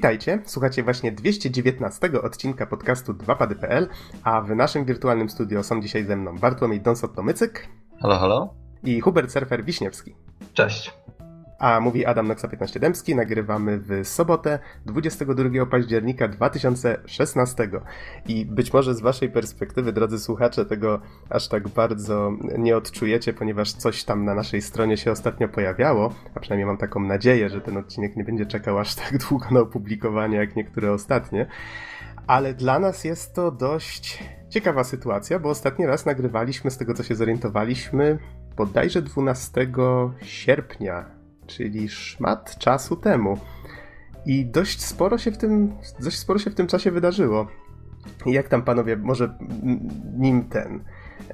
Witajcie, 0.00 0.42
słuchacie 0.44 0.82
właśnie 0.82 1.12
219 1.12 2.22
odcinka 2.22 2.66
podcastu 2.66 3.12
2pady.pl, 3.12 3.88
a 4.24 4.40
w 4.40 4.56
naszym 4.56 4.84
wirtualnym 4.84 5.30
studio 5.30 5.62
są 5.62 5.82
dzisiaj 5.82 6.04
ze 6.04 6.16
mną 6.16 6.38
Bartłomiej 6.38 6.80
Donsot-Tomycyk. 6.80 7.50
Halo, 8.02 8.18
halo. 8.18 8.54
I 8.84 9.00
Hubert 9.00 9.32
Surfer 9.32 9.64
Wiśniewski. 9.64 10.14
Cześć. 10.54 10.92
A 11.60 11.80
mówi 11.80 12.06
Adam 12.06 12.28
Noxa 12.28 12.48
15 12.48 12.80
Dębski. 12.80 13.14
Nagrywamy 13.14 13.78
w 13.78 14.08
sobotę 14.08 14.58
22 14.86 15.66
października 15.66 16.28
2016. 16.28 17.68
I 18.26 18.46
być 18.46 18.72
może 18.72 18.94
z 18.94 19.00
waszej 19.00 19.30
perspektywy, 19.30 19.92
drodzy 19.92 20.18
słuchacze, 20.18 20.64
tego 20.64 21.00
aż 21.30 21.48
tak 21.48 21.68
bardzo 21.68 22.32
nie 22.58 22.76
odczujecie, 22.76 23.32
ponieważ 23.32 23.72
coś 23.72 24.04
tam 24.04 24.24
na 24.24 24.34
naszej 24.34 24.62
stronie 24.62 24.96
się 24.96 25.10
ostatnio 25.10 25.48
pojawiało, 25.48 26.14
a 26.34 26.40
przynajmniej 26.40 26.66
mam 26.66 26.76
taką 26.76 27.00
nadzieję, 27.00 27.48
że 27.48 27.60
ten 27.60 27.76
odcinek 27.76 28.16
nie 28.16 28.24
będzie 28.24 28.46
czekał 28.46 28.78
aż 28.78 28.94
tak 28.94 29.18
długo 29.28 29.46
na 29.50 29.60
opublikowanie 29.60 30.36
jak 30.36 30.56
niektóre 30.56 30.92
ostatnie. 30.92 31.46
Ale 32.26 32.54
dla 32.54 32.78
nas 32.78 33.04
jest 33.04 33.34
to 33.34 33.50
dość 33.50 34.24
ciekawa 34.48 34.84
sytuacja, 34.84 35.38
bo 35.38 35.48
ostatni 35.48 35.86
raz 35.86 36.06
nagrywaliśmy, 36.06 36.70
z 36.70 36.78
tego 36.78 36.94
co 36.94 37.02
się 37.02 37.14
zorientowaliśmy, 37.14 38.18
bodajże 38.56 39.02
12 39.02 39.66
sierpnia 40.22 41.19
czyli 41.56 41.88
szmat 41.88 42.58
czasu 42.58 42.96
temu. 42.96 43.38
I 44.26 44.46
dość 44.46 44.82
sporo 44.84 45.18
się 45.18 45.30
w 45.30 45.38
tym, 45.38 45.72
dość 46.00 46.18
sporo 46.18 46.38
się 46.38 46.50
w 46.50 46.54
tym 46.54 46.66
czasie 46.66 46.90
wydarzyło. 46.90 47.46
Jak 48.26 48.48
tam 48.48 48.62
panowie, 48.62 48.96
może 48.96 49.38
nim 50.18 50.44
ten, 50.44 50.84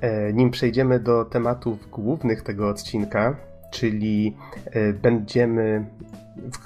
e, 0.01 0.33
nim 0.33 0.51
przejdziemy 0.51 1.01
do 1.01 1.25
tematów 1.25 1.91
głównych 1.91 2.43
tego 2.43 2.69
odcinka, 2.69 3.37
czyli 3.71 4.37
e, 4.65 4.93
będziemy, 4.93 5.87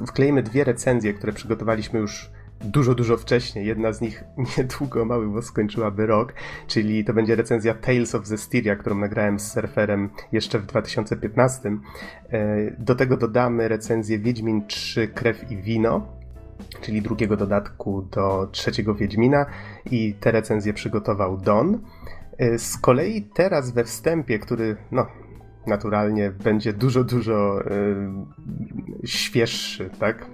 wklejemy 0.06 0.42
dwie 0.42 0.64
recenzje, 0.64 1.14
które 1.14 1.32
przygotowaliśmy 1.32 2.00
już 2.00 2.30
dużo, 2.64 2.94
dużo 2.94 3.16
wcześniej. 3.16 3.66
Jedna 3.66 3.92
z 3.92 4.00
nich 4.00 4.24
niedługo, 4.58 5.04
mały 5.04 5.28
bo 5.28 5.42
skończyłaby 5.42 6.06
rok, 6.06 6.34
czyli 6.66 7.04
to 7.04 7.14
będzie 7.14 7.36
recenzja 7.36 7.74
Tales 7.74 8.14
of 8.14 8.26
Zestiria, 8.26 8.76
którą 8.76 8.98
nagrałem 8.98 9.40
z 9.40 9.52
surferem 9.52 10.10
jeszcze 10.32 10.58
w 10.58 10.66
2015. 10.66 11.70
E, 12.30 12.70
do 12.78 12.94
tego 12.94 13.16
dodamy 13.16 13.68
recenzję 13.68 14.18
Wiedźmin 14.18 14.66
3 14.66 15.08
Krew 15.08 15.50
i 15.50 15.56
Wino, 15.56 16.06
czyli 16.80 17.02
drugiego 17.02 17.36
dodatku 17.36 18.02
do 18.02 18.48
trzeciego 18.52 18.94
Wiedźmina 18.94 19.46
i 19.90 20.14
te 20.20 20.30
recenzje 20.30 20.74
przygotował 20.74 21.36
Don. 21.36 21.78
E, 22.38 22.58
z 22.58 22.78
kolei 22.78 23.22
teraz 23.34 23.70
we 23.70 23.84
wstępie, 23.84 24.38
który 24.38 24.76
no, 24.92 25.06
naturalnie 25.66 26.30
będzie 26.30 26.72
dużo, 26.72 27.04
dużo 27.04 27.60
yy, 29.00 29.08
świeższy, 29.08 29.90
tak? 29.98 30.26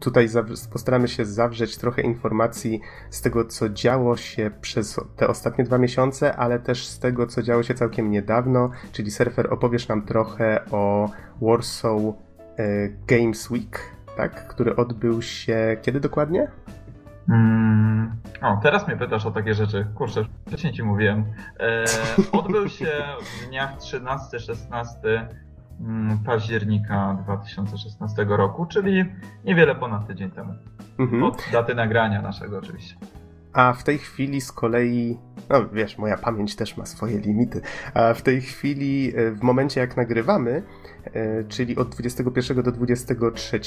Tutaj 0.00 0.28
postaramy 0.72 1.08
się 1.08 1.24
zawrzeć 1.24 1.76
trochę 1.76 2.02
informacji 2.02 2.80
z 3.10 3.22
tego, 3.22 3.44
co 3.44 3.68
działo 3.68 4.16
się 4.16 4.50
przez 4.60 5.00
te 5.16 5.28
ostatnie 5.28 5.64
dwa 5.64 5.78
miesiące, 5.78 6.36
ale 6.36 6.58
też 6.58 6.86
z 6.86 6.98
tego, 6.98 7.26
co 7.26 7.42
działo 7.42 7.62
się 7.62 7.74
całkiem 7.74 8.10
niedawno, 8.10 8.70
czyli 8.92 9.10
Surfer 9.10 9.52
opowiesz 9.52 9.88
nam 9.88 10.02
trochę 10.02 10.64
o 10.70 11.10
Warsaw 11.42 12.00
yy, 12.00 12.96
Games 13.06 13.50
Week, 13.50 13.80
tak? 14.16 14.48
Który 14.48 14.76
odbył 14.76 15.22
się 15.22 15.76
kiedy 15.82 16.00
dokładnie? 16.00 16.48
Mm, 17.28 18.16
o, 18.42 18.60
teraz 18.62 18.88
mnie 18.88 18.96
pytasz 18.96 19.26
o 19.26 19.30
takie 19.30 19.54
rzeczy. 19.54 19.86
Kurczę, 19.94 20.24
wcześniej 20.46 20.72
ci 20.72 20.82
mówiłem. 20.82 21.24
E, 21.60 21.84
odbył 22.38 22.68
się 22.68 23.04
w 23.22 23.48
dniach 23.48 23.76
13-16 23.76 24.58
mm, 25.04 25.28
października 26.24 27.18
2016 27.24 28.26
roku, 28.28 28.66
czyli 28.66 29.04
niewiele 29.44 29.74
ponad 29.74 30.06
tydzień 30.06 30.30
temu. 30.30 30.54
Mhm. 30.98 31.22
Od 31.22 31.48
daty 31.52 31.74
nagrania 31.74 32.22
naszego 32.22 32.58
oczywiście. 32.58 32.96
A 33.52 33.72
w 33.72 33.84
tej 33.84 33.98
chwili 33.98 34.40
z 34.40 34.52
kolei, 34.52 35.18
no 35.50 35.68
wiesz, 35.68 35.98
moja 35.98 36.16
pamięć 36.16 36.56
też 36.56 36.76
ma 36.76 36.86
swoje 36.86 37.18
limity. 37.18 37.60
A 37.94 38.14
w 38.14 38.22
tej 38.22 38.40
chwili, 38.40 39.12
e, 39.16 39.30
w 39.30 39.42
momencie 39.42 39.80
jak 39.80 39.96
nagrywamy, 39.96 40.62
e, 41.04 41.44
czyli 41.44 41.76
od 41.76 41.88
21 41.88 42.62
do 42.62 42.72
23, 42.72 43.60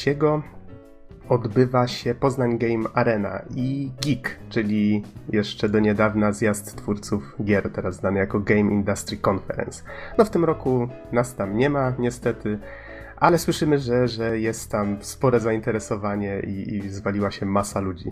odbywa 1.30 1.88
się 1.88 2.16
Poznań 2.16 2.58
Game 2.58 2.90
Arena 2.94 3.42
i 3.56 3.92
Geek, 4.06 4.40
czyli 4.50 5.04
jeszcze 5.30 5.70
do 5.70 5.80
niedawna 5.80 6.32
zjazd 6.32 6.76
twórców 6.76 7.36
gier, 7.44 7.72
teraz 7.74 7.96
znany 7.96 8.20
jako 8.20 8.40
Game 8.40 8.60
Industry 8.74 9.18
Conference. 9.30 9.84
No 10.18 10.26
w 10.26 10.30
tym 10.30 10.46
roku 10.46 10.88
nas 11.12 11.36
tam 11.36 11.58
nie 11.58 11.70
ma, 11.70 11.94
niestety, 12.00 12.60
ale 13.18 13.38
słyszymy, 13.38 13.80
że, 13.80 14.08
że 14.08 14.40
jest 14.40 14.72
tam 14.72 14.98
spore 15.02 15.40
zainteresowanie 15.40 16.40
i, 16.40 16.76
i 16.76 16.90
zwaliła 16.90 17.32
się 17.32 17.46
masa 17.46 17.80
ludzi. 17.80 18.12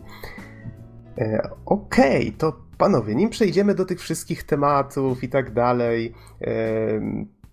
E, 1.17 1.49
Okej, 1.65 2.27
okay, 2.27 2.37
to 2.37 2.53
panowie, 2.77 3.15
nim 3.15 3.29
przejdziemy 3.29 3.75
do 3.75 3.85
tych 3.85 3.99
wszystkich 3.99 4.43
tematów 4.43 5.23
i 5.23 5.29
tak 5.29 5.53
dalej, 5.53 6.13
e, 6.41 6.51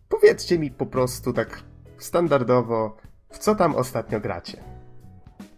powiedzcie 0.09 0.59
mi 0.59 0.71
po 0.71 0.87
prostu 0.87 1.33
tak 1.33 1.63
standardowo, 1.99 2.97
w 3.31 3.39
co 3.39 3.55
tam 3.55 3.75
ostatnio 3.75 4.21
gracie? 4.21 4.76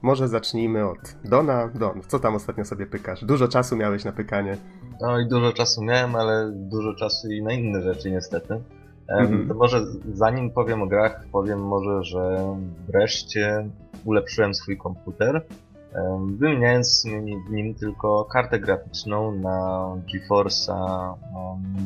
Może 0.02 0.28
zacznijmy 0.28 0.88
od 0.88 1.16
Dona. 1.24 1.68
Don, 1.74 2.00
co 2.08 2.18
tam 2.18 2.34
ostatnio 2.34 2.64
sobie 2.64 2.86
pykasz? 2.86 3.24
Dużo 3.24 3.48
czasu 3.48 3.76
miałeś 3.76 4.04
na 4.04 4.12
pykanie. 4.12 4.56
No 5.00 5.18
i 5.18 5.28
dużo 5.28 5.52
czasu 5.52 5.84
miałem, 5.84 6.16
ale 6.16 6.50
dużo 6.52 6.94
czasu 6.94 7.28
i 7.30 7.42
na 7.42 7.52
inne 7.52 7.82
rzeczy 7.82 8.10
niestety. 8.10 8.60
Mhm. 9.08 9.48
To 9.48 9.54
może 9.54 9.86
zanim 10.12 10.50
powiem 10.50 10.82
o 10.82 10.86
grach, 10.86 11.24
powiem 11.32 11.60
może, 11.60 12.02
że 12.02 12.54
wreszcie 12.88 13.68
ulepszyłem 14.04 14.54
swój 14.54 14.76
komputer. 14.76 15.46
Wymieniając 16.38 17.04
w 17.48 17.52
nim 17.52 17.74
tylko 17.74 18.24
kartę 18.24 18.60
graficzną 18.60 19.32
na 19.32 19.86
GeForce'a 20.14 21.14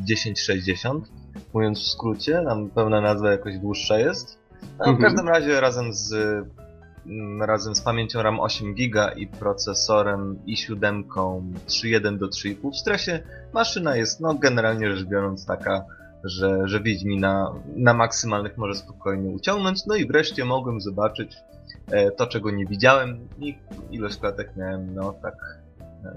1060. 0.09 1.13
Mówiąc 1.55 1.79
w 1.79 1.87
skrócie, 1.87 2.43
tam 2.49 2.71
pełna 2.71 3.01
nazwa 3.01 3.31
jakoś 3.31 3.59
dłuższa 3.59 3.99
jest. 3.99 4.39
A 4.79 4.85
w 4.85 4.89
mhm. 4.89 5.03
każdym 5.03 5.29
razie 5.29 5.61
razem 5.61 5.93
z 5.93 6.15
razem 7.41 7.75
z 7.75 7.81
pamięcią 7.81 8.23
RAM 8.23 8.41
8 8.41 8.75
GB 8.75 9.13
i 9.17 9.27
procesorem 9.27 10.39
i7 10.47 11.03
3.1 11.09 12.19
do 12.19 12.27
3.5 12.27 12.73
w 12.73 12.77
stresie 12.77 13.23
maszyna 13.53 13.97
jest 13.97 14.21
no 14.21 14.35
generalnie 14.35 14.97
rzecz 14.97 15.09
biorąc 15.09 15.47
taka, 15.47 15.85
że, 16.25 16.69
że 16.69 16.81
Wiedźmina 16.81 17.55
na 17.77 17.95
maksymalnych 17.95 18.59
może 18.59 18.75
spokojnie 18.75 19.31
uciągnąć. 19.31 19.87
No 19.87 19.95
i 19.95 20.07
wreszcie 20.07 20.45
mogłem 20.45 20.81
zobaczyć 20.81 21.37
e, 21.91 22.11
to, 22.11 22.27
czego 22.27 22.51
nie 22.51 22.67
widziałem 22.67 23.29
i 23.39 23.59
ilość 23.91 24.19
klatek 24.19 24.57
miałem 24.57 24.95
no 24.95 25.13
tak 25.23 25.35
e, 26.05 26.15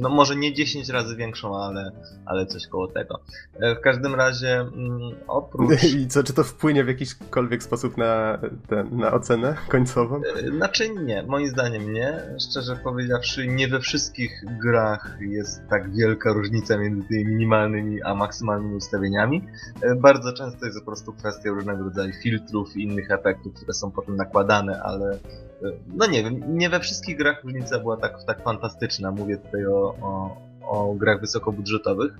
no 0.00 0.08
może 0.08 0.36
nie 0.36 0.52
10 0.52 0.88
razy 0.88 1.16
większą, 1.16 1.56
ale, 1.56 1.92
ale 2.26 2.46
coś 2.46 2.66
koło 2.66 2.88
tego. 2.88 3.20
E, 3.60 3.74
w 3.74 3.80
każdym 3.80 4.14
razie 4.14 4.60
mm, 4.60 5.00
oprócz... 5.26 5.84
I 5.98 6.06
co, 6.08 6.22
czy 6.22 6.32
to 6.32 6.44
wpłynie 6.44 6.84
w 6.84 6.88
jakikolwiek 6.88 7.62
sposób 7.62 7.96
na, 7.96 8.38
ten, 8.68 8.96
na 8.96 9.12
ocenę 9.12 9.56
końcową? 9.68 10.20
E, 10.36 10.50
znaczy 10.50 10.88
nie, 10.88 11.22
moim 11.22 11.48
zdaniem 11.48 11.92
nie. 11.92 12.36
Szczerze 12.50 12.76
powiedziawszy, 12.76 13.46
nie 13.46 13.68
we 13.68 13.80
wszystkich 13.80 14.44
grach 14.62 15.18
jest 15.20 15.62
tak 15.70 15.94
wielka 15.94 16.32
różnica 16.32 16.78
między 16.78 17.08
tymi 17.08 17.24
minimalnymi 17.24 18.02
a 18.02 18.14
maksymalnymi 18.14 18.74
ustawieniami. 18.74 19.46
E, 19.82 19.94
bardzo 19.94 20.32
często 20.32 20.66
jest 20.66 20.78
po 20.78 20.86
prostu 20.86 21.12
kwestia 21.12 21.50
różnego 21.50 21.84
rodzaju 21.84 22.12
filtrów 22.22 22.76
i 22.76 22.82
innych 22.82 23.10
efektów, 23.10 23.54
które 23.54 23.72
są 23.72 23.90
potem 23.90 24.16
nakładane, 24.16 24.82
ale 24.82 25.18
no 25.94 26.06
nie 26.06 26.24
wiem, 26.24 26.58
nie 26.58 26.70
we 26.70 26.80
wszystkich 26.80 27.16
grach 27.16 27.44
różnica 27.44 27.78
była 27.78 27.96
tak, 27.96 28.24
tak 28.24 28.42
fantastyczna. 28.42 29.10
Mówię 29.10 29.36
tutaj 29.36 29.66
o, 29.66 29.94
o, 30.02 30.36
o 30.62 30.94
grach 30.94 31.20
wysokobudżetowych. 31.20 32.12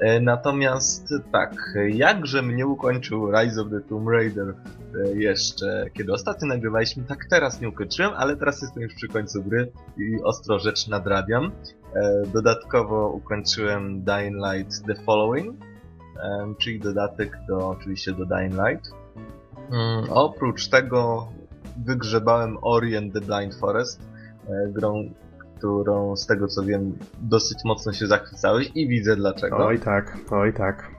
E, 0.00 0.20
natomiast 0.20 1.14
tak, 1.32 1.74
jakże 1.88 2.42
mnie 2.42 2.66
ukończył 2.66 3.30
Rise 3.30 3.60
of 3.60 3.70
the 3.70 3.80
Tomb 3.80 4.08
Raider 4.08 4.48
e, 4.48 5.14
jeszcze, 5.14 5.86
kiedy 5.94 6.12
ostatnio 6.12 6.48
nagrywaliśmy, 6.48 7.04
tak 7.04 7.18
teraz 7.30 7.60
nie 7.60 7.68
ukończyłem, 7.68 8.12
ale 8.16 8.36
teraz 8.36 8.62
jestem 8.62 8.82
już 8.82 8.94
przy 8.94 9.08
końcu 9.08 9.42
gry 9.42 9.72
i 9.96 10.22
ostro 10.22 10.58
rzecz 10.58 10.88
nadrabiam. 10.88 11.52
E, 11.94 12.22
dodatkowo 12.34 13.08
ukończyłem 13.08 14.02
Dying 14.04 14.36
Light 14.36 14.86
The 14.86 14.94
Following, 14.94 15.56
czyli 16.58 16.80
dodatek 16.80 17.38
do, 17.48 17.68
oczywiście 17.68 18.12
do 18.12 18.26
Dying 18.26 18.54
Light. 18.54 18.90
Mm, 19.70 20.04
oprócz 20.10 20.68
tego 20.68 21.28
wygrzebałem 21.76 22.58
Orient 22.62 23.14
the 23.14 23.20
Blind 23.20 23.54
Forest, 23.54 24.00
e, 24.48 24.68
grą, 24.68 25.10
którą 25.56 26.16
z 26.16 26.26
tego 26.26 26.48
co 26.48 26.62
wiem 26.62 26.98
dosyć 27.20 27.58
mocno 27.64 27.92
się 27.92 28.06
zachwycałeś 28.06 28.70
i 28.74 28.88
widzę 28.88 29.16
dlaczego. 29.16 29.66
Oj 29.66 29.78
tak, 29.78 30.16
oj 30.30 30.52
tak. 30.52 30.90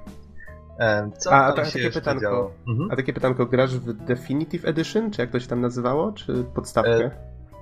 E, 0.80 1.12
co 1.18 1.31
a, 1.31 1.45
a, 1.45 1.54
ta, 1.54 1.63
takie 1.66 1.92
pytanko, 1.92 2.51
mhm. 2.68 2.92
a 2.92 2.95
takie 2.95 3.13
pytanko, 3.13 3.45
grasz 3.45 3.77
w 3.77 3.94
Definitive 3.94 4.66
Edition, 4.66 5.12
czy 5.12 5.21
jak 5.21 5.31
to 5.31 5.39
się 5.39 5.48
tam 5.48 5.62
nazywało, 5.62 6.12
czy 6.12 6.44
podstawkę? 6.44 7.06
E, 7.06 7.12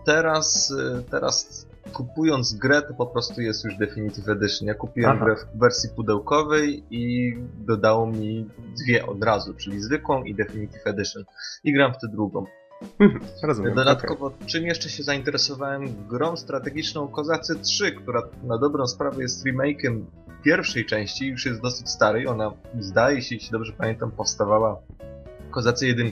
teraz, 0.05 0.73
teraz 1.11 1.67
kupując 1.93 2.53
grę, 2.53 2.81
to 2.81 2.93
po 2.93 3.07
prostu 3.07 3.41
jest 3.41 3.65
już 3.65 3.77
Definitive 3.77 4.29
Edition. 4.29 4.67
Ja 4.67 4.73
kupiłem 4.73 5.11
Aha. 5.11 5.25
grę 5.25 5.35
w 5.35 5.59
wersji 5.59 5.89
pudełkowej 5.95 6.83
i 6.89 7.33
dodało 7.57 8.07
mi 8.07 8.49
dwie 8.83 9.05
od 9.05 9.23
razu, 9.23 9.53
czyli 9.53 9.81
zwykłą 9.81 10.23
i 10.23 10.35
Definitive 10.35 10.87
Edition. 10.87 11.23
I 11.63 11.73
gram 11.73 11.93
w 11.93 11.97
tę 11.97 12.07
drugą. 12.07 12.45
Mhm, 12.99 13.21
rozumiem. 13.43 13.75
Dodatkowo, 13.75 14.25
okay. 14.25 14.47
czym 14.47 14.65
jeszcze 14.65 14.89
się 14.89 15.03
zainteresowałem? 15.03 16.07
Grą 16.07 16.37
strategiczną 16.37 17.07
Kozacy 17.07 17.59
3, 17.59 17.91
która 17.91 18.21
na 18.43 18.57
dobrą 18.57 18.87
sprawę 18.87 19.21
jest 19.21 19.45
remake'em 19.45 20.01
pierwszej 20.43 20.85
części, 20.85 21.27
już 21.27 21.45
jest 21.45 21.61
dosyć 21.61 21.89
stary. 21.89 22.29
Ona, 22.29 22.51
zdaje 22.79 23.21
się, 23.21 23.35
jeśli 23.35 23.51
dobrze 23.51 23.73
pamiętam, 23.73 24.11
powstawała 24.11 24.81
Kozacy 25.51 25.87
1 25.87 26.11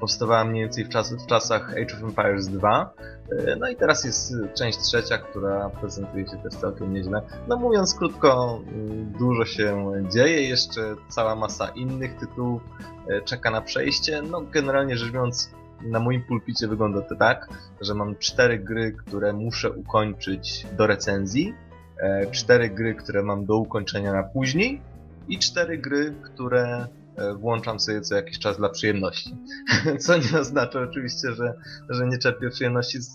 powstawała 0.00 0.44
mniej 0.44 0.62
więcej 0.62 0.84
w, 0.84 0.88
czas, 0.88 1.14
w 1.14 1.26
czasach 1.26 1.70
Age 1.70 1.96
of 1.96 2.02
Empires 2.02 2.48
2. 2.48 2.94
E, 3.30 3.56
no 3.56 3.68
i 3.68 3.76
teraz 3.76 4.04
jest 4.04 4.34
część 4.54 4.78
trzecia, 4.78 5.18
która 5.18 5.70
prezentuje 5.70 6.26
się 6.26 6.36
też 6.36 6.54
całkiem 6.54 6.92
nieźle. 6.92 7.22
No 7.48 7.56
mówiąc 7.56 7.94
krótko, 7.94 8.60
mm, 8.66 9.12
dużo 9.18 9.44
się 9.44 9.92
dzieje, 10.08 10.48
jeszcze 10.48 10.80
cała 11.08 11.36
masa 11.36 11.68
innych 11.68 12.16
tytułów 12.16 12.62
e, 13.08 13.22
czeka 13.22 13.50
na 13.50 13.60
przejście. 13.60 14.22
No 14.22 14.40
generalnie 14.40 14.96
rzecz 14.96 15.12
biorąc, 15.12 15.50
na 15.82 16.00
moim 16.00 16.22
pulpicie 16.22 16.68
wygląda 16.68 17.02
to 17.02 17.16
tak, 17.16 17.48
że 17.80 17.94
mam 17.94 18.16
cztery 18.16 18.58
gry, 18.58 18.92
które 18.92 19.32
muszę 19.32 19.70
ukończyć 19.70 20.66
do 20.76 20.86
recenzji, 20.86 21.54
e, 22.00 22.26
cztery 22.30 22.70
gry, 22.70 22.94
które 22.94 23.22
mam 23.22 23.46
do 23.46 23.56
ukończenia 23.56 24.12
na 24.12 24.22
później 24.22 24.80
i 25.28 25.38
cztery 25.38 25.78
gry, 25.78 26.14
które 26.22 26.86
E, 27.16 27.34
włączam 27.34 27.80
sobie 27.80 28.00
co 28.00 28.14
jakiś 28.14 28.38
czas 28.38 28.56
dla 28.56 28.68
przyjemności. 28.68 29.36
Co 29.98 30.16
nie 30.16 30.40
oznacza 30.40 30.80
oczywiście, 30.80 31.32
że, 31.32 31.54
że 31.88 32.06
nie 32.06 32.18
czerpię 32.18 32.50
przyjemności 32.50 32.98
z, 33.02 33.08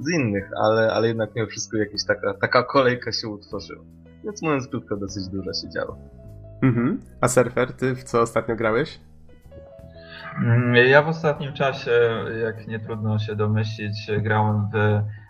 z 0.00 0.10
innych, 0.14 0.50
ale, 0.62 0.92
ale 0.92 1.08
jednak 1.08 1.30
mimo 1.36 1.48
wszystko 1.48 1.76
jakaś 1.76 2.04
taka, 2.04 2.34
taka 2.34 2.62
kolejka 2.62 3.12
się 3.12 3.28
utworzyła. 3.28 3.84
Więc 4.24 4.42
mówiąc 4.42 4.68
krótko, 4.68 4.96
dosyć 4.96 5.28
dużo 5.28 5.52
się 5.52 5.70
działo. 5.70 5.98
Mhm. 6.62 7.00
A 7.20 7.28
Surfer, 7.28 7.72
ty 7.72 7.94
w 7.94 8.04
co 8.04 8.20
ostatnio 8.20 8.56
grałeś? 8.56 9.00
Mm, 10.38 10.74
ja 10.74 11.02
w 11.02 11.08
ostatnim 11.08 11.52
czasie, 11.52 11.90
jak 12.42 12.66
nie 12.66 12.80
trudno 12.80 13.18
się 13.18 13.36
domyślić, 13.36 14.10
grałem 14.18 14.70
w 14.70 14.76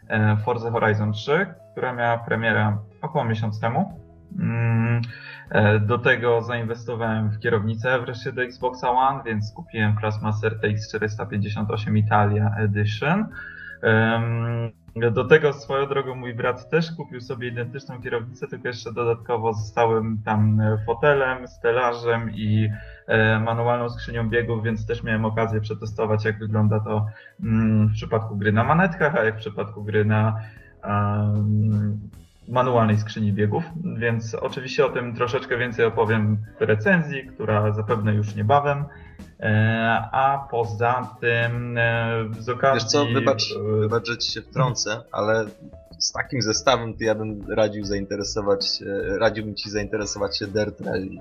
e, 0.08 0.37
Forza 0.44 0.70
Horizon 0.70 1.12
3, 1.12 1.47
która 1.73 1.93
miała 1.93 2.19
premierę 2.19 2.76
około 3.03 3.25
miesiąc 3.25 3.61
temu. 3.61 4.00
Mm, 4.38 5.03
E, 5.50 5.81
do 5.81 5.99
tego 5.99 6.43
zainwestowałem 6.43 7.31
w 7.31 7.38
kierownicę 7.38 8.00
wreszcie 8.00 8.32
do 8.32 8.43
Xboxa 8.43 8.91
One, 8.91 9.23
więc 9.25 9.53
kupiłem 9.53 9.97
Craftsmaster 9.97 10.61
TX 10.61 10.88
458 10.88 11.97
Italia 11.97 12.55
Edition. 12.59 13.26
Do 14.96 15.25
tego 15.25 15.52
swoją 15.52 15.87
drogą 15.87 16.14
mój 16.14 16.34
brat 16.34 16.70
też 16.70 16.93
kupił 16.93 17.20
sobie 17.20 17.48
identyczną 17.48 18.02
kierownicę, 18.02 18.48
tylko 18.48 18.69
jeszcze 18.69 18.93
dodatkowo 18.93 19.54
z 19.54 19.69
stałym 19.69 20.22
tam 20.25 20.60
fotelem, 20.87 21.48
stelażem 21.48 22.31
i 22.31 22.69
e, 23.06 23.40
manualną 23.40 23.88
skrzynią 23.88 24.28
biegów, 24.28 24.64
więc 24.64 24.87
też 24.87 25.02
miałem 25.02 25.25
okazję 25.25 25.60
przetestować, 25.60 26.25
jak 26.25 26.38
wygląda 26.38 26.81
to 26.81 27.06
mm, 27.43 27.88
w 27.88 27.93
przypadku 27.93 28.37
gry 28.37 28.52
na 28.52 28.64
manetkach, 28.64 29.14
a 29.14 29.25
jak 29.25 29.34
w 29.37 29.40
przypadku 29.40 29.84
gry 29.84 30.04
na 30.04 30.40
manualnej 32.49 32.99
skrzyni 32.99 33.32
biegów, 33.32 33.64
więc 33.99 34.34
oczywiście 34.34 34.87
o 34.87 34.88
tym 34.88 35.14
troszeczkę 35.14 35.58
więcej 35.58 35.84
opowiem 35.84 36.38
w 36.58 36.62
recenzji, 36.62 37.26
która 37.26 37.72
zapewne 37.72 38.14
już 38.14 38.34
niebawem. 38.34 38.84
E, 39.41 40.09
a 40.12 40.49
poza 40.50 41.17
tym 41.21 41.79
e, 41.79 42.25
z 42.38 42.49
okazji... 42.49 42.81
Wiesz 42.81 42.93
co, 42.93 43.06
wybacz, 43.06 43.53
e, 43.53 43.81
wybacz 43.81 44.06
że 44.09 44.19
ci 44.19 44.33
się 44.33 44.43
wtrącę, 44.43 45.03
ale 45.12 45.44
z 45.99 46.12
takim 46.12 46.43
zestawem 46.43 46.94
to 46.94 47.05
ja 47.05 47.15
bym 47.15 47.53
radził 47.53 47.85
zainteresować, 47.85 48.83
radziłbym 49.19 49.55
ci 49.55 49.71
zainteresować 49.71 50.38
się 50.38 50.47
Dirt 50.47 50.81
Rally. 50.81 51.19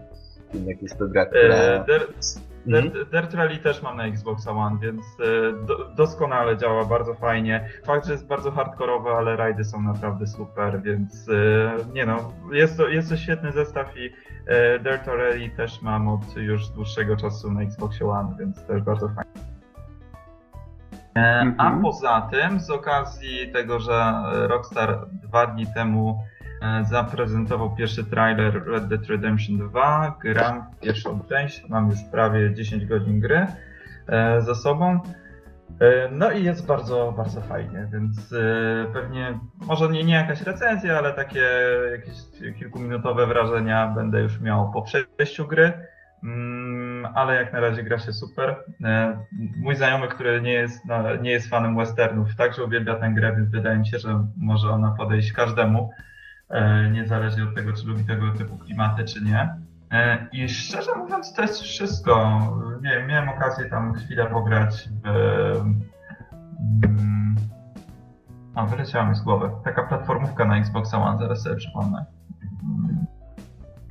Jednak 0.54 0.82
jest 0.82 0.98
to 0.98 1.08
gra, 1.08 1.26
która... 1.26 1.84
Dirt, 1.84 2.40
Mhm. 2.68 3.06
Dirt 3.12 3.34
Rally 3.34 3.58
też 3.58 3.82
mam 3.82 3.98
na 3.98 4.06
Xbox 4.06 4.48
One, 4.48 4.78
więc 4.80 5.02
e, 5.20 5.66
do, 5.66 5.90
doskonale 5.90 6.58
działa, 6.58 6.86
bardzo 6.86 7.14
fajnie. 7.14 7.70
Fakt, 7.86 8.06
że 8.06 8.12
jest 8.12 8.28
bardzo 8.28 8.52
hardkorowy, 8.52 9.10
ale 9.10 9.36
rajdy 9.36 9.64
są 9.64 9.82
naprawdę 9.82 10.28
super, 10.28 10.82
więc 10.82 11.30
e, 11.30 11.94
nie 11.94 12.06
no, 12.06 12.32
jest 12.52 12.78
to, 12.78 12.88
jest 12.88 13.10
to 13.10 13.18
świetny 13.18 13.52
zestaw 13.52 13.98
i 13.98 14.10
e, 14.48 14.80
Dirt 14.80 15.08
Rally 15.08 15.50
też 15.50 15.82
mam 15.82 16.08
od 16.08 16.38
już 16.38 16.70
dłuższego 16.70 17.18
czasu 17.18 17.52
na 17.52 17.62
Xboxie 17.62 18.08
One, 18.08 18.36
więc 18.40 18.66
też 18.66 18.82
bardzo 18.82 19.08
fajnie. 19.08 19.46
A 21.16 21.42
mhm. 21.42 21.82
poza 21.82 22.28
tym, 22.32 22.60
z 22.60 22.70
okazji 22.70 23.52
tego, 23.54 23.80
że 23.80 24.14
Rockstar 24.48 25.08
dwa 25.10 25.48
dni 25.48 25.68
temu 25.74 26.20
zaprezentował 26.90 27.76
pierwszy 27.76 28.04
trailer 28.04 28.66
Red 28.68 28.88
Dead 28.88 29.06
Redemption 29.06 29.58
2. 29.58 30.18
Gram 30.22 30.66
pierwszą 30.82 31.20
część, 31.30 31.70
mam 31.70 31.90
już 31.90 32.00
prawie 32.12 32.54
10 32.54 32.86
godzin 32.86 33.20
gry 33.20 33.48
e, 34.08 34.42
za 34.42 34.56
sobą. 34.56 35.00
E, 35.80 36.10
no 36.12 36.32
i 36.32 36.44
jest 36.44 36.68
bardzo, 36.68 37.14
bardzo 37.18 37.42
fajnie, 37.42 37.88
więc 37.94 38.36
pewnie, 38.94 39.40
może 39.68 39.90
nie, 39.90 40.04
nie 40.04 40.14
jakaś 40.14 40.42
recenzja, 40.42 40.98
ale 40.98 41.14
takie 41.14 41.48
jakieś 41.92 42.16
kilkuminutowe 42.60 43.28
wrażenia 43.28 43.88
będę 43.88 44.22
już 44.22 44.42
miał 44.42 44.72
po 44.72 44.82
przejściu 44.82 45.48
gry. 45.48 45.74
Mm, 46.26 47.06
ale 47.16 47.36
jak 47.36 47.54
na 47.54 47.60
razie 47.60 47.84
gra 47.84 48.00
się 48.00 48.14
super. 48.14 48.56
Mój 49.58 49.76
znajomy, 49.76 50.08
który 50.08 50.42
nie 50.42 50.54
jest, 50.54 50.84
nie 51.22 51.32
jest 51.32 51.50
fanem 51.50 51.78
westernów, 51.78 52.36
także 52.36 52.64
uwielbia 52.64 52.96
tę 52.96 53.12
grę, 53.16 53.36
więc 53.36 53.50
wydaje 53.50 53.78
mi 53.78 53.88
się, 53.88 54.00
że 54.00 54.28
może 54.38 54.70
ona 54.70 54.92
podejść 54.92 55.32
każdemu. 55.32 55.90
E, 56.50 56.90
niezależnie 56.90 57.44
od 57.44 57.56
tego, 57.56 57.74
czy 57.74 57.88
lubi 57.88 58.04
tego 58.04 58.32
typu 58.32 58.58
klimaty, 58.58 59.04
czy 59.04 59.24
nie. 59.24 59.56
E, 59.92 60.28
I 60.32 60.50
szczerze 60.50 60.96
mówiąc, 60.96 61.34
to 61.34 61.42
jest 61.42 61.62
wszystko. 61.62 62.42
Nie, 62.82 63.06
miałem 63.08 63.30
okazję 63.30 63.66
tam 63.66 63.94
chwilę 63.94 64.26
pograć 64.26 64.90
w. 65.04 65.08
Mm, 66.86 67.36
o, 68.56 68.66
wyleciała 68.66 69.10
mi 69.10 69.16
z 69.16 69.22
głowy. 69.22 69.50
Taka 69.64 69.84
platformówka 69.84 70.46
na 70.46 70.58
Xbox 70.58 70.94
One, 70.94 71.18
zaraz 71.18 71.44
sobie 71.44 71.56
przypomnę. 71.56 72.06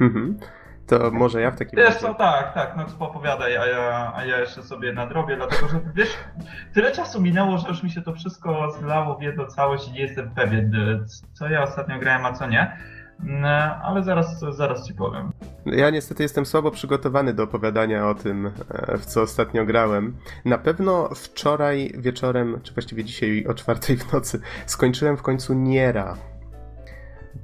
Mhm. 0.01 0.39
To 0.87 1.11
może 1.11 1.41
ja 1.41 1.51
w 1.51 1.59
takim 1.59 1.79
razie... 1.79 1.91
Wiesz 1.91 2.01
co, 2.01 2.15
tak, 2.15 2.55
tak, 2.55 2.77
no 2.77 2.85
to 2.85 2.93
popowiadaj, 2.99 3.57
a 3.57 3.67
ja, 3.67 4.13
a 4.17 4.25
ja 4.25 4.41
jeszcze 4.41 4.63
sobie 4.63 4.93
nadrobię, 4.93 5.37
dlatego 5.37 5.69
że 5.69 5.81
wiesz, 5.95 6.17
tyle 6.75 6.93
czasu 6.93 7.21
minęło, 7.21 7.59
że 7.59 7.69
już 7.69 7.83
mi 7.83 7.91
się 7.91 8.03
to 8.03 8.15
wszystko 8.15 8.73
zlało 8.81 9.19
w 9.19 9.23
jedną 9.23 9.47
całość 9.47 9.89
i 9.89 9.93
nie 9.93 10.01
jestem 10.01 10.31
pewien, 10.31 10.73
co 11.33 11.49
ja 11.49 11.63
ostatnio 11.63 11.99
grałem, 11.99 12.27
a 12.27 12.33
co 12.33 12.47
nie. 12.47 12.77
No, 13.21 13.49
ale 13.83 14.03
zaraz, 14.03 14.41
zaraz 14.41 14.87
ci 14.87 14.95
powiem. 14.95 15.33
Ja 15.67 15.91
niestety 15.91 16.23
jestem 16.23 16.47
słabo 16.47 16.71
przygotowany 16.71 17.35
do 17.35 17.43
opowiadania 17.43 18.09
o 18.09 18.15
tym, 18.15 18.47
e, 18.47 18.99
w 18.99 19.07
co 19.07 19.23
ostatnio 19.23 19.65
grałem. 19.65 20.17
Na 20.45 20.59
pewno 20.59 21.09
wczoraj 21.15 21.93
wieczorem, 21.99 22.61
czy 22.63 22.75
właściwie 22.75 23.05
dzisiaj 23.05 23.47
o 23.47 23.55
czwartej 23.55 23.97
w 23.97 24.13
nocy, 24.13 24.41
skończyłem 24.67 25.17
w 25.17 25.23
końcu 25.23 25.55
Niera 25.55 26.17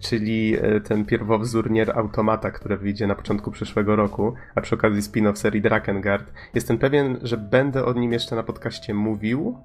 czyli 0.00 0.56
e, 0.60 0.80
ten 0.80 1.04
pierwowzór 1.04 1.70
Nier 1.70 1.98
Automata, 1.98 2.50
który 2.50 2.76
wyjdzie 2.76 3.06
na 3.06 3.14
początku 3.14 3.50
przyszłego 3.50 3.96
roku, 3.96 4.34
a 4.54 4.60
przy 4.60 4.74
okazji 4.74 5.02
spin-off 5.02 5.36
serii 5.36 5.62
Drakengard. 5.62 6.32
Jestem 6.54 6.78
pewien, 6.78 7.18
że 7.22 7.36
będę 7.36 7.84
o 7.84 7.92
nim 7.92 8.12
jeszcze 8.12 8.36
na 8.36 8.42
podcaście 8.42 8.94
mówił 8.94 9.58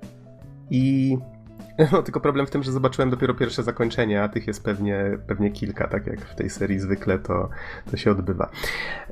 i 0.70 1.18
no, 1.92 2.04
tylko 2.04 2.20
problem 2.20 2.48
w 2.48 2.50
tym, 2.50 2.64
że 2.64 2.72
zobaczyłem 2.72 3.10
dopiero 3.10 3.34
pierwsze 3.34 3.64
zakończenie, 3.64 4.24
a 4.24 4.30
tych 4.30 4.48
jest 4.48 4.64
pewnie, 4.64 5.18
pewnie 5.28 5.52
kilka, 5.52 5.88
tak 5.88 6.08
jak 6.08 6.20
w 6.20 6.36
tej 6.36 6.50
serii 6.50 6.80
zwykle 6.80 7.20
to, 7.20 7.50
to 7.92 7.98
się 7.98 8.12
odbywa. 8.12 8.50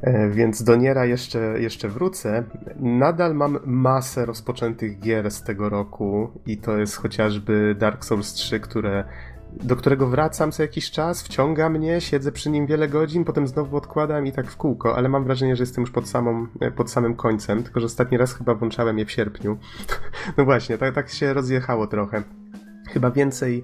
E, 0.02 0.30
więc 0.30 0.64
do 0.64 0.76
Niera 0.76 1.06
jeszcze, 1.06 1.40
jeszcze 1.40 1.90
wrócę. 1.90 2.44
Nadal 2.80 3.36
mam 3.36 3.60
masę 3.66 4.26
rozpoczętych 4.26 5.00
gier 5.00 5.32
z 5.32 5.44
tego 5.44 5.70
roku 5.70 6.32
i 6.46 6.58
to 6.58 6.78
jest 6.78 6.96
chociażby 6.96 7.76
Dark 7.80 8.06
Souls 8.06 8.34
3, 8.34 8.60
które 8.60 9.04
do 9.64 9.76
którego 9.76 10.08
wracam 10.08 10.52
co 10.52 10.64
jakiś 10.64 10.92
czas, 10.92 11.24
wciąga 11.24 11.70
mnie, 11.70 12.02
siedzę 12.02 12.32
przy 12.32 12.50
nim 12.50 12.66
wiele 12.66 12.88
godzin, 12.88 13.26
potem 13.26 13.48
znowu 13.48 13.78
odkładam 13.78 14.28
i 14.28 14.32
tak 14.32 14.52
w 14.52 14.58
kółko, 14.58 14.96
ale 14.96 15.10
mam 15.10 15.24
wrażenie, 15.24 15.56
że 15.56 15.64
jestem 15.64 15.82
już 15.82 15.92
pod, 15.92 16.10
samą, 16.10 16.48
e, 16.60 16.72
pod 16.72 16.92
samym 16.92 17.16
końcem, 17.16 17.64
tylko 17.64 17.80
że 17.80 17.86
ostatni 17.86 18.18
raz 18.18 18.34
chyba 18.34 18.56
włączałem 18.56 19.00
je 19.00 19.06
w 19.06 19.12
sierpniu. 19.12 19.58
no 20.38 20.46
właśnie, 20.46 20.78
tak, 20.78 20.96
tak 20.96 21.10
się 21.10 21.34
rozjechało 21.34 21.88
trochę. 21.88 22.24
Chyba 22.90 23.12
więcej 23.12 23.64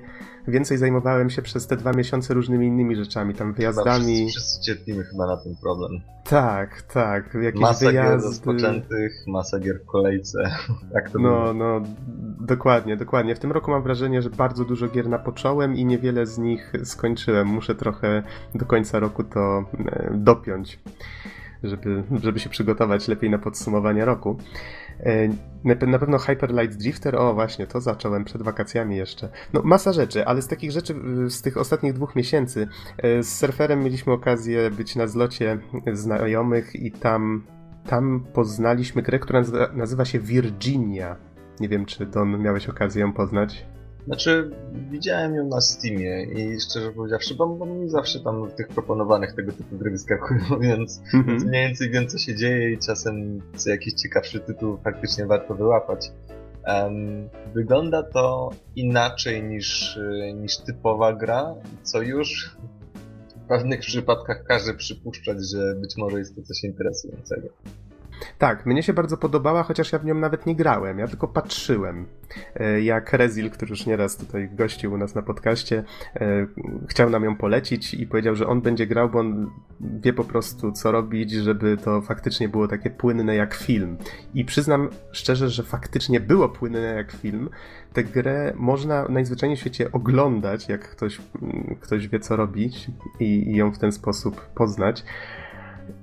więcej 0.49 0.77
zajmowałem 0.77 1.29
się 1.29 1.41
przez 1.41 1.67
te 1.67 1.75
dwa 1.75 1.91
miesiące 1.91 2.33
różnymi 2.33 2.67
innymi 2.67 2.95
rzeczami, 2.95 3.33
tam 3.33 3.53
wyjazdami. 3.53 4.15
Chyba 4.15 4.29
wszyscy, 4.29 4.39
wszyscy 4.39 4.61
cierpimy 4.65 5.03
chyba 5.03 5.27
na 5.27 5.37
ten 5.37 5.55
problem. 5.55 6.01
Tak, 6.23 6.81
tak. 6.81 7.33
Jakieś 7.41 7.61
masa 7.61 7.85
wyjazdy... 7.85 8.17
gier 8.17 8.29
rozpoczętych, 8.29 9.13
masa 9.27 9.59
gier 9.59 9.81
w 9.83 9.85
kolejce. 9.85 10.51
Jak 10.93 11.09
to 11.11 11.19
no, 11.19 11.53
no, 11.53 11.81
dokładnie, 12.39 12.97
dokładnie. 12.97 13.35
W 13.35 13.39
tym 13.39 13.51
roku 13.51 13.71
mam 13.71 13.83
wrażenie, 13.83 14.21
że 14.21 14.29
bardzo 14.29 14.65
dużo 14.65 14.87
gier 14.87 15.09
napocząłem 15.09 15.75
i 15.75 15.85
niewiele 15.85 16.25
z 16.25 16.37
nich 16.37 16.73
skończyłem. 16.83 17.47
Muszę 17.47 17.75
trochę 17.75 18.23
do 18.55 18.65
końca 18.65 18.99
roku 18.99 19.23
to 19.23 19.65
e, 19.85 20.11
dopiąć 20.13 20.79
żeby, 21.63 22.03
żeby 22.21 22.39
się 22.39 22.49
przygotować 22.49 23.07
lepiej 23.07 23.29
na 23.29 23.37
podsumowanie 23.37 24.05
roku. 24.05 24.37
E, 24.99 25.29
na 25.63 25.99
pewno 25.99 26.17
Hyper 26.17 26.53
Light 26.53 26.77
Drifter, 26.77 27.15
o 27.15 27.33
właśnie, 27.33 27.67
to 27.67 27.81
zacząłem 27.81 28.25
przed 28.25 28.41
wakacjami 28.41 28.97
jeszcze. 28.97 29.29
No 29.53 29.61
masa 29.63 29.93
rzeczy, 29.93 30.25
ale 30.25 30.41
z 30.41 30.47
takich 30.47 30.71
rzeczy 30.71 30.95
z 31.29 31.41
tych 31.41 31.57
ostatnich 31.57 31.93
dwóch 31.93 32.15
miesięcy 32.15 32.67
e, 32.97 33.23
z 33.23 33.37
surferem 33.37 33.83
mieliśmy 33.83 34.13
okazję 34.13 34.71
być 34.71 34.95
na 34.95 35.07
zlocie 35.07 35.59
znajomych 35.93 36.75
i 36.75 36.91
tam, 36.91 37.43
tam 37.87 38.25
poznaliśmy 38.33 39.01
grę, 39.01 39.19
która 39.19 39.43
nazywa 39.73 40.05
się 40.05 40.19
Virginia. 40.19 41.15
Nie 41.59 41.69
wiem, 41.69 41.85
czy 41.85 42.05
Don 42.05 42.41
miałeś 42.41 42.69
okazję 42.69 43.01
ją 43.01 43.13
poznać. 43.13 43.65
Znaczy, 44.05 44.51
widziałem 44.91 45.35
ją 45.35 45.47
na 45.47 45.61
Steamie 45.61 46.23
i 46.23 46.59
szczerze 46.59 46.91
powiedziawszy, 46.91 47.35
bo, 47.35 47.47
bo 47.47 47.65
mi 47.65 47.89
zawsze 47.89 48.19
tam 48.19 48.51
tych 48.57 48.67
proponowanych 48.67 49.35
tego 49.35 49.51
typu 49.51 49.77
gry 49.77 49.91
wyskakują, 49.91 50.41
więc, 50.61 51.01
Mhm. 51.13 51.25
więc 51.27 51.43
mniej 51.43 51.67
więcej 51.67 51.89
wiem 51.91 52.07
co 52.07 52.17
się 52.17 52.35
dzieje 52.35 52.71
i 52.71 52.77
czasem 52.77 53.41
co 53.55 53.69
jakiś 53.69 53.93
ciekawszy 53.93 54.39
tytuł 54.39 54.77
faktycznie 54.83 55.25
warto 55.25 55.55
wyłapać. 55.55 56.11
Em, 56.63 57.29
wygląda 57.53 58.03
to 58.03 58.49
inaczej 58.75 59.43
niż, 59.43 59.97
y, 59.97 60.33
niż 60.33 60.57
typowa 60.57 61.13
gra, 61.13 61.55
co 61.83 62.01
już 62.01 62.57
w 63.45 63.47
pewnych 63.47 63.79
przypadkach 63.79 64.43
każe 64.43 64.73
przypuszczać, 64.73 65.37
że 65.51 65.75
być 65.75 65.97
może 65.97 66.19
jest 66.19 66.35
to 66.35 66.41
coś 66.41 66.63
interesującego. 66.63 67.47
Tak, 68.37 68.65
mnie 68.65 68.83
się 68.83 68.93
bardzo 68.93 69.17
podobała, 69.17 69.63
chociaż 69.63 69.91
ja 69.91 69.99
w 69.99 70.05
nią 70.05 70.15
nawet 70.15 70.45
nie 70.45 70.55
grałem, 70.55 70.99
ja 70.99 71.07
tylko 71.07 71.27
patrzyłem. 71.27 72.05
E, 72.55 72.81
Jak 72.81 73.13
Rezil, 73.13 73.51
który 73.51 73.69
już 73.69 73.85
nieraz 73.85 74.17
tutaj 74.17 74.49
gościł 74.53 74.93
u 74.93 74.97
nas 74.97 75.15
na 75.15 75.21
podcaście, 75.21 75.83
e, 76.15 76.47
chciał 76.87 77.09
nam 77.09 77.23
ją 77.23 77.35
polecić 77.35 77.93
i 77.93 78.07
powiedział, 78.07 78.35
że 78.35 78.47
on 78.47 78.61
będzie 78.61 78.87
grał, 78.87 79.09
bo 79.09 79.19
on 79.19 79.49
wie 79.81 80.13
po 80.13 80.23
prostu 80.23 80.71
co 80.71 80.91
robić, 80.91 81.31
żeby 81.31 81.77
to 81.77 82.01
faktycznie 82.01 82.49
było 82.49 82.67
takie 82.67 82.89
płynne 82.89 83.35
jak 83.35 83.53
film. 83.53 83.97
I 84.33 84.45
przyznam 84.45 84.89
szczerze, 85.11 85.49
że 85.49 85.63
faktycznie 85.63 86.19
było 86.19 86.49
płynne 86.49 86.79
jak 86.79 87.11
film. 87.11 87.49
Tę 87.93 88.03
grę 88.03 88.53
można 88.55 89.05
najzwyczajniej 89.09 89.57
w 89.57 89.59
świecie 89.59 89.91
oglądać, 89.91 90.69
jak 90.69 90.89
ktoś, 90.89 91.19
mm, 91.41 91.75
ktoś 91.81 92.07
wie 92.07 92.19
co 92.19 92.35
robić 92.35 92.87
i, 93.19 93.25
i 93.25 93.55
ją 93.55 93.71
w 93.71 93.77
ten 93.77 93.91
sposób 93.91 94.41
poznać. 94.41 95.03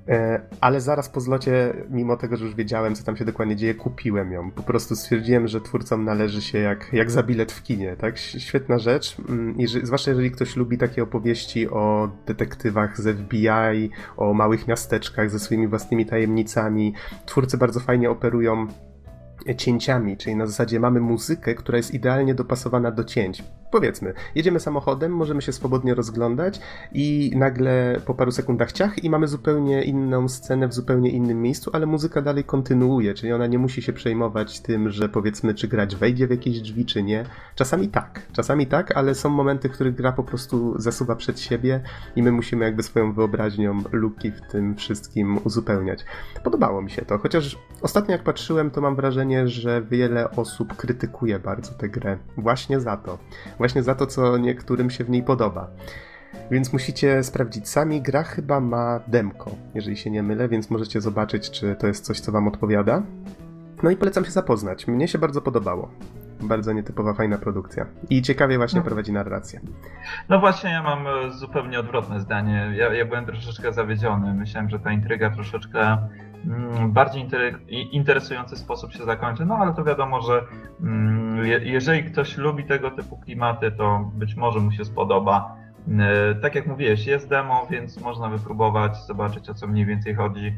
E, 0.08 0.40
Ale 0.60 0.80
zaraz 0.80 1.08
po 1.08 1.20
zlocie, 1.20 1.74
mimo 1.90 2.16
tego, 2.16 2.36
że 2.36 2.44
już 2.44 2.54
wiedziałem, 2.54 2.94
co 2.94 3.04
tam 3.04 3.16
się 3.16 3.24
dokładnie 3.24 3.56
dzieje, 3.56 3.74
kupiłem 3.74 4.32
ją. 4.32 4.50
Po 4.50 4.62
prostu 4.62 4.96
stwierdziłem, 4.96 5.48
że 5.48 5.60
twórcom 5.60 6.04
należy 6.04 6.42
się 6.42 6.58
jak, 6.58 6.92
jak 6.92 7.10
za 7.10 7.22
bilet 7.22 7.52
w 7.52 7.62
kinie, 7.62 7.96
tak? 7.96 8.18
Świetna 8.18 8.78
rzecz. 8.78 9.16
Mm, 9.28 9.58
I 9.58 9.68
że, 9.68 9.80
zwłaszcza 9.86 10.10
jeżeli 10.10 10.30
ktoś 10.30 10.56
lubi 10.56 10.78
takie 10.78 11.02
opowieści 11.02 11.68
o 11.68 12.10
detektywach 12.26 13.00
z 13.00 13.18
FBI, 13.18 13.90
o 14.16 14.34
małych 14.34 14.68
miasteczkach 14.68 15.30
ze 15.30 15.38
swoimi 15.38 15.68
własnymi 15.68 16.06
tajemnicami. 16.06 16.94
Twórcy 17.26 17.58
bardzo 17.58 17.80
fajnie 17.80 18.10
operują 18.10 18.66
cięciami, 19.54 20.16
czyli 20.16 20.36
na 20.36 20.46
zasadzie 20.46 20.80
mamy 20.80 21.00
muzykę, 21.00 21.54
która 21.54 21.76
jest 21.76 21.94
idealnie 21.94 22.34
dopasowana 22.34 22.90
do 22.90 23.04
cięć. 23.04 23.44
Powiedzmy, 23.76 24.12
jedziemy 24.34 24.60
samochodem, 24.60 25.12
możemy 25.12 25.42
się 25.42 25.52
swobodnie 25.52 25.94
rozglądać 25.94 26.60
i 26.92 27.32
nagle 27.34 28.00
po 28.06 28.14
paru 28.14 28.30
sekundach 28.32 28.72
ciach 28.72 29.04
i 29.04 29.10
mamy 29.10 29.28
zupełnie 29.28 29.84
inną 29.84 30.28
scenę 30.28 30.68
w 30.68 30.74
zupełnie 30.74 31.10
innym 31.10 31.42
miejscu, 31.42 31.70
ale 31.72 31.86
muzyka 31.86 32.22
dalej 32.22 32.44
kontynuuje, 32.44 33.14
czyli 33.14 33.32
ona 33.32 33.46
nie 33.46 33.58
musi 33.58 33.82
się 33.82 33.92
przejmować 33.92 34.60
tym, 34.60 34.90
że 34.90 35.08
powiedzmy, 35.08 35.54
czy 35.54 35.68
grać 35.68 35.96
wejdzie 35.96 36.26
w 36.26 36.30
jakieś 36.30 36.60
drzwi, 36.60 36.84
czy 36.84 37.02
nie. 37.02 37.24
Czasami 37.54 37.88
tak, 37.88 38.22
czasami 38.32 38.66
tak, 38.66 38.96
ale 38.96 39.14
są 39.14 39.30
momenty, 39.30 39.68
w 39.68 39.72
których 39.72 39.94
gra 39.94 40.12
po 40.12 40.24
prostu 40.24 40.74
zasuwa 40.78 41.16
przed 41.16 41.40
siebie 41.40 41.80
i 42.16 42.22
my 42.22 42.32
musimy 42.32 42.64
jakby 42.64 42.82
swoją 42.82 43.12
wyobraźnią 43.12 43.82
luki 43.92 44.30
w 44.30 44.40
tym 44.40 44.76
wszystkim 44.76 45.38
uzupełniać. 45.44 46.04
Podobało 46.44 46.82
mi 46.82 46.90
się 46.90 47.02
to, 47.02 47.18
chociaż 47.18 47.58
ostatnio 47.82 48.12
jak 48.12 48.22
patrzyłem, 48.22 48.70
to 48.70 48.80
mam 48.80 48.96
wrażenie, 48.96 49.48
że 49.48 49.82
wiele 49.82 50.30
osób 50.30 50.76
krytykuje 50.76 51.38
bardzo 51.38 51.74
tę 51.74 51.88
grę. 51.88 52.18
Właśnie 52.36 52.80
za 52.80 52.96
to. 52.96 53.18
Właśnie 53.66 53.82
za 53.82 53.94
to, 53.94 54.06
co 54.06 54.38
niektórym 54.38 54.90
się 54.90 55.04
w 55.04 55.10
niej 55.10 55.22
podoba. 55.22 55.68
Więc 56.50 56.72
musicie 56.72 57.22
sprawdzić 57.22 57.68
sami. 57.68 58.02
Gra 58.02 58.22
chyba 58.22 58.60
ma 58.60 59.00
demko, 59.08 59.50
jeżeli 59.74 59.96
się 59.96 60.10
nie 60.10 60.22
mylę, 60.22 60.48
więc 60.48 60.70
możecie 60.70 61.00
zobaczyć, 61.00 61.50
czy 61.50 61.76
to 61.76 61.86
jest 61.86 62.04
coś, 62.04 62.20
co 62.20 62.32
wam 62.32 62.48
odpowiada. 62.48 63.02
No 63.82 63.90
i 63.90 63.96
polecam 63.96 64.24
się 64.24 64.30
zapoznać. 64.30 64.86
Mnie 64.86 65.08
się 65.08 65.18
bardzo 65.18 65.42
podobało. 65.42 65.90
Bardzo 66.40 66.72
nietypowa, 66.72 67.14
fajna 67.14 67.38
produkcja. 67.38 67.86
I 68.10 68.22
ciekawie 68.22 68.56
właśnie 68.56 68.78
No. 68.80 68.84
prowadzi 68.84 69.12
narrację. 69.12 69.60
No 70.28 70.40
właśnie, 70.40 70.70
ja 70.70 70.82
mam 70.82 71.06
e, 71.06 71.30
zupełnie 71.30 71.80
odwrotne 71.80 72.20
zdanie. 72.20 72.72
Ja, 72.76 72.94
ja 72.94 73.04
byłem 73.06 73.26
troszeczkę 73.26 73.72
zawiedziony. 73.72 74.34
Myślałem, 74.34 74.70
że 74.70 74.78
ta 74.78 74.92
intryga 74.92 75.30
troszeczkę 75.30 75.98
bardziej 76.88 77.28
inter- 77.28 77.58
i- 77.68 77.96
interesujący 77.96 78.56
sposób 78.56 78.92
się 78.92 79.04
zakończy. 79.04 79.46
No 79.46 79.54
ale 79.56 79.74
to 79.74 79.84
wiadomo, 79.84 80.20
że 80.22 80.42
mm, 80.80 81.46
je, 81.46 81.58
jeżeli 81.64 82.04
ktoś 82.04 82.36
lubi 82.36 82.64
tego 82.64 82.90
typu 82.90 83.16
klimaty, 83.16 83.72
to 83.72 84.10
być 84.14 84.34
może 84.36 84.60
mu 84.60 84.72
się 84.72 84.84
spodoba. 84.84 85.56
E, 85.98 86.34
Tak 86.34 86.54
jak 86.54 86.66
mówiłeś, 86.66 87.06
jest 87.06 87.28
demo, 87.28 87.66
więc 87.70 88.00
można 88.00 88.28
wypróbować, 88.28 88.96
zobaczyć 89.06 89.50
o 89.50 89.54
co 89.54 89.66
mniej 89.66 89.86
więcej 89.86 90.14
chodzi. 90.14 90.54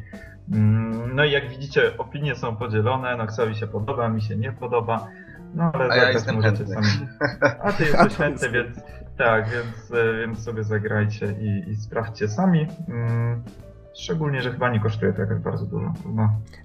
Mm, 0.52 1.14
No 1.16 1.24
i 1.24 1.30
jak 1.30 1.48
widzicie, 1.48 1.98
opinie 1.98 2.34
są 2.34 2.56
podzielone. 2.56 3.16
Noxowi 3.16 3.54
się 3.54 3.66
podoba, 3.66 4.08
mi 4.08 4.22
się 4.22 4.36
nie 4.36 4.52
podoba. 4.52 5.06
No 5.54 5.70
ale 5.74 5.84
A 5.84 5.86
ja 5.86 5.94
zagrać 5.94 6.14
jestem 6.14 6.34
możecie 6.36 6.56
chętny. 6.64 6.74
sami. 6.74 7.08
A 7.64 7.72
ty 7.72 7.84
jesteś 7.84 8.16
chętny, 8.16 8.48
więc 8.50 8.80
tak, 9.18 9.44
więc, 9.48 9.92
e, 9.92 10.18
więc 10.20 10.44
sobie 10.44 10.64
zagrajcie 10.64 11.26
i, 11.40 11.70
i 11.70 11.76
sprawdźcie 11.76 12.28
sami. 12.28 12.66
Szczególnie, 13.98 14.42
że 14.42 14.52
chyba 14.52 14.70
nie 14.72 14.80
kosztuje 14.80 15.12
to 15.12 15.20
jakoś 15.20 15.38
bardzo 15.38 15.66
dużo. 15.66 15.92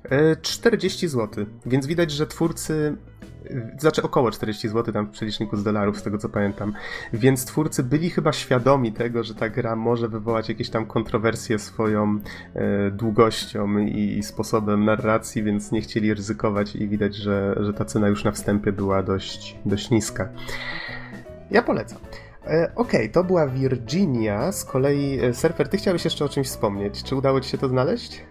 E, 0.09 0.35
40 0.35 1.07
zł, 1.07 1.45
więc 1.65 1.87
widać, 1.87 2.11
że 2.11 2.27
twórcy. 2.27 2.97
e, 3.49 3.79
Znaczy 3.79 4.01
około 4.03 4.31
40 4.31 4.69
zł 4.69 4.93
tam 4.93 5.07
w 5.07 5.09
przeliczniku 5.11 5.57
z 5.57 5.63
dolarów, 5.63 5.97
z 5.99 6.03
tego 6.03 6.17
co 6.17 6.29
pamiętam. 6.29 6.73
Więc 7.13 7.45
twórcy 7.45 7.83
byli 7.83 8.09
chyba 8.09 8.33
świadomi 8.33 8.91
tego, 8.93 9.23
że 9.23 9.35
ta 9.35 9.49
gra 9.49 9.75
może 9.75 10.07
wywołać 10.07 10.49
jakieś 10.49 10.69
tam 10.69 10.85
kontrowersje 10.85 11.59
swoją 11.59 12.19
e, 12.55 12.91
długością 12.91 13.77
i, 13.77 14.17
i 14.17 14.23
sposobem 14.23 14.85
narracji, 14.85 15.43
więc 15.43 15.71
nie 15.71 15.81
chcieli 15.81 16.13
ryzykować 16.13 16.75
i 16.75 16.87
widać, 16.87 17.15
że, 17.15 17.55
że 17.59 17.73
ta 17.73 17.85
cena 17.85 18.07
już 18.07 18.23
na 18.23 18.31
wstępie 18.31 18.71
była 18.71 19.03
dość, 19.03 19.57
dość 19.65 19.89
niska. 19.91 20.29
Ja 21.51 21.61
polecam. 21.61 21.99
E, 22.47 22.71
Okej, 22.75 23.09
to 23.11 23.23
była 23.23 23.47
Virginia. 23.47 24.51
Z 24.51 24.65
kolei, 24.65 25.19
e, 25.25 25.33
Surfer, 25.33 25.69
ty 25.69 25.77
chciałeś 25.77 26.05
jeszcze 26.05 26.25
o 26.25 26.29
czymś 26.29 26.47
wspomnieć. 26.47 27.03
Czy 27.03 27.15
udało 27.15 27.41
ci 27.41 27.49
się 27.49 27.57
to 27.57 27.67
znaleźć? 27.67 28.25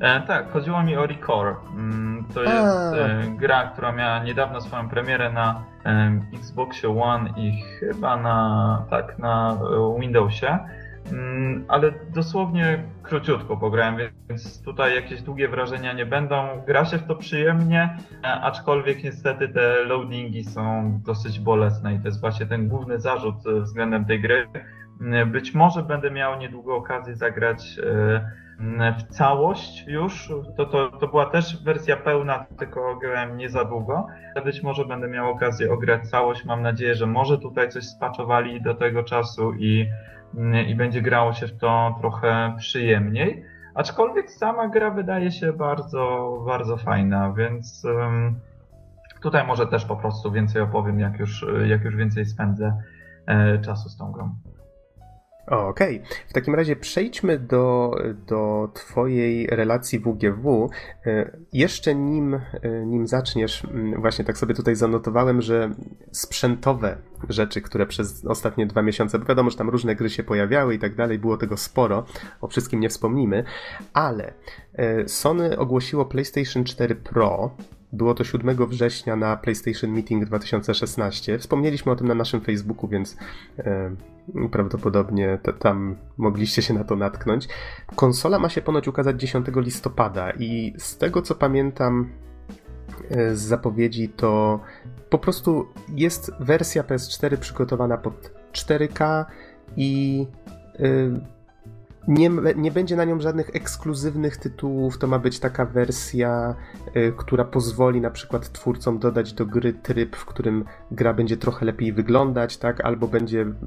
E, 0.00 0.20
tak, 0.26 0.52
chodziło 0.52 0.82
mi 0.82 0.96
o 0.96 1.06
Recore. 1.06 1.54
Mm, 1.76 2.24
To 2.34 2.42
jest 2.42 2.54
e, 2.96 3.24
gra, 3.38 3.68
która 3.72 3.92
miała 3.92 4.24
niedawno 4.24 4.60
swoją 4.60 4.88
premierę 4.88 5.32
na 5.32 5.62
e, 5.84 6.20
Xboxie 6.34 7.00
One 7.02 7.30
i 7.36 7.62
chyba 7.80 8.16
na, 8.16 8.84
tak, 8.90 9.18
na 9.18 9.58
Windowsie. 10.00 10.58
Mm, 11.12 11.64
ale 11.68 11.92
dosłownie 12.14 12.84
króciutko 13.02 13.56
pograłem, 13.56 13.96
więc 14.28 14.62
tutaj 14.62 14.94
jakieś 14.94 15.22
długie 15.22 15.48
wrażenia 15.48 15.92
nie 15.92 16.06
będą. 16.06 16.62
Gra 16.66 16.84
się 16.84 16.98
w 16.98 17.06
to 17.06 17.16
przyjemnie, 17.16 17.96
e, 18.24 18.26
aczkolwiek 18.26 19.04
niestety 19.04 19.48
te 19.48 19.84
loadingi 19.84 20.44
są 20.44 20.92
dosyć 21.04 21.40
bolesne 21.40 21.94
i 21.94 21.98
to 21.98 22.08
jest 22.08 22.20
właśnie 22.20 22.46
ten 22.46 22.68
główny 22.68 23.00
zarzut 23.00 23.34
e, 23.46 23.60
względem 23.60 24.04
tej 24.04 24.20
gry. 24.20 24.46
Mm, 25.00 25.32
Być 25.32 25.54
może 25.54 25.82
będę 25.82 26.10
miał 26.10 26.38
niedługo 26.38 26.76
okazję 26.76 27.16
zagrać 27.16 27.78
e, 27.78 28.40
w 28.98 29.02
całość 29.02 29.84
już. 29.88 30.32
To, 30.56 30.66
to, 30.66 30.90
to 30.90 31.08
była 31.08 31.26
też 31.26 31.64
wersja 31.64 31.96
pełna, 31.96 32.46
tylko 32.58 32.96
grałem 32.96 33.36
nie 33.36 33.50
za 33.50 33.64
długo. 33.64 34.06
Być 34.44 34.62
może 34.62 34.84
będę 34.84 35.08
miał 35.08 35.30
okazję 35.30 35.72
ograć 35.72 36.08
całość. 36.08 36.44
Mam 36.44 36.62
nadzieję, 36.62 36.94
że 36.94 37.06
może 37.06 37.38
tutaj 37.38 37.68
coś 37.68 37.84
spaczowali 37.84 38.62
do 38.62 38.74
tego 38.74 39.02
czasu 39.02 39.52
i, 39.52 39.86
i 40.68 40.74
będzie 40.74 41.02
grało 41.02 41.32
się 41.32 41.46
w 41.46 41.58
to 41.58 41.96
trochę 42.00 42.54
przyjemniej. 42.58 43.44
Aczkolwiek 43.74 44.30
sama 44.30 44.68
gra 44.68 44.90
wydaje 44.90 45.30
się 45.30 45.52
bardzo, 45.52 46.32
bardzo 46.46 46.76
fajna, 46.76 47.32
więc 47.32 47.86
tutaj 49.22 49.46
może 49.46 49.66
też 49.66 49.84
po 49.84 49.96
prostu 49.96 50.32
więcej 50.32 50.62
opowiem, 50.62 51.00
jak 51.00 51.18
już, 51.18 51.46
jak 51.66 51.84
już 51.84 51.96
więcej 51.96 52.26
spędzę 52.26 52.82
e, 53.26 53.58
czasu 53.58 53.88
z 53.88 53.96
tą 53.96 54.12
grą. 54.12 54.34
Okej, 55.50 56.02
w 56.28 56.32
takim 56.32 56.54
razie 56.54 56.76
przejdźmy 56.76 57.38
do, 57.38 57.94
do 58.26 58.70
Twojej 58.74 59.46
relacji 59.46 59.98
WGW. 59.98 60.70
E, 61.06 61.38
Jeszcze 61.52 61.94
nim, 61.94 62.34
e, 62.34 62.40
nim 62.86 63.06
zaczniesz, 63.06 63.64
m, 63.64 64.00
właśnie 64.00 64.24
tak 64.24 64.38
sobie 64.38 64.54
tutaj 64.54 64.76
zanotowałem, 64.76 65.42
że 65.42 65.70
sprzętowe 66.12 66.96
rzeczy, 67.28 67.60
które 67.60 67.86
przez 67.86 68.26
ostatnie 68.26 68.66
dwa 68.66 68.82
miesiące, 68.82 69.18
bo 69.18 69.24
wiadomo, 69.24 69.50
że 69.50 69.56
tam 69.56 69.70
różne 69.70 69.94
gry 69.96 70.10
się 70.10 70.22
pojawiały 70.22 70.74
i 70.74 70.78
tak 70.78 70.94
dalej, 70.94 71.18
było 71.18 71.36
tego 71.36 71.56
sporo, 71.56 72.04
o 72.40 72.48
wszystkim 72.48 72.80
nie 72.80 72.88
wspomnimy, 72.88 73.44
ale 73.92 74.32
e, 74.74 75.08
Sony 75.08 75.58
ogłosiło 75.58 76.04
PlayStation 76.04 76.64
4 76.64 76.94
Pro, 76.94 77.50
było 77.92 78.14
to 78.14 78.24
7 78.24 78.66
września 78.66 79.16
na 79.16 79.36
PlayStation 79.36 79.90
Meeting 79.90 80.24
2016. 80.24 81.38
Wspomnieliśmy 81.38 81.92
o 81.92 81.96
tym 81.96 82.08
na 82.08 82.14
naszym 82.14 82.40
Facebooku, 82.40 82.88
więc 82.88 83.16
prawdopodobnie 84.52 85.38
tam 85.58 85.96
mogliście 86.16 86.62
się 86.62 86.74
na 86.74 86.84
to 86.84 86.96
natknąć. 86.96 87.48
Konsola 87.96 88.38
ma 88.38 88.48
się 88.48 88.62
ponoć 88.62 88.88
ukazać 88.88 89.20
10 89.20 89.46
listopada 89.56 90.30
i 90.30 90.74
z 90.78 90.96
tego 90.98 91.22
co 91.22 91.34
pamiętam 91.34 92.10
e, 93.10 93.34
z 93.36 93.40
zapowiedzi, 93.40 94.08
to 94.08 94.60
po 95.10 95.18
prostu 95.18 95.66
jest 95.88 96.32
wersja 96.40 96.82
PS4 96.82 97.36
przygotowana 97.36 97.98
pod 97.98 98.32
4K 98.52 99.24
i 99.76 100.26
e, 100.78 101.39
nie, 102.08 102.30
nie 102.56 102.70
będzie 102.70 102.96
na 102.96 103.04
nią 103.04 103.20
żadnych 103.20 103.50
ekskluzywnych 103.56 104.36
tytułów. 104.36 104.98
To 104.98 105.06
ma 105.06 105.18
być 105.18 105.38
taka 105.38 105.64
wersja, 105.64 106.54
y, 106.96 107.12
która 107.16 107.44
pozwoli 107.44 108.00
na 108.00 108.10
przykład 108.10 108.52
twórcom 108.52 108.98
dodać 108.98 109.32
do 109.32 109.46
gry 109.46 109.72
tryb, 109.72 110.16
w 110.16 110.24
którym 110.24 110.64
gra 110.90 111.14
będzie 111.14 111.36
trochę 111.36 111.66
lepiej 111.66 111.92
wyglądać, 111.92 112.56
tak? 112.56 112.80
Albo 112.80 113.08
będzie 113.08 113.40
mm, 113.40 113.64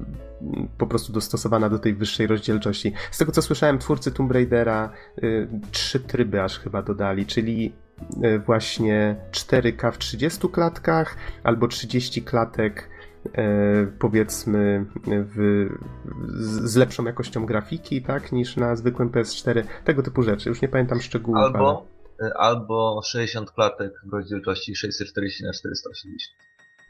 po 0.78 0.86
prostu 0.86 1.12
dostosowana 1.12 1.70
do 1.70 1.78
tej 1.78 1.94
wyższej 1.94 2.26
rozdzielczości. 2.26 2.92
Z 3.10 3.18
tego 3.18 3.32
co 3.32 3.42
słyszałem, 3.42 3.78
twórcy 3.78 4.12
Tomb 4.12 4.32
Raidera 4.32 4.90
y, 5.22 5.48
trzy 5.70 6.00
tryby 6.00 6.42
aż 6.42 6.58
chyba 6.58 6.82
dodali, 6.82 7.26
czyli 7.26 7.72
y, 8.24 8.38
właśnie 8.38 9.16
4K 9.30 9.92
w 9.92 9.98
30 9.98 10.48
klatkach 10.48 11.16
albo 11.42 11.68
30 11.68 12.22
klatek 12.22 12.93
powiedzmy 13.98 14.86
w, 15.06 15.66
z 16.38 16.76
lepszą 16.76 17.04
jakością 17.04 17.46
grafiki, 17.46 18.02
tak, 18.02 18.32
niż 18.32 18.56
na 18.56 18.76
zwykłym 18.76 19.10
PS4, 19.10 19.64
tego 19.84 20.02
typu 20.02 20.22
rzeczy. 20.22 20.48
Już 20.48 20.62
nie 20.62 20.68
pamiętam 20.68 21.00
szczegółów. 21.00 21.40
Albo, 21.40 21.86
ale... 22.18 22.30
E, 22.30 22.38
albo 22.38 23.00
60 23.04 23.50
klatek 23.50 23.92
w 24.06 24.12
rozdzielczości 24.12 24.76
640 24.76 25.44
na 25.44 25.52
480. 25.52 26.44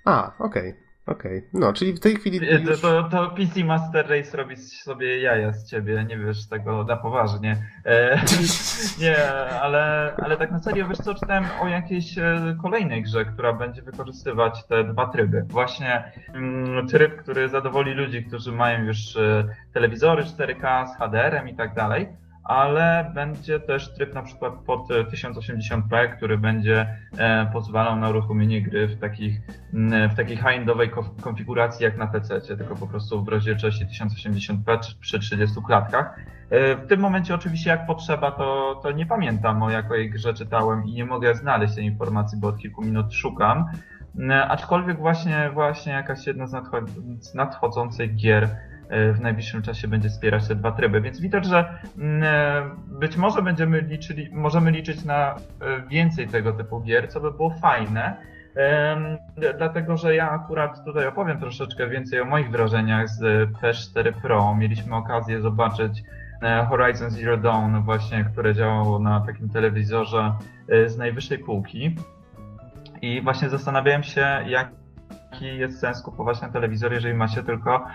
A, 0.05 0.33
okej. 0.39 0.71
Okay. 0.71 0.94
Okej, 1.07 1.39
okay. 1.39 1.51
no, 1.53 1.73
czyli 1.73 1.93
w 1.93 2.01
tej 2.01 2.17
chwili. 2.17 2.49
E, 2.49 2.61
już... 2.61 2.81
To, 2.81 3.03
to, 3.03 3.31
PC 3.31 3.65
Master 3.65 4.09
Race 4.09 4.37
robi 4.37 4.57
sobie 4.57 5.21
jaja 5.21 5.53
z 5.53 5.71
ciebie, 5.71 6.05
nie 6.09 6.19
wiesz 6.19 6.47
tego 6.47 6.85
na 6.85 6.97
poważnie. 6.97 7.57
E, 7.87 8.21
nie, 9.01 9.33
ale, 9.61 10.13
ale 10.23 10.37
tak 10.37 10.51
na 10.51 10.59
serio, 10.59 10.89
wiesz 10.89 10.99
co, 10.99 11.15
czytałem 11.15 11.45
o 11.63 11.69
jakiejś 11.69 12.19
e, 12.19 12.57
kolejnej 12.63 13.03
grze, 13.03 13.25
która 13.25 13.53
będzie 13.53 13.83
wykorzystywać 13.83 14.65
te 14.67 14.85
dwa 14.85 15.07
tryby. 15.07 15.43
Właśnie 15.49 16.13
mm, 16.35 16.89
tryb, 16.89 17.17
który 17.17 17.49
zadowoli 17.49 17.95
ludzi, 17.95 18.25
którzy 18.25 18.53
mają 18.53 18.85
już 18.85 19.17
e, 19.17 19.49
telewizory 19.73 20.23
4K 20.23 20.87
z 20.87 20.97
HDR-em 20.97 21.49
i 21.49 21.55
tak 21.55 21.75
dalej 21.75 22.24
ale 22.45 23.11
będzie 23.15 23.61
też 23.61 23.95
tryb 23.95 24.15
na 24.15 24.23
przykład 24.23 24.55
pod 24.55 24.89
1080p, 24.89 26.17
który 26.17 26.39
będzie 26.39 26.99
e, 27.19 27.51
pozwalał 27.53 27.97
na 27.97 28.09
uruchomienie 28.09 28.63
gry 28.63 28.89
w, 28.89 29.01
takich, 29.01 29.41
w 30.11 30.17
takiej 30.17 30.37
high-endowej 30.37 30.91
konfiguracji 31.21 31.85
jak 31.85 31.99
na 31.99 32.07
PC, 32.07 32.41
tylko 32.41 32.77
po 32.77 32.87
prostu 32.87 33.25
w 33.25 33.29
rozdzielczości 33.29 33.87
1080p 33.87 34.79
przy 35.01 35.19
30 35.19 35.57
klatkach. 35.67 36.17
E, 36.51 36.77
w 36.77 36.87
tym 36.87 37.01
momencie 37.01 37.35
oczywiście 37.35 37.71
jak 37.71 37.87
potrzeba, 37.87 38.31
to, 38.31 38.81
to 38.83 38.93
nie 38.93 39.07
pamiętam 39.07 39.63
o 39.63 39.71
jakiej 39.71 40.11
grze 40.11 40.35
czytałem 40.35 40.85
i 40.85 40.93
nie 40.93 41.05
mogę 41.05 41.35
znaleźć 41.35 41.75
tej 41.75 41.85
informacji, 41.85 42.39
bo 42.41 42.49
od 42.49 42.59
kilku 42.59 42.83
minut 42.83 43.15
szukam. 43.15 43.65
Aczkolwiek 44.49 44.99
właśnie, 44.99 45.51
właśnie 45.55 45.93
jakaś 45.93 46.27
jedna 46.27 46.47
z 47.21 47.35
nadchodzących 47.35 48.17
gier 48.17 48.49
E, 48.49 48.74
w 48.91 49.21
najbliższym 49.21 49.63
czasie 49.63 49.89
będzie 49.89 50.09
wspierać 50.09 50.49
te 50.49 50.55
dwa 50.55 50.73
tryby. 50.73 51.01
Więc 51.01 51.21
widać, 51.21 51.45
że 51.45 51.79
mm, 51.99 52.23
e, 52.23 52.63
być 52.87 53.17
może 53.17 53.43
będziemy 53.43 53.81
liczyli, 53.81 54.29
możemy 54.33 54.71
liczyć 54.71 55.05
na 55.05 55.35
e, 55.35 55.37
więcej 55.89 56.29
tego 56.29 56.53
typu 56.53 56.81
gier, 56.81 57.09
co 57.09 57.21
by 57.21 57.33
było 57.33 57.51
fajne. 57.51 58.17
Dlatego, 59.59 59.97
że 59.97 60.15
ja 60.15 60.31
akurat 60.31 60.85
tutaj 60.85 61.07
opowiem 61.07 61.41
troszeczkę 61.41 61.89
więcej 61.89 62.21
o 62.21 62.25
moich 62.25 62.51
wrażeniach 62.51 63.09
z 63.09 63.51
PS4 63.51 64.13
Pro. 64.23 64.55
Mieliśmy 64.55 64.97
okazję 64.97 65.41
zobaczyć 65.41 66.03
Horizon 66.69 67.11
Zero 67.11 67.37
Dawn 67.37 67.77
właśnie, 67.79 68.25
które 68.25 68.55
działało 68.55 68.99
na 68.99 69.21
takim 69.21 69.49
telewizorze 69.49 70.33
z 70.87 70.97
najwyższej 70.97 71.39
półki. 71.39 71.97
I 73.03 73.23
właśnie 73.23 73.49
zastanawiałem 73.49 74.03
się, 74.03 74.27
jak 74.47 74.69
jaki 75.35 75.59
jest 75.59 75.81
sens 75.81 76.03
kupować 76.03 76.41
ten 76.41 76.53
telewizor, 76.53 76.93
jeżeli 76.93 77.15
ma 77.15 77.29
się 77.29 77.43
tylko 77.43 77.87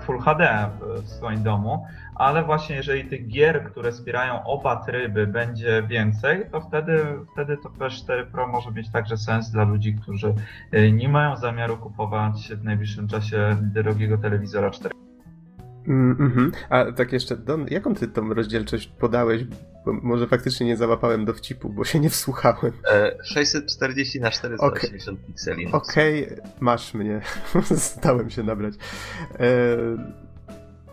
Full 0.00 0.18
HD 0.18 0.68
w 1.02 1.08
swoim 1.08 1.42
domu, 1.42 1.86
ale 2.14 2.44
właśnie 2.44 2.76
jeżeli 2.76 3.04
tych 3.04 3.28
gier, 3.28 3.64
które 3.64 3.92
wspierają 3.92 4.44
oba 4.44 4.76
tryby 4.76 5.26
będzie 5.26 5.82
więcej, 5.82 6.46
to 6.52 6.60
wtedy, 6.60 7.04
wtedy 7.32 7.56
to 7.56 7.68
PS4 7.68 8.26
Pro 8.32 8.48
może 8.48 8.70
mieć 8.70 8.90
także 8.90 9.16
sens 9.16 9.50
dla 9.50 9.64
ludzi, 9.64 9.94
którzy 9.94 10.34
y, 10.74 10.92
nie 10.92 11.08
mają 11.08 11.36
zamiaru 11.36 11.76
kupować 11.76 12.52
w 12.56 12.64
najbliższym 12.64 13.08
czasie 13.08 13.56
drogiego 13.60 14.18
telewizora 14.18 14.70
4 14.70 14.94
Mm 15.86 16.16
-hmm. 16.16 16.50
A 16.70 16.92
tak 16.92 17.12
jeszcze, 17.12 17.36
Don, 17.36 17.66
jaką 17.70 17.94
ty 17.94 18.08
tą 18.08 18.34
rozdzielczość 18.34 18.86
podałeś? 18.88 19.44
Bo 19.86 19.92
może 19.92 20.26
faktycznie 20.26 20.66
nie 20.66 20.76
załapałem 20.76 21.24
do 21.24 21.34
wcipu, 21.34 21.68
bo 21.68 21.84
się 21.84 22.00
nie 22.00 22.10
wsłuchałem. 22.10 22.72
E, 22.90 23.16
640 23.24 24.20
na 24.20 24.30
480 24.30 25.18
okay. 25.18 25.26
pikseli. 25.26 25.66
Okej, 25.72 26.24
okay, 26.24 26.50
masz 26.60 26.94
mnie. 26.94 27.20
Stałem 27.76 28.30
się 28.30 28.42
nabrać. 28.42 28.74
E, 29.40 29.48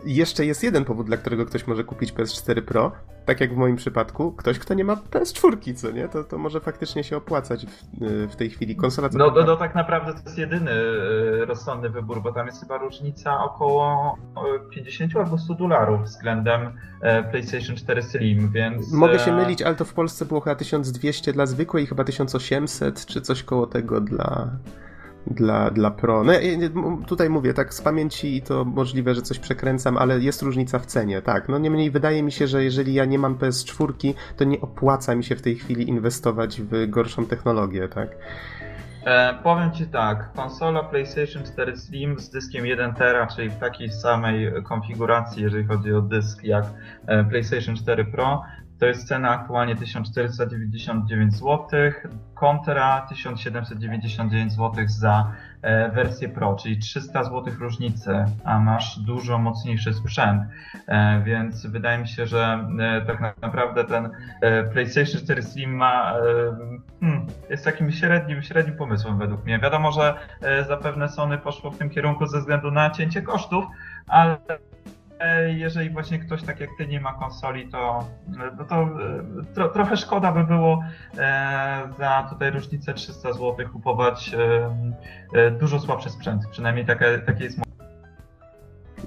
jeszcze 0.06 0.46
jest 0.46 0.64
jeden 0.64 0.86
powód, 0.86 1.08
dla 1.08 1.18
którego 1.18 1.46
ktoś 1.46 1.68
może 1.68 1.84
kupić 1.84 2.14
PS4 2.14 2.62
Pro. 2.62 2.92
Tak 3.26 3.42
jak 3.42 3.54
w 3.54 3.58
moim 3.58 3.76
przypadku, 3.76 4.32
ktoś, 4.32 4.60
kto 4.60 4.74
nie 4.74 4.84
ma 4.84 4.96
PS4, 4.96 5.76
co 5.76 5.92
nie? 5.92 6.10
To, 6.10 6.24
to 6.24 6.38
może 6.38 6.60
faktycznie 6.60 7.04
się 7.04 7.18
opłacać 7.18 7.66
w, 7.66 8.06
w 8.32 8.36
tej 8.36 8.50
chwili. 8.50 8.76
Konsola 8.76 9.10
co 9.10 9.18
no, 9.18 9.32
no, 9.36 9.44
no, 9.44 9.56
tak 9.56 9.76
naprawdę 9.76 10.14
to 10.14 10.20
jest 10.20 10.38
jedyny 10.38 10.72
e, 10.72 11.46
rozsądny 11.46 11.90
wybór, 11.90 12.22
bo 12.22 12.34
tam 12.34 12.48
jest 12.48 12.62
chyba 12.62 12.78
różnica 12.78 13.44
około 13.44 14.18
50 14.72 15.16
albo 15.16 15.38
100 15.38 15.54
dolarów 15.54 16.02
względem 16.02 16.78
e, 17.02 17.24
PlayStation 17.24 17.76
4 17.76 18.04
Slim, 18.04 18.52
więc... 18.52 18.94
Mogę 18.94 19.20
się 19.20 19.32
e, 19.32 19.36
mylić, 19.36 19.62
ale 19.62 19.76
to 19.76 19.86
w 19.86 19.94
Polsce 19.94 20.26
było 20.26 20.40
chyba 20.40 20.56
1200 20.56 21.34
dla 21.34 21.46
zwykłej 21.46 21.84
i 21.84 21.88
chyba 21.88 22.04
1800 22.04 23.06
czy 23.06 23.22
coś 23.22 23.44
koło 23.44 23.68
tego 23.68 24.02
dla 24.02 24.52
dla, 25.28 25.72
dla 25.72 25.92
Pro. 25.92 26.24
No, 26.24 26.34
tutaj 27.08 27.30
mówię, 27.30 27.54
tak 27.54 27.74
z 27.74 27.82
pamięci 27.82 28.42
to 28.42 28.66
możliwe, 28.66 29.16
że 29.16 29.22
coś 29.22 29.40
przekręcam, 29.40 29.98
ale 29.98 30.20
jest 30.20 30.42
różnica 30.42 30.80
w 30.80 30.86
cenie, 30.86 31.22
tak. 31.22 31.50
No 31.50 31.58
niemniej 31.58 31.92
wydaje 31.92 32.24
mi 32.24 32.32
się, 32.32 32.48
że 32.48 32.64
jeżeli 32.64 32.94
ja 32.94 33.06
nie 33.06 33.20
mam 33.20 33.36
PS4, 33.36 34.14
to 34.38 34.44
nie 34.44 34.62
opłaca 34.62 35.16
mi 35.16 35.24
się 35.24 35.36
w 35.36 35.42
tej 35.42 35.56
chwili 35.56 35.90
inwestować 35.90 36.62
w 36.62 36.90
gorszą 36.90 37.26
technologię, 37.26 37.88
tak. 37.88 38.10
E, 39.06 39.34
powiem 39.44 39.72
Ci 39.72 39.88
tak, 39.88 40.34
konsola 40.34 40.84
PlayStation 40.84 41.44
4 41.44 41.78
Slim 41.78 42.20
z 42.20 42.30
dyskiem 42.30 42.66
1 42.66 42.94
tera, 42.94 43.28
czyli 43.28 43.50
w 43.50 43.58
takiej 43.58 43.92
samej 43.92 44.52
konfiguracji, 44.64 45.44
jeżeli 45.44 45.66
chodzi 45.66 45.94
o 45.94 46.02
dysk 46.02 46.44
jak 46.44 46.66
e, 47.08 47.24
PlayStation 47.24 47.76
4 47.76 48.06
Pro, 48.06 48.44
to 48.80 48.86
jest 48.86 49.08
cena 49.08 49.30
aktualnie 49.30 49.76
1499 49.76 51.34
zł, 51.34 51.68
kontra 52.34 53.06
1799 53.10 54.52
zł 54.54 54.74
za 54.88 55.32
e, 55.62 55.90
wersję 55.90 56.30
Pro, 56.30 56.56
czyli 56.56 56.78
300 56.78 57.24
zł 57.24 57.54
różnicy, 57.60 58.26
a 58.44 58.60
masz 58.60 59.00
dużo 59.00 59.38
mocniejszy 59.38 59.94
sprzęt, 59.94 60.44
e, 60.88 61.22
więc 61.26 61.66
wydaje 61.66 61.98
mi 61.98 62.08
się, 62.08 62.28
że 62.28 62.68
e, 62.80 63.02
tak 63.06 63.42
naprawdę 63.42 63.84
ten 63.84 64.10
PlayStation 64.72 65.22
4 65.22 65.44
Slim 65.44 65.76
ma, 65.76 66.14
hmm, 67.00 67.28
jest 67.50 67.66
takim 67.66 67.92
średnim, 67.92 68.42
średnim 68.42 68.76
pomysłem 68.76 69.18
według 69.18 69.46
mnie. 69.46 69.60
Wiadomo, 69.60 69.92
że 69.92 70.14
zapewne 70.68 71.10
Sony 71.10 71.38
poszło 71.38 71.72
w 71.72 71.78
tym 71.78 71.90
kierunku 71.90 72.28
ze 72.28 72.40
względu 72.40 72.72
na 72.72 72.90
cięcie 72.90 73.22
kosztów, 73.22 73.66
ale 74.08 74.38
jeżeli 75.48 75.90
właśnie 75.90 76.20
ktoś 76.20 76.44
tak 76.44 76.60
jak 76.60 76.70
ty 76.78 76.88
nie 76.88 77.02
ma 77.02 77.14
konsoli, 77.14 77.68
to, 77.68 78.08
no 78.58 78.66
to 78.66 78.76
e, 78.76 78.90
tro, 79.54 79.70
trochę 79.70 79.98
szkoda 79.98 80.32
by 80.32 80.44
było 80.44 80.84
e, 81.18 81.90
za 81.98 82.28
tutaj 82.30 82.52
różnicę 82.52 82.94
300 82.94 83.34
zł 83.34 83.56
kupować 83.74 84.36
dużo 85.60 85.80
słabszy 85.80 86.10
sprzęt. 86.10 86.48
Przynajmniej 86.52 86.86
takie, 86.86 87.20
takie 87.20 87.44
jest 87.44 87.60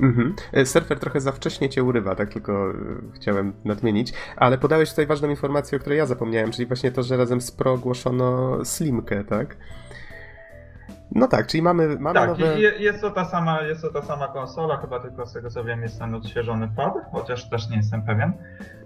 Mhm. 0.01 0.35
Surfer 0.64 0.98
trochę 0.98 1.20
za 1.20 1.33
wcześnie 1.33 1.68
cię 1.68 1.85
urywa, 1.85 2.14
tak 2.14 2.33
tylko 2.33 2.72
chciałem 3.14 3.53
nadmienić, 3.64 4.12
ale 4.37 4.59
podałeś 4.59 4.90
tutaj 4.90 5.07
ważną 5.07 5.31
informację, 5.31 5.79
o 5.79 5.81
której 5.81 5.98
ja 5.98 6.07
zapomniałem, 6.07 6.51
czyli 6.51 6.66
właśnie 6.66 6.92
to, 6.92 7.03
że 7.03 7.16
razem 7.16 7.40
z 7.40 7.51
Pro 7.51 7.72
ogłoszono 7.72 8.59
Slimkę, 8.64 9.25
tak? 9.25 9.57
No 11.14 11.29
tak, 11.29 11.46
czyli 11.46 11.62
mamy, 11.62 11.96
mamy 11.98 12.20
tak, 12.20 12.29
nowe... 12.29 12.61
jest, 12.61 13.01
to 13.01 13.11
ta 13.11 13.25
sama, 13.25 13.61
jest 13.62 13.83
to 13.83 13.90
ta 13.90 14.03
sama 14.03 14.29
konsola, 14.29 14.77
chyba 14.77 15.01
tylko 15.01 15.27
z 15.27 15.33
tego 15.33 15.51
co 15.51 15.64
wiem 15.64 15.83
jest 15.83 15.98
ten 15.98 16.14
odświeżony 16.14 16.68
pad, 16.77 16.94
chociaż 17.12 17.51
też 17.51 17.70
nie 17.70 17.77
jestem 17.77 18.03
pewien. 18.03 18.33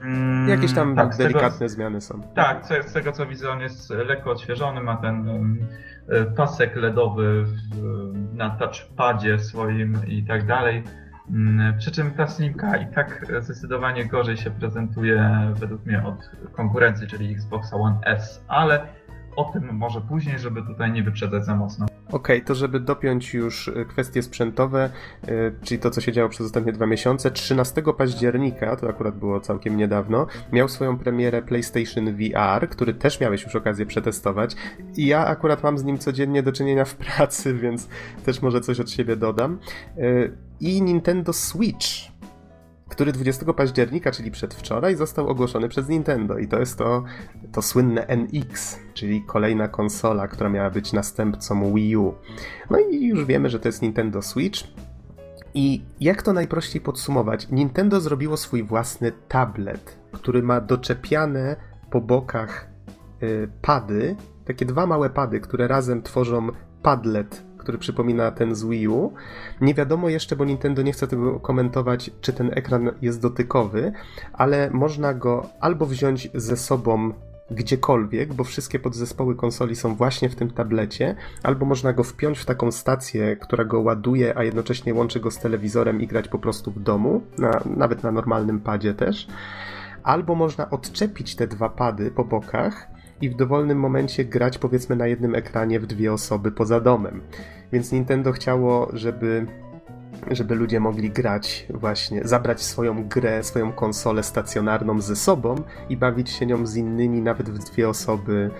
Mm, 0.02 0.48
Jakieś 0.48 0.74
tam 0.74 0.96
tak, 0.96 1.16
delikatne 1.16 1.58
tego, 1.58 1.68
zmiany 1.68 2.00
są. 2.00 2.20
Tak, 2.34 2.64
z 2.86 2.92
tego 2.92 3.12
co 3.12 3.26
widzę 3.26 3.50
on 3.50 3.60
jest 3.60 3.90
lekko 3.90 4.30
odświeżony, 4.30 4.80
ma 4.80 4.96
ten 4.96 5.28
um, 5.28 5.66
pasek 6.36 6.76
LEDowy 6.76 7.44
w, 7.44 7.56
na 8.34 8.50
touchpadzie 8.50 9.38
swoim 9.38 9.98
i 10.06 10.24
tak 10.26 10.46
dalej. 10.46 10.82
Mm, 11.30 11.78
przy 11.78 11.90
czym 11.90 12.10
ta 12.10 12.26
Slimka 12.26 12.76
i 12.76 12.86
tak 12.86 13.26
zdecydowanie 13.40 14.04
gorzej 14.04 14.36
się 14.36 14.50
prezentuje 14.50 15.30
według 15.54 15.86
mnie 15.86 16.02
od 16.04 16.30
konkurencji, 16.52 17.06
czyli 17.06 17.32
Xbox 17.32 17.72
One 17.72 17.98
S, 18.04 18.44
ale 18.48 18.86
o 19.36 19.44
tym 19.44 19.76
może 19.76 20.00
później, 20.00 20.38
żeby 20.38 20.62
tutaj 20.62 20.92
nie 20.92 21.02
wyprzedzać 21.02 21.44
za 21.44 21.56
mocno. 21.56 21.86
Okej, 22.08 22.36
okay, 22.36 22.40
to 22.40 22.54
żeby 22.54 22.80
dopiąć 22.80 23.34
już 23.34 23.68
e, 23.68 23.84
kwestie 23.84 24.22
sprzętowe, 24.22 24.90
e, 25.22 25.28
czyli 25.62 25.80
to, 25.80 25.90
co 25.90 26.00
się 26.00 26.12
działo 26.12 26.28
przez 26.28 26.46
ostatnie 26.46 26.72
dwa 26.72 26.86
miesiące, 26.86 27.30
13 27.30 27.82
października, 27.98 28.76
to 28.76 28.88
akurat 28.88 29.18
było 29.18 29.40
całkiem 29.40 29.76
niedawno, 29.76 30.26
miał 30.52 30.68
swoją 30.68 30.98
premierę 30.98 31.42
PlayStation 31.42 32.16
VR, 32.16 32.68
który 32.68 32.94
też 32.94 33.20
miałeś 33.20 33.42
już 33.42 33.56
okazję 33.56 33.86
przetestować. 33.86 34.56
I 34.96 35.06
ja 35.06 35.26
akurat 35.26 35.62
mam 35.62 35.78
z 35.78 35.84
nim 35.84 35.98
codziennie 35.98 36.42
do 36.42 36.52
czynienia 36.52 36.84
w 36.84 36.94
pracy, 36.94 37.54
więc 37.62 37.88
też 38.24 38.42
może 38.42 38.60
coś 38.60 38.80
od 38.80 38.90
siebie 38.90 39.16
dodam. 39.16 39.58
E, 39.98 40.02
I 40.60 40.82
Nintendo 40.82 41.32
Switch 41.32 41.86
który 42.88 43.12
20 43.12 43.52
października, 43.52 44.10
czyli 44.10 44.30
przedwczoraj, 44.30 44.96
został 44.96 45.28
ogłoszony 45.28 45.68
przez 45.68 45.88
Nintendo 45.88 46.38
i 46.38 46.48
to 46.48 46.58
jest 46.58 46.78
to, 46.78 47.04
to 47.52 47.62
słynne 47.62 48.06
NX, 48.06 48.78
czyli 48.94 49.22
kolejna 49.22 49.68
konsola, 49.68 50.28
która 50.28 50.50
miała 50.50 50.70
być 50.70 50.92
następcą 50.92 51.74
Wii 51.74 51.96
U. 51.96 52.14
No 52.70 52.78
i 52.78 53.06
już 53.06 53.24
wiemy, 53.24 53.50
że 53.50 53.60
to 53.60 53.68
jest 53.68 53.82
Nintendo 53.82 54.22
Switch. 54.22 54.60
I 55.54 55.82
jak 56.00 56.22
to 56.22 56.32
najprościej 56.32 56.80
podsumować? 56.80 57.48
Nintendo 57.50 58.00
zrobiło 58.00 58.36
swój 58.36 58.62
własny 58.62 59.12
tablet, 59.28 59.98
który 60.12 60.42
ma 60.42 60.60
doczepiane 60.60 61.56
po 61.90 62.00
bokach 62.00 62.68
y, 63.22 63.48
pady, 63.62 64.16
takie 64.44 64.66
dwa 64.66 64.86
małe 64.86 65.10
pady, 65.10 65.40
które 65.40 65.68
razem 65.68 66.02
tworzą 66.02 66.48
padlet 66.82 67.45
który 67.66 67.78
przypomina 67.78 68.30
ten 68.30 68.54
z 68.54 68.64
Wii 68.64 68.88
U. 68.88 69.12
Nie 69.60 69.74
wiadomo 69.74 70.08
jeszcze, 70.08 70.36
bo 70.36 70.44
Nintendo 70.44 70.82
nie 70.82 70.92
chce 70.92 71.06
tego 71.06 71.40
komentować, 71.40 72.10
czy 72.20 72.32
ten 72.32 72.50
ekran 72.54 72.90
jest 73.02 73.20
dotykowy, 73.22 73.92
ale 74.32 74.70
można 74.70 75.14
go 75.14 75.46
albo 75.60 75.86
wziąć 75.86 76.28
ze 76.34 76.56
sobą 76.56 77.12
gdziekolwiek, 77.50 78.34
bo 78.34 78.44
wszystkie 78.44 78.78
podzespoły 78.78 79.34
konsoli 79.34 79.76
są 79.76 79.94
właśnie 79.94 80.28
w 80.28 80.34
tym 80.34 80.50
tablecie, 80.50 81.16
albo 81.42 81.66
można 81.66 81.92
go 81.92 82.04
wpiąć 82.04 82.38
w 82.38 82.44
taką 82.44 82.72
stację, 82.72 83.36
która 83.36 83.64
go 83.64 83.80
ładuje, 83.80 84.38
a 84.38 84.44
jednocześnie 84.44 84.94
łączy 84.94 85.20
go 85.20 85.30
z 85.30 85.38
telewizorem 85.38 86.00
i 86.00 86.06
grać 86.06 86.28
po 86.28 86.38
prostu 86.38 86.70
w 86.70 86.82
domu, 86.82 87.22
na, 87.38 87.60
nawet 87.76 88.02
na 88.02 88.12
normalnym 88.12 88.60
padzie 88.60 88.94
też. 88.94 89.26
Albo 90.02 90.34
można 90.34 90.70
odczepić 90.70 91.36
te 91.36 91.46
dwa 91.46 91.68
pady 91.68 92.10
po 92.10 92.24
bokach 92.24 92.95
i 93.20 93.30
w 93.30 93.36
dowolnym 93.36 93.78
momencie 93.78 94.24
grać 94.24 94.58
powiedzmy 94.58 94.96
na 94.96 95.06
jednym 95.06 95.34
ekranie 95.34 95.80
w 95.80 95.86
dwie 95.86 96.12
osoby 96.12 96.52
poza 96.52 96.80
domem. 96.80 97.20
Więc 97.72 97.92
Nintendo 97.92 98.32
chciało, 98.32 98.88
żeby 98.92 99.46
żeby 100.30 100.54
ludzie 100.54 100.80
mogli 100.80 101.10
grać 101.10 101.66
właśnie, 101.70 102.20
zabrać 102.24 102.62
swoją 102.62 103.08
grę, 103.08 103.42
swoją 103.42 103.72
konsolę 103.72 104.22
stacjonarną 104.22 105.00
ze 105.00 105.16
sobą 105.16 105.56
i 105.88 105.96
bawić 105.96 106.30
się 106.30 106.46
nią 106.46 106.66
z 106.66 106.76
innymi 106.76 107.22
nawet 107.22 107.50
w 107.50 107.58
dwie 107.58 107.88
osoby 107.88 108.50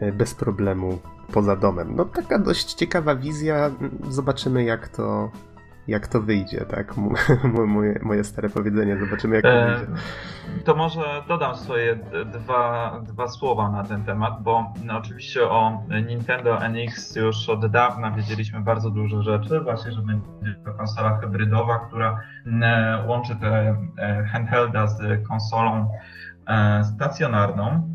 e, 0.00 0.12
bez 0.12 0.34
problemu 0.34 0.98
poza 1.32 1.56
domem. 1.56 1.96
No 1.96 2.04
taka 2.04 2.38
dość 2.38 2.74
ciekawa 2.74 3.14
wizja. 3.14 3.70
Zobaczymy 4.10 4.64
jak 4.64 4.88
to 4.88 5.30
jak 5.88 6.06
to 6.06 6.20
wyjdzie, 6.20 6.60
tak? 6.60 6.94
moje, 7.66 7.98
moje 8.02 8.24
stare 8.24 8.48
powiedzenie, 8.48 8.98
zobaczymy 8.98 9.36
jak 9.36 9.44
to 9.44 9.50
e, 9.50 9.76
wyjdzie. 9.76 9.92
To 10.64 10.74
może 10.74 11.22
dodam 11.28 11.56
swoje 11.56 11.98
dwa, 12.26 13.00
dwa 13.02 13.28
słowa 13.28 13.70
na 13.70 13.84
ten 13.84 14.04
temat, 14.04 14.42
bo 14.42 14.72
no, 14.84 14.98
oczywiście 14.98 15.48
o 15.48 15.82
Nintendo 16.06 16.58
NX 16.68 17.16
już 17.16 17.48
od 17.48 17.66
dawna 17.66 18.10
wiedzieliśmy 18.10 18.60
bardzo 18.60 18.90
dużo 18.90 19.22
rzeczy, 19.22 19.60
właśnie, 19.60 19.92
że 19.92 20.02
będzie 20.02 20.54
to 20.64 20.74
konsola 20.74 21.18
hybrydowa, 21.20 21.78
która 21.78 22.20
e, 22.62 23.04
łączy 23.06 23.36
te 23.36 23.76
e, 23.98 24.24
handhelda 24.24 24.86
z 24.86 25.28
konsolą 25.28 25.88
stacjonarną, 26.94 27.94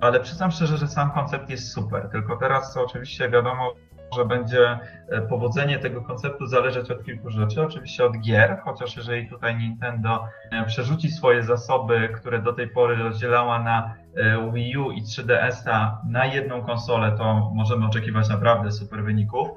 ale 0.00 0.20
przyznam 0.20 0.50
szczerze, 0.50 0.76
że 0.76 0.88
sam 0.88 1.10
koncept 1.10 1.50
jest 1.50 1.72
super, 1.72 2.08
tylko 2.12 2.36
teraz 2.36 2.76
oczywiście 2.76 3.30
wiadomo, 3.30 3.74
że 4.18 4.24
będzie 4.24 4.78
e, 5.08 5.20
powodzenie 5.20 5.78
tego 5.78 6.02
konceptu 6.02 6.46
zależeć 6.46 6.90
od 6.90 7.04
kilku 7.04 7.30
rzeczy. 7.30 7.62
Oczywiście 7.62 8.04
od 8.04 8.18
gier, 8.18 8.58
chociaż 8.64 8.96
jeżeli 8.96 9.28
tutaj 9.28 9.56
Nintendo 9.56 10.24
e, 10.50 10.64
przerzuci 10.64 11.10
swoje 11.10 11.42
zasoby, 11.42 12.08
które 12.08 12.42
do 12.42 12.52
tej 12.52 12.68
pory 12.68 12.96
rozdzielała 12.96 13.62
na 13.62 13.94
e, 14.16 14.52
Wii 14.52 14.76
U 14.76 14.90
i 14.90 15.02
3DS-a 15.02 16.02
na 16.08 16.26
jedną 16.26 16.62
konsolę, 16.62 17.12
to 17.18 17.50
możemy 17.54 17.86
oczekiwać 17.86 18.28
naprawdę 18.28 18.72
super 18.72 19.04
wyników. 19.04 19.48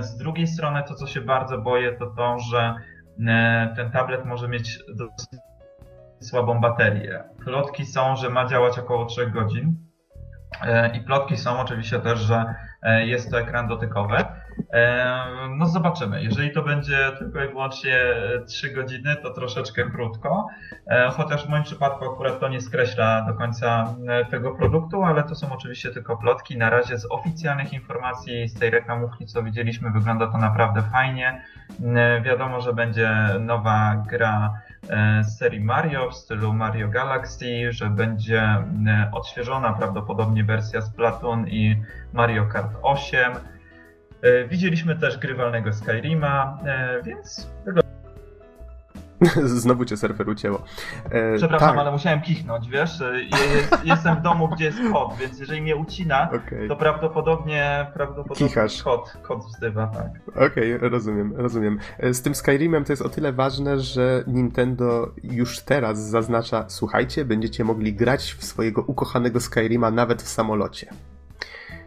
Z 0.00 0.16
drugiej 0.16 0.46
strony 0.46 0.82
to, 0.88 0.94
co 0.94 1.06
się 1.06 1.20
bardzo 1.20 1.58
boję, 1.58 1.92
to 1.92 2.06
to, 2.06 2.38
że 2.38 2.74
ten 3.76 3.90
tablet 3.90 4.24
może 4.24 4.48
mieć 4.48 4.78
dosyć 4.88 5.40
słabą 6.20 6.60
baterię. 6.60 7.24
Plotki 7.44 7.86
są, 7.86 8.16
że 8.16 8.30
ma 8.30 8.46
działać 8.46 8.78
około 8.78 9.04
3 9.04 9.30
godzin. 9.30 9.76
I 10.94 11.00
plotki 11.00 11.36
są 11.36 11.60
oczywiście 11.60 12.00
też, 12.00 12.18
że 12.18 12.54
jest 12.82 13.30
to 13.30 13.40
ekran 13.40 13.68
dotykowy. 13.68 14.24
E, 14.72 15.16
no 15.56 15.66
zobaczymy. 15.66 16.22
Jeżeli 16.22 16.50
to 16.50 16.62
będzie 16.62 17.12
tylko 17.18 17.44
i 17.44 17.48
wyłącznie 17.48 17.98
3 18.46 18.70
godziny, 18.70 19.16
to 19.22 19.30
troszeczkę 19.30 19.84
krótko. 19.84 20.46
E, 20.86 21.10
chociaż 21.10 21.46
w 21.46 21.48
moim 21.48 21.62
przypadku 21.62 22.12
akurat 22.12 22.40
to 22.40 22.48
nie 22.48 22.60
skreśla 22.60 23.22
do 23.22 23.34
końca 23.34 23.94
tego 24.30 24.54
produktu, 24.54 25.02
ale 25.02 25.22
to 25.22 25.34
są 25.34 25.52
oczywiście 25.52 25.90
tylko 25.90 26.16
plotki. 26.16 26.58
Na 26.58 26.70
razie 26.70 26.98
z 26.98 27.06
oficjalnych 27.10 27.72
informacji 27.72 28.48
z 28.48 28.54
tej 28.54 28.70
reklamówki, 28.70 29.26
co 29.26 29.42
widzieliśmy, 29.42 29.90
wygląda 29.90 30.26
to 30.26 30.38
naprawdę 30.38 30.82
fajnie. 30.82 31.42
Wiadomo, 32.22 32.60
że 32.60 32.72
będzie 32.72 33.10
nowa 33.40 34.04
gra 34.08 34.52
z 35.22 35.38
serii 35.38 35.60
Mario 35.60 36.10
w 36.10 36.14
stylu 36.14 36.52
Mario 36.52 36.88
Galaxy, 36.88 37.72
że 37.72 37.90
będzie 37.90 38.64
odświeżona 39.12 39.72
prawdopodobnie 39.72 40.44
wersja 40.44 40.82
Splatoon 40.82 41.48
i 41.48 41.82
Mario 42.12 42.46
Kart 42.46 42.70
8. 42.82 43.32
E, 44.22 44.44
widzieliśmy 44.44 44.96
też 44.96 45.18
grywalnego 45.18 45.72
Skyrima, 45.72 46.58
e, 46.66 47.02
więc 47.02 47.50
Znowu 49.44 49.84
cię 49.84 49.96
serwer 49.96 50.28
ucięło. 50.28 50.62
E, 51.10 51.36
Przepraszam, 51.36 51.68
tak. 51.68 51.78
ale 51.78 51.92
musiałem 51.92 52.20
kichnąć, 52.20 52.68
wiesz? 52.68 53.02
Jest, 53.54 53.84
jestem 53.84 54.16
w 54.16 54.22
domu, 54.22 54.48
gdzie 54.48 54.64
jest 54.64 54.78
kod, 54.92 55.16
więc 55.20 55.38
jeżeli 55.40 55.62
mnie 55.62 55.76
ucina, 55.76 56.28
okay. 56.30 56.68
to 56.68 56.76
prawdopodobnie, 56.76 57.86
prawdopodobnie 57.94 58.48
Kichasz. 58.48 58.82
kod, 58.82 59.16
kod 59.22 59.44
wzywa, 59.46 59.86
tak. 59.86 60.06
Okej, 60.50 60.74
okay, 60.74 60.88
rozumiem, 60.88 61.32
rozumiem. 61.36 61.78
Z 62.12 62.22
tym 62.22 62.34
Skyrimem 62.34 62.84
to 62.84 62.92
jest 62.92 63.02
o 63.02 63.08
tyle 63.08 63.32
ważne, 63.32 63.80
że 63.80 64.24
Nintendo 64.26 65.10
już 65.22 65.60
teraz 65.60 65.98
zaznacza, 65.98 66.64
słuchajcie, 66.68 67.24
będziecie 67.24 67.64
mogli 67.64 67.94
grać 67.94 68.32
w 68.38 68.44
swojego 68.44 68.82
ukochanego 68.82 69.40
Skyrima 69.40 69.90
nawet 69.90 70.22
w 70.22 70.28
samolocie. 70.28 70.86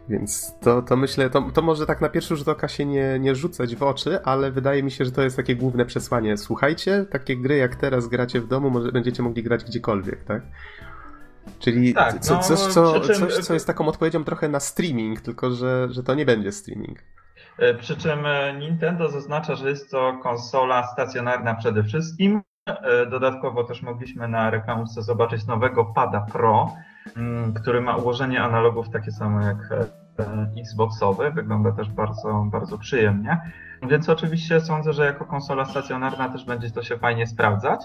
Więc 0.08 0.54
to, 0.60 0.82
to 0.82 0.96
myślę, 0.96 1.30
to, 1.30 1.50
to 1.54 1.62
może 1.62 1.86
tak 1.86 2.00
na 2.00 2.08
pierwszy 2.08 2.36
rzut 2.36 2.48
oka 2.48 2.68
się 2.68 2.84
nie, 2.84 3.18
nie 3.18 3.34
rzucać 3.34 3.76
w 3.76 3.82
oczy, 3.82 4.22
ale 4.24 4.50
wydaje 4.50 4.82
mi 4.82 4.90
się, 4.90 5.04
że 5.04 5.12
to 5.12 5.22
jest 5.22 5.36
takie 5.36 5.56
główne 5.56 5.86
przesłanie. 5.86 6.36
Słuchajcie, 6.36 7.06
takie 7.10 7.36
gry 7.36 7.56
jak 7.56 7.76
teraz 7.76 8.08
gracie 8.08 8.40
w 8.40 8.48
domu, 8.48 8.70
może 8.70 8.92
będziecie 8.92 9.22
mogli 9.22 9.42
grać 9.42 9.64
gdziekolwiek, 9.64 10.24
tak? 10.24 10.42
Czyli 11.58 11.94
tak, 11.94 12.18
co, 12.18 12.34
no, 12.34 12.40
coś, 12.40 12.58
co, 12.58 13.00
czym... 13.00 13.14
coś, 13.14 13.34
co 13.34 13.54
jest 13.54 13.66
taką 13.66 13.86
odpowiedzią 13.86 14.24
trochę 14.24 14.48
na 14.48 14.60
streaming, 14.60 15.20
tylko 15.20 15.50
że, 15.50 15.88
że 15.90 16.02
to 16.02 16.14
nie 16.14 16.26
będzie 16.26 16.52
streaming. 16.52 16.98
E, 17.58 17.74
przy 17.74 17.96
czym 17.96 18.26
e, 18.26 18.58
Nintendo 18.58 19.08
zaznacza, 19.08 19.54
że 19.54 19.68
jest 19.68 19.90
to 19.90 20.18
konsola 20.22 20.86
stacjonarna 20.86 21.54
przede 21.54 21.84
wszystkim. 21.84 22.42
E, 22.66 23.06
dodatkowo 23.06 23.64
też 23.64 23.82
mogliśmy 23.82 24.28
na 24.28 24.50
reklamce 24.50 25.02
zobaczyć 25.02 25.46
nowego 25.46 25.84
Pada 25.84 26.20
Pro, 26.20 26.72
Mm, 27.16 27.54
który 27.54 27.80
ma 27.80 27.96
ułożenie 27.96 28.42
analogów 28.42 28.90
takie 28.90 29.10
same 29.10 29.44
jak 29.44 29.72
e, 29.72 30.60
Xboxowy. 30.60 31.30
Wygląda 31.30 31.72
też 31.72 31.90
bardzo, 31.90 32.46
bardzo 32.50 32.78
przyjemnie. 32.78 33.40
Więc 33.82 34.08
oczywiście 34.08 34.60
sądzę, 34.60 34.92
że 34.92 35.04
jako 35.04 35.24
konsola 35.24 35.64
stacjonarna 35.64 36.28
też 36.28 36.44
będzie 36.44 36.70
to 36.70 36.82
się 36.82 36.98
fajnie 36.98 37.26
sprawdzać. 37.26 37.80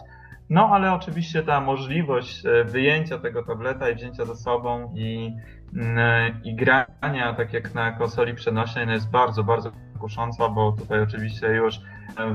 No 0.50 0.70
ale 0.70 0.94
oczywiście 0.94 1.44
ta 1.44 1.62
możliwość 1.62 2.46
e, 2.46 2.64
wyjęcia 2.64 3.18
tego 3.18 3.44
tableta 3.44 3.90
i 3.90 3.96
wzięcia 3.96 4.26
ze 4.26 4.36
sobą 4.36 4.94
i, 4.96 5.36
mm, 5.74 6.44
i 6.44 6.56
grania 6.56 7.34
tak 7.34 7.54
jak 7.54 7.74
na 7.74 7.92
konsoli 7.92 8.34
przenośnej 8.34 8.88
no 8.88 8.94
jest 8.94 9.12
bardzo, 9.12 9.44
bardzo 9.44 9.72
kusząca, 9.98 10.50
bo 10.50 10.72
tutaj 10.72 11.02
oczywiście 11.02 11.48
już 11.48 11.80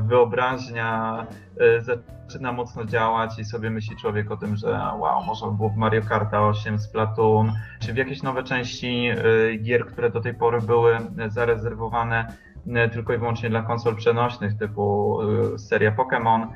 wyobraźnia 0.00 1.26
e, 1.60 1.80
zaczyna 1.80 2.52
mocno 2.52 2.84
działać 2.84 3.38
i 3.38 3.44
sobie 3.44 3.70
myśli 3.70 3.96
człowiek 3.96 4.30
o 4.30 4.36
tym, 4.36 4.56
że 4.56 4.68
wow, 4.98 5.24
może 5.24 5.46
było 5.46 5.68
w 5.68 5.76
Mario 5.76 6.02
Kart 6.02 6.34
8, 6.34 6.78
Splatoon, 6.78 7.52
czy 7.80 7.92
w 7.92 7.96
jakieś 7.96 8.22
nowe 8.22 8.42
części 8.42 9.06
e, 9.06 9.16
gier, 9.58 9.86
które 9.86 10.10
do 10.10 10.20
tej 10.20 10.34
pory 10.34 10.60
były 10.60 10.98
zarezerwowane 11.28 12.36
e, 12.66 12.88
tylko 12.88 13.12
i 13.12 13.18
wyłącznie 13.18 13.50
dla 13.50 13.62
konsol 13.62 13.96
przenośnych, 13.96 14.58
typu 14.58 15.18
seria 15.56 15.96
Pokémon, 15.96 16.46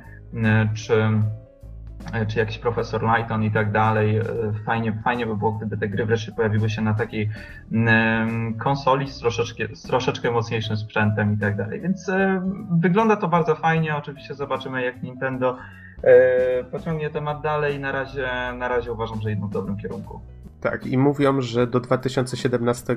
czy 0.75 0.95
E, 0.95 1.46
czy 2.29 2.39
jakiś 2.39 2.59
profesor 2.59 3.03
Lighton 3.03 3.43
i 3.43 3.51
tak 3.51 3.73
dalej. 3.73 4.17
E, 4.17 4.23
fajnie, 4.67 4.99
fajnie 5.05 5.27
by 5.27 5.37
było, 5.37 5.53
gdyby 5.53 5.77
te 5.77 5.89
gry 5.89 6.07
wreszcie 6.07 6.33
pojawiły 6.33 6.71
się 6.71 6.83
na 6.83 6.95
takiej 6.95 7.31
konsoli 8.59 9.09
z 9.09 9.19
troszeczkę, 9.19 9.65
z 9.75 9.83
troszeczkę 9.83 10.31
mocniejszym 10.31 10.77
sprzętem 10.77 11.35
i 11.35 11.39
tak 11.39 11.57
dalej. 11.57 11.81
Więc 11.81 12.09
e, 12.09 12.43
wygląda 12.81 13.17
to 13.17 13.29
bardzo 13.29 13.55
fajnie. 13.55 13.97
Oczywiście 13.97 14.35
zobaczymy, 14.35 14.83
jak 14.83 15.03
Nintendo 15.03 15.57
pociągnie 16.71 17.11
temat 17.11 17.43
dalej. 17.43 17.81
Na 17.81 17.93
razie, 17.93 18.29
na 18.59 18.69
razie 18.69 18.93
uważam, 18.93 19.21
że 19.21 19.33
idą 19.33 19.49
w 19.49 19.53
dobrym 19.53 19.77
kierunku. 19.77 20.21
Tak, 20.61 20.87
i 20.87 20.99
mówią, 20.99 21.41
że 21.41 21.67
do 21.67 21.81
2017 21.81 22.97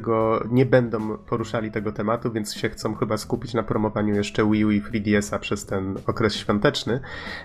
nie 0.52 0.66
będą 0.66 1.18
poruszali 1.18 1.72
tego 1.72 1.92
tematu, 1.92 2.32
więc 2.32 2.54
się 2.54 2.70
chcą 2.70 2.96
chyba 2.96 3.18
skupić 3.18 3.54
na 3.54 3.64
promowaniu 3.64 4.16
jeszcze 4.16 4.50
Wii 4.52 4.66
U 4.66 4.72
i 4.72 4.82
3DS-a 4.82 5.40
przez 5.40 5.66
ten 5.66 5.98
okres 6.08 6.36
świąteczny. 6.36 7.00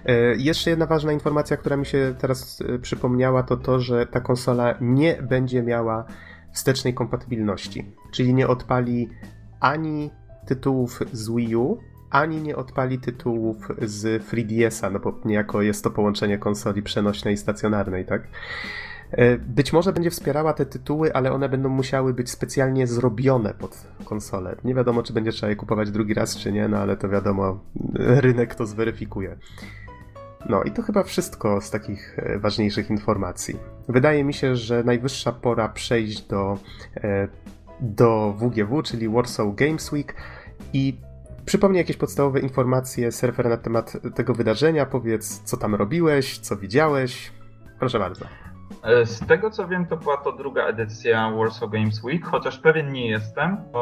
E, 0.07 0.37
jeszcze 0.37 0.71
jedna 0.71 0.87
ważna 0.87 1.13
informacja, 1.13 1.57
która 1.57 1.77
mi 1.77 1.87
się 1.87 2.15
teraz 2.19 2.61
e, 2.61 2.79
przypomniała, 2.79 3.43
to 3.43 3.57
to, 3.57 3.81
że 3.81 4.07
ta 4.07 4.21
konsola 4.21 4.75
nie 4.81 5.23
będzie 5.23 5.63
miała 5.63 6.05
wstecznej 6.53 6.95
kompatybilności, 6.95 7.85
czyli 8.13 8.35
nie 8.35 8.49
odpali 8.49 9.09
ani 9.61 10.11
tytułów 10.47 11.01
z 11.13 11.31
Wii 11.31 11.57
U, 11.57 11.79
ani 12.11 12.43
nie 12.43 12.57
odpali 12.57 12.99
tytułów 12.99 13.69
z 13.83 14.25
3DS-a, 14.25 14.91
no 14.91 14.99
bo 14.99 15.21
niejako 15.25 15.63
jest 15.63 15.85
to 15.85 15.91
połączenie 15.91 16.39
konsoli 16.39 16.83
przenośnej 16.83 17.35
i 17.35 17.37
stacjonarnej, 17.37 18.05
tak? 18.05 18.29
E, 19.17 19.39
być 19.39 19.73
może 19.73 19.93
będzie 19.93 20.11
wspierała 20.11 20.53
te 20.53 20.67
tytuły, 20.67 21.15
ale 21.15 21.33
one 21.33 21.49
będą 21.49 21.69
musiały 21.69 22.15
być 22.15 22.31
specjalnie 22.31 22.87
zrobione 22.87 23.55
pod 23.55 23.87
konsolę. 24.05 24.57
Nie 24.65 24.75
wiadomo, 24.75 25.03
czy 25.03 25.13
będzie 25.13 25.33
trzeba 25.33 25.51
je 25.51 25.57
kupować 25.57 25.91
drugi 25.91 26.15
raz, 26.15 26.37
czy 26.37 26.53
nie, 26.53 26.69
no 26.69 26.79
ale 26.79 26.97
to 26.97 27.09
wiadomo, 27.09 27.61
rynek 28.25 28.55
to 28.55 28.67
zweryfikuje. 28.67 29.37
No 30.49 30.63
i 30.63 30.71
to 30.71 30.83
chyba 30.83 31.03
wszystko 31.03 31.61
z 31.61 31.71
takich 31.71 32.19
e, 32.19 32.39
ważniejszych 32.39 32.91
informacji. 32.91 33.57
Wydaje 33.89 34.25
mi 34.25 34.35
się, 34.35 34.57
że 34.57 34.85
najwyższa 34.85 35.33
pora 35.33 35.69
przejść 35.69 36.23
do, 36.23 36.59
e, 36.97 37.29
do 37.81 38.35
WGW, 38.39 38.83
czyli 38.83 39.09
Warsaw 39.09 39.55
Games 39.55 39.93
Week 39.93 40.15
i 40.73 40.99
Przypomnij 41.47 41.79
jakieś 41.79 41.97
podstawowe 41.97 42.41
informacje 42.41 43.13
surfer 43.13 43.49
na 43.49 43.57
temat 43.57 43.97
tego 44.15 44.35
wydarzenia. 44.35 44.87
Powiedz, 44.87 45.43
co 45.43 45.57
tam 45.57 45.75
robiłeś, 45.75 46.39
co 46.39 46.57
widziałeś. 46.57 47.33
Proszę 47.79 47.99
bardzo. 47.99 48.44
E, 48.85 49.07
z 49.07 49.27
tego 49.27 49.51
co 49.51 49.69
wiem, 49.69 49.87
to 49.87 49.97
była 49.97 50.17
to 50.17 50.33
druga 50.33 50.63
edycja 50.63 51.31
Warsaw 51.31 51.71
Games 51.71 52.05
Week, 52.05 52.25
chociaż 52.25 52.59
pewien 52.59 52.93
nie 52.93 53.09
jestem, 53.09 53.57
bo 53.73 53.81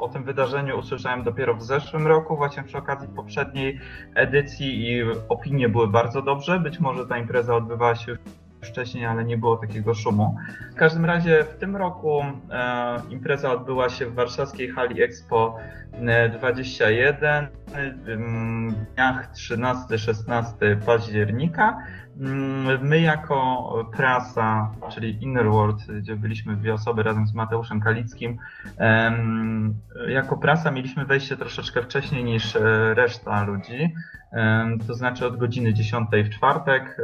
o 0.00 0.08
tym 0.08 0.24
wydarzeniu 0.24 0.78
usłyszałem 0.78 1.22
dopiero 1.22 1.54
w 1.54 1.62
zeszłym 1.62 2.06
roku, 2.06 2.36
właśnie 2.36 2.62
przy 2.62 2.78
okazji 2.78 3.08
poprzedniej 3.08 3.80
edycji 4.14 4.88
i 4.88 5.02
opinie 5.28 5.68
były 5.68 5.88
bardzo 5.88 6.22
dobrze. 6.22 6.60
Być 6.60 6.80
może 6.80 7.06
ta 7.06 7.18
impreza 7.18 7.56
odbywała 7.56 7.94
się 7.94 8.16
wcześniej, 8.62 9.06
ale 9.06 9.24
nie 9.24 9.38
było 9.38 9.56
takiego 9.56 9.94
szumu. 9.94 10.36
W 10.72 10.74
każdym 10.74 11.04
razie 11.04 11.44
w 11.44 11.58
tym 11.58 11.76
roku 11.76 12.22
e, 12.50 13.00
impreza 13.10 13.52
odbyła 13.52 13.88
się 13.88 14.06
w 14.06 14.14
warszawskiej 14.14 14.68
hali 14.68 15.02
Expo 15.02 15.56
21 16.38 17.48
w 18.06 18.84
dniach 18.94 19.32
13-16 19.32 20.76
października. 20.86 21.78
Mm, 22.20 22.88
my 22.88 23.00
jako 23.00 23.90
prasa, 23.96 24.70
czyli 24.90 25.22
Inner 25.22 25.50
World, 25.50 25.86
gdzie 25.86 26.16
byliśmy 26.16 26.56
dwie 26.56 26.74
osoby 26.74 27.02
razem 27.02 27.26
z 27.26 27.34
Mateuszem 27.34 27.80
Kalickim, 27.80 28.38
jako 30.08 30.36
prasa 30.36 30.70
mieliśmy 30.70 31.04
wejście 31.04 31.36
troszeczkę 31.36 31.82
wcześniej 31.82 32.24
niż 32.24 32.56
e, 32.56 32.94
reszta 32.94 33.44
ludzi, 33.44 33.94
to 34.86 34.94
znaczy 34.94 35.26
od 35.26 35.36
godziny 35.36 35.74
10 35.74 36.08
w 36.24 36.30
czwartek. 36.30 37.00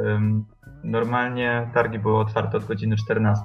Normalnie 0.84 1.70
targi 1.74 1.98
były 1.98 2.18
otwarte 2.18 2.56
od 2.56 2.64
godziny 2.64 2.96
14. 2.96 3.44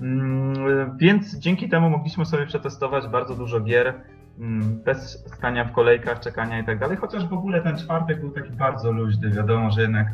Mm, 0.00 0.96
więc 0.96 1.38
dzięki 1.38 1.68
temu 1.68 1.90
mogliśmy 1.90 2.26
sobie 2.26 2.46
przetestować 2.46 3.08
bardzo 3.08 3.34
dużo 3.34 3.60
gier 3.60 3.94
mm, 4.38 4.82
bez 4.82 5.24
stania 5.26 5.64
w 5.64 5.72
kolejkach, 5.72 6.20
czekania 6.20 6.58
i 6.58 6.64
tak 6.64 6.78
dalej. 6.78 6.96
Chociaż 6.96 7.28
w 7.28 7.32
ogóle 7.32 7.60
ten 7.60 7.78
czwartek 7.78 8.20
był 8.20 8.30
taki 8.30 8.52
bardzo 8.52 8.92
luźny. 8.92 9.30
Wiadomo, 9.30 9.70
że 9.70 9.82
jednak 9.82 10.06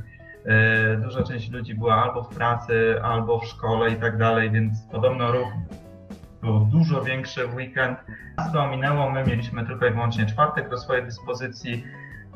duża 1.02 1.22
część 1.22 1.50
ludzi 1.50 1.74
była 1.74 2.02
albo 2.02 2.22
w 2.22 2.34
pracy, 2.34 3.00
albo 3.02 3.38
w 3.38 3.44
szkole 3.44 3.90
i 3.90 3.96
tak 3.96 4.18
dalej, 4.18 4.50
więc 4.50 4.82
podobno 4.92 5.32
ruch 5.32 5.48
był 6.42 6.60
dużo 6.60 7.02
większy 7.02 7.46
w 7.46 7.54
weekend. 7.54 7.98
Nas 8.38 8.52
to 8.52 8.62
ominęło, 8.62 9.10
my 9.10 9.24
mieliśmy 9.24 9.66
tylko 9.66 9.86
i 9.86 9.90
wyłącznie 9.90 10.26
czwartek 10.26 10.68
do 10.68 10.78
swojej 10.78 11.04
dyspozycji. 11.04 11.84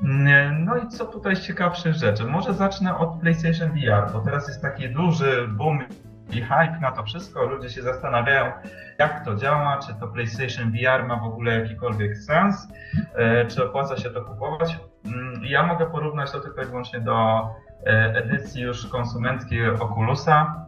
Mm, 0.03 0.65
no 0.65 0.77
i 0.77 0.89
co 0.89 1.07
tutaj 1.07 1.37
z 1.37 1.41
ciekawszych 1.41 1.95
rzeczy? 1.95 2.25
Może 2.25 2.55
zacznę 2.55 2.99
od 2.99 3.21
PlayStation 3.21 3.71
VR, 3.71 4.13
bo 4.13 4.21
teraz 4.21 4.49
jest 4.49 4.63
taki 4.63 4.89
duży 4.89 5.49
boom 5.49 5.85
i 6.31 6.41
hype 6.41 6.79
na 6.81 6.93
to 6.93 7.03
wszystko. 7.03 7.45
Ludzie 7.45 7.71
się 7.71 7.83
zastanawiają, 7.83 8.53
jak 8.99 9.25
to 9.25 9.35
działa, 9.35 9.79
czy 9.79 9.95
to 9.95 10.09
PlayStation 10.09 10.73
VR 10.73 11.07
ma 11.07 11.17
w 11.17 11.25
ogóle 11.25 11.61
jakikolwiek 11.61 12.17
sens, 12.17 12.69
e, 13.15 13.47
czy 13.47 13.65
opłaca 13.65 13.97
się 13.97 14.11
to 14.11 14.25
kupować. 14.25 14.79
Mm, 15.05 15.45
ja 15.45 15.67
mogę 15.67 15.87
porównać 15.87 16.33
to 16.33 16.41
tylko 16.41 16.63
i 16.63 16.67
wyłącznie 16.67 17.01
do 17.01 17.49
e, 17.87 18.15
edycji 18.15 18.63
już 18.63 18.87
konsumenckiej 18.87 19.71
Oculusa, 19.71 20.67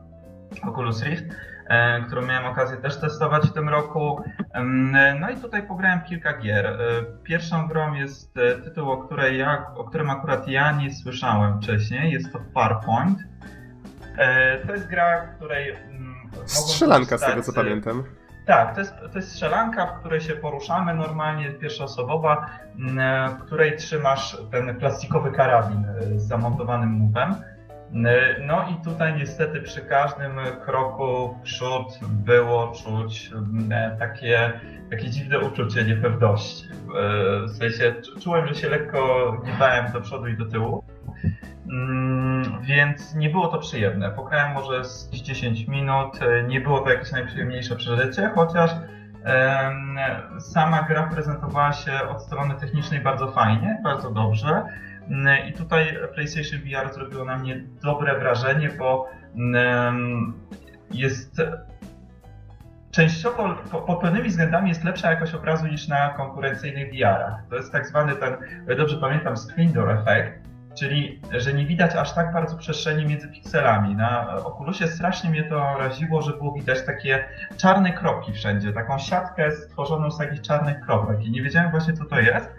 Oculus 0.63 1.03
Rift 1.03 1.25
E, 1.69 2.03
którą 2.07 2.23
miałem 2.23 2.53
okazję 2.53 2.77
też 2.77 3.01
testować 3.01 3.49
w 3.49 3.53
tym 3.53 3.69
roku. 3.69 4.25
No 5.21 5.31
i 5.31 5.37
tutaj 5.37 5.67
pograłem 5.67 6.01
kilka 6.01 6.39
gier. 6.39 6.67
E, 6.67 6.77
pierwszą 7.23 7.69
grą 7.69 7.95
jest 7.95 8.35
tytuł, 8.65 8.91
o, 8.91 8.97
której 8.97 9.39
ja, 9.39 9.67
o 9.75 9.85
którym 9.85 10.11
akurat 10.11 10.49
ja 10.49 10.73
nie 10.73 10.95
słyszałem 10.95 11.63
wcześniej. 11.63 12.13
Jest 12.13 12.33
to 12.33 12.41
Farpoint. 12.55 13.19
To 14.67 14.73
jest 14.73 14.89
gra, 14.89 15.27
w 15.27 15.37
której. 15.37 15.71
Mm, 15.71 16.15
Strzelanka 16.45 17.19
z 17.19 17.21
tego 17.21 17.43
co 17.43 17.53
pamiętam. 17.53 18.05
Tak, 18.47 18.75
to 18.75 18.81
jest, 18.81 18.95
to 19.13 19.19
jest 19.19 19.33
strzelanka, 19.33 19.87
w 19.87 20.01
której 20.01 20.21
się 20.21 20.35
poruszamy 20.35 20.95
normalnie, 20.95 21.51
pierwszoosobowa, 21.51 22.47
mm, 22.79 23.31
w 23.37 23.39
której 23.39 23.77
trzymasz 23.77 24.39
ten 24.51 24.77
plastikowy 24.77 25.33
karabin 25.33 25.87
z 26.17 26.23
zamontowanym 26.23 26.91
mówem. 26.91 27.35
No 28.41 28.69
i 28.71 28.85
tutaj 28.85 29.15
niestety 29.15 29.63
przy 29.63 29.81
każdym 29.81 30.37
kroku 30.65 31.35
w 31.35 31.43
przód 31.43 31.99
było 32.03 32.73
czuć 32.73 33.31
mm, 33.35 33.99
takie, 33.99 34.61
takie 34.91 35.11
dziwne 35.11 35.39
uczucie 35.39 35.85
niepewności. 35.85 36.69
W 37.47 37.57
sensie 37.57 37.95
czułem, 38.23 38.47
że 38.47 38.55
się 38.55 38.69
lekko 38.69 39.33
gniewałem 39.45 39.93
do 39.93 40.01
przodu 40.01 40.27
i 40.27 40.37
do 40.37 40.47
tyłu. 40.47 40.85
Mm, 41.71 42.63
więc 42.63 43.15
nie 43.15 43.31
było 43.31 43.49
to 43.49 43.59
przyjemne. 43.59 44.11
Pograłem 44.11 44.53
może 44.53 44.85
z 44.85 45.11
10 45.11 45.69
minut, 45.69 46.19
nie 46.49 46.61
było 46.61 46.81
to 46.81 46.91
jakieś 46.91 47.13
najprzyjemniejsze 47.13 47.77
przeżycie, 47.77 48.31
chociaż 48.35 48.71
sama 50.39 50.83
gra 50.83 51.03
prezentowała 51.03 51.73
się 51.73 51.93
od 52.09 52.23
strony 52.23 52.55
technicznej 52.55 53.01
bardzo 53.01 53.33
fajnie, 53.33 53.81
bardzo 53.85 54.11
dobrze. 54.11 54.63
I 55.49 55.53
tutaj 55.53 55.99
PlayStation 56.15 56.61
VR 56.61 56.95
zrobiło 56.95 57.25
na 57.25 57.39
mnie 57.39 57.61
dobre 57.83 58.19
wrażenie, 58.19 58.71
bo 58.79 59.09
jest 60.91 61.43
częściowo 62.91 63.55
pod 63.87 64.01
pewnymi 64.01 64.29
względami 64.29 64.69
jest 64.69 64.85
lepsza 64.85 65.11
jakość 65.11 65.35
obrazu 65.35 65.67
niż 65.67 65.89
na 65.89 66.09
konkurencyjnych 66.09 66.93
VR-ach. 66.93 67.35
To 67.51 67.57
jest 67.57 67.73
tak 67.73 67.87
zwany 67.87 68.17
ten, 68.17 68.37
dobrze 68.77 68.97
pamiętam, 68.97 69.37
screen 69.37 69.73
door 69.73 69.91
effect, 69.91 70.46
czyli 70.79 71.21
że 71.33 71.53
nie 71.53 71.67
widać 71.67 71.95
aż 71.95 72.15
tak 72.15 72.33
bardzo 72.33 72.57
przestrzeni 72.57 73.07
między 73.07 73.29
pikselami. 73.29 73.97
Na 73.97 74.35
Oculusie 74.45 74.89
strasznie 74.89 75.31
mnie 75.31 75.45
to 75.45 75.79
raziło, 75.79 76.23
że 76.23 76.33
było 76.33 76.53
widać 76.53 76.87
takie 76.87 77.25
czarne 77.57 77.93
kropki 77.93 78.33
wszędzie, 78.33 78.73
taką 78.73 78.99
siatkę 78.99 79.53
stworzoną 79.53 80.11
z 80.11 80.19
takich 80.19 80.41
czarnych 80.41 80.81
kropek 80.81 81.25
i 81.25 81.31
nie 81.31 81.43
wiedziałem 81.43 81.71
właśnie 81.71 81.93
co 81.93 82.05
to 82.05 82.21
jest. 82.21 82.51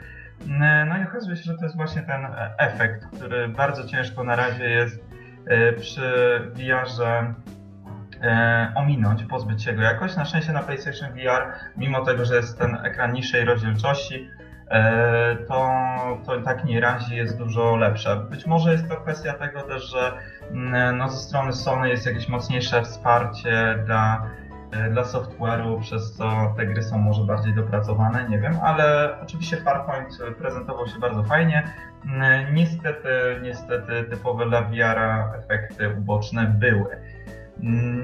No 0.88 0.98
i 0.98 1.04
okazuje 1.04 1.36
się, 1.36 1.44
że 1.44 1.58
to 1.58 1.64
jest 1.64 1.76
właśnie 1.76 2.02
ten 2.02 2.28
efekt, 2.58 3.06
który 3.16 3.50
bardzo 3.50 3.88
ciężko 3.88 4.24
na 4.24 4.36
razie 4.36 4.70
jest 4.70 5.04
e, 5.48 5.74
przy 5.74 6.02
VR-ze 6.54 7.34
e, 8.22 8.72
ominąć, 8.76 9.24
pozbyć 9.24 9.64
się 9.64 9.74
go 9.74 9.82
jakoś. 9.82 10.16
Na 10.16 10.26
szczęście 10.26 10.52
na 10.52 10.64
PlayStation 10.64 11.10
VR, 11.14 11.54
mimo 11.78 12.06
tego, 12.06 12.26
że 12.26 12.36
jest 12.36 12.60
ten 12.60 12.78
ekran 12.84 13.14
niższej 13.14 13.46
rozdzielczości, 13.46 14.30
to, 15.48 15.78
to 16.26 16.42
tak 16.42 16.66
nie 16.66 16.82
razi 16.82 17.16
jest 17.16 17.38
dużo 17.38 17.76
lepsze. 17.76 18.16
Być 18.16 18.46
może 18.46 18.72
jest 18.72 18.90
to 18.90 18.96
kwestia 18.96 19.34
tego 19.34 19.62
też, 19.62 19.84
że 19.84 20.12
no, 20.94 21.10
ze 21.10 21.18
strony 21.18 21.54
Sony 21.54 21.90
jest 21.90 22.06
jakieś 22.06 22.28
mocniejsze 22.28 22.82
wsparcie 22.84 23.84
dla 23.86 24.30
E, 24.72 24.90
dla 24.90 25.04
software'u, 25.04 25.80
przez 25.82 26.14
co 26.14 26.54
te 26.58 26.66
gry 26.66 26.84
są 26.84 26.98
może 26.98 27.24
bardziej 27.24 27.54
dopracowane, 27.54 28.30
nie 28.30 28.40
wiem, 28.40 28.60
ale 28.64 29.16
oczywiście 29.22 29.58
Farpoint 29.58 30.18
prezentował 30.38 30.88
się 30.88 31.00
bardzo 31.00 31.24
fajnie. 31.24 31.74
Mm, 32.06 32.56
niestety, 32.56 33.10
niestety 33.42 34.04
typowe 34.04 34.46
dla 34.46 34.62
VR 34.62 35.00
efekty 35.38 35.90
uboczne 35.98 36.56
były. 36.60 36.98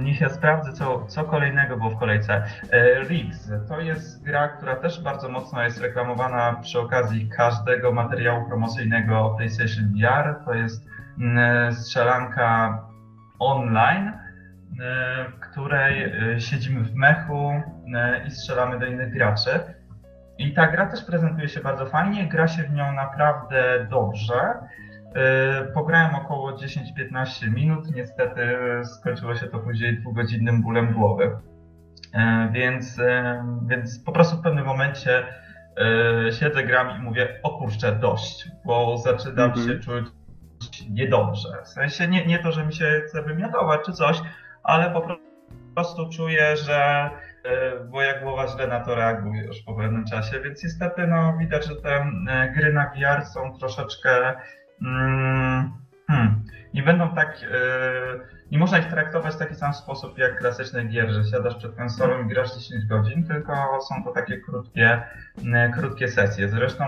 Niech 0.02 0.22
ja 0.22 0.30
sprawdzę, 0.30 0.74
co, 0.74 1.06
co 1.06 1.24
kolejnego 1.24 1.78
było 1.78 1.90
w 1.90 2.00
kolejce. 2.00 2.44
E, 2.72 3.04
Riggs 3.04 3.52
to 3.70 3.80
jest 3.80 4.24
gra, 4.24 4.48
która 4.48 4.76
też 4.76 5.02
bardzo 5.02 5.30
mocno 5.30 5.64
jest 5.64 5.82
reklamowana 5.82 6.54
przy 6.62 6.80
okazji 6.80 7.30
każdego 7.30 7.92
materiału 7.92 8.48
promocyjnego 8.48 9.34
PlayStation 9.38 9.86
VR. 9.86 10.46
To 10.46 10.54
jest 10.54 10.88
mm, 11.20 11.74
strzelanka 11.74 12.80
online 13.40 14.24
E, 14.80 15.26
w 15.30 15.40
której 15.40 16.04
e, 16.04 16.40
siedzimy 16.40 16.84
w 16.84 16.96
mechu 16.96 17.52
e, 17.96 18.26
i 18.28 18.32
strzelamy 18.32 18.80
do 18.80 18.86
innych 18.86 19.14
graczy. 19.14 19.60
I 20.38 20.54
ta 20.54 20.68
gra 20.68 20.86
też 20.86 21.06
prezentuje 21.06 21.50
się 21.50 21.62
bardzo 21.62 21.86
fajnie, 21.86 22.28
gra 22.28 22.48
się 22.48 22.64
w 22.64 22.74
nią 22.74 22.94
naprawdę 22.94 23.88
dobrze. 23.90 24.54
Pograłem 25.74 26.16
około 26.16 26.52
10-15 26.52 27.54
minut, 27.54 27.96
niestety 27.96 28.42
skończyło 28.84 29.36
się 29.36 29.48
to 29.48 29.60
później 29.60 30.00
dwugodzinnym 30.00 30.62
bólem 30.62 30.94
głowy. 30.94 31.38
Więc, 32.52 33.02
więc 33.68 34.00
po 34.00 34.12
prostu 34.12 34.38
w 34.38 34.42
pewnym 34.42 34.66
momencie 34.66 35.24
siedzę, 36.40 36.64
gram 36.64 37.00
i 37.00 37.02
mówię, 37.02 37.40
o 37.44 37.58
kurczę, 37.58 37.92
dość, 37.92 38.50
bo 38.66 38.98
zaczynam 38.98 39.52
-hmm. 39.52 39.68
się 39.68 39.80
czuć 39.80 40.06
niedobrze. 40.90 41.50
W 41.64 41.68
sensie 41.68 42.08
nie, 42.08 42.26
nie 42.26 42.40
to, 42.40 42.52
że 42.52 42.66
mi 42.66 42.74
się 42.74 43.02
chce 43.08 43.24
wymiotować 43.24 43.82
czy 43.86 43.92
coś, 43.92 44.22
ale 44.64 44.92
po 44.92 45.08
prostu 45.74 46.10
czuję, 46.10 46.58
że 46.58 47.10
bo 47.90 48.02
jak 48.02 48.24
głowa 48.24 48.48
źle 48.48 48.68
na 48.68 48.80
to 48.80 48.96
reaguje 48.96 49.44
już 49.44 49.62
po 49.62 49.74
pewnym 49.74 50.06
czasie, 50.06 50.40
więc 50.40 50.64
niestety 50.64 51.08
no, 51.08 51.38
widać, 51.40 51.66
że 51.66 51.76
te 51.76 52.06
gry 52.56 52.74
na 52.74 52.90
VR 52.90 53.26
są 53.26 53.58
troszeczkę 53.58 54.34
hmm, 54.82 56.44
nie 56.74 56.84
będą 56.84 57.16
tak 57.16 57.38
nie 58.54 58.60
można 58.60 58.78
ich 58.78 58.88
traktować 58.88 59.34
w 59.34 59.38
taki 59.38 59.56
sam 59.56 59.74
sposób 59.74 60.18
jak 60.18 60.38
klasyczne 60.38 60.86
gier, 60.86 61.12
że 61.12 61.24
siadasz 61.24 61.56
przed 61.56 61.76
konsolą 61.76 62.24
i 62.24 62.28
grasz 62.28 62.58
10 62.58 62.86
godzin, 62.86 63.24
tylko 63.24 63.54
są 63.90 64.04
to 64.04 64.12
takie 64.12 64.38
krótkie, 64.38 65.02
krótkie 65.74 66.08
sesje. 66.08 66.50
Zresztą 66.50 66.86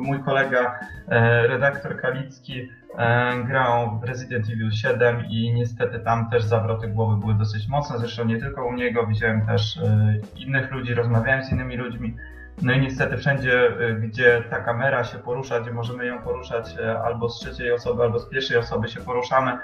mój 0.00 0.22
kolega, 0.22 0.80
e, 1.08 1.46
redaktor 1.46 2.00
Kalicki, 2.00 2.68
e, 2.98 3.32
grał 3.44 4.00
w 4.00 4.04
Resident 4.04 4.46
Evil 4.50 4.70
7 4.70 5.24
i 5.30 5.52
niestety 5.52 6.00
tam 6.00 6.30
też 6.30 6.44
zawroty 6.44 6.88
głowy 6.88 7.20
były 7.20 7.34
dosyć 7.34 7.68
mocne. 7.68 7.98
Zresztą 7.98 8.24
nie 8.24 8.40
tylko 8.40 8.66
u 8.66 8.72
niego, 8.72 9.06
widziałem 9.06 9.46
też 9.46 9.76
e, 9.76 10.14
innych 10.36 10.72
ludzi, 10.72 10.94
rozmawiałem 10.94 11.44
z 11.44 11.52
innymi 11.52 11.76
ludźmi. 11.76 12.16
No 12.62 12.72
i 12.72 12.80
niestety 12.80 13.16
wszędzie, 13.16 13.70
gdzie 14.00 14.42
ta 14.50 14.60
kamera 14.60 15.04
się 15.04 15.18
porusza, 15.18 15.60
gdzie 15.60 15.72
możemy 15.72 16.06
ją 16.06 16.22
poruszać 16.22 16.76
albo 17.04 17.28
z 17.28 17.40
trzeciej 17.40 17.72
osoby, 17.72 18.02
albo 18.02 18.18
z 18.18 18.28
pierwszej 18.28 18.56
osoby 18.56 18.88
się 18.88 19.00
poruszamy, 19.00 19.58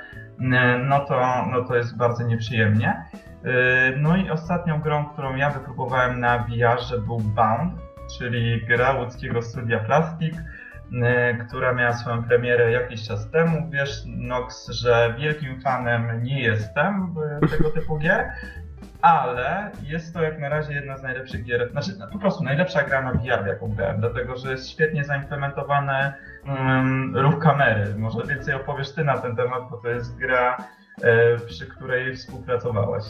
no 0.89 1.01
to, 1.01 1.47
no 1.53 1.65
to 1.65 1.77
jest 1.77 1.97
bardzo 1.97 2.25
nieprzyjemnie. 2.25 3.05
No 3.97 4.17
i 4.17 4.31
ostatnią 4.31 4.81
grą, 4.81 5.05
którą 5.05 5.37
ja 5.37 5.51
wypróbowałem 5.51 6.21
na 6.21 6.39
VR, 6.39 7.01
był 7.07 7.19
Bound 7.19 7.91
czyli 8.19 8.67
gra 8.67 8.93
łódzkiego 8.93 9.43
studia 9.43 9.79
Plastik, 9.79 10.35
która 11.49 11.73
miała 11.73 11.93
swoją 11.93 12.25
premierę 12.25 12.73
jakiś 12.73 13.09
czas 13.09 13.31
temu. 13.31 13.71
Wiesz, 13.71 14.03
Nox, 14.07 14.69
że 14.71 15.15
wielkim 15.19 15.61
fanem 15.61 16.23
nie 16.23 16.43
jestem 16.43 17.15
tego 17.51 17.71
typu 17.71 17.99
gier, 17.99 18.31
ale 19.03 19.71
jest 19.83 20.15
to 20.15 20.23
jak 20.23 20.39
na 20.39 20.49
razie 20.49 20.75
jedna 20.75 20.97
z 20.97 21.03
najlepszych 21.03 21.45
gier, 21.45 21.71
znaczy 21.71 21.91
no, 21.99 22.09
po 22.13 22.19
prostu 22.19 22.45
najlepsza 22.45 22.83
gra 22.83 23.03
na 23.03 23.13
VR, 23.13 23.47
jaką 23.47 23.75
grałem, 23.75 24.01
dlatego 24.01 24.37
że 24.37 24.51
jest 24.51 24.71
świetnie 24.71 25.05
zaimplementowany 25.05 26.13
um, 26.47 27.17
ruch 27.17 27.39
kamery. 27.39 27.95
Może 27.99 28.27
więcej 28.27 28.55
opowiesz 28.55 28.93
ty 28.93 29.05
na 29.05 29.19
ten 29.19 29.37
temat, 29.37 29.63
bo 29.71 29.77
to 29.77 29.89
jest 29.89 30.17
gra, 30.17 30.57
e, 31.03 31.39
przy 31.39 31.67
której 31.67 32.17
współpracowałeś. 32.17 33.05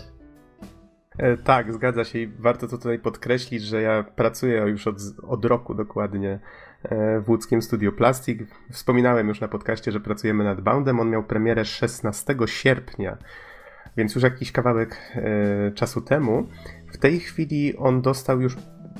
E, 1.18 1.36
tak, 1.36 1.72
zgadza 1.72 2.04
się 2.04 2.18
i 2.18 2.26
warto 2.26 2.68
to 2.68 2.76
tutaj 2.76 2.98
podkreślić, 2.98 3.62
że 3.62 3.82
ja 3.82 4.02
pracuję 4.02 4.56
już 4.58 4.86
od, 4.86 4.96
od 5.28 5.44
roku 5.44 5.74
dokładnie 5.74 6.38
e, 6.82 7.20
w 7.20 7.30
łódzkim 7.30 7.62
Studio 7.62 7.92
Plastik. 7.92 8.42
Wspominałem 8.70 9.28
już 9.28 9.40
na 9.40 9.48
podcaście, 9.48 9.92
że 9.92 10.00
pracujemy 10.00 10.44
nad 10.44 10.60
Boundem. 10.60 11.00
On 11.00 11.10
miał 11.10 11.22
premierę 11.22 11.64
16 11.64 12.34
sierpnia, 12.46 13.16
więc 13.96 14.14
już 14.14 14.24
jakiś 14.24 14.52
kawałek 14.52 14.96
e, 15.14 15.72
czasu 15.72 16.00
temu. 16.00 16.46
W 16.92 16.98
tej 16.98 17.20
chwili 17.20 17.76
on 17.76 18.02
dostał 18.02 18.40
już 18.40 18.56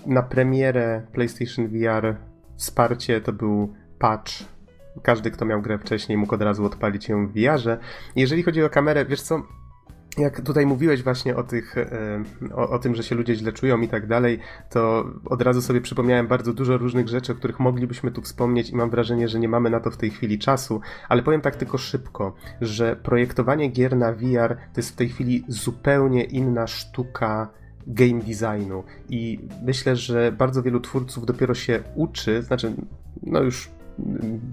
na 0.07 0.23
premierę 0.23 1.03
PlayStation 1.13 1.69
VR 1.69 2.17
wsparcie, 2.57 3.21
to 3.21 3.33
był 3.33 3.75
patch 3.99 4.33
każdy, 5.03 5.31
kto 5.31 5.45
miał 5.45 5.63
grę 5.63 5.79
wcześniej, 5.79 6.19
mógł 6.19 6.35
od 6.35 6.43
razu 6.43 6.65
odpalić 6.65 7.09
ją 7.09 7.27
w 7.27 7.33
VR-ze. 7.33 7.79
Jeżeli 8.17 8.43
chodzi 8.43 8.63
o 8.63 8.71
kamerę, 8.71 9.05
wiesz 9.05 9.23
co, 9.23 9.43
jak 10.19 10.41
tutaj 10.41 10.67
mówiłeś 10.67 11.03
właśnie 11.03 11.37
o, 11.37 11.43
tych, 11.43 11.79
e, 11.79 12.23
o, 12.55 12.71
o, 12.71 12.79
tym, 12.79 12.95
że 12.95 13.03
się 13.03 13.15
ludzie 13.15 13.35
źle 13.35 13.53
czują 13.53 13.81
i 13.81 13.89
tak 13.89 14.07
dalej, 14.07 14.39
to 14.71 15.07
od 15.25 15.43
razu 15.43 15.63
sobie 15.63 15.81
przypomniałem 15.81 16.27
bardzo 16.27 16.53
dużo 16.53 16.79
różnych 16.79 17.09
rzeczy, 17.09 17.33
o 17.33 17.35
których 17.35 17.61
moglibyśmy 17.61 18.11
tu 18.11 18.23
wspomnieć 18.23 18.71
i 18.71 18.77
mam 18.77 18.91
wrażenie, 18.91 19.29
że 19.29 19.41
nie 19.41 19.49
mamy 19.49 19.71
na 19.71 19.81
to 19.81 19.91
w 19.91 19.97
tej 19.97 20.11
chwili 20.11 20.39
czasu, 20.39 20.81
ale 21.09 21.23
powiem 21.23 21.41
tak 21.41 21.57
tylko 21.57 21.79
szybko, 21.79 22.35
że 22.61 22.97
projektowanie 22.97 23.69
gier 23.69 23.97
na 23.97 24.13
VR 24.13 24.57
to 24.57 24.77
jest 24.77 24.91
w 24.91 24.97
tej 24.97 25.09
chwili 25.09 25.45
zupełnie 25.49 26.25
inna 26.25 26.67
sztuka 26.67 27.49
game 27.87 28.21
designu. 28.21 28.85
I 29.09 29.39
myślę, 29.63 29.97
że 29.97 30.33
bardzo 30.33 30.63
wielu 30.63 30.81
twórców 30.81 31.27
dopiero 31.27 31.55
się 31.55 31.83
uczy, 31.95 32.43
znaczy 32.43 32.73
no 33.23 33.43
już 33.43 33.71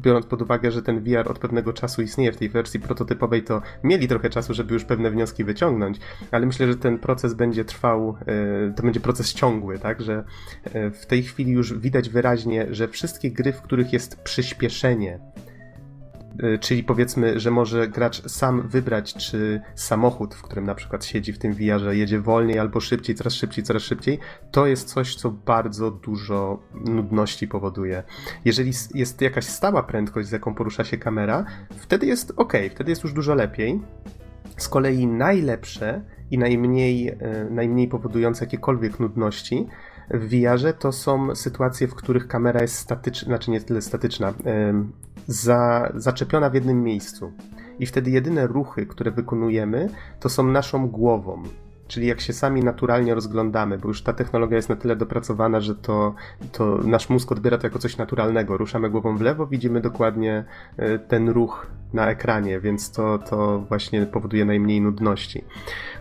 biorąc 0.03 0.25
pod 0.25 0.41
uwagę, 0.41 0.71
że 0.71 0.81
ten 0.81 0.99
VR 0.99 1.31
od 1.31 1.39
pewnego 1.39 1.73
czasu 1.73 2.01
istnieje 2.01 2.31
w 2.31 2.37
tej 2.37 2.49
wersji 2.49 2.79
prototypowej, 2.79 3.43
to 3.43 3.61
mieli 3.83 4.07
trochę 4.07 4.29
czasu, 4.29 4.53
żeby 4.53 4.73
już 4.73 4.85
pewne 4.85 5.11
wnioski 5.11 5.43
wyciągnąć, 5.43 5.99
ale 6.31 6.45
myślę, 6.45 6.67
że 6.67 6.75
ten 6.75 6.99
proces 6.99 7.33
będzie 7.33 7.65
trwał, 7.65 8.17
e, 8.25 8.73
to 8.75 8.83
będzie 8.83 8.99
proces 8.99 9.33
ciągły, 9.33 9.79
tak, 9.79 10.01
że 10.01 10.23
e, 10.63 10.91
w 10.91 11.05
tej 11.05 11.23
chwili 11.23 11.51
już 11.51 11.73
widać 11.73 12.09
wyraźnie, 12.09 12.67
że 12.69 12.87
wszystkie 12.87 13.31
gry, 13.31 13.53
w 13.53 13.61
których 13.61 13.93
jest 13.93 14.21
przyspieszenie, 14.21 15.19
czyli 16.59 16.83
powiedzmy, 16.83 17.39
że 17.39 17.51
może 17.51 17.87
gracz 17.87 18.27
sam 18.27 18.67
wybrać, 18.67 19.13
czy 19.13 19.61
samochód, 19.75 20.35
w 20.35 20.41
którym 20.41 20.65
na 20.65 20.75
przykład 20.75 21.05
siedzi 21.05 21.33
w 21.33 21.39
tym 21.39 21.53
VR, 21.53 21.91
jedzie 21.91 22.19
wolniej 22.21 22.59
albo 22.59 22.79
szybciej, 22.79 23.15
coraz 23.15 23.33
szybciej, 23.33 23.63
coraz 23.63 23.83
szybciej, 23.83 24.19
to 24.51 24.67
jest 24.67 24.87
coś, 24.87 25.15
co 25.15 25.31
bardzo 25.31 25.91
dużo 25.91 26.59
nudności 26.85 27.47
powoduje. 27.47 28.03
Jeżeli 28.45 28.71
jest 28.93 29.21
jakaś 29.21 29.45
stała 29.45 29.83
prędkość, 29.83 30.27
z 30.27 30.31
jaką 30.31 30.55
porusza 30.55 30.83
się 30.83 30.97
kamera, 30.97 31.45
wtedy 31.77 32.05
jest 32.05 32.33
ok, 32.35 32.53
wtedy 32.71 32.91
jest 32.91 33.03
już 33.03 33.13
dużo 33.13 33.35
lepiej. 33.35 33.81
Z 34.57 34.69
kolei 34.69 35.07
najlepsze 35.07 36.01
i 36.31 36.37
najmniej, 36.37 37.07
e, 37.07 37.17
najmniej 37.49 37.87
powodujące 37.87 38.45
jakiekolwiek 38.45 38.99
nudności 38.99 39.67
w 40.11 40.29
VR 40.29 40.73
to 40.73 40.91
są 40.91 41.35
sytuacje, 41.35 41.87
w 41.87 41.95
których 41.95 42.27
kamera 42.27 42.61
jest 42.61 42.75
statyczna, 42.75 43.27
znaczy 43.27 43.51
nie 43.51 43.61
tyle 43.61 43.81
statyczna, 43.81 44.33
za, 45.27 45.91
zaczepiona 45.95 46.49
w 46.49 46.53
jednym 46.53 46.83
miejscu. 46.83 47.31
I 47.79 47.85
wtedy 47.85 48.11
jedyne 48.11 48.47
ruchy, 48.47 48.85
które 48.85 49.11
wykonujemy, 49.11 49.89
to 50.19 50.29
są 50.29 50.43
naszą 50.43 50.87
głową. 50.87 51.43
Czyli 51.87 52.07
jak 52.07 52.21
się 52.21 52.33
sami 52.33 52.63
naturalnie 52.63 53.15
rozglądamy, 53.15 53.77
bo 53.77 53.87
już 53.87 54.01
ta 54.01 54.13
technologia 54.13 54.55
jest 54.55 54.69
na 54.69 54.75
tyle 54.75 54.95
dopracowana, 54.95 55.61
że 55.61 55.75
to, 55.75 56.15
to 56.51 56.77
nasz 56.83 57.09
mózg 57.09 57.31
odbiera 57.31 57.57
to 57.57 57.67
jako 57.67 57.79
coś 57.79 57.97
naturalnego. 57.97 58.57
Ruszamy 58.57 58.89
głową 58.89 59.17
w 59.17 59.21
lewo, 59.21 59.47
widzimy 59.47 59.81
dokładnie 59.81 60.45
e, 60.77 60.99
ten 60.99 61.29
ruch 61.29 61.67
na 61.93 62.09
ekranie, 62.09 62.59
więc 62.59 62.91
to, 62.91 63.17
to 63.17 63.59
właśnie 63.59 64.05
powoduje 64.05 64.45
najmniej 64.45 64.81
nudności. 64.81 65.43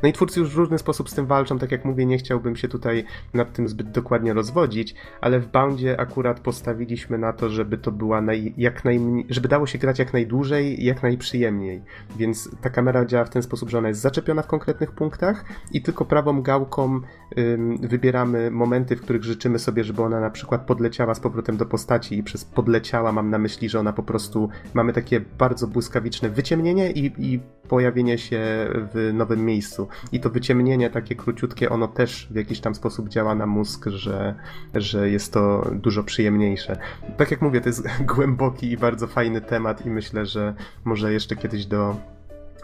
No 0.02 0.08
i 0.08 0.12
twórcy 0.12 0.40
już 0.40 0.54
w 0.54 0.56
różny 0.56 0.78
sposób 0.78 1.10
z 1.10 1.14
tym 1.14 1.26
walczą, 1.26 1.58
tak 1.58 1.72
jak 1.72 1.84
mówię, 1.84 2.06
nie 2.06 2.18
chciałbym 2.18 2.56
się 2.56 2.68
tutaj 2.68 3.04
nad 3.34 3.52
tym 3.52 3.68
zbyt 3.68 3.90
dokładnie 3.90 4.32
rozwodzić, 4.32 4.94
ale 5.20 5.40
w 5.40 5.46
Boundzie 5.46 6.00
akurat 6.00 6.40
postawiliśmy 6.40 7.18
na 7.18 7.32
to, 7.32 7.48
żeby 7.48 7.78
to 7.78 7.92
była 7.92 8.20
naj, 8.20 8.54
jak 8.56 8.84
najmniej, 8.84 9.26
żeby 9.28 9.48
dało 9.48 9.66
się 9.66 9.78
grać 9.78 9.98
jak 9.98 10.12
najdłużej, 10.12 10.84
jak 10.84 11.02
najprzyjemniej. 11.02 11.82
Więc 12.16 12.50
ta 12.60 12.70
kamera 12.70 13.04
działa 13.04 13.24
w 13.24 13.30
ten 13.30 13.42
sposób, 13.42 13.70
że 13.70 13.78
ona 13.78 13.88
jest 13.88 14.00
zaczepiona 14.00 14.42
w 14.42 14.46
konkretnych 14.46 14.92
punktach 14.92 15.44
i 15.72 15.82
tylko 15.82 16.04
prawą 16.04 16.42
gałką 16.42 17.00
ym, 17.38 17.76
wybieramy 17.76 18.50
momenty, 18.50 18.96
w 18.96 19.00
których 19.00 19.24
życzymy 19.24 19.58
sobie, 19.58 19.84
żeby 19.84 20.02
ona 20.02 20.20
na 20.20 20.30
przykład 20.30 20.66
podleciała 20.66 21.14
z 21.14 21.20
powrotem 21.20 21.56
do 21.56 21.66
postaci 21.66 22.18
i 22.18 22.22
przez 22.22 22.44
podleciała 22.44 23.12
mam 23.12 23.30
na 23.30 23.38
myśli, 23.38 23.68
że 23.68 23.80
ona 23.80 23.92
po 23.92 24.02
prostu 24.02 24.48
mamy 24.74 24.92
takie 24.92 25.20
bardzo 25.20 25.66
błyskawiczne 25.76 26.30
wyciemnienie 26.30 26.90
i, 26.90 27.12
i 27.18 27.40
pojawienie 27.68 28.18
się 28.18 28.40
w 28.72 29.10
nowym 29.14 29.44
miejscu. 29.44 29.88
I 30.12 30.20
to 30.20 30.30
wyciemnienie 30.30 30.90
takie 30.90 31.14
króciutkie, 31.14 31.70
ono 31.70 31.88
też 31.88 32.28
w 32.30 32.34
jakiś 32.34 32.60
tam 32.60 32.74
sposób 32.74 33.08
działa 33.08 33.34
na 33.34 33.46
mózg, 33.46 33.86
że, 33.86 34.34
że 34.74 35.10
jest 35.10 35.32
to 35.32 35.70
dużo 35.72 36.04
przyjemniejsze. 36.04 36.78
Tak 37.16 37.30
jak 37.30 37.42
mówię, 37.42 37.60
to 37.60 37.68
jest 37.68 37.82
głęboki 38.14 38.70
i 38.70 38.76
bardzo 38.76 39.06
fajny 39.06 39.40
temat 39.40 39.86
i 39.86 39.90
myślę, 39.90 40.26
że 40.26 40.54
może 40.84 41.12
jeszcze 41.12 41.36
kiedyś 41.36 41.66
do, 41.66 41.96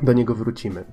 do 0.02 0.12
niego 0.12 0.34
wrócimy. 0.34 0.84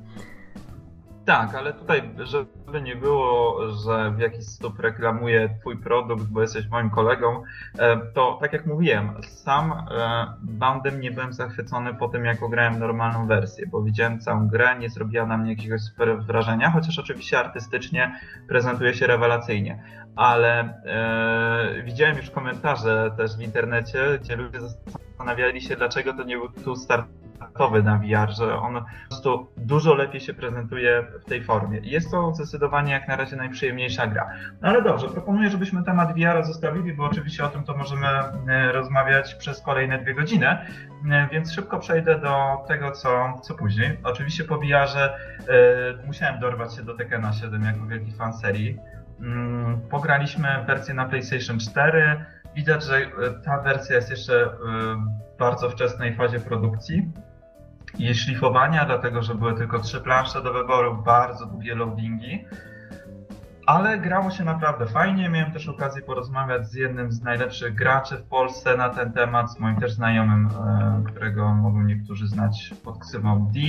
Tak, 1.29 1.55
ale 1.55 1.73
tutaj, 1.73 2.01
żeby 2.17 2.81
nie 2.81 2.95
było, 2.95 3.57
że 3.71 4.11
w 4.11 4.19
jakiś 4.19 4.45
sposób 4.45 4.79
reklamuję 4.79 5.49
Twój 5.59 5.77
produkt, 5.77 6.23
bo 6.23 6.41
jesteś 6.41 6.67
moim 6.67 6.89
kolegą, 6.89 7.43
e, 7.79 7.97
to 7.97 8.37
tak 8.41 8.53
jak 8.53 8.65
mówiłem, 8.65 9.11
sam 9.21 9.71
e, 9.71 10.33
bandem 10.41 11.01
nie 11.01 11.11
byłem 11.11 11.33
zachwycony 11.33 11.93
po 11.93 12.07
tym, 12.07 12.25
jak 12.25 12.43
ograłem 12.43 12.79
normalną 12.79 13.27
wersję, 13.27 13.67
bo 13.67 13.81
widziałem 13.81 14.19
całą 14.19 14.47
grę, 14.47 14.79
nie 14.79 14.89
zrobiła 14.89 15.25
na 15.25 15.37
mnie 15.37 15.51
jakiegoś 15.51 15.81
super 15.81 16.23
wrażenia, 16.23 16.71
chociaż 16.71 16.99
oczywiście 16.99 17.39
artystycznie 17.39 18.19
prezentuje 18.47 18.93
się 18.93 19.07
rewelacyjnie. 19.07 19.83
Ale 20.19 20.81
e, 20.85 21.83
widziałem 21.83 22.17
już 22.17 22.29
komentarze 22.29 23.11
też 23.17 23.37
w 23.37 23.41
internecie, 23.41 24.19
gdzie 24.21 24.35
ludzie 24.35 24.59
zastanawiali 24.61 25.61
się, 25.61 25.75
dlaczego 25.75 26.13
to 26.13 26.23
nie 26.23 26.37
był 26.37 26.49
tu 26.49 26.75
start 26.75 27.07
startowy 27.39 27.83
na 27.83 27.97
VR, 27.97 28.31
że 28.31 28.55
on 28.55 28.73
po 28.73 29.09
prostu 29.09 29.47
dużo 29.57 29.95
lepiej 29.95 30.21
się 30.21 30.33
prezentuje 30.33 31.03
w 31.21 31.25
tej 31.25 31.43
formie. 31.43 31.79
Jest 31.83 32.11
to 32.11 32.35
zdecydowanie 32.35 32.91
jak 32.91 33.07
na 33.07 33.15
razie 33.15 33.35
najprzyjemniejsza 33.35 34.07
gra. 34.07 34.29
No 34.61 34.69
ale 34.69 34.81
dobrze, 34.81 35.07
proponuję, 35.07 35.49
żebyśmy 35.49 35.83
temat 35.83 36.13
VR 36.13 36.45
zostawili, 36.45 36.93
bo 36.93 37.05
oczywiście 37.05 37.45
o 37.45 37.47
tym 37.47 37.63
to 37.63 37.77
możemy 37.77 38.07
e, 38.07 38.71
rozmawiać 38.71 39.35
przez 39.35 39.61
kolejne 39.61 39.99
dwie 39.99 40.13
godziny, 40.13 40.47
e, 40.47 41.27
więc 41.31 41.53
szybko 41.53 41.79
przejdę 41.79 42.19
do 42.19 42.57
tego, 42.67 42.91
co, 42.91 43.33
co 43.41 43.53
później. 43.53 43.97
Oczywiście 44.03 44.43
po 44.43 44.57
VR-ze 44.57 45.05
e, 45.05 45.15
musiałem 46.07 46.39
dorwać 46.39 46.75
się 46.75 46.83
do 46.83 46.93
Tekkena 46.93 47.33
7 47.33 47.63
jako 47.63 47.85
wielki 47.85 48.11
fan 48.11 48.33
serii. 48.33 48.77
Mm, 49.21 49.81
pograliśmy 49.89 50.47
wersję 50.67 50.93
na 50.93 51.05
PlayStation 51.05 51.59
4. 51.59 52.25
Widać, 52.55 52.83
że 52.83 53.01
ta 53.45 53.61
wersja 53.61 53.95
jest 53.95 54.09
jeszcze 54.09 54.45
w 54.45 55.37
bardzo 55.39 55.69
wczesnej 55.69 56.15
fazie 56.15 56.39
produkcji 56.39 57.11
i 57.97 58.15
szlifowania, 58.15 58.85
dlatego 58.85 59.21
że 59.21 59.35
były 59.35 59.55
tylko 59.55 59.79
trzy 59.79 60.01
plansze 60.01 60.41
do 60.43 60.53
wyboru, 60.53 61.03
bardzo 61.03 61.45
długie 61.45 61.75
loadingi. 61.75 62.45
ale 63.65 63.97
grało 63.97 64.31
się 64.31 64.43
naprawdę 64.43 64.85
fajnie. 64.85 65.29
Miałem 65.29 65.51
też 65.51 65.67
okazję 65.67 66.01
porozmawiać 66.01 66.67
z 66.69 66.73
jednym 66.73 67.11
z 67.11 67.21
najlepszych 67.21 67.75
graczy 67.75 68.17
w 68.17 68.23
Polsce 68.23 68.77
na 68.77 68.89
ten 68.89 69.13
temat, 69.13 69.51
z 69.53 69.59
moim 69.59 69.75
też 69.75 69.93
znajomym, 69.93 70.47
e, 70.47 71.03
którego 71.11 71.53
mogą 71.53 71.83
niektórzy 71.83 72.27
znać 72.27 72.73
pod 72.83 72.99
ksywą 72.99 73.51
D. 73.53 73.59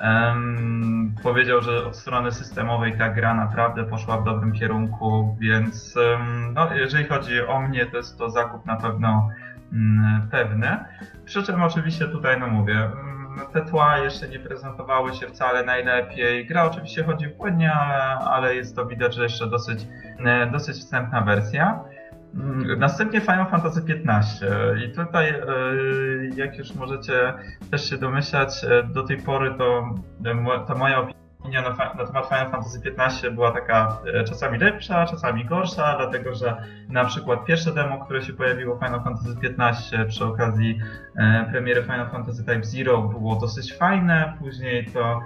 Um, 0.00 1.14
powiedział, 1.22 1.62
że 1.62 1.86
od 1.86 1.96
strony 1.96 2.32
systemowej 2.32 2.98
ta 2.98 3.08
gra 3.08 3.34
naprawdę 3.34 3.84
poszła 3.84 4.18
w 4.18 4.24
dobrym 4.24 4.52
kierunku, 4.52 5.36
więc 5.40 5.96
um, 5.96 6.54
no, 6.54 6.74
jeżeli 6.74 7.04
chodzi 7.04 7.40
o 7.46 7.60
mnie, 7.60 7.86
to 7.86 7.96
jest 7.96 8.18
to 8.18 8.30
zakup 8.30 8.66
na 8.66 8.76
pewno 8.76 9.28
um, 9.72 10.28
pewny. 10.30 10.84
Przy 11.24 11.42
czym 11.42 11.62
oczywiście 11.62 12.08
tutaj, 12.08 12.40
no 12.40 12.46
mówię, 12.46 12.74
mm, 12.74 13.40
te 13.52 13.62
tła 13.62 13.98
jeszcze 13.98 14.28
nie 14.28 14.38
prezentowały 14.38 15.14
się 15.14 15.26
wcale 15.26 15.64
najlepiej. 15.64 16.46
Gra 16.46 16.64
oczywiście 16.64 17.04
chodzi 17.04 17.28
płynnie, 17.28 17.72
ale, 17.72 18.04
ale 18.28 18.54
jest 18.54 18.76
to 18.76 18.86
widać, 18.86 19.14
że 19.14 19.22
jeszcze 19.22 19.46
dosyć, 19.46 19.86
e, 20.24 20.46
dosyć 20.46 20.76
wstępna 20.76 21.20
wersja. 21.20 21.84
Mm, 22.40 22.78
następnie 22.78 23.20
Final 23.20 23.50
Fantasy 23.50 23.80
XV 23.88 24.46
i 24.84 24.92
tutaj, 24.92 25.28
e, 25.30 25.44
jak 26.36 26.58
już 26.58 26.74
możecie 26.74 27.34
też 27.70 27.90
się 27.90 27.98
domyślać, 27.98 28.64
e, 28.64 28.82
do 28.82 29.02
tej 29.02 29.16
pory 29.16 29.54
to 29.58 29.94
ta 30.66 30.74
moja 30.74 30.98
opinia 30.98 31.62
na, 31.62 31.68
na 31.70 32.06
temat 32.06 32.28
Final 32.28 32.50
Fantasy 32.50 32.80
XV 32.98 33.30
była 33.30 33.52
taka 33.52 33.98
e, 34.14 34.24
czasami 34.24 34.58
lepsza, 34.58 35.06
czasami 35.06 35.44
gorsza, 35.44 35.96
dlatego 35.98 36.34
że 36.34 36.56
na 36.88 37.04
przykład 37.04 37.44
pierwsze 37.44 37.74
demo, 37.74 38.04
które 38.04 38.22
się 38.22 38.32
pojawiło 38.32 38.78
Final 38.78 39.02
Fantasy 39.02 39.36
XV 39.42 40.06
przy 40.08 40.24
okazji 40.24 40.78
premiery 41.50 41.82
Final 41.82 42.10
Fantasy 42.10 42.44
Type 42.44 42.64
Zero 42.64 43.02
było 43.02 43.36
dosyć 43.36 43.74
fajne, 43.74 44.34
później 44.38 44.86
to 44.86 45.20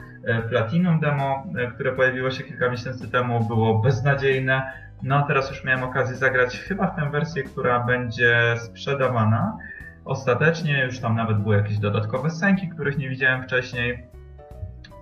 Platinum 0.48 1.00
demo, 1.00 1.46
które 1.74 1.92
pojawiło 1.92 2.30
się 2.30 2.44
kilka 2.44 2.70
miesięcy 2.70 3.10
temu 3.10 3.44
było 3.44 3.78
beznadziejne, 3.78 4.72
no 5.02 5.24
teraz 5.26 5.50
już 5.50 5.64
miałem 5.64 5.84
okazję 5.84 6.16
zagrać 6.16 6.58
chyba 6.58 6.86
w 6.86 6.96
tę 6.96 7.10
wersję, 7.10 7.42
która 7.42 7.80
będzie 7.80 8.54
sprzedawana. 8.58 9.58
Ostatecznie 10.04 10.84
już 10.84 10.98
tam 11.00 11.16
nawet 11.16 11.38
były 11.38 11.56
jakieś 11.56 11.78
dodatkowe 11.78 12.30
scenki, 12.30 12.68
których 12.68 12.98
nie 12.98 13.08
widziałem 13.08 13.42
wcześniej. 13.42 14.08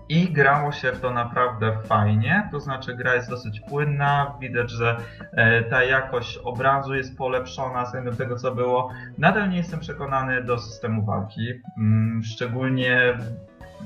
I 0.08 0.32
grało 0.32 0.72
się 0.72 0.92
to 0.92 1.10
naprawdę 1.10 1.78
fajnie, 1.84 2.48
to 2.52 2.60
znaczy 2.60 2.94
gra 2.94 3.14
jest 3.14 3.30
dosyć 3.30 3.60
płynna, 3.60 4.34
widać, 4.40 4.70
że 4.70 4.96
e, 5.32 5.62
ta 5.62 5.84
jakość 5.84 6.38
obrazu 6.38 6.94
jest 6.94 7.18
polepszona 7.18 7.84
względem 7.84 8.16
tego, 8.16 8.36
co 8.36 8.54
było. 8.54 8.90
Nadal 9.18 9.50
nie 9.50 9.56
jestem 9.56 9.80
przekonany 9.80 10.44
do 10.44 10.58
systemu 10.58 11.04
walki, 11.04 11.52
mm, 11.78 12.22
szczególnie 12.24 13.18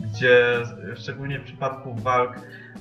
gdzie, 0.01 0.57
szczególnie 0.95 1.39
w 1.39 1.45
przypadku 1.45 1.95
walk 1.95 2.37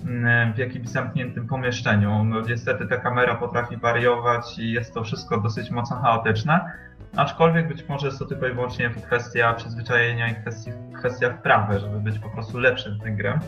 Mm, 0.05 0.53
w 0.53 0.57
jakimś 0.57 0.89
zamkniętym 0.89 1.47
pomieszczeniu. 1.47 2.23
No, 2.23 2.41
niestety 2.41 2.87
ta 2.87 2.97
kamera 2.97 3.35
potrafi 3.35 3.77
wariować 3.77 4.59
i 4.59 4.71
jest 4.71 4.93
to 4.93 5.03
wszystko 5.03 5.41
dosyć 5.41 5.71
mocno 5.71 5.97
chaotyczne. 6.01 6.71
Aczkolwiek 7.15 7.67
być 7.67 7.87
może 7.89 8.07
jest 8.07 8.19
to 8.19 8.25
tylko 8.25 8.47
i 8.47 8.53
wyłącznie 8.53 8.89
kwestia 8.89 9.53
przyzwyczajenia 9.53 10.27
i 10.27 10.35
kwestia, 10.35 10.71
kwestia 10.99 11.33
wprawy, 11.33 11.79
żeby 11.79 11.99
być 11.99 12.19
po 12.19 12.29
prostu 12.29 12.59
lepszym 12.59 12.99
w 12.99 13.03
tej 13.03 13.15
grze. 13.15 13.39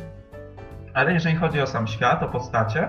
Ale 0.94 1.14
jeżeli 1.14 1.36
chodzi 1.36 1.62
o 1.62 1.68
sam 1.68 1.88
świat, 1.88 2.24
o 2.24 2.28
postacie, 2.28 2.88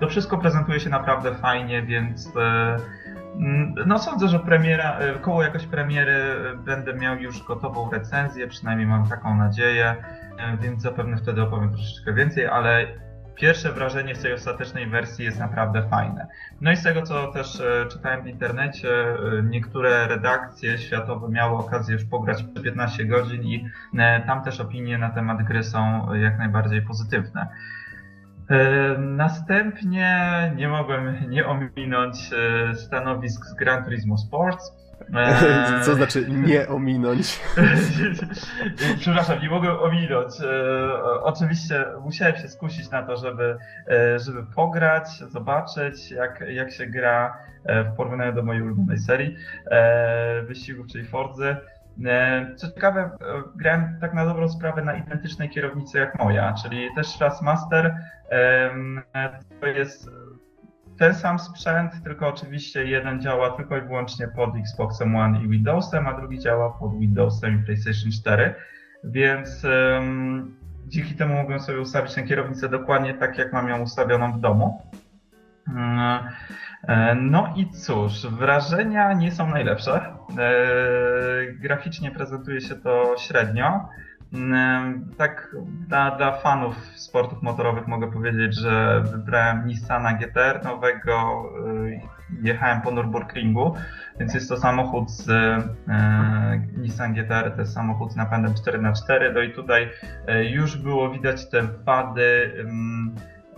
to 0.00 0.08
wszystko 0.08 0.38
prezentuje 0.38 0.80
się 0.80 0.90
naprawdę 0.90 1.34
fajnie, 1.34 1.82
więc 1.82 2.32
e, 2.36 2.76
no 3.86 3.98
sądzę, 3.98 4.28
że 4.28 4.38
premiera, 4.38 4.98
e, 4.98 5.18
koło 5.18 5.42
jakoś 5.42 5.66
premiery 5.66 6.34
będę 6.64 6.94
miał 6.94 7.16
już 7.16 7.42
gotową 7.42 7.90
recenzję, 7.90 8.48
przynajmniej 8.48 8.86
mam 8.86 9.08
taką 9.08 9.36
nadzieję. 9.36 9.96
E, 10.38 10.56
więc 10.56 10.82
zapewne 10.82 11.16
wtedy 11.16 11.42
opowiem 11.42 11.70
troszeczkę 11.70 12.12
więcej, 12.12 12.46
ale 12.46 12.86
pierwsze 13.34 13.72
wrażenie 13.72 14.14
z 14.14 14.22
tej 14.22 14.32
ostatecznej 14.32 14.86
wersji 14.86 15.24
jest 15.24 15.38
naprawdę 15.38 15.88
fajne. 15.88 16.26
No 16.60 16.72
i 16.72 16.76
z 16.76 16.82
tego, 16.82 17.02
co 17.02 17.32
też 17.32 17.60
e, 17.60 17.86
czytałem 17.86 18.22
w 18.22 18.26
internecie, 18.26 18.88
e, 18.88 19.16
niektóre 19.42 20.08
redakcje 20.08 20.78
światowe 20.78 21.28
miały 21.28 21.58
okazję 21.58 21.94
już 21.94 22.04
pograć 22.04 22.44
15 22.62 23.04
godzin 23.04 23.42
i 23.42 23.68
tam 24.26 24.44
też 24.44 24.60
opinie 24.60 24.98
na 24.98 25.10
temat 25.10 25.42
gry 25.42 25.62
są 25.62 26.14
jak 26.14 26.38
najbardziej 26.38 26.82
pozytywne. 26.82 27.48
Następnie 28.98 30.52
nie 30.56 30.68
mogłem 30.68 31.30
nie 31.30 31.46
ominąć 31.46 32.30
stanowisk 32.74 33.44
z 33.44 33.54
Gran 33.54 33.84
Turismo 33.84 34.18
Sports. 34.18 34.72
Co 35.84 35.94
znaczy 35.94 36.26
nie 36.28 36.68
ominąć? 36.68 37.40
Przepraszam, 39.00 39.40
nie 39.40 39.50
mogłem 39.50 39.76
ominąć. 39.76 40.40
Eee, 40.40 40.90
oczywiście 41.22 41.84
musiałem 42.00 42.36
się 42.36 42.48
skusić 42.48 42.90
na 42.90 43.02
to, 43.02 43.16
żeby, 43.16 43.58
e, 43.88 44.18
żeby 44.18 44.42
pograć, 44.54 45.08
zobaczyć 45.08 46.10
jak, 46.10 46.44
jak 46.48 46.72
się 46.72 46.86
gra 46.86 47.38
e, 47.64 47.84
w 47.84 47.96
porównaniu 47.96 48.32
do 48.32 48.42
mojej 48.42 48.62
ulubionej 48.62 48.98
serii 48.98 49.36
e, 49.70 50.42
wyścigów, 50.42 50.86
czyli 50.86 51.04
Forzy. 51.04 51.56
Co 52.56 52.68
ciekawe, 52.68 53.10
grałem 53.56 53.98
tak 54.00 54.14
na 54.14 54.26
dobrą 54.26 54.48
sprawę 54.48 54.84
na 54.84 54.94
identycznej 54.94 55.50
kierownicy 55.50 55.98
jak 55.98 56.18
moja, 56.18 56.54
czyli 56.62 56.88
też 56.96 57.18
Master. 57.42 57.96
To 59.60 59.66
jest 59.66 60.10
ten 60.98 61.14
sam 61.14 61.38
sprzęt, 61.38 61.92
tylko 62.04 62.28
oczywiście 62.28 62.84
jeden 62.84 63.20
działa 63.20 63.50
tylko 63.50 63.76
i 63.76 63.80
wyłącznie 63.80 64.28
pod 64.28 64.56
Xboxem 64.56 65.16
One 65.16 65.42
i 65.42 65.48
Windowsem, 65.48 66.06
a 66.06 66.14
drugi 66.14 66.38
działa 66.38 66.70
pod 66.70 66.98
Windowsem 66.98 67.60
i 67.60 67.64
PlayStation 67.64 68.10
4, 68.10 68.54
więc 69.04 69.66
dzięki 70.86 71.14
temu 71.14 71.34
mogłem 71.34 71.60
sobie 71.60 71.80
ustawić 71.80 72.14
tę 72.14 72.22
kierownicę 72.22 72.68
dokładnie 72.68 73.14
tak, 73.14 73.38
jak 73.38 73.52
mam 73.52 73.68
ją 73.68 73.82
ustawioną 73.82 74.32
w 74.32 74.40
domu. 74.40 74.82
Um, 75.68 77.30
no 77.30 77.54
i 77.56 77.70
cóż, 77.70 78.26
wrażenia 78.26 79.12
nie 79.12 79.32
są 79.32 79.50
najlepsze. 79.50 79.92
E, 79.94 81.52
graficznie 81.52 82.10
prezentuje 82.10 82.60
się 82.60 82.74
to 82.76 83.14
średnio. 83.18 83.88
Tak 85.18 85.56
dla, 85.88 86.16
dla 86.16 86.32
fanów 86.32 86.76
sportów 86.94 87.42
motorowych 87.42 87.86
mogę 87.86 88.12
powiedzieć, 88.12 88.60
że 88.60 89.02
wybrałem 89.12 89.66
Nissana 89.66 90.12
GTR 90.12 90.64
nowego, 90.64 91.42
jechałem 92.42 92.80
po 92.80 92.90
Nürburgringu, 92.90 93.74
więc 94.20 94.34
jest 94.34 94.48
to 94.48 94.56
samochód 94.56 95.10
z 95.10 95.28
e, 95.28 95.62
Nissan 96.76 97.14
GTR, 97.14 97.52
to 97.54 97.60
jest 97.60 97.74
samochód 97.74 98.12
z 98.12 98.16
napędem 98.16 98.52
4x4, 98.54 99.34
no 99.34 99.40
i 99.40 99.52
tutaj 99.52 99.90
e, 100.26 100.44
już 100.44 100.76
było 100.76 101.10
widać 101.10 101.50
te 101.50 101.62
wady 101.62 102.52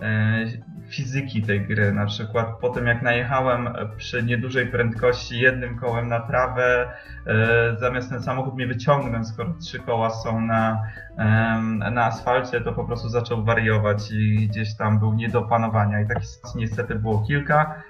e, 0.01 0.45
fizyki 0.91 1.41
tej 1.41 1.61
gry. 1.67 1.91
Na 1.91 2.05
przykład 2.05 2.47
po 2.61 2.69
tym 2.69 2.85
jak 2.85 3.01
najechałem 3.01 3.69
przy 3.97 4.23
niedużej 4.23 4.67
prędkości 4.67 5.39
jednym 5.39 5.79
kołem 5.79 6.07
na 6.07 6.19
trawę, 6.19 6.93
e, 7.27 7.75
zamiast 7.79 8.09
ten 8.09 8.21
samochód 8.21 8.55
mnie 8.55 8.67
wyciągnąć, 8.67 9.27
skoro 9.27 9.53
trzy 9.53 9.79
koła 9.79 10.09
są 10.09 10.41
na, 10.41 10.83
na 11.91 12.05
asfalcie, 12.05 12.61
to 12.61 12.73
po 12.73 12.83
prostu 12.83 13.09
zaczął 13.09 13.43
wariować 13.43 14.11
i 14.11 14.47
gdzieś 14.47 14.75
tam 14.75 14.99
był 14.99 15.13
nie 15.13 15.29
do 15.29 15.39
opanowania. 15.39 16.01
I 16.01 16.07
takich 16.07 16.27
sytuacji 16.27 16.59
niestety 16.59 16.95
było 16.95 17.23
kilka. 17.27 17.83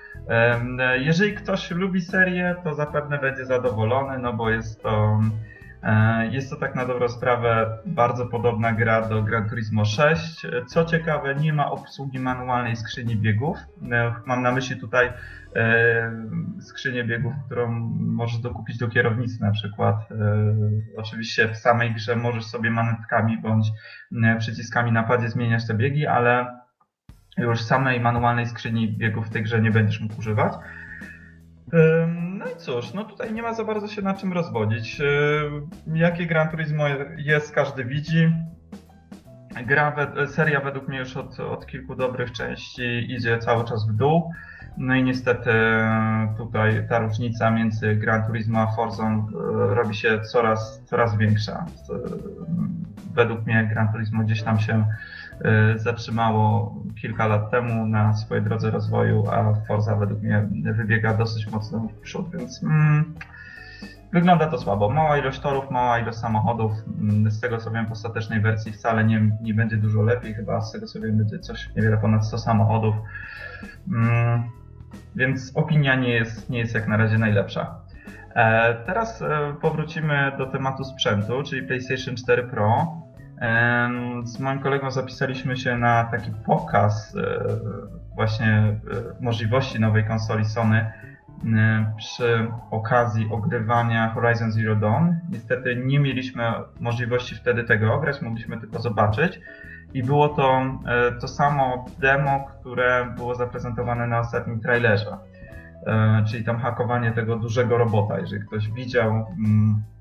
Jeżeli 0.99 1.34
ktoś 1.34 1.72
lubi 1.72 2.02
serię, 2.02 2.56
to 2.64 2.74
zapewne 2.74 3.18
będzie 3.18 3.45
zadowolony, 3.45 4.20
no 4.20 4.34
bo 4.34 4.49
jest 4.49 4.84
to 4.84 5.20
E, 5.22 5.51
jest 6.32 6.50
to 6.50 6.56
tak 6.56 6.76
na 6.76 6.86
dobrą 6.86 7.10
sprawę 7.10 7.78
bardzo 7.86 8.26
podobna 8.26 8.74
gra 8.74 9.10
do 9.10 9.24
Gran 9.24 9.50
Turismo 9.50 9.86
6. 9.86 10.48
Co 10.68 10.86
ciekawe, 10.86 11.36
nie 11.36 11.54
ma 11.54 11.72
obsługi 11.72 12.20
manualnej 12.20 12.76
skrzyni 12.76 13.16
biegów. 13.16 13.58
E, 13.92 14.14
mam 14.26 14.42
na 14.42 14.52
myśli 14.52 14.80
tutaj 14.80 15.14
e, 15.56 16.12
skrzynię 16.62 17.04
biegów, 17.04 17.34
którą 17.46 17.72
możesz 18.00 18.40
dokupić 18.40 18.78
do 18.78 18.88
kierownicy 18.88 19.42
na 19.42 19.52
przykład. 19.52 19.96
Oczywiście 20.98 21.48
w 21.48 21.58
samej 21.58 21.94
grze 21.94 22.16
możesz 22.16 22.46
sobie 22.46 22.72
manetkami 22.72 23.38
bądź 23.38 23.68
przyciskami 24.40 24.92
na 24.92 25.04
padzie 25.04 25.30
zmieniać 25.30 25.68
te 25.68 25.74
biegi, 25.74 26.08
ale 26.08 26.62
już 27.38 27.62
samej 27.62 28.00
manualnej 28.00 28.46
skrzyni 28.46 28.98
biegów 28.98 29.28
w 29.28 29.30
tej 29.30 29.44
grze 29.44 29.62
nie 29.62 29.72
będziesz 29.72 30.02
mógł 30.02 30.20
używać. 30.20 30.54
No 32.42 32.52
i 32.52 32.56
cóż, 32.56 32.94
no 32.94 33.06
tutaj 33.06 33.34
nie 33.34 33.42
ma 33.42 33.54
za 33.54 33.64
bardzo 33.64 33.88
się 33.88 34.02
na 34.02 34.14
czym 34.14 34.34
rozwodzić. 34.34 35.02
Jakie 35.94 36.26
Gran 36.26 36.50
Turismo 36.50 36.84
jest, 37.18 37.52
każdy 37.52 37.86
widzi. 37.86 38.34
Gra, 39.66 39.96
seria 40.28 40.60
według 40.60 40.88
mnie 40.88 41.00
już 41.00 41.18
od, 41.18 41.39
od 41.39 41.66
kilku 41.66 41.96
dobrych 41.96 42.32
części 42.32 43.14
idzie 43.14 43.38
cały 43.39 43.66
czas 43.66 43.88
w 43.88 43.94
dół. 43.94 44.32
No 44.78 44.96
i 44.96 45.04
niestety 45.04 45.52
tutaj 46.38 46.88
ta 46.89 47.00
różnica 47.00 47.52
między 47.52 47.96
Gran 47.96 48.28
Turismo 48.28 48.60
a 48.60 48.76
Forza 48.76 49.04
e, 49.04 49.26
robi 49.76 49.96
się 49.96 50.22
coraz, 50.22 50.84
coraz 50.86 51.18
większa. 51.18 51.66
Według 53.14 53.46
mnie 53.46 53.70
Gran 53.74 53.92
Turismo 53.92 54.24
gdzieś 54.24 54.44
tam 54.44 54.60
się 54.60 54.86
zatrzymało 55.76 56.76
kilka 57.02 57.28
lat 57.28 57.52
temu 57.52 57.86
na 57.86 58.14
swojej 58.14 58.44
drodze 58.44 58.72
rozwoju, 58.72 59.24
a 59.32 59.54
Forza 59.68 59.96
według 59.96 60.22
mnie 60.22 60.48
wybiega 60.74 61.14
dosyć 61.14 61.48
mocno 61.48 61.80
w 61.80 61.94
przód, 61.94 62.32
więc 62.38 62.64
mm, 62.64 63.14
wygląda 64.14 64.48
to 64.48 64.58
słabo. 64.58 64.89
Mała 64.89 65.18
ilość 65.18 65.39
torów, 65.39 65.72
mała 65.72 66.00
ilość 66.00 66.18
samochodów. 66.18 66.72
Mm, 67.02 67.32
z 67.32 67.39
tego 67.39 67.58
co 67.58 67.72
wiem 67.72 67.88
w 67.88 67.92
ostatecznej 67.92 68.42
wersji 68.42 68.72
wcale 68.72 69.04
nie, 69.04 69.32
nie 69.42 69.54
będzie 69.54 69.78
dużo 69.78 70.02
lepiej, 70.02 70.34
chyba 70.34 70.62
z 70.62 70.72
tego 70.72 70.88
co 70.88 71.00
wiem 71.00 71.18
będzie 71.18 71.39
coś 71.39 71.70
niewiele 71.76 71.98
ponad 71.98 72.26
100 72.26 72.38
samochodów. 72.38 72.96
Mm, 73.88 74.44
więc 75.16 75.52
opinia 75.56 75.96
nie 75.96 76.10
jest, 76.10 76.50
nie 76.50 76.60
jest 76.60 76.76
jak 76.76 76.88
na 76.88 76.98
razie 76.98 77.18
najlepsza. 77.18 77.76
E, 78.36 78.74
teraz 78.86 79.22
e, 79.22 79.56
powrócimy 79.62 80.32
do 80.38 80.46
tematu 80.46 80.84
sprzętu, 80.84 81.44
czyli 81.44 81.68
PlayStation 81.68 82.16
4 82.16 82.44
Pro. 82.44 83.02
Z 84.24 84.39
moim 84.39 84.60
kolegą 84.60 84.92
zapisaliśmy 84.92 85.58
się 85.58 85.78
na 85.78 86.04
taki 86.04 86.32
pokaz 86.46 87.16
e, 87.16 87.44
właśnie 88.16 88.80
możliwości 89.22 89.80
nowej 89.80 90.06
konsoli 90.06 90.46
Sony 90.46 90.92
przy 91.98 92.48
okazji 92.72 93.28
ogrywania 93.32 94.10
Horizon 94.10 94.52
Zero 94.52 94.76
Dawn. 94.76 95.14
Niestety 95.30 95.76
nie 95.86 96.00
mieliśmy 96.00 96.44
możliwości 96.80 97.36
wtedy 97.36 97.64
tego 97.64 97.94
ograć, 97.94 98.22
mogliśmy 98.22 98.60
tylko 98.60 98.80
zobaczyć. 98.80 99.39
I 99.94 100.04
było 100.04 100.30
to 100.30 100.62
to 101.22 101.28
samo 101.28 101.86
demo, 102.00 102.48
które 102.60 103.14
było 103.16 103.36
zaprezentowane 103.36 104.08
na 104.08 104.20
ostatnim 104.20 104.60
trailerze. 104.60 105.18
E, 105.86 106.24
czyli 106.28 106.44
tam 106.44 106.58
hakowanie 106.60 107.12
tego 107.12 107.36
dużego 107.36 107.78
robota. 107.78 108.20
Jeżeli 108.20 108.48
ktoś 108.48 108.72
widział 108.72 109.10
mm, 109.10 109.84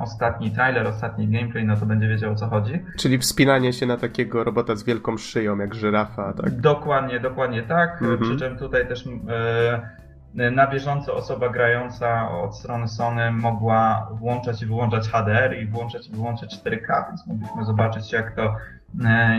ostatni 0.00 0.50
trailer, 0.50 0.86
ostatni 0.86 1.28
gameplay, 1.28 1.64
no 1.64 1.76
to 1.76 1.86
będzie 1.86 2.08
wiedział 2.08 2.32
o 2.32 2.34
co 2.34 2.46
chodzi. 2.46 2.84
Czyli 2.98 3.18
wspinanie 3.18 3.72
się 3.72 3.86
na 3.86 3.96
takiego 3.96 4.44
robota 4.44 4.76
z 4.76 4.84
wielką 4.84 5.18
szyją, 5.18 5.58
jak 5.58 5.74
żyrafa, 5.74 6.32
tak? 6.32 6.60
Dokładnie, 6.60 7.20
dokładnie 7.20 7.62
tak. 7.62 8.02
Mhm. 8.02 8.18
Przy 8.20 8.36
czym 8.36 8.58
tutaj 8.58 8.88
też 8.88 9.08
e, 10.34 10.50
na 10.50 10.66
bieżąco 10.66 11.14
osoba 11.14 11.48
grająca 11.48 12.30
od 12.30 12.56
strony 12.56 12.88
Sony 12.88 13.30
mogła 13.30 14.08
włączać 14.12 14.62
i 14.62 14.66
wyłączać 14.66 15.08
HDR 15.08 15.58
i 15.58 15.66
włączać 15.66 16.08
i 16.08 16.12
wyłączać 16.12 16.56
4K, 16.64 17.08
więc 17.08 17.26
mogliśmy 17.26 17.64
zobaczyć 17.64 18.12
jak 18.12 18.36
to 18.36 18.42
E, 18.42 18.77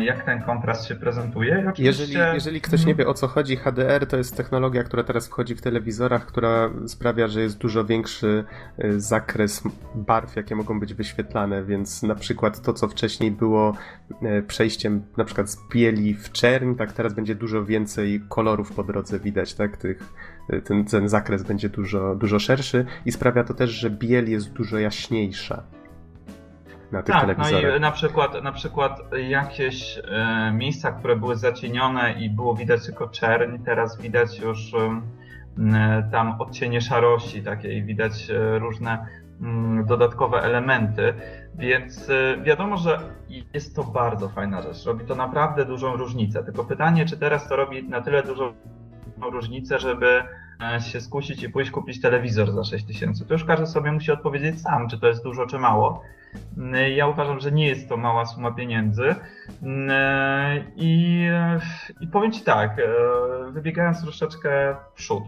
jak 0.01 0.25
ten 0.25 0.41
kontrast 0.41 0.87
się 0.87 0.95
prezentuje. 0.95 1.73
Jeżeli, 1.77 2.13
jeżeli 2.33 2.61
ktoś 2.61 2.85
nie 2.85 2.95
wie 2.95 3.07
o 3.07 3.13
co 3.13 3.27
chodzi, 3.27 3.55
HDR 3.55 4.07
to 4.07 4.17
jest 4.17 4.37
technologia, 4.37 4.83
która 4.83 5.03
teraz 5.03 5.27
wchodzi 5.27 5.55
w 5.55 5.61
telewizorach, 5.61 6.25
która 6.25 6.69
sprawia, 6.87 7.27
że 7.27 7.41
jest 7.41 7.57
dużo 7.57 7.85
większy 7.85 8.43
e, 8.77 8.99
zakres 8.99 9.63
barw, 9.95 10.35
jakie 10.35 10.55
mogą 10.55 10.79
być 10.79 10.93
wyświetlane, 10.93 11.63
więc 11.63 12.03
na 12.03 12.15
przykład 12.15 12.61
to, 12.61 12.73
co 12.73 12.87
wcześniej 12.87 13.31
było 13.31 13.73
e, 14.21 14.41
przejściem 14.41 15.03
na 15.17 15.25
przykład 15.25 15.49
z 15.49 15.57
bieli 15.73 16.13
w 16.13 16.31
czerń, 16.31 16.75
tak 16.75 16.93
teraz 16.93 17.13
będzie 17.13 17.35
dużo 17.35 17.65
więcej 17.65 18.21
kolorów 18.29 18.71
po 18.71 18.83
drodze 18.83 19.19
widać, 19.19 19.53
tak? 19.53 19.77
Tych, 19.77 20.13
ten, 20.63 20.85
ten 20.85 21.09
zakres 21.09 21.43
będzie 21.43 21.69
dużo, 21.69 22.15
dużo 22.15 22.39
szerszy 22.39 22.85
i 23.05 23.11
sprawia 23.11 23.43
to 23.43 23.53
też, 23.53 23.69
że 23.69 23.89
biel 23.89 24.31
jest 24.31 24.53
dużo 24.53 24.79
jaśniejsza 24.79 25.78
na 26.91 27.03
tych 27.03 27.15
tak, 27.15 27.21
telewizorach. 27.21 27.71
No 27.71 27.77
i 27.77 27.79
na 27.79 27.91
przykład, 27.91 28.43
na 28.43 28.51
przykład 28.51 29.01
jakieś 29.29 29.97
e, 29.97 30.51
miejsca, 30.53 30.91
które 30.91 31.15
były 31.15 31.35
zacienione 31.35 32.13
i 32.13 32.29
było 32.29 32.55
widać 32.55 32.85
tylko 32.85 33.07
czerń, 33.07 33.57
teraz 33.65 34.01
widać 34.01 34.39
już 34.39 34.73
e, 34.73 35.01
tam 36.11 36.41
odcienie 36.41 36.81
szarości 36.81 37.43
takiej, 37.43 37.83
widać 37.83 38.29
e, 38.29 38.59
różne 38.59 39.05
m, 39.41 39.85
dodatkowe 39.87 40.41
elementy, 40.41 41.13
więc 41.55 42.09
e, 42.09 42.37
wiadomo, 42.43 42.77
że 42.77 42.99
jest 43.53 43.75
to 43.75 43.83
bardzo 43.83 44.29
fajna 44.29 44.61
rzecz. 44.61 44.85
Robi 44.85 45.05
to 45.05 45.15
naprawdę 45.15 45.65
dużą 45.65 45.95
różnicę. 45.95 46.43
Tylko 46.43 46.63
pytanie, 46.63 47.05
czy 47.05 47.17
teraz 47.17 47.47
to 47.47 47.55
robi 47.55 47.89
na 47.89 48.01
tyle 48.01 48.23
dużą 48.23 48.53
różnicę, 49.21 49.79
żeby 49.79 50.23
e, 50.75 50.81
się 50.81 51.01
skusić 51.01 51.43
i 51.43 51.49
pójść 51.49 51.71
kupić 51.71 52.01
telewizor 52.01 52.51
za 52.51 52.63
6000. 52.63 53.25
To 53.25 53.33
już 53.33 53.45
każdy 53.45 53.67
sobie 53.67 53.91
musi 53.91 54.11
odpowiedzieć 54.11 54.61
sam, 54.61 54.89
czy 54.89 54.99
to 54.99 55.07
jest 55.07 55.23
dużo, 55.23 55.45
czy 55.45 55.59
mało. 55.59 56.03
Mm, 56.57 56.91
ja 56.91 57.07
uważam, 57.07 57.39
że 57.39 57.51
nie 57.51 57.67
jest 57.67 57.89
to 57.89 57.97
mała 57.97 58.25
suma 58.25 58.51
pieniędzy. 58.51 59.15
Mm, 59.63 59.91
I, 60.75 61.25
i 62.01 62.07
powiem 62.07 62.31
Ci 62.31 62.41
tak, 62.41 62.79
e, 62.79 63.51
wybiegając 63.51 64.01
troszeczkę 64.01 64.75
w 64.91 64.93
przód. 64.93 65.23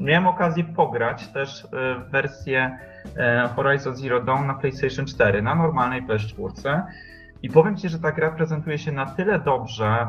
Miałem 0.00 0.26
okazję 0.26 0.64
pograć 0.64 1.28
też 1.28 1.64
e, 1.64 1.68
wersję 2.10 2.78
e, 3.16 3.48
Horizon 3.56 3.96
Zero 3.96 4.20
Dawn 4.20 4.46
na 4.46 4.54
PlayStation 4.54 5.06
4, 5.06 5.42
na 5.42 5.54
normalnej 5.54 6.02
PS4. 6.02 6.82
I 7.42 7.50
powiem 7.50 7.76
Ci, 7.76 7.88
że 7.88 7.98
ta 7.98 8.12
gra 8.12 8.30
prezentuje 8.30 8.78
się 8.78 8.92
na 8.92 9.06
tyle 9.06 9.38
dobrze 9.38 10.06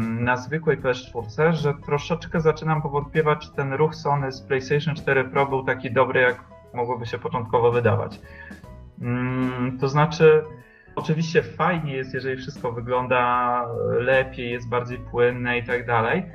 na 0.00 0.36
zwykłej 0.36 0.78
PS4, 0.78 1.52
że 1.52 1.74
troszeczkę 1.74 2.40
zaczynam 2.40 2.82
powątpiewać, 2.82 3.46
czy 3.46 3.52
ten 3.52 3.72
ruch 3.72 3.94
Sony 3.94 4.32
z 4.32 4.40
PlayStation 4.40 4.94
4 4.94 5.24
Pro 5.24 5.46
był 5.46 5.64
taki 5.64 5.92
dobry, 5.92 6.20
jak 6.20 6.44
mogłoby 6.74 7.06
się 7.06 7.18
początkowo 7.18 7.72
wydawać. 7.72 8.20
Mm, 9.00 9.78
to 9.78 9.88
znaczy, 9.88 10.42
oczywiście 10.96 11.42
fajnie 11.42 11.96
jest, 11.96 12.14
jeżeli 12.14 12.36
wszystko 12.36 12.72
wygląda 12.72 13.64
lepiej, 13.98 14.50
jest 14.50 14.68
bardziej 14.68 14.98
płynne 14.98 15.58
i 15.58 15.64
tak 15.64 15.86
dalej, 15.86 16.26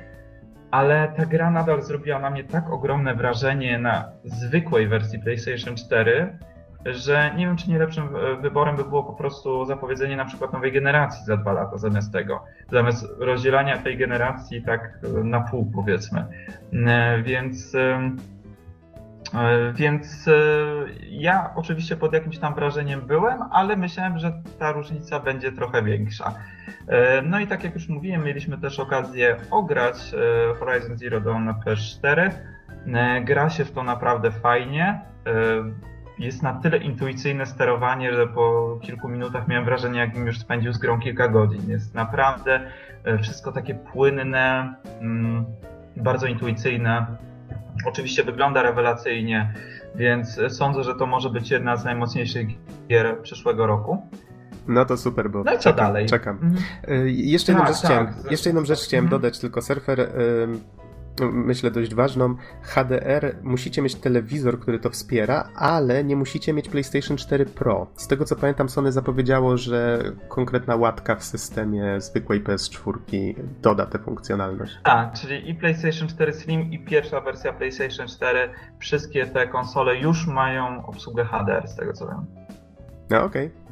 ale 0.70 1.12
ta 1.16 1.26
gra 1.26 1.50
nadal 1.50 1.82
zrobiła 1.82 2.18
na 2.18 2.30
mnie 2.30 2.44
tak 2.44 2.70
ogromne 2.70 3.14
wrażenie 3.14 3.78
na 3.78 4.04
zwykłej 4.24 4.88
wersji 4.88 5.18
PlayStation 5.18 5.76
4, 5.76 6.38
że 6.86 7.34
nie 7.36 7.46
wiem, 7.46 7.56
czy 7.56 7.70
nie 7.70 7.78
lepszym 7.78 8.08
wyborem 8.40 8.76
by 8.76 8.84
było 8.84 9.04
po 9.04 9.12
prostu 9.12 9.64
zapowiedzenie 9.64 10.16
na 10.16 10.24
przykład 10.24 10.52
nowej 10.52 10.72
generacji 10.72 11.24
za 11.24 11.36
dwa 11.36 11.52
lata 11.52 11.78
zamiast 11.78 12.12
tego. 12.12 12.44
Zamiast 12.72 13.06
rozdzielania 13.18 13.78
tej 13.78 13.96
generacji 13.96 14.62
tak 14.62 14.98
na 15.24 15.40
pół, 15.40 15.72
powiedzmy. 15.74 16.26
Mm, 16.72 17.22
więc 17.24 17.76
E, 19.34 19.72
więc 19.72 20.28
e, 20.28 20.32
ja 21.10 21.50
oczywiście 21.54 21.96
pod 21.96 22.12
jakimś 22.12 22.38
tam 22.38 22.54
wrażeniem 22.54 23.00
byłem, 23.00 23.42
ale 23.52 23.76
myślałem, 23.76 24.18
że 24.18 24.42
ta 24.58 24.72
różnica 24.72 25.20
będzie 25.20 25.52
trochę 25.52 25.82
większa. 25.82 26.34
E, 26.88 27.22
no 27.22 27.40
i 27.40 27.46
tak 27.46 27.64
jak 27.64 27.74
już 27.74 27.88
mówiłem, 27.88 28.24
mieliśmy 28.24 28.58
też 28.58 28.80
okazję 28.80 29.36
ograć 29.50 29.96
Horizon 30.60 30.98
Zero 30.98 31.20
Dawn 31.20 31.44
na 31.44 31.52
PS4. 31.52 32.30
Gra 33.24 33.50
się 33.50 33.64
w 33.64 33.72
to 33.72 33.82
naprawdę 33.82 34.30
fajnie. 34.30 35.00
Jest 36.18 36.42
na 36.42 36.52
tyle 36.52 36.78
intuicyjne 36.78 37.46
sterowanie, 37.46 38.14
że 38.14 38.26
po 38.26 38.78
kilku 38.82 39.08
minutach 39.08 39.48
miałem 39.48 39.64
wrażenie, 39.64 39.98
jakbym 39.98 40.26
już 40.26 40.38
spędził 40.38 40.72
z 40.72 40.78
grą 40.78 41.00
kilka 41.00 41.28
godzin. 41.28 41.70
Jest 41.70 41.94
naprawdę 41.94 42.70
wszystko 43.22 43.52
takie 43.52 43.74
płynne, 43.74 44.74
mm, 45.00 45.44
bardzo 45.96 46.26
intuicyjne 46.26 47.06
Oczywiście 47.86 48.24
wygląda 48.24 48.62
rewelacyjnie, 48.62 49.54
więc 49.94 50.40
sądzę, 50.48 50.84
że 50.84 50.94
to 50.94 51.06
może 51.06 51.30
być 51.30 51.50
jedna 51.50 51.76
z 51.76 51.84
najmocniejszych 51.84 52.48
gier 52.88 53.22
przyszłego 53.22 53.66
roku. 53.66 54.02
No 54.68 54.84
to 54.84 54.96
super, 54.96 55.30
bo 55.30 55.44
no 55.44 55.52
i 55.52 55.56
co 55.56 55.62
czekam, 55.62 55.76
dalej? 55.76 56.06
czekam. 56.06 56.38
Mhm. 56.42 56.64
Y, 57.06 57.10
jeszcze, 57.10 57.52
jedną 57.52 57.64
tak, 57.66 57.74
rzecz 57.74 57.82
tak. 57.82 57.90
chciałem, 57.90 58.14
jeszcze 58.30 58.48
jedną 58.48 58.64
rzecz 58.64 58.80
chciałem 58.80 59.04
mhm. 59.04 59.20
dodać, 59.20 59.38
tylko 59.38 59.62
surfer 59.62 60.00
myślę 61.32 61.70
dość 61.70 61.94
ważną, 61.94 62.36
HDR 62.62 63.36
musicie 63.42 63.82
mieć 63.82 63.94
telewizor, 63.94 64.60
który 64.60 64.78
to 64.78 64.90
wspiera, 64.90 65.48
ale 65.54 66.04
nie 66.04 66.16
musicie 66.16 66.52
mieć 66.52 66.68
PlayStation 66.68 67.16
4 67.16 67.46
Pro. 67.46 67.86
Z 67.96 68.06
tego 68.06 68.24
co 68.24 68.36
pamiętam, 68.36 68.68
Sony 68.68 68.92
zapowiedziało, 68.92 69.56
że 69.56 70.02
konkretna 70.28 70.76
łatka 70.76 71.16
w 71.16 71.24
systemie 71.24 72.00
zwykłej 72.00 72.44
PS4 72.44 73.34
doda 73.62 73.86
tę 73.86 73.98
funkcjonalność. 73.98 74.78
A, 74.84 75.10
czyli 75.10 75.50
i 75.50 75.54
PlayStation 75.54 76.08
4 76.08 76.32
Slim 76.32 76.72
i 76.72 76.78
pierwsza 76.78 77.20
wersja 77.20 77.52
PlayStation 77.52 78.08
4, 78.08 78.50
wszystkie 78.78 79.26
te 79.26 79.46
konsole 79.46 79.96
już 79.96 80.26
mają 80.26 80.86
obsługę 80.86 81.24
HDR, 81.24 81.68
z 81.68 81.76
tego 81.76 81.92
co 81.92 82.06
wiem. 82.06 82.26
No 83.10 83.24
okej. 83.24 83.46
Okay. 83.46 83.67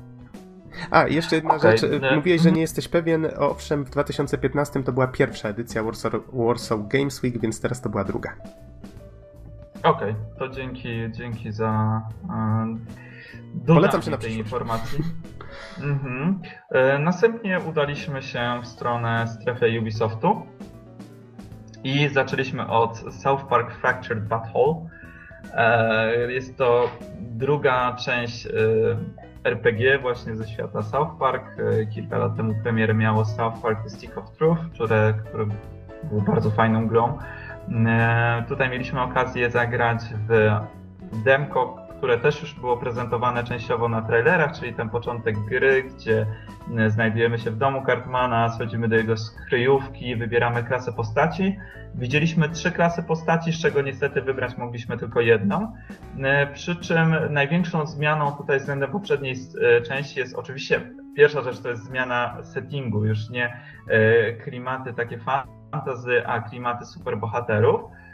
A, 0.91 1.07
jeszcze 1.07 1.37
jedna 1.37 1.55
okay. 1.55 1.77
rzecz. 1.77 1.91
Mówiłeś, 2.14 2.43
że 2.43 2.53
nie 2.53 2.61
jesteś 2.61 2.89
pewien. 2.89 3.29
Owszem, 3.39 3.85
w 3.85 3.91
2015 3.91 4.83
to 4.83 4.93
była 4.93 5.07
pierwsza 5.07 5.49
edycja 5.49 5.83
Warsaw, 5.83 6.12
Warsaw 6.33 6.89
Games 6.89 7.22
Week, 7.22 7.41
więc 7.41 7.61
teraz 7.61 7.81
to 7.81 7.89
była 7.89 8.05
druga. 8.05 8.33
Okej, 9.83 10.11
okay. 10.11 10.14
to 10.39 10.49
dzięki, 10.49 10.89
dzięki 11.12 11.53
za 11.53 12.03
uh, 12.24 12.27
Polecam 13.66 14.03
się 14.03 14.11
na 14.11 14.16
tej 14.16 14.37
informacji. 14.37 14.99
mhm. 15.83 16.41
E, 16.70 16.99
następnie 16.99 17.61
udaliśmy 17.61 18.22
się 18.22 18.61
w 18.62 18.66
stronę 18.66 19.27
strefy 19.29 19.81
Ubisoftu 19.81 20.47
i 21.85 22.09
zaczęliśmy 22.09 22.68
od 22.68 23.14
South 23.14 23.45
Park 23.45 23.72
Fractured 23.72 24.29
Butthole. 24.29 24.89
E, 25.55 26.33
jest 26.33 26.57
to 26.57 26.91
druga 27.20 27.97
część 27.97 28.47
e, 28.47 28.51
RPG 29.47 29.99
właśnie 29.99 30.36
ze 30.36 30.49
świata 30.49 30.82
South 30.82 31.18
Park. 31.18 31.44
E, 31.59 31.86
kilka 31.86 32.18
lat 32.18 32.36
temu 32.36 32.55
premierę 32.62 32.94
miało 32.94 33.24
South 33.24 33.62
Park 33.62 33.82
The 33.82 33.90
Stick 33.90 34.18
of 34.18 34.30
Truth, 34.30 34.61
które, 34.74 35.14
które 35.24 35.47
było 36.03 36.20
bardzo 36.20 36.51
fajną 36.51 36.86
grą. 36.86 37.18
E, 37.86 38.44
tutaj 38.49 38.70
mieliśmy 38.70 39.03
okazję 39.03 39.51
zagrać 39.51 39.99
w 40.28 40.59
demko, 41.24 41.86
które 41.97 42.18
też 42.18 42.40
już 42.42 42.55
było 42.55 42.76
prezentowane 42.76 43.44
częściowo 43.44 43.88
na 43.88 44.03
trailerach, 44.03 44.59
czyli 44.59 44.74
ten 44.74 44.88
początek 44.88 45.38
gry, 45.38 45.82
gdzie 45.82 46.26
e, 46.78 46.90
znajdujemy 46.90 47.38
się 47.38 47.51
w 47.51 47.57
domu 47.57 47.82
Cartmana, 47.86 48.53
schodzimy 48.53 48.88
do 48.88 48.97
jego 48.97 49.16
skryjówki, 49.16 50.16
wybieramy 50.16 50.64
klasę 50.64 50.92
postaci. 50.92 51.57
Widzieliśmy 51.94 52.49
trzy 52.49 52.72
klasy 52.72 53.03
postaci, 53.03 53.53
z 53.53 53.62
czego 53.62 53.82
niestety 53.82 54.22
wybrać 54.22 54.57
mogliśmy 54.57 54.99
tylko 54.99 55.20
jedną. 55.20 55.72
E, 56.22 56.47
przy 56.47 56.76
czym 56.76 57.16
największą 57.30 57.86
zmianą 57.86 58.32
tutaj 58.32 58.59
względem 58.59 58.90
poprzedniej 58.90 59.34
części 59.88 60.18
jest 60.20 60.34
oczywiście 60.36 60.80
pierwsza 61.16 61.42
rzecz 61.42 61.61
to 61.61 61.68
jest 61.68 61.84
zmiana 61.84 62.42
settingu, 62.42 63.05
już 63.05 63.30
nie 63.30 63.61
klimaty 64.44 64.94
takie 64.94 65.18
fantazy, 65.18 66.26
a 66.26 66.40
klimaty 66.40 66.86
superbohaterów. 66.86 67.80
E, 67.82 68.06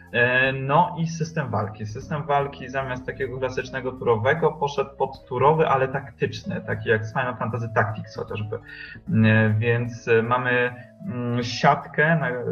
no 0.63 0.97
i 0.99 1.07
system 1.07 1.51
walki. 1.51 1.87
System 1.87 2.23
walki 2.23 2.69
zamiast 2.69 3.07
takiego 3.07 3.39
klasycznego 3.39 3.93
turowego 3.93 4.53
poszedł 4.53 4.97
pod 4.97 5.27
turowy, 5.29 5.69
ale 5.69 5.89
taktyczny, 5.89 6.61
taki 6.67 6.89
jak 6.89 7.07
z 7.07 7.13
Final 7.13 7.37
Fantasy 7.37 7.69
Tactics 7.75 8.17
chociażby. 8.17 8.57
E, 8.57 9.55
więc 9.59 10.11
mamy 10.23 10.75
mm, 11.07 11.43
siatkę, 11.43 12.05
e, 12.05 12.45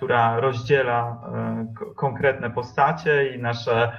która 0.00 0.40
rozdziela 0.40 1.20
konkretne 1.96 2.50
postacie 2.50 3.36
i 3.36 3.38
nasze 3.38 3.92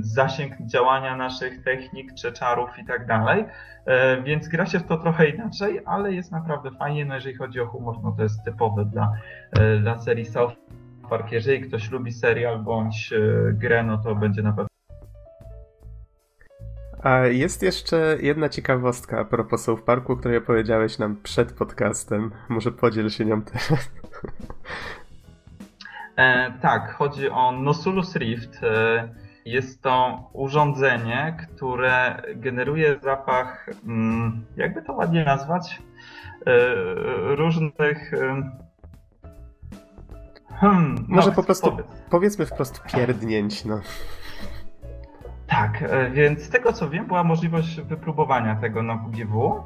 zasięg 0.00 0.52
działania 0.66 1.16
naszych 1.16 1.64
technik 1.64 2.14
czy 2.14 2.32
czarów 2.32 2.70
i 2.78 2.84
tak 2.84 3.06
dalej. 3.06 3.44
E, 3.86 4.22
więc 4.22 4.48
gra 4.48 4.66
się 4.66 4.78
w 4.78 4.86
to 4.86 4.96
trochę 4.96 5.28
inaczej, 5.28 5.80
ale 5.86 6.12
jest 6.12 6.32
naprawdę 6.32 6.70
fajnie. 6.70 7.04
No 7.04 7.14
jeżeli 7.14 7.34
chodzi 7.34 7.60
o 7.60 7.66
humor, 7.66 7.96
no 8.02 8.12
to 8.12 8.22
jest 8.22 8.44
typowy 8.44 8.84
dla, 8.84 9.12
e, 9.52 9.78
dla 9.78 9.98
serii 9.98 10.24
South 10.24 10.54
Park. 11.10 11.32
Jeżeli 11.32 11.60
ktoś 11.60 11.90
lubi 11.90 12.12
serial 12.12 12.58
bądź 12.58 13.12
e, 13.12 13.52
grę, 13.52 13.82
no 13.82 13.98
to 13.98 14.14
będzie 14.14 14.42
na 14.42 14.52
pewno 14.52 14.68
a 17.02 17.26
jest 17.26 17.62
jeszcze 17.62 18.16
jedna 18.20 18.48
ciekawostka 18.48 19.20
a 19.20 19.24
propos 19.24 19.64
South 19.64 19.82
Parku, 19.82 20.16
której 20.16 20.38
opowiedziałeś 20.38 20.98
nam 20.98 21.16
przed 21.22 21.52
podcastem. 21.52 22.30
Może 22.48 22.72
podziel 22.72 23.10
się 23.10 23.24
nią 23.24 23.42
teraz. 23.42 23.90
E, 26.18 26.52
tak, 26.60 26.94
chodzi 26.94 27.30
o 27.30 27.52
Nosulus 27.52 28.16
Rift. 28.16 28.62
E, 28.62 29.08
jest 29.44 29.82
to 29.82 30.28
urządzenie, 30.32 31.36
które 31.38 32.22
generuje 32.36 32.98
zapach, 33.02 33.70
mm, 33.84 34.44
jakby 34.56 34.82
to 34.82 34.92
ładnie 34.92 35.24
nazwać, 35.24 35.82
e, 36.46 36.74
różnych. 37.36 38.14
E, 38.14 38.50
hmm, 40.54 41.06
Może 41.08 41.28
no, 41.28 41.36
po 41.36 41.42
prostu 41.42 41.70
powiedz. 41.70 41.86
powiedzmy 42.10 42.46
wprost 42.46 42.82
pierdnięć, 42.82 43.64
no. 43.64 43.80
Tak, 45.46 45.84
więc 46.12 46.42
z 46.42 46.50
tego 46.50 46.72
co 46.72 46.90
wiem, 46.90 47.06
była 47.06 47.24
możliwość 47.24 47.80
wypróbowania 47.80 48.56
tego 48.56 48.82
na 48.82 48.94
WGW, 48.96 49.62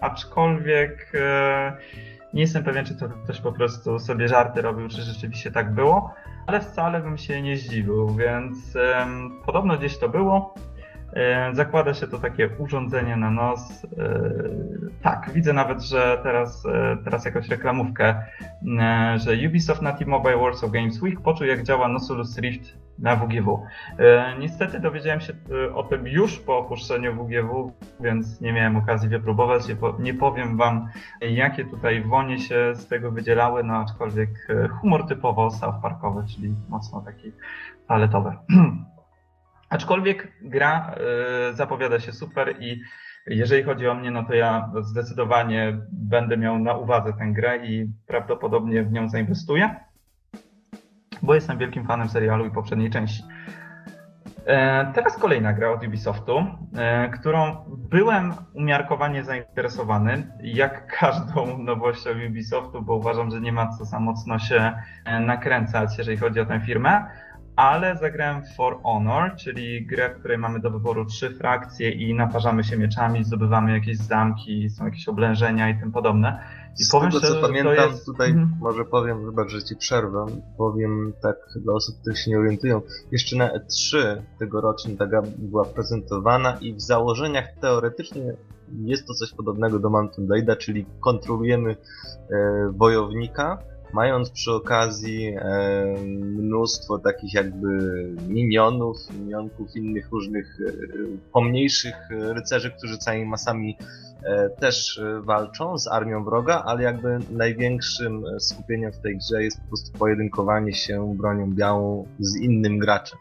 aczkolwiek 0.00 1.12
nie 2.36 2.42
jestem 2.42 2.64
pewien, 2.64 2.84
czy 2.84 2.94
to 2.94 3.08
ktoś 3.08 3.40
po 3.40 3.52
prostu 3.52 3.98
sobie 3.98 4.28
żarty 4.28 4.62
robił, 4.62 4.88
czy 4.88 5.02
rzeczywiście 5.02 5.50
tak 5.50 5.74
było 5.74 6.14
ale 6.46 6.60
wcale 6.60 7.00
bym 7.00 7.18
się 7.18 7.42
nie 7.42 7.56
zdziwił, 7.56 8.08
więc 8.14 8.78
podobno 9.46 9.78
gdzieś 9.78 9.98
to 9.98 10.08
było. 10.08 10.54
Zakłada 11.52 11.94
się 11.94 12.06
to 12.06 12.18
takie 12.18 12.48
urządzenie 12.58 13.16
na 13.16 13.30
nos. 13.30 13.84
E, 13.84 13.88
tak, 15.02 15.30
widzę 15.34 15.52
nawet, 15.52 15.82
że 15.82 16.20
teraz, 16.22 16.66
e, 16.66 16.96
teraz 17.04 17.24
jakąś 17.24 17.48
reklamówkę, 17.48 18.14
e, 18.80 19.18
że 19.18 19.32
Ubisoft 19.48 19.82
na 19.82 19.92
T-Mobile 19.92 20.36
Warsaw 20.36 20.70
Games 20.70 21.02
Week 21.02 21.20
poczuł 21.20 21.46
jak 21.46 21.62
działa 21.62 21.88
Nosulus 21.88 22.38
Rift 22.38 22.78
na 22.98 23.16
WGW. 23.16 23.66
Niestety 24.38 24.80
dowiedziałem 24.80 25.20
się 25.20 25.32
o 25.74 25.82
tym 25.82 26.06
już 26.06 26.38
po 26.38 26.58
opuszczeniu 26.58 27.14
WGW, 27.14 27.72
więc 28.00 28.40
nie 28.40 28.52
miałem 28.52 28.76
okazji 28.76 29.08
wypróbować. 29.08 29.62
Nie 29.98 30.14
powiem 30.14 30.56
wam, 30.56 30.88
jakie 31.20 31.64
tutaj 31.64 32.02
wonie 32.02 32.38
się 32.38 32.74
z 32.74 32.88
tego 32.88 33.10
wydzielały, 33.10 33.64
no 33.64 33.74
aczkolwiek 33.76 34.30
humor 34.80 35.06
typowo 35.06 35.50
South 35.50 35.82
Parkowy, 35.82 36.24
czyli 36.34 36.54
mocno 36.68 37.00
taki 37.00 37.32
paletowy. 37.86 38.32
Aczkolwiek 39.68 40.32
gra 40.42 40.94
zapowiada 41.52 42.00
się 42.00 42.12
super 42.12 42.62
i 42.62 42.80
jeżeli 43.26 43.62
chodzi 43.62 43.88
o 43.88 43.94
mnie, 43.94 44.10
no 44.10 44.24
to 44.24 44.34
ja 44.34 44.72
zdecydowanie 44.80 45.78
będę 45.92 46.36
miał 46.36 46.58
na 46.58 46.74
uwadze 46.74 47.12
tę 47.12 47.32
grę 47.32 47.66
i 47.66 47.92
prawdopodobnie 48.06 48.84
w 48.84 48.92
nią 48.92 49.08
zainwestuję, 49.08 49.76
bo 51.22 51.34
jestem 51.34 51.58
wielkim 51.58 51.86
fanem 51.86 52.08
serialu 52.08 52.46
i 52.46 52.50
poprzedniej 52.50 52.90
części. 52.90 53.24
E, 54.46 54.92
teraz 54.94 55.16
kolejna 55.16 55.52
gra 55.52 55.70
od 55.70 55.84
Ubisoftu, 55.84 56.44
e, 56.76 57.08
którą 57.08 57.56
byłem 57.68 58.34
umiarkowanie 58.54 59.24
zainteresowany, 59.24 60.26
jak 60.42 60.98
każdą 61.00 61.58
nowością 61.58 62.10
Ubisoftu, 62.28 62.82
bo 62.82 62.94
uważam, 62.94 63.30
że 63.30 63.40
nie 63.40 63.52
ma 63.52 63.68
co 63.78 63.84
za 63.84 64.00
mocno 64.00 64.38
się 64.38 64.72
e, 65.04 65.20
nakręcać, 65.20 65.98
jeżeli 65.98 66.16
chodzi 66.16 66.40
o 66.40 66.46
tę 66.46 66.60
firmę 66.60 67.06
ale 67.56 67.96
zagrałem 67.96 68.42
For 68.56 68.82
Honor, 68.82 69.36
czyli 69.36 69.86
grę, 69.86 70.10
w 70.10 70.18
której 70.18 70.38
mamy 70.38 70.60
do 70.60 70.70
wyboru 70.70 71.04
trzy 71.04 71.30
frakcje 71.30 71.90
i 71.90 72.14
naparzamy 72.14 72.64
się 72.64 72.76
mieczami, 72.76 73.24
zdobywamy 73.24 73.72
jakieś 73.72 73.96
zamki, 73.96 74.70
są 74.70 74.84
jakieś 74.84 75.08
oblężenia 75.08 75.68
i 75.68 75.78
tym 75.78 75.92
podobne. 75.92 76.40
I 76.78 76.84
Z 76.84 76.90
powiem 76.90 77.10
tego, 77.10 77.26
co 77.26 77.40
pamiętam, 77.40 77.90
jest... 77.90 78.06
tutaj 78.06 78.30
mhm. 78.30 78.50
może 78.60 78.84
powiem, 78.84 79.24
wybacz, 79.24 79.50
że 79.50 79.62
ci 79.62 79.76
przerwę, 79.76 80.26
powiem 80.58 81.12
tak 81.22 81.36
dla 81.56 81.74
osób, 81.74 82.00
które 82.00 82.16
się 82.16 82.30
nie 82.30 82.38
orientują. 82.38 82.80
Jeszcze 83.12 83.36
na 83.36 83.58
E3 83.58 83.96
tegorocznie 84.38 84.96
ta 84.96 85.06
gra 85.06 85.22
była 85.38 85.64
prezentowana 85.64 86.56
i 86.60 86.74
w 86.74 86.80
założeniach 86.80 87.44
teoretycznie 87.60 88.36
jest 88.84 89.06
to 89.06 89.14
coś 89.14 89.32
podobnego 89.32 89.78
do 89.78 89.90
Mountain 89.90 90.28
Blade'a, 90.28 90.56
czyli 90.56 90.86
kontrolujemy 91.00 91.76
e, 92.30 92.72
wojownika, 92.76 93.58
mając 93.92 94.30
przy 94.30 94.52
okazji 94.52 95.34
e, 95.36 95.40
mnóstwo 96.16 96.98
takich 96.98 97.34
jakby 97.34 97.68
minionów, 98.28 98.96
minionków, 99.20 99.76
innych 99.76 100.10
różnych 100.10 100.58
e, 100.60 100.72
pomniejszych 101.32 101.94
rycerzy, 102.10 102.70
którzy 102.70 102.98
całymi 102.98 103.26
masami 103.26 103.76
e, 104.24 104.50
też 104.50 105.00
walczą 105.20 105.78
z 105.78 105.88
armią 105.88 106.24
wroga, 106.24 106.62
ale 106.66 106.82
jakby 106.82 107.18
największym 107.30 108.24
skupieniem 108.38 108.92
w 108.92 108.98
tej 108.98 109.18
grze 109.18 109.42
jest 109.42 109.60
po 109.60 109.68
prostu 109.68 109.98
pojedynkowanie 109.98 110.72
się 110.72 111.14
bronią 111.16 111.54
białą 111.54 112.08
z 112.18 112.36
innym 112.36 112.78
graczem. 112.78 113.18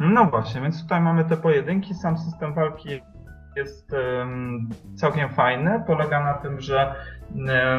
No 0.00 0.24
właśnie, 0.24 0.60
więc 0.60 0.82
tutaj 0.82 1.00
mamy 1.00 1.24
te 1.24 1.36
pojedynki, 1.36 1.94
sam 1.94 2.18
system 2.18 2.54
walki 2.54 3.00
jest 3.56 3.92
um, 3.92 4.68
całkiem 4.94 5.28
fajny. 5.28 5.82
Polega 5.86 6.24
na 6.24 6.34
tym, 6.34 6.60
że 6.60 6.94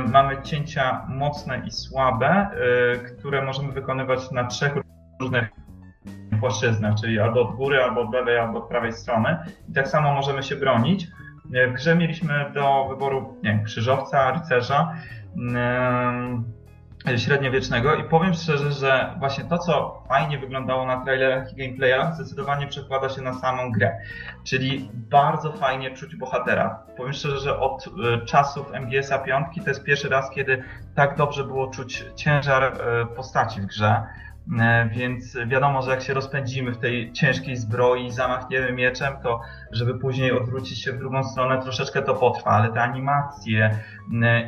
mamy 0.07 0.41
cięcia 0.41 1.05
mocne 1.09 1.61
i 1.67 1.71
słabe, 1.71 2.27
e, 2.29 2.49
które 2.97 3.45
możemy 3.45 3.71
wykonywać 3.71 4.31
na 4.31 4.47
trzech 4.47 4.73
różnych 5.19 5.49
płaszczyznach, 6.39 6.95
czyli 7.01 7.19
albo 7.19 7.41
od 7.41 7.55
góry, 7.55 7.83
albo 7.83 8.01
od 8.01 8.13
lewej, 8.13 8.37
albo 8.37 8.59
od 8.59 8.69
prawej 8.69 8.93
strony. 8.93 9.37
I 9.69 9.73
tak 9.73 9.87
samo 9.87 10.13
możemy 10.13 10.43
się 10.43 10.55
bronić. 10.55 11.07
E, 11.53 11.67
w 11.67 11.73
grze 11.73 11.95
mieliśmy 11.95 12.51
do 12.53 12.85
wyboru 12.89 13.39
nie, 13.43 13.63
krzyżowca, 13.63 14.31
rycerza 14.31 14.93
średniowiecznego 17.17 17.95
i 17.95 18.03
powiem 18.03 18.33
szczerze, 18.33 18.71
że 18.71 19.15
właśnie 19.19 19.43
to, 19.43 19.57
co 19.57 20.03
fajnie 20.07 20.39
wyglądało 20.39 20.85
na 20.85 21.03
trailerach 21.03 21.51
i 21.51 21.55
gameplayach, 21.55 22.15
zdecydowanie 22.15 22.67
przekłada 22.67 23.09
się 23.09 23.21
na 23.21 23.33
samą 23.33 23.71
grę. 23.71 23.97
Czyli 24.43 24.89
bardzo 24.93 25.51
fajnie 25.51 25.91
czuć 25.91 26.15
bohatera. 26.15 26.83
Powiem 26.97 27.13
szczerze, 27.13 27.39
że 27.39 27.59
od 27.59 27.87
y, 27.87 28.25
czasów 28.25 28.71
MGS-a 28.73 29.19
5 29.19 29.47
to 29.63 29.69
jest 29.69 29.83
pierwszy 29.83 30.09
raz, 30.09 30.29
kiedy 30.29 30.63
tak 30.95 31.17
dobrze 31.17 31.43
było 31.43 31.67
czuć 31.67 32.05
ciężar 32.15 32.63
y, 32.63 33.15
postaci 33.15 33.61
w 33.61 33.65
grze. 33.65 34.03
E, 34.59 34.89
więc 34.89 35.37
wiadomo, 35.47 35.81
że 35.81 35.91
jak 35.91 36.01
się 36.01 36.13
rozpędzimy 36.13 36.71
w 36.71 36.77
tej 36.77 37.13
ciężkiej 37.13 37.55
zbroi, 37.55 38.11
zamachniemy 38.11 38.71
mieczem, 38.71 39.13
to 39.23 39.41
żeby 39.71 39.99
później 39.99 40.31
odwrócić 40.31 40.83
się 40.83 40.91
w 40.91 40.97
drugą 40.97 41.23
stronę, 41.23 41.61
troszeczkę 41.61 42.01
to 42.01 42.15
potrwa, 42.15 42.51
ale 42.51 42.73
te 42.73 42.81
animacje 42.81 43.65
e, 43.65 43.79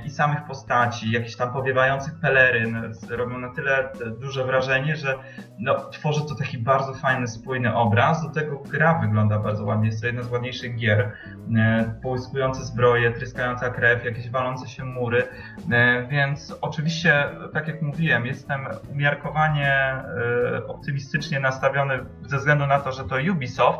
i 0.06 0.10
samych 0.10 0.44
postaci, 0.48 1.12
jakichś 1.12 1.36
tam 1.36 1.54
powiewających 1.54 2.20
peleryn 2.20 2.94
robią 3.10 3.38
na 3.40 3.50
tyle 3.50 3.90
duże 4.20 4.46
wrażenie, 4.46 4.96
że 4.96 5.16
no, 5.60 5.76
tworzy 5.76 6.22
to 6.28 6.36
taki 6.36 6.58
bardzo 6.58 6.94
fajny, 6.94 7.28
spójny 7.28 7.76
obraz. 7.76 8.24
Do 8.24 8.30
tego 8.30 8.60
gra 8.72 9.00
wygląda 9.00 9.40
bardzo 9.40 9.66
ładnie, 9.66 9.88
jest 9.88 10.02
to 10.02 10.08
jedna 10.08 10.24
z 10.24 10.32
ładniejszych 10.32 10.76
gier. 10.76 11.12
E, 11.58 11.94
połyskujące 12.02 12.66
zbroje, 12.66 13.12
tryskająca 13.12 13.70
krew, 13.70 14.06
jakieś 14.06 14.30
walące 14.30 14.68
się 14.68 14.86
mury, 14.86 15.28
więc 16.10 16.58
oczywiście, 16.62 17.24
tak 17.54 17.68
jak 17.68 17.82
mówiłem, 17.82 18.26
jestem 18.26 18.68
umiarkowanie 18.92 19.76
E, 19.76 20.68
optymistycznie 20.68 21.40
nastawiony 21.40 22.00
ze 22.26 22.38
względu 22.38 22.68
na 22.68 22.80
to, 22.80 22.92
że 22.92 23.04
to 23.04 23.16
Ubisoft, 23.32 23.80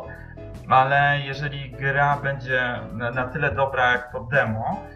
ale 0.68 1.20
jeżeli 1.20 1.70
gra 1.70 2.16
będzie 2.16 2.80
na 3.14 3.26
tyle 3.26 3.54
dobra 3.54 3.92
jak 3.92 4.12
to 4.12 4.20
demo, 4.20 4.80
e, 4.80 4.95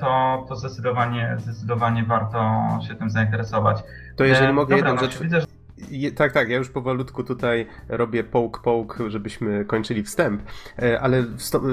to, 0.00 0.44
to 0.48 0.56
zdecydowanie, 0.56 1.36
zdecydowanie 1.38 2.04
warto 2.04 2.68
się 2.88 2.94
tym 2.94 3.10
zainteresować. 3.10 3.82
To 4.16 4.24
jeżeli 4.24 4.50
e, 4.50 4.52
mogę 4.52 4.76
Dobra, 4.76 4.90
jedną 4.90 5.02
no, 5.02 5.10
rzecz... 5.10 5.22
Widzę, 5.22 5.40
że... 5.40 5.46
Je, 5.90 6.12
tak, 6.12 6.32
tak, 6.32 6.48
ja 6.48 6.56
już 6.56 6.70
powolutku 6.70 7.24
tutaj 7.24 7.66
robię 7.88 8.24
poke-poke, 8.24 9.10
żebyśmy 9.10 9.64
kończyli 9.64 10.02
wstęp, 10.02 10.42
e, 10.82 11.00
ale 11.00 11.24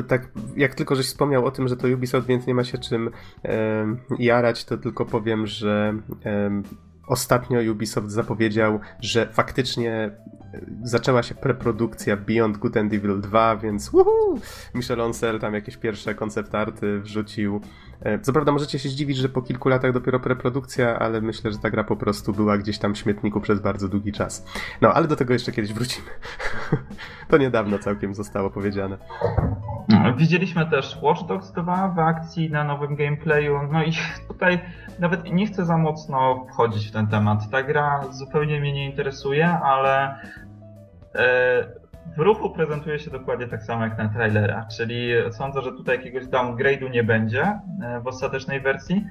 tak 0.08 0.28
jak 0.56 0.76
tylko 0.76 0.96
żeś 0.96 1.06
wspomniał 1.06 1.46
o 1.46 1.52
tym, 1.52 1.68
że 1.68 1.78
to 1.78 1.88
Ubisoft, 1.88 2.28
więc 2.28 2.48
nie 2.48 2.54
ma 2.54 2.64
się 2.64 2.78
czym 2.78 3.10
e, 3.46 3.86
jarać, 4.20 4.66
to 4.66 4.78
tylko 4.78 5.06
powiem, 5.06 5.48
że 5.48 5.94
e, 6.26 6.62
ostatnio 7.08 7.72
Ubisoft 7.72 8.12
zapowiedział, 8.12 8.80
że 9.02 9.28
faktycznie 9.34 10.12
zaczęła 10.84 11.24
się 11.24 11.36
preprodukcja 11.36 12.18
Beyond 12.18 12.58
Good 12.58 12.78
and 12.78 12.93
Evil 12.93 13.22
2, 13.22 13.58
więc 13.58 13.89
woohoo! 13.89 14.38
Michel 14.74 15.01
Ancel 15.01 15.39
tam 15.39 15.54
jakieś 15.54 15.78
pierwsze 15.78 16.16
koncept 16.16 16.56
arty 16.56 16.99
wrzucił. 16.99 17.62
E, 18.01 18.20
co 18.20 18.34
prawda 18.34 18.51
możecie 18.51 18.80
się 18.80 18.89
zdziwić, 18.89 19.18
że 19.18 19.30
po 19.30 19.41
kilku 19.41 19.70
latach 19.70 19.93
dopiero 19.93 20.20
preprodukcja, 20.20 20.99
ale 20.99 21.22
myślę, 21.22 21.51
że 21.51 21.58
ta 21.58 21.70
gra 21.70 21.84
po 21.84 21.95
prostu 21.95 22.34
była 22.34 22.58
gdzieś 22.58 22.78
tam 22.78 22.93
w 22.93 22.97
śmietniku 22.97 23.41
przez 23.41 23.62
bardzo 23.62 23.89
długi 23.89 24.12
czas. 24.12 24.45
No, 24.82 24.93
ale 24.93 25.08
do 25.08 25.16
tego 25.16 25.34
jeszcze 25.34 25.51
kiedyś 25.51 25.74
wrócimy. 25.74 26.08
to 27.30 27.38
niedawno 27.38 27.80
całkiem 27.80 28.14
zostało 28.14 28.49
powiedziane. 28.49 28.97
No, 29.89 30.16
widzieliśmy 30.16 30.70
też 30.70 30.97
Watch 31.01 31.24
Dogs 31.28 31.51
2 31.51 31.88
w 31.88 31.99
akcji 31.99 32.51
na 32.51 32.64
nowym 32.64 32.95
gameplayu, 32.95 33.60
no 33.72 33.84
i 33.84 33.91
tutaj 34.28 34.60
nawet 35.04 35.34
nie 35.34 35.45
chcę 35.45 35.66
za 35.66 35.78
mocno 35.78 36.45
wchodzić 36.49 36.88
w 36.88 36.91
ten 36.91 37.08
temat. 37.08 37.49
Ta 37.49 37.64
gra 37.64 38.04
zupełnie 38.12 38.60
mnie 38.60 38.74
nie 38.74 38.86
interesuje, 38.86 39.49
ale 39.49 40.16
E, 41.16 41.84
w 42.18 42.20
ruchu 42.20 42.49
prezentuje 42.49 42.99
się 42.99 43.12
dokładnie 43.12 43.47
tak 43.47 43.64
samo 43.64 43.84
jak 43.84 43.97
na 43.97 44.10
trailera, 44.10 44.66
czyli 44.78 45.12
sądzę, 45.32 45.62
że 45.62 45.72
tutaj 45.72 45.97
jakiegoś 45.97 46.26
downgrade'u 46.26 46.91
nie 46.91 47.04
będzie 47.04 47.41
e, 47.41 47.60
w 48.04 48.08
ostatecznej 48.08 48.62
wersji. 48.62 49.06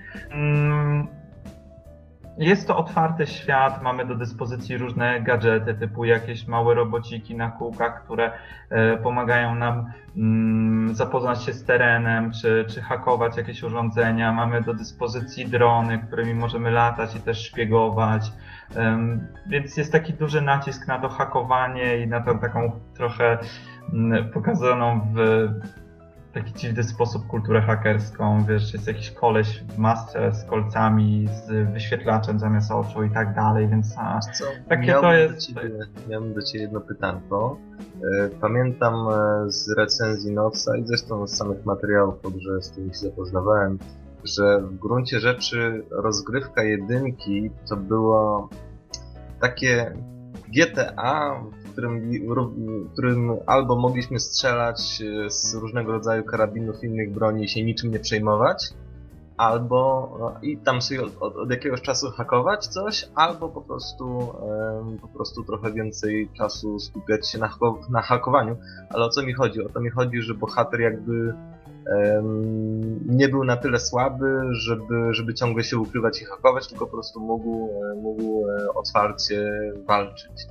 Jest 2.39 2.66
to 2.66 2.76
otwarty 2.76 3.26
świat, 3.26 3.83
mamy 3.83 4.07
do 4.07 4.14
dyspozycji 4.14 4.78
różne 4.78 5.20
gadżety, 5.20 5.74
typu 5.74 6.05
jakieś 6.05 6.47
małe 6.47 6.74
robociki 6.74 7.35
na 7.37 7.51
kółkach, 7.51 8.05
które 8.05 8.33
e, 8.70 8.97
pomagają 8.97 9.55
nam 9.55 9.93
mm, 10.16 10.95
zapoznać 10.95 11.45
się 11.45 11.53
z 11.53 11.64
terenem, 11.64 12.33
czy, 12.33 12.64
czy 12.68 12.80
hakować 12.83 13.37
jakieś 13.37 13.62
urządzenia. 13.62 14.33
Mamy 14.33 14.62
do 14.62 14.74
dyspozycji 14.74 15.47
drony, 15.47 15.99
którymi 15.99 16.35
możemy 16.35 16.70
latać 16.70 17.16
i 17.16 17.20
też 17.20 17.47
szpiegować. 17.47 18.33
Więc 19.47 19.76
jest 19.76 19.93
taki 19.93 20.12
duży 20.12 20.41
nacisk 20.41 20.89
na 20.89 20.99
to 20.99 21.09
hakowanie 21.09 21.99
i 21.99 22.07
na 22.07 22.20
tą 22.20 22.39
taką 22.39 22.72
trochę 22.95 23.39
mm, 23.93 24.30
pokazaną 24.30 25.01
w 25.14 25.49
taki 26.35 26.53
dziwny 26.55 26.85
sposób 26.85 27.26
kulturę 27.26 27.62
hakerską, 27.62 28.45
wiesz, 28.49 28.72
jest 28.72 28.87
jakiś 28.87 29.11
koleś 29.11 29.64
w 29.68 29.78
masce 29.78 30.33
z 30.33 30.45
kolcami, 30.45 31.28
z 31.28 31.72
wyświetlaczem 31.72 32.39
zamiast 32.39 32.70
oczu 32.70 33.05
i 33.05 33.11
tak 33.11 33.35
dalej, 33.35 33.68
więc 33.68 33.95
a, 33.99 34.20
Co? 34.20 34.45
takie 34.68 34.93
to 34.93 35.12
jest... 35.12 35.35
Do 35.35 35.41
ciebie, 35.41 35.70
miałbym 36.09 36.35
do 36.35 36.43
Ciebie 36.43 36.64
jedno 36.64 36.80
pytanko. 36.80 37.59
E, 38.20 38.28
pamiętam 38.28 38.95
e, 38.95 39.51
z 39.51 39.70
recenzji 39.78 40.33
Noca 40.33 40.76
i 40.76 40.87
zresztą 40.87 41.26
z 41.26 41.37
samych 41.37 41.64
materiałów, 41.64 42.14
grze, 42.37 42.62
z 42.62 42.70
którymi 42.70 42.95
się 42.95 43.01
zapoznawałem, 43.01 43.78
że 44.24 44.61
w 44.61 44.78
gruncie 44.78 45.20
rzeczy 45.20 45.85
rozgrywka 45.91 46.62
jedynki 46.62 47.51
to 47.68 47.76
było 47.76 48.49
takie 49.41 49.95
GTA, 50.49 51.43
w 51.73 51.75
którym, 51.75 52.03
którym 52.93 53.33
albo 53.47 53.77
mogliśmy 53.77 54.20
strzelać 54.20 55.03
e, 55.03 55.31
z 55.31 55.55
różnego 55.55 55.93
rodzaju 55.93 56.25
karabinów 56.25 56.85
innych 56.85 57.12
broni 57.12 57.45
i 57.45 57.49
się 57.49 57.64
niczym 57.64 57.91
nie 57.91 57.99
przejmować, 57.99 58.73
albo 59.37 60.11
no, 60.20 60.35
i 60.43 60.57
tam 60.57 60.83
sobie 60.83 61.03
od, 61.03 61.37
od, 61.37 61.51
jakiegoś 61.51 61.83
czasu 61.83 62.11
hakować 62.11 62.66
coś, 62.66 63.09
albo 63.14 63.49
po 63.49 63.61
prostu 63.61 64.35
po 65.03 65.09
prostu 65.09 65.45
trochę 65.45 65.73
więcej 65.73 66.29
czasu 66.39 66.79
skupiać 66.79 67.31
się 67.31 67.39
na, 67.39 67.51
na 67.91 68.03
hakowaniu. 68.03 68.57
Ale 68.91 69.05
o 69.05 69.09
co 69.09 69.23
mi 69.23 69.33
chodzi? 69.33 69.64
O 69.64 69.68
to 69.68 69.81
mi 69.81 69.91
chodzi, 69.91 70.23
że 70.23 70.35
bohater 70.35 70.81
jakby 70.81 71.35
nie 73.07 73.28
był 73.28 73.45
na 73.45 73.57
tyle 73.57 73.80
słaby, 73.80 74.41
żeby, 74.51 75.14
żeby 75.14 75.35
ciągle 75.35 75.64
się 75.64 75.78
ukrywać 75.78 76.22
i 76.22 76.24
hakować, 76.24 76.68
tylko 76.68 76.87
po 76.87 76.93
prostu 76.93 77.20
mógł, 77.20 77.70
e, 77.70 77.95
mógł 77.95 78.49
e, 78.49 78.74
otwarcie 78.74 79.51
walczyć. 79.87 80.47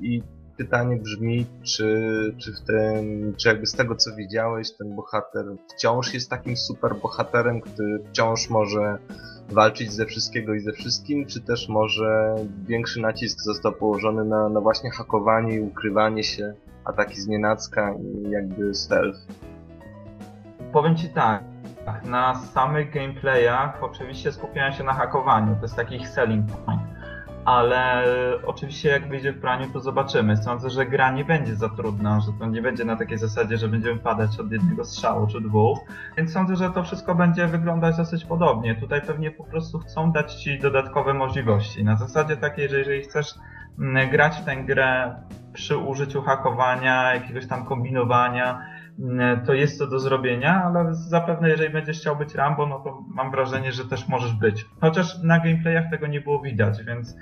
I 0.00 0.22
pytanie 0.56 0.96
brzmi, 0.96 1.46
czy, 1.62 1.86
czy, 2.38 2.52
w 2.52 2.60
tym, 2.60 3.34
czy 3.36 3.48
jakby 3.48 3.66
z 3.66 3.72
tego 3.72 3.96
co 3.96 4.16
widziałeś, 4.16 4.72
ten 4.72 4.96
bohater 4.96 5.44
wciąż 5.74 6.14
jest 6.14 6.30
takim 6.30 6.56
super 6.56 6.94
bohaterem, 7.02 7.60
który 7.60 8.02
wciąż 8.10 8.50
może 8.50 8.98
walczyć 9.48 9.92
ze 9.92 10.06
wszystkiego 10.06 10.54
i 10.54 10.60
ze 10.60 10.72
wszystkim, 10.72 11.26
czy 11.26 11.40
też 11.40 11.68
może 11.68 12.36
większy 12.66 13.00
nacisk 13.00 13.40
został 13.40 13.72
położony 13.72 14.24
na, 14.24 14.48
na 14.48 14.60
właśnie 14.60 14.90
hakowanie 14.90 15.54
i 15.54 15.60
ukrywanie 15.60 16.24
się, 16.24 16.54
ataki 16.84 17.20
z 17.20 17.28
i 17.28 18.30
jakby 18.30 18.74
stealth. 18.74 19.18
Powiem 20.72 20.96
Ci 20.96 21.08
tak, 21.08 21.42
na 22.04 22.34
samych 22.34 22.90
gameplayach 22.90 23.82
oczywiście 23.82 24.32
skupiałem 24.32 24.72
się 24.72 24.84
na 24.84 24.92
hakowaniu, 24.92 25.56
to 25.56 25.62
jest 25.62 25.76
taki 25.76 26.06
selling 26.06 26.46
point. 26.66 26.82
Ale 27.44 28.04
oczywiście 28.46 28.88
jak 28.88 29.08
wyjdzie 29.08 29.32
w 29.32 29.40
praniu, 29.40 29.72
to 29.72 29.80
zobaczymy. 29.80 30.36
Sądzę, 30.36 30.70
że 30.70 30.86
gra 30.86 31.10
nie 31.10 31.24
będzie 31.24 31.56
za 31.56 31.68
trudna, 31.68 32.20
że 32.20 32.32
to 32.38 32.46
nie 32.46 32.62
będzie 32.62 32.84
na 32.84 32.96
takiej 32.96 33.18
zasadzie, 33.18 33.56
że 33.56 33.68
będziemy 33.68 33.98
padać 33.98 34.40
od 34.40 34.52
jednego 34.52 34.84
strzału 34.84 35.26
czy 35.26 35.40
dwóch. 35.40 35.78
Więc 36.16 36.32
sądzę, 36.32 36.56
że 36.56 36.70
to 36.70 36.82
wszystko 36.82 37.14
będzie 37.14 37.46
wyglądać 37.46 37.96
dosyć 37.96 38.24
podobnie. 38.24 38.74
Tutaj 38.74 39.02
pewnie 39.02 39.30
po 39.30 39.44
prostu 39.44 39.78
chcą 39.78 40.12
dać 40.12 40.34
Ci 40.34 40.58
dodatkowe 40.58 41.14
możliwości. 41.14 41.84
Na 41.84 41.96
zasadzie 41.96 42.36
takiej, 42.36 42.68
że 42.68 42.78
jeżeli 42.78 43.02
chcesz 43.02 43.34
mm, 43.78 44.10
grać 44.10 44.36
w 44.36 44.44
tę 44.44 44.56
grę 44.56 45.14
przy 45.52 45.76
użyciu 45.76 46.22
hakowania, 46.22 47.14
jakiegoś 47.14 47.46
tam 47.46 47.64
kombinowania, 47.64 48.60
to 49.46 49.54
jest 49.54 49.78
to 49.78 49.86
do 49.86 50.00
zrobienia, 50.00 50.64
ale 50.64 50.94
zapewne 50.94 51.48
jeżeli 51.48 51.72
będziesz 51.72 52.00
chciał 52.00 52.16
być 52.16 52.34
Rambo, 52.34 52.66
no 52.66 52.80
to 52.80 53.04
mam 53.14 53.30
wrażenie, 53.30 53.72
że 53.72 53.84
też 53.84 54.08
możesz 54.08 54.34
być. 54.34 54.66
Chociaż 54.80 55.22
na 55.22 55.38
gameplayach 55.38 55.90
tego 55.90 56.06
nie 56.06 56.20
było 56.20 56.42
widać, 56.42 56.84
więc 56.84 57.16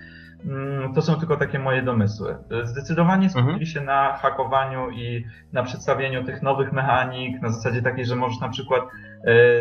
mm, 0.45 0.95
to 0.95 1.03
są 1.03 1.15
tylko 1.15 1.37
takie 1.37 1.59
moje 1.59 1.83
domysły. 1.83 2.37
Zdecydowanie 2.65 3.31
skupili 3.31 3.53
mhm. 3.53 3.67
się 3.67 3.81
na 3.81 4.17
hakowaniu 4.17 4.91
i 4.91 5.25
na 5.53 5.63
przedstawieniu 5.63 6.25
tych 6.25 6.43
nowych 6.43 6.73
mechanik, 6.73 7.43
na 7.43 7.51
zasadzie 7.51 7.83
takiej, 7.83 8.05
że 8.05 8.17
możesz 8.17 8.41
na 8.41 8.49
przykład 8.49 8.83
E, 8.85 9.06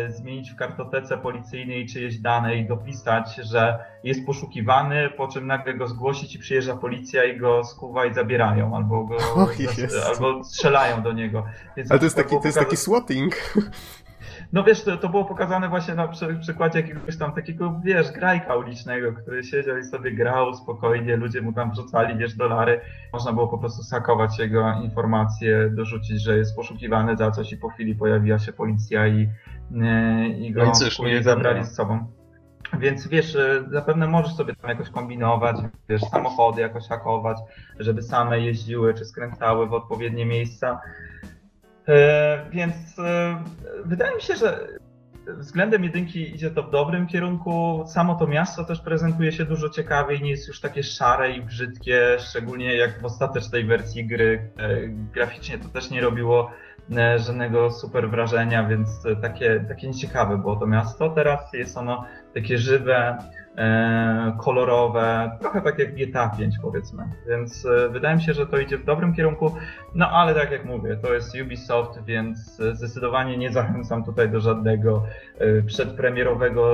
zmienić 0.08 0.50
w 0.50 0.56
kartotece 0.56 1.18
policyjnej 1.18 1.86
czyjeś 1.86 2.18
dane 2.18 2.56
i 2.56 2.66
dopisać, 2.66 3.34
że 3.36 3.78
jest 4.04 4.26
poszukiwany, 4.26 5.10
po 5.16 5.28
czym 5.28 5.46
nagle 5.46 5.74
go 5.74 5.88
zgłosić 5.88 6.34
i 6.34 6.38
przyjeżdża 6.38 6.76
policja 6.76 7.24
i 7.24 7.38
go 7.38 7.64
skuwa 7.64 8.06
i 8.06 8.14
zabierają, 8.14 8.76
albo 8.76 9.04
go 9.04 9.16
albo 10.08 10.44
strzelają 10.44 11.02
do 11.02 11.12
niego. 11.12 11.46
Więc 11.76 11.90
Ale 11.90 12.00
to 12.00 12.06
jest, 12.06 12.16
taki, 12.16 12.36
to 12.40 12.48
jest 12.48 12.58
taki 12.58 12.76
swatting. 12.76 13.34
No 14.52 14.64
wiesz, 14.64 14.84
to, 14.84 14.96
to 14.96 15.08
było 15.08 15.24
pokazane 15.24 15.68
właśnie 15.68 15.94
na 15.94 16.08
przy, 16.08 16.38
przykładzie 16.40 16.80
jakiegoś 16.80 17.16
tam 17.18 17.32
takiego, 17.32 17.80
wiesz, 17.84 18.12
grajka 18.12 18.56
ulicznego, 18.56 19.12
który 19.12 19.44
siedział 19.44 19.78
i 19.78 19.84
sobie 19.84 20.12
grał 20.12 20.54
spokojnie, 20.54 21.16
ludzie 21.16 21.42
mu 21.42 21.52
tam 21.52 21.70
wrzucali, 21.70 22.18
wiesz, 22.18 22.34
dolary. 22.34 22.80
Można 23.12 23.32
było 23.32 23.48
po 23.48 23.58
prostu 23.58 23.82
sakować 23.82 24.38
jego 24.38 24.72
informacje, 24.82 25.70
dorzucić, 25.70 26.22
że 26.22 26.38
jest 26.38 26.56
poszukiwany 26.56 27.16
za 27.16 27.30
coś 27.30 27.52
i 27.52 27.56
po 27.56 27.68
chwili 27.68 27.94
pojawiła 27.94 28.38
się 28.38 28.52
policja 28.52 29.06
i, 29.06 29.28
e, 29.82 30.28
i 30.28 30.52
go 30.52 30.64
no 30.64 30.72
zabrali 31.22 31.64
z 31.64 31.74
sobą. 31.74 32.06
Więc 32.78 33.08
wiesz, 33.08 33.36
e, 33.36 33.64
zapewne 33.70 34.06
możesz 34.06 34.34
sobie 34.34 34.54
tam 34.56 34.70
jakoś 34.70 34.90
kombinować, 34.90 35.56
wiesz, 35.88 36.02
samochody 36.02 36.60
jakoś 36.60 36.88
hakować, 36.88 37.38
żeby 37.78 38.02
same 38.02 38.40
jeździły 38.40 38.94
czy 38.94 39.04
skręcały 39.04 39.66
w 39.66 39.72
odpowiednie 39.72 40.26
miejsca. 40.26 40.80
E, 41.88 42.46
więc 42.50 42.98
e, 42.98 43.42
wydaje 43.84 44.16
mi 44.16 44.22
się, 44.22 44.36
że 44.36 44.68
względem 45.26 45.84
jedynki 45.84 46.34
idzie 46.34 46.50
to 46.50 46.62
w 46.62 46.70
dobrym 46.70 47.06
kierunku. 47.06 47.84
Samo 47.86 48.14
to 48.14 48.26
miasto 48.26 48.64
też 48.64 48.80
prezentuje 48.80 49.32
się 49.32 49.44
dużo 49.44 49.70
ciekawiej, 49.70 50.22
nie 50.22 50.30
jest 50.30 50.48
już 50.48 50.60
takie 50.60 50.82
szare 50.82 51.32
i 51.32 51.42
brzydkie, 51.42 52.16
szczególnie 52.18 52.76
jak 52.76 53.00
w 53.00 53.04
ostatecznej 53.04 53.64
wersji 53.64 54.06
gry. 54.06 54.50
E, 54.58 54.88
graficznie 54.88 55.58
to 55.58 55.68
też 55.68 55.90
nie 55.90 56.00
robiło 56.00 56.50
żadnego 57.16 57.70
super 57.70 58.10
wrażenia, 58.10 58.68
więc 58.68 58.88
takie, 59.22 59.64
takie 59.68 59.88
nieciekawe 59.88 60.38
było 60.38 60.56
to 60.56 60.66
miasto. 60.66 61.10
Teraz 61.10 61.52
jest 61.52 61.76
ono 61.76 62.04
takie 62.34 62.58
żywe, 62.58 63.18
kolorowe, 64.38 65.30
trochę 65.40 65.62
tak 65.62 65.78
jak 65.78 65.94
GTA 65.94 66.28
5 66.38 66.54
powiedzmy. 66.62 67.04
Więc 67.28 67.66
e, 67.66 67.88
wydaje 67.88 68.16
mi 68.16 68.22
się, 68.22 68.34
że 68.34 68.46
to 68.46 68.58
idzie 68.58 68.78
w 68.78 68.84
dobrym 68.84 69.14
kierunku. 69.14 69.54
No 69.94 70.10
ale 70.10 70.34
tak 70.34 70.50
jak 70.50 70.64
mówię, 70.64 70.96
to 70.96 71.14
jest 71.14 71.40
Ubisoft, 71.42 72.04
więc 72.04 72.38
zdecydowanie 72.72 73.36
nie 73.36 73.52
zachęcam 73.52 74.04
tutaj 74.04 74.28
do 74.28 74.40
żadnego 74.40 75.02
e, 75.38 75.62
przedpremierowego 75.62 76.66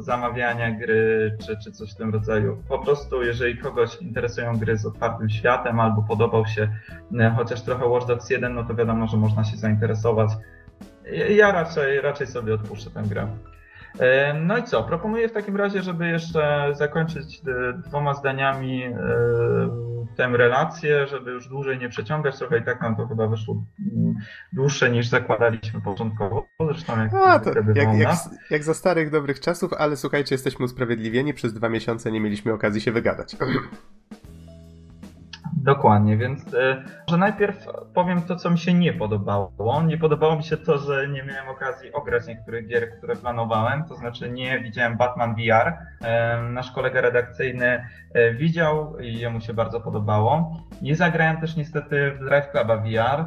zamawiania 0.00 0.70
gry 0.70 1.36
czy, 1.46 1.56
czy 1.64 1.72
coś 1.72 1.92
w 1.92 1.96
tym 1.96 2.12
rodzaju. 2.12 2.62
Po 2.68 2.78
prostu 2.78 3.22
jeżeli 3.22 3.58
kogoś 3.58 3.96
interesują 3.96 4.56
gry 4.56 4.78
z 4.78 4.86
otwartym 4.86 5.30
światem 5.30 5.80
albo 5.80 6.02
podobał 6.02 6.46
się 6.46 6.68
chociaż 7.36 7.62
trochę 7.62 7.86
Watch 7.86 8.06
Dogs 8.06 8.30
1, 8.30 8.54
no 8.54 8.64
to 8.64 8.74
wiadomo, 8.74 9.06
że 9.06 9.16
można 9.16 9.44
się 9.44 9.56
zainteresować. 9.56 10.30
Ja 11.36 11.52
raczej, 11.52 12.00
raczej 12.00 12.26
sobie 12.26 12.54
odpuszczę 12.54 12.90
tę 12.90 13.02
grę. 13.02 13.28
No 14.34 14.58
i 14.58 14.64
co? 14.64 14.82
Proponuję 14.82 15.28
w 15.28 15.32
takim 15.32 15.56
razie, 15.56 15.82
żeby 15.82 16.08
jeszcze 16.08 16.72
zakończyć 16.74 17.42
dwoma 17.86 18.14
zdaniami 18.14 18.82
tę 20.18 20.28
relację, 20.32 21.06
żeby 21.06 21.30
już 21.30 21.48
dłużej 21.48 21.78
nie 21.78 21.88
przeciągać. 21.88 22.38
Trochę 22.38 22.58
i 22.58 22.62
tak 22.62 22.82
nam 22.82 22.96
to 22.96 23.06
chyba 23.06 23.26
wyszło 23.26 23.64
mm, 23.94 24.14
dłuższe 24.52 24.90
niż 24.90 25.06
zakładaliśmy 25.06 25.80
początkowo. 25.80 26.46
Zresztą 26.60 27.02
jak, 27.02 27.14
A, 27.14 27.38
to 27.38 27.50
jak, 27.74 27.76
jak, 27.98 28.18
jak, 28.50 28.64
za 28.64 28.74
starych 28.74 29.10
dobrych 29.10 29.40
czasów, 29.40 29.72
ale 29.72 29.96
słuchajcie, 29.96 30.34
jesteśmy 30.34 30.64
usprawiedliwieni. 30.64 31.34
Przez 31.34 31.54
dwa 31.54 31.68
miesiące 31.68 32.12
nie 32.12 32.20
mieliśmy 32.20 32.52
okazji 32.52 32.80
się 32.80 32.92
wygadać. 32.92 33.36
Dokładnie, 35.68 36.16
więc 36.16 36.54
e, 36.54 36.84
może 37.08 37.18
najpierw 37.18 37.66
powiem 37.94 38.22
to, 38.22 38.36
co 38.36 38.50
mi 38.50 38.58
się 38.58 38.74
nie 38.74 38.92
podobało. 38.92 39.82
Nie 39.86 39.98
podobało 39.98 40.36
mi 40.36 40.44
się 40.44 40.56
to, 40.56 40.78
że 40.78 41.08
nie 41.08 41.22
miałem 41.22 41.48
okazji 41.48 41.92
ograć 41.92 42.26
niektórych 42.26 42.68
gier, 42.68 42.98
które 42.98 43.16
planowałem, 43.16 43.84
to 43.84 43.94
znaczy 43.94 44.30
nie 44.30 44.60
widziałem 44.60 44.96
Batman 44.96 45.34
VR. 45.34 45.72
E, 46.02 46.42
nasz 46.42 46.70
kolega 46.70 47.00
redakcyjny 47.00 47.84
e, 48.12 48.34
widział 48.34 48.98
i 48.98 49.18
jemu 49.18 49.40
się 49.40 49.54
bardzo 49.54 49.80
podobało. 49.80 50.56
Nie 50.82 50.96
zagrałem 50.96 51.40
też 51.40 51.56
niestety 51.56 52.10
w 52.10 52.24
Drive 52.24 52.50
Cluba 52.50 52.76
VR, 52.76 53.24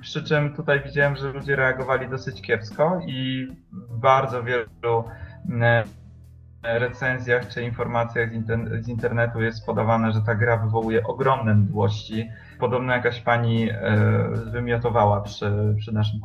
przy 0.00 0.24
czym 0.24 0.54
tutaj 0.54 0.80
widziałem, 0.84 1.16
że 1.16 1.32
ludzie 1.32 1.56
reagowali 1.56 2.08
dosyć 2.08 2.42
kiepsko 2.42 3.00
i 3.06 3.48
bardzo 3.90 4.42
wielu 4.42 5.04
recenzjach 6.62 7.48
czy 7.48 7.62
informacjach 7.62 8.30
z, 8.30 8.32
inter 8.32 8.82
z, 8.82 8.88
internetu 8.88 9.42
jest 9.42 9.66
podawane, 9.66 10.12
że 10.12 10.20
ta 10.20 10.34
gra 10.34 10.56
wywołuje 10.56 11.02
ogromne 11.02 11.54
mdłości. 11.54 12.30
Podobno 12.58 12.92
jakaś 12.92 13.20
pani 13.20 13.70
e, 13.70 13.76
wymiotowała 14.46 15.20
przy, 15.20 15.74
przy 15.78 15.92
naszym 15.92 16.20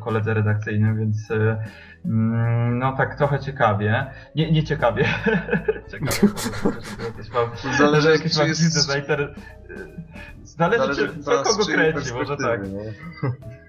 koledze 0.00 0.34
redakcyjnym, 0.34 0.98
więc 0.98 1.30
e, 1.30 1.64
mm, 2.04 2.78
no 2.78 2.96
tak 2.96 3.16
trochę 3.18 3.38
ciekawie. 3.38 4.06
Nie, 4.34 4.52
nie 4.52 4.64
ciekawie. 4.64 5.04
ciekawie. 5.90 6.28
Zależy 7.78 8.10
jakieś 8.10 8.36
mam 8.36 8.48
jest... 8.48 8.62
Zależy, 10.44 10.86
Zależy 10.86 11.08
czy, 11.08 11.22
co 11.22 11.42
kogo 11.42 11.66
kręci, 11.66 12.14
może 12.14 12.36
tak. 12.36 12.60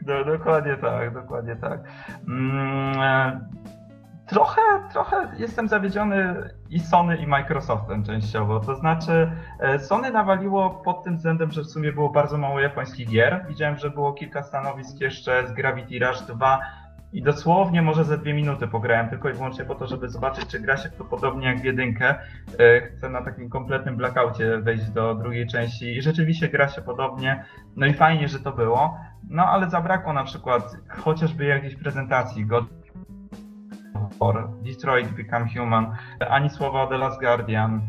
No, 0.05 0.25
dokładnie 0.37 0.77
tak, 0.77 1.13
dokładnie 1.13 1.55
tak. 1.55 1.79
Mm, 2.27 3.01
e, 3.01 3.39
Trochę, 4.27 4.61
trochę 4.91 5.31
jestem 5.37 5.67
zawiedziony 5.67 6.35
i 6.69 6.79
Sony 6.79 7.17
i 7.17 7.27
Microsoftem 7.27 8.03
częściowo. 8.03 8.59
To 8.59 8.75
znaczy, 8.75 9.31
e, 9.59 9.79
Sony 9.79 10.11
nawaliło 10.11 10.69
pod 10.69 11.03
tym 11.03 11.15
względem, 11.15 11.51
że 11.51 11.61
w 11.61 11.67
sumie 11.67 11.93
było 11.93 12.09
bardzo 12.09 12.37
mało 12.37 12.59
japońskich 12.59 13.09
gier. 13.09 13.45
Widziałem, 13.49 13.77
że 13.77 13.89
było 13.89 14.13
kilka 14.13 14.43
stanowisk 14.43 15.01
jeszcze 15.01 15.47
z 15.47 15.51
Gravity 15.51 16.05
Rush 16.05 16.21
2 16.21 16.59
i 17.13 17.21
dosłownie 17.21 17.81
może 17.81 18.03
ze 18.03 18.17
dwie 18.17 18.33
minuty 18.33 18.67
pograłem 18.67 19.09
tylko 19.09 19.29
i 19.29 19.33
wyłącznie 19.33 19.65
po 19.65 19.75
to, 19.75 19.87
żeby 19.87 20.09
zobaczyć, 20.09 20.47
czy 20.47 20.59
gra 20.59 20.77
się 20.77 20.89
to 20.89 21.05
podobnie 21.05 21.47
jak 21.47 21.61
w 21.61 21.63
jedynkę. 21.63 22.15
E, 22.59 22.81
chcę 22.81 23.09
na 23.09 23.21
takim 23.21 23.49
kompletnym 23.49 23.97
blackoutie 23.97 24.57
wejść 24.57 24.89
do 24.89 25.15
drugiej 25.15 25.47
części 25.47 25.97
i 25.97 26.01
rzeczywiście 26.01 26.49
gra 26.49 26.67
się 26.67 26.81
podobnie. 26.81 27.45
No 27.75 27.85
i 27.85 27.93
fajnie, 27.93 28.27
że 28.27 28.39
to 28.39 28.51
było. 28.51 28.97
No 29.29 29.45
ale 29.45 29.69
zabrakło 29.69 30.13
na 30.13 30.23
przykład 30.23 30.77
chociażby 30.89 31.45
jakiejś 31.45 31.75
prezentacji. 31.75 32.45
God 32.45 32.76
War, 34.19 34.49
Detroit 34.63 35.07
Become 35.07 35.45
Human, 35.59 35.97
ani 36.29 36.49
słowa 36.49 36.83
o 36.83 36.87
The 36.87 36.97
Last 36.97 37.21
Guardian. 37.21 37.81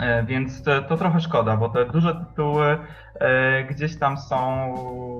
E, 0.00 0.24
więc 0.24 0.62
to, 0.62 0.96
trochę 0.96 1.20
szkoda, 1.20 1.56
bo 1.56 1.68
te 1.68 1.86
duże 1.86 2.14
tytuły 2.14 2.78
e, 3.14 3.64
gdzieś 3.64 3.98
tam 3.98 4.18
są 4.18 4.40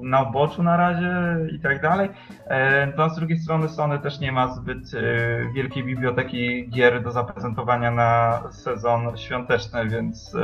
na 0.02 0.22
uboczu 0.22 0.62
na 0.62 0.76
razie 0.76 1.12
i 1.52 1.60
tak 1.60 1.82
dalej. 1.82 2.08
E, 2.46 2.86
no, 2.96 3.10
z 3.10 3.16
drugiej 3.16 3.38
strony 3.38 3.68
Sony 3.68 3.98
też 3.98 4.20
nie 4.20 4.32
ma 4.32 4.48
zbyt 4.48 4.94
e, 4.94 5.02
wielkiej 5.54 5.84
biblioteki 5.84 6.70
gier 6.70 7.02
do 7.02 7.10
zaprezentowania 7.10 7.90
na 7.90 8.42
sezon 8.50 9.16
świąteczny, 9.16 9.88
więc 9.88 10.36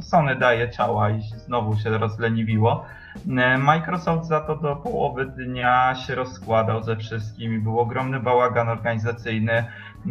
Sony 0.00 0.36
daje 0.36 0.70
ciała 0.70 1.10
i 1.10 1.20
znowu 1.22 1.76
się 1.76 1.98
rozleniwiło. 1.98 2.84
Microsoft 3.58 4.26
za 4.26 4.40
to 4.40 4.56
do 4.56 4.76
połowy 4.76 5.26
dnia 5.26 5.94
się 5.94 6.14
rozkładał 6.14 6.82
ze 6.82 6.96
wszystkim. 6.96 7.62
Był 7.62 7.80
ogromny 7.80 8.20
bałagan 8.20 8.68
organizacyjny. 8.68 9.64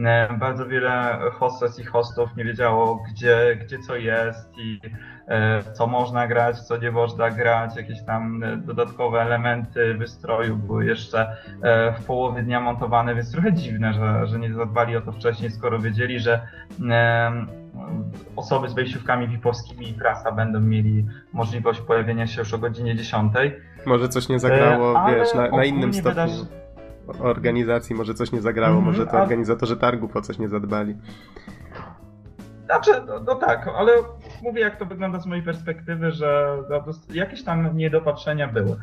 E, 0.06 0.34
bardzo 0.40 0.66
wiele 0.66 1.20
hostes 1.34 1.80
i 1.80 1.84
hostów 1.84 2.36
nie 2.38 2.44
wiedziało, 2.44 3.04
gdzie, 3.12 3.60
gdzie 3.62 3.80
co 3.80 3.96
jest 3.96 4.58
i 4.58 4.80
e, 5.28 5.64
co 5.74 5.88
można 5.88 6.28
grać, 6.28 6.60
co 6.60 6.78
nie 6.78 6.92
można 6.92 7.30
grać. 7.32 7.76
Jakieś 7.76 8.04
tam 8.04 8.44
dodatkowe 8.58 9.22
elementy 9.22 9.94
wystroju 9.94 10.56
były 10.56 10.86
jeszcze 10.86 11.38
w 12.00 12.06
połowie 12.06 12.44
dnia 12.44 12.60
montowane, 12.60 13.16
więc 13.16 13.32
trochę 13.32 13.54
dziwne, 13.54 13.94
że, 13.94 14.28
że 14.28 14.40
nie 14.40 14.54
zadbali 14.54 14.98
o 14.98 15.02
to 15.02 15.12
wcześniej, 15.12 15.52
skoro 15.52 15.80
wiedzieli, 15.80 16.20
że 16.20 16.42
osoby 18.36 18.70
z 18.70 18.74
wejściówkami 18.74 19.28
VIP-owskimi 19.28 19.90
i 19.90 19.94
prasa 19.94 20.32
będą 20.32 20.60
mieli 20.60 21.06
możliwość 21.34 21.82
pojawienia 21.82 22.28
się 22.28 22.40
już 22.42 22.54
o 22.54 22.58
godzinie 22.58 22.96
10. 22.96 23.34
Może 23.86 24.10
coś 24.10 24.30
nie 24.30 24.40
zagrało, 24.40 25.10
e, 25.10 25.16
wiesz, 25.16 25.34
na, 25.34 25.50
na 25.50 25.66
innym 25.66 25.94
stopniu 25.94 26.12
wydarzy... 26.12 26.59
organizacji, 27.20 27.96
może 27.96 28.14
coś 28.14 28.32
nie 28.32 28.42
zagrało, 28.42 28.78
mm 28.78 28.84
-hmm, 28.84 28.88
może 28.88 29.08
to 29.08 29.18
organizatorzy 29.22 29.78
targów 29.78 30.16
o 30.16 30.22
coś 30.22 30.40
nie 30.40 30.50
zadbali. 30.50 30.96
Znaczy, 32.70 32.92
no, 33.08 33.20
no, 33.20 33.36
tak, 33.36 33.70
ale 33.78 33.92
mówię 34.44 34.62
jak 34.62 34.78
to 34.78 34.86
wygląda 34.86 35.20
z 35.20 35.26
mojej 35.26 35.44
perspektywy, 35.44 36.12
że 36.12 36.58
jakieś 37.14 37.44
tam 37.44 37.78
niedopatrzenia 37.78 38.48
były. 38.48 38.76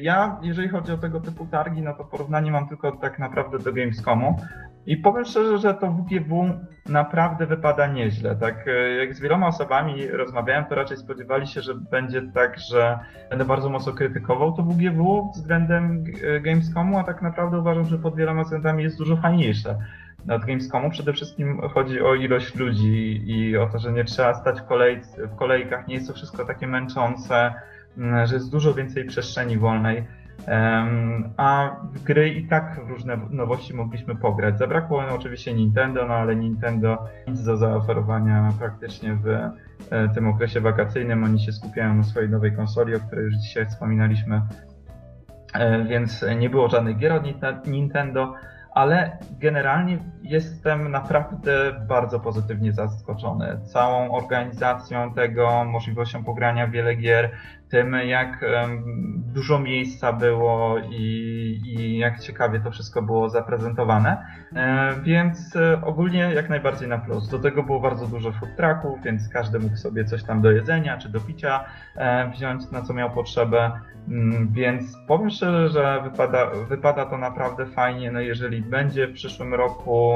Ja, 0.00 0.38
jeżeli 0.42 0.68
chodzi 0.68 0.92
o 0.92 0.98
tego 0.98 1.20
typu 1.20 1.46
targi, 1.46 1.82
no 1.82 1.94
to 1.94 2.04
porównanie 2.04 2.50
mam 2.50 2.68
tylko 2.68 2.92
tak 2.92 3.18
naprawdę 3.18 3.58
do 3.58 3.72
Gamescomu 3.72 4.40
i 4.86 4.96
powiem 4.96 5.24
szczerze, 5.24 5.58
że 5.58 5.74
to 5.74 5.90
WGW 5.90 6.50
naprawdę 6.88 7.46
wypada 7.46 7.86
nieźle. 7.86 8.36
Tak 8.36 8.66
jak 8.98 9.14
z 9.14 9.20
wieloma 9.20 9.46
osobami 9.46 10.08
rozmawiałem, 10.08 10.64
to 10.64 10.74
raczej 10.74 10.96
spodziewali 10.96 11.46
się, 11.46 11.62
że 11.62 11.74
będzie 11.74 12.22
tak, 12.22 12.58
że 12.58 12.98
będę 13.30 13.44
bardzo 13.44 13.70
mocno 13.70 13.92
krytykował 13.92 14.52
to 14.52 14.62
WGW 14.62 15.30
względem 15.34 16.04
Gamescomu, 16.42 16.98
a 16.98 17.04
tak 17.04 17.22
naprawdę 17.22 17.58
uważam, 17.58 17.84
że 17.84 17.98
pod 17.98 18.16
wieloma 18.16 18.42
względami 18.42 18.82
jest 18.82 18.98
dużo 18.98 19.16
fajniejsze 19.16 19.78
od 20.28 20.44
Gamescomu. 20.44 20.90
Przede 20.90 21.12
wszystkim 21.12 21.60
chodzi 21.60 22.00
o 22.00 22.14
ilość 22.14 22.54
ludzi 22.54 23.22
i 23.26 23.56
o 23.56 23.66
to, 23.66 23.78
że 23.78 23.92
nie 23.92 24.04
trzeba 24.04 24.34
stać 24.34 24.60
w, 24.60 24.64
kolej, 24.64 25.00
w 25.18 25.36
kolejkach, 25.36 25.88
nie 25.88 25.94
jest 25.94 26.08
to 26.08 26.14
wszystko 26.14 26.44
takie 26.44 26.66
męczące, 26.66 27.54
mm, 27.98 28.26
że 28.26 28.34
jest 28.34 28.50
dużo 28.50 28.74
więcej 28.74 29.04
przestrzeni 29.04 29.58
wolnej. 29.58 30.04
A 31.36 31.76
w 31.92 32.02
gry 32.02 32.28
i 32.28 32.48
tak 32.48 32.80
różne 32.88 33.16
nowości 33.30 33.74
mogliśmy 33.74 34.16
pograć. 34.16 34.58
Zabrakło 34.58 35.04
oczywiście 35.14 35.54
Nintendo, 35.54 36.06
no 36.08 36.14
ale 36.14 36.36
Nintendo 36.36 37.08
nic 37.28 37.44
do 37.44 37.56
zaoferowania 37.56 38.52
praktycznie 38.58 39.14
w 39.14 39.28
e, 39.28 39.52
tym 40.14 40.28
okresie 40.28 40.60
wakacyjnym. 40.60 41.24
Oni 41.24 41.40
się 41.40 41.52
skupiają 41.52 41.94
na 41.94 42.02
swojej 42.02 42.30
nowej 42.30 42.56
konsoli, 42.56 42.94
o 42.94 43.00
której 43.00 43.24
już 43.24 43.34
dzisiaj 43.34 43.66
wspominaliśmy, 43.66 44.42
e, 45.54 45.84
więc 45.84 46.24
nie 46.38 46.50
było 46.50 46.68
żadnych 46.68 46.98
gier 46.98 47.12
od 47.12 47.66
Nintendo 47.66 48.34
ale 48.74 49.18
generalnie 49.38 49.98
jestem 50.22 50.90
naprawdę 50.90 51.72
bardzo 51.88 52.20
pozytywnie 52.20 52.72
zaskoczony 52.72 53.60
całą 53.72 54.12
organizacją 54.12 55.14
tego, 55.14 55.64
możliwością 55.64 56.24
pogrania 56.24 56.68
wiele 56.68 56.94
gier, 56.94 57.30
tym 57.70 57.92
jak 57.92 58.44
dużo 59.34 59.58
miejsca 59.58 60.12
było 60.12 60.78
i, 60.90 61.60
i 61.66 61.98
jak 61.98 62.20
ciekawie 62.20 62.60
to 62.60 62.70
wszystko 62.70 63.02
było 63.02 63.28
zaprezentowane. 63.28 64.26
E, 64.56 64.94
więc 65.02 65.56
e, 65.56 65.80
ogólnie 65.82 66.18
jak 66.18 66.48
najbardziej 66.48 66.88
na 66.88 66.98
plus. 66.98 67.28
Do 67.28 67.38
tego 67.38 67.62
było 67.62 67.80
bardzo 67.80 68.06
dużo 68.06 68.32
food 68.32 68.56
trucków, 68.56 69.02
więc 69.04 69.28
każdy 69.28 69.58
mógł 69.58 69.76
sobie 69.76 70.04
coś 70.04 70.24
tam 70.24 70.42
do 70.42 70.50
jedzenia 70.50 70.98
czy 70.98 71.08
do 71.08 71.20
picia 71.20 71.64
e, 71.96 72.30
wziąć, 72.30 72.70
na 72.70 72.82
co 72.82 72.94
miał 72.94 73.10
potrzebę. 73.10 73.72
Mm, 74.08 74.52
więc 74.52 74.96
powiem 75.08 75.30
szczerze, 75.30 75.68
że 75.68 76.00
wypada, 76.02 76.46
wypada 76.68 77.06
to 77.06 77.18
naprawdę 77.18 77.66
fajnie. 77.66 78.12
No 78.12 78.20
jeżeli 78.20 78.62
będzie 78.62 79.06
w 79.06 79.12
przyszłym 79.12 79.54
roku 79.54 80.12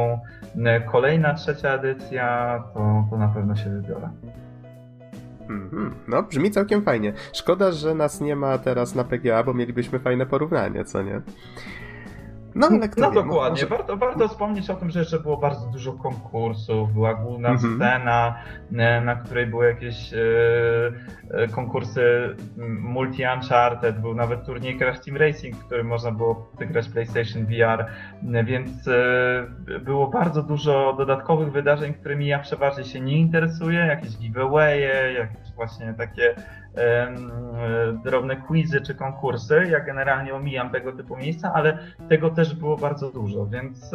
kolejna 0.92 1.34
trzecia 1.34 1.68
edycja, 1.68 2.58
to, 2.74 3.06
to 3.10 3.16
na 3.16 3.28
pewno 3.28 3.56
się 3.56 3.70
wybiorę. 3.70 4.08
Mm-hmm. 5.48 5.90
No, 6.08 6.22
brzmi 6.22 6.50
całkiem 6.50 6.82
fajnie. 6.82 7.12
Szkoda, 7.32 7.72
że 7.72 7.94
nas 7.94 8.20
nie 8.20 8.36
ma 8.36 8.58
teraz 8.58 8.94
na 8.94 9.04
PGA, 9.04 9.42
bo 9.42 9.54
mielibyśmy 9.54 9.98
fajne 9.98 10.26
porównanie, 10.26 10.84
co 10.84 11.02
nie? 11.02 11.20
No, 12.54 12.66
ale 12.66 12.88
kto 12.88 13.00
no 13.00 13.10
wie, 13.10 13.14
dokładnie. 13.14 13.62
Może... 13.62 13.66
Warto, 13.66 13.96
warto 13.96 14.28
wspomnieć 14.28 14.70
o 14.70 14.74
tym, 14.74 14.90
że 14.90 14.98
jeszcze 14.98 15.20
było 15.20 15.36
bardzo 15.36 15.66
dużo 15.66 15.92
konkursów. 15.92 16.92
Była 16.92 17.14
główna 17.14 17.48
mm 17.48 17.60
-hmm. 17.60 17.76
scena, 17.76 18.34
e, 18.76 19.00
na 19.00 19.16
której 19.16 19.46
były 19.46 19.66
jakieś 19.66 20.12
e, 20.12 20.18
e 21.30 21.48
konkursy 21.48 22.36
multi-uncharted, 22.82 24.00
był 24.00 24.14
nawet 24.14 24.44
turniej 24.44 24.78
Crash 24.78 25.00
Team 25.00 25.16
Racing, 25.16 25.56
w 25.56 25.64
którym 25.64 25.86
można 25.86 26.12
było 26.12 26.50
wygrać 26.58 26.88
PlayStation 26.88 27.46
VR, 27.46 27.86
e, 28.34 28.44
więc 28.44 28.88
e, 28.88 29.80
było 29.80 30.06
bardzo 30.06 30.42
dużo 30.42 30.94
dodatkowych 30.98 31.52
wydarzeń, 31.52 31.94
którymi 31.94 32.26
ja 32.26 32.38
przeważnie 32.38 32.84
się 32.84 33.00
nie 33.00 33.18
interesuję, 33.18 33.78
jakieś 33.78 34.18
giveawaye, 34.18 35.12
jakieś 35.12 35.47
właśnie 35.58 35.94
takie 35.94 36.34
um, 36.34 37.30
drobne 38.04 38.36
quizy 38.36 38.80
czy 38.80 38.94
konkursy. 38.94 39.66
Ja 39.70 39.80
generalnie 39.80 40.34
omijam 40.34 40.70
tego 40.70 40.92
typu 40.92 41.16
miejsca, 41.16 41.52
ale 41.54 41.78
tego 42.08 42.30
też 42.30 42.54
było 42.54 42.76
bardzo 42.76 43.10
dużo, 43.10 43.46
więc 43.46 43.92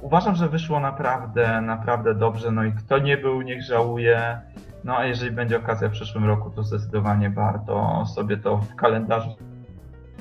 uważam, 0.00 0.34
że 0.34 0.48
wyszło 0.48 0.80
naprawdę, 0.80 1.60
naprawdę 1.60 2.14
dobrze. 2.14 2.50
No 2.50 2.64
i 2.64 2.72
kto 2.72 2.98
nie 2.98 3.16
był, 3.16 3.42
niech 3.42 3.62
żałuje. 3.62 4.40
No 4.84 4.96
a 4.96 5.06
jeżeli 5.06 5.30
będzie 5.30 5.56
okazja 5.56 5.88
w 5.88 5.92
przyszłym 5.92 6.24
roku, 6.24 6.50
to 6.50 6.62
zdecydowanie 6.62 7.30
warto 7.30 8.06
sobie 8.06 8.36
to 8.36 8.56
w 8.56 8.74
kalendarzu 8.74 9.36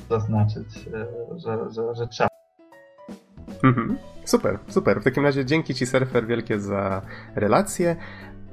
zaznaczyć, 0.10 0.88
e, 0.88 1.40
że, 1.40 1.72
że, 1.72 1.96
że 1.96 2.08
trzeba. 2.08 2.30
Mhm. 3.64 3.98
Super, 4.26 4.60
super. 4.68 5.02
W 5.02 5.04
takim 5.04 5.24
razie 5.24 5.46
dzięki 5.46 5.74
Ci, 5.74 5.86
Surfer, 5.86 6.28
wielkie 6.28 6.60
za 6.60 7.02
relację. 7.36 7.96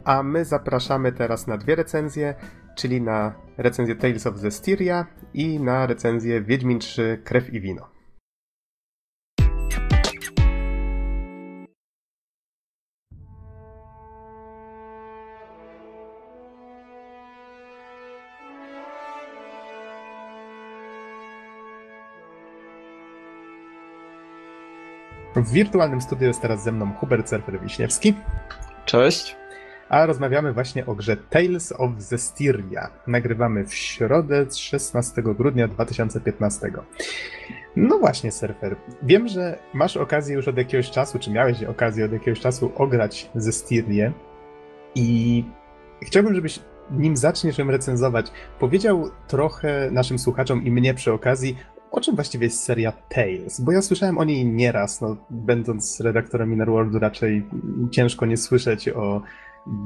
A 0.04 0.22
my 0.22 0.44
zapraszamy 0.44 1.12
teraz 1.12 1.46
na 1.46 1.56
dwie 1.56 1.74
recenzje, 1.74 2.34
czyli 2.74 3.00
na 3.00 3.34
recenzję 3.56 3.96
Tales 3.96 4.26
of 4.26 4.36
Zestiria 4.36 5.06
i 5.34 5.60
na 5.60 5.86
recenzję 5.86 6.42
Wiedźmin 6.42 6.78
3 6.78 7.20
Krew 7.24 7.54
i 7.54 7.60
Wino. 7.60 7.88
W 25.36 25.52
wirtualnym 25.52 26.00
studiu 26.00 26.26
jest 26.26 26.42
teraz 26.42 26.62
ze 26.62 26.72
mną 26.72 26.92
Hubert 26.92 27.28
Surfer-Wiśniewski. 27.28 28.14
Cześć. 28.84 29.39
A 29.90 30.06
rozmawiamy 30.06 30.52
właśnie 30.52 30.86
o 30.86 30.94
grze 30.94 31.16
Tales 31.16 31.72
of 31.78 31.90
Zestiria. 31.98 32.90
Nagrywamy 33.06 33.64
w 33.66 33.74
środę 33.74 34.46
16 34.56 35.22
grudnia 35.22 35.68
2015. 35.68 36.72
No 37.76 37.98
właśnie, 37.98 38.32
Surfer. 38.32 38.76
Wiem, 39.02 39.28
że 39.28 39.58
masz 39.74 39.96
okazję 39.96 40.34
już 40.36 40.48
od 40.48 40.56
jakiegoś 40.56 40.90
czasu, 40.90 41.18
czy 41.18 41.30
miałeś 41.30 41.62
okazję 41.62 42.04
od 42.04 42.12
jakiegoś 42.12 42.40
czasu 42.40 42.72
ograć 42.76 43.30
Zestirię 43.34 44.12
i 44.94 45.44
chciałbym, 46.02 46.34
żebyś 46.34 46.60
nim 46.90 47.16
zaczniesz 47.16 47.58
ją 47.58 47.70
recenzować, 47.70 48.32
powiedział 48.58 49.10
trochę 49.28 49.90
naszym 49.92 50.18
słuchaczom 50.18 50.64
i 50.64 50.70
mnie 50.70 50.94
przy 50.94 51.12
okazji 51.12 51.56
o 51.90 52.00
czym 52.00 52.14
właściwie 52.14 52.46
jest 52.46 52.62
seria 52.62 52.92
Tales? 52.92 53.60
Bo 53.60 53.72
ja 53.72 53.82
słyszałem 53.82 54.18
o 54.18 54.24
niej 54.24 54.46
nieraz, 54.46 55.00
no, 55.00 55.16
będąc 55.30 56.00
redaktorem 56.00 56.52
Inner 56.52 56.68
Worldu 56.68 56.98
raczej 56.98 57.46
ciężko 57.90 58.26
nie 58.26 58.36
słyszeć 58.36 58.88
o 58.88 59.22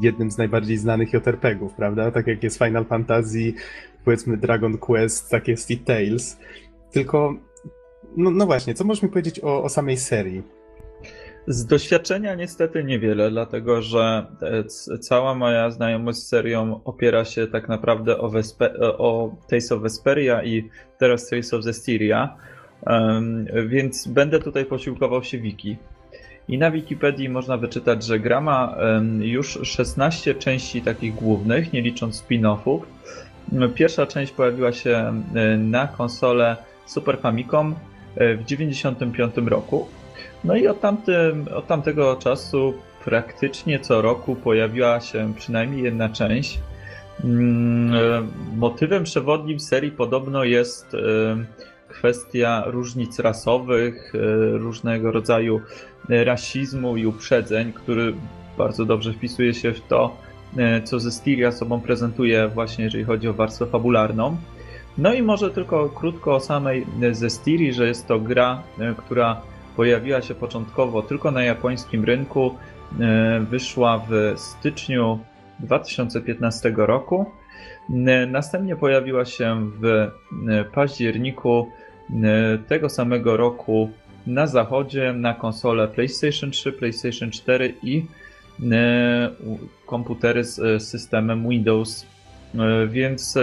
jednym 0.02 0.30
z 0.30 0.38
najbardziej 0.38 0.76
znanych 0.76 1.12
JRPG-ów, 1.12 1.74
prawda? 1.74 2.10
Tak 2.10 2.26
jak 2.26 2.42
jest 2.42 2.58
Final 2.58 2.84
Fantasy, 2.84 3.52
powiedzmy 4.04 4.36
Dragon 4.36 4.78
Quest, 4.78 5.30
tak 5.30 5.48
jest 5.48 5.70
i 5.70 5.78
Tales. 5.78 6.40
Tylko, 6.92 7.34
no, 8.16 8.30
no 8.30 8.46
właśnie, 8.46 8.74
co 8.74 8.84
możesz 8.84 9.02
mi 9.02 9.08
powiedzieć 9.08 9.40
o, 9.40 9.62
o 9.62 9.68
samej 9.68 9.96
serii? 9.96 10.42
Z 11.46 11.66
doświadczenia 11.66 12.34
niestety 12.34 12.84
niewiele, 12.84 13.30
dlatego 13.30 13.82
że 13.82 14.26
cała 15.00 15.34
moja 15.34 15.70
znajomość 15.70 16.18
z 16.18 16.28
serią 16.28 16.80
opiera 16.84 17.24
się 17.24 17.46
tak 17.46 17.68
naprawdę 17.68 18.18
o, 18.18 18.30
Vespe 18.30 18.78
o 18.80 19.34
Tales 19.48 19.72
of 19.72 19.82
Vesperia 19.82 20.44
i 20.44 20.68
teraz 20.98 21.28
Tales 21.28 21.54
of 21.54 21.62
Zestiria, 21.62 22.36
um, 22.86 23.46
więc 23.66 24.06
będę 24.06 24.38
tutaj 24.38 24.64
posiłkował 24.64 25.24
się 25.24 25.38
wiki. 25.38 25.76
I 26.48 26.58
na 26.58 26.70
Wikipedii 26.70 27.28
można 27.28 27.56
wyczytać, 27.56 28.04
że 28.04 28.18
gra 28.18 28.40
ma 28.40 28.76
już 29.20 29.58
16 29.62 30.34
części 30.34 30.82
takich 30.82 31.14
głównych, 31.14 31.72
nie 31.72 31.82
licząc 31.82 32.22
spin-offów. 32.22 32.80
Pierwsza 33.74 34.06
część 34.06 34.32
pojawiła 34.32 34.72
się 34.72 35.22
na 35.58 35.86
konsolę 35.86 36.56
Super 36.86 37.18
Famicom 37.18 37.74
w 38.16 38.44
1995 38.44 39.48
roku 39.50 39.88
no 40.44 40.56
i 40.56 40.68
od, 40.68 40.80
tamtym, 40.80 41.46
od 41.54 41.66
tamtego 41.66 42.16
czasu 42.16 42.74
praktycznie 43.04 43.80
co 43.80 44.02
roku 44.02 44.36
pojawiła 44.36 45.00
się 45.00 45.32
przynajmniej 45.36 45.82
jedna 45.82 46.08
część. 46.08 46.60
Mm, 47.24 47.94
e, 47.94 47.98
motywem 48.56 49.04
przewodnim 49.04 49.60
serii 49.60 49.90
podobno 49.90 50.44
jest 50.44 50.94
e, 50.94 50.98
kwestia 51.98 52.62
różnic 52.66 53.18
rasowych, 53.18 54.12
e, 54.14 54.18
różnego 54.58 55.12
rodzaju 55.12 55.60
rasizmu 56.08 56.96
i 56.96 57.06
uprzedzeń, 57.06 57.72
który 57.72 58.14
bardzo 58.58 58.84
dobrze 58.84 59.12
wpisuje 59.12 59.54
się 59.54 59.72
w 59.72 59.80
to, 59.80 60.16
co 60.84 61.00
Zestiria 61.00 61.52
sobą 61.52 61.80
prezentuje 61.80 62.48
właśnie 62.48 62.84
jeżeli 62.84 63.04
chodzi 63.04 63.28
o 63.28 63.32
warstwę 63.32 63.66
fabularną. 63.66 64.36
No 64.98 65.14
i 65.14 65.22
może 65.22 65.50
tylko 65.50 65.88
krótko 65.88 66.34
o 66.34 66.40
samej 66.40 66.86
Zestirii, 67.12 67.72
że 67.72 67.86
jest 67.86 68.06
to 68.06 68.20
gra, 68.20 68.62
która 68.96 69.40
pojawiła 69.76 70.22
się 70.22 70.34
początkowo 70.34 71.02
tylko 71.02 71.30
na 71.30 71.42
japońskim 71.42 72.04
rynku, 72.04 72.54
e, 73.00 73.40
wyszła 73.40 74.06
w 74.08 74.32
styczniu 74.36 75.18
2015 75.60 76.72
roku. 76.76 77.26
E, 77.90 78.26
następnie 78.26 78.76
pojawiła 78.76 79.24
się 79.24 79.70
w 79.80 79.84
e, 79.86 80.10
październiku 80.64 81.68
tego 82.68 82.88
samego 82.88 83.36
roku 83.36 83.90
na 84.26 84.46
zachodzie 84.46 85.12
na 85.12 85.34
konsole 85.34 85.88
PlayStation 85.88 86.50
3, 86.50 86.72
PlayStation 86.72 87.30
4 87.30 87.74
i 87.82 88.06
komputery 89.86 90.44
z 90.44 90.82
systemem 90.82 91.48
Windows. 91.48 92.06
Więc 92.88 93.38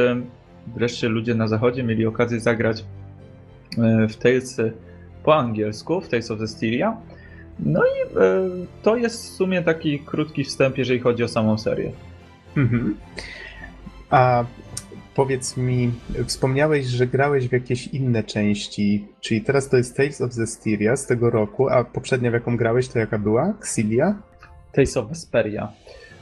wreszcie 0.68 1.10
ludzie 1.10 1.36
na 1.36 1.48
zachodzie 1.48 1.84
mieli 1.84 2.06
okazję 2.06 2.40
zagrać 2.40 2.84
w 4.10 4.16
Talesy 4.16 4.74
po 5.24 5.36
angielsku 5.36 6.02
w 6.02 6.08
Tales 6.08 6.32
of 6.32 6.50
Styria. 6.50 6.98
No 7.60 7.82
i 7.86 8.18
e, 8.20 8.50
to 8.82 8.96
jest 8.96 9.26
w 9.26 9.36
sumie 9.36 9.62
taki 9.62 10.00
krótki 10.00 10.44
wstęp, 10.44 10.78
jeżeli 10.78 11.00
chodzi 11.00 11.24
o 11.24 11.28
samą 11.28 11.58
serię. 11.58 11.92
Mhm. 12.58 12.96
A 14.10 14.46
powiedz 15.22 15.58
mi, 15.58 15.92
wspomniałeś, 16.28 16.86
że 16.86 17.08
grałeś 17.08 17.48
w 17.48 17.52
jakieś 17.52 17.88
inne 17.88 18.24
części, 18.24 19.08
czyli 19.20 19.42
teraz 19.42 19.70
to 19.70 19.78
jest 19.78 19.98
Tales 19.98 20.22
of 20.22 20.34
Styria 20.34 20.96
z 20.96 21.08
tego 21.08 21.30
roku, 21.30 21.70
a 21.70 21.84
poprzednia 21.84 22.32
w 22.32 22.34
jaką 22.34 22.58
grałeś 22.58 22.88
to 22.88 23.00
jaka 23.00 23.18
była? 23.20 23.54
Xilia? 23.60 24.16
Tales 24.72 24.98
of 24.98 25.10
Vesperia. 25.10 25.72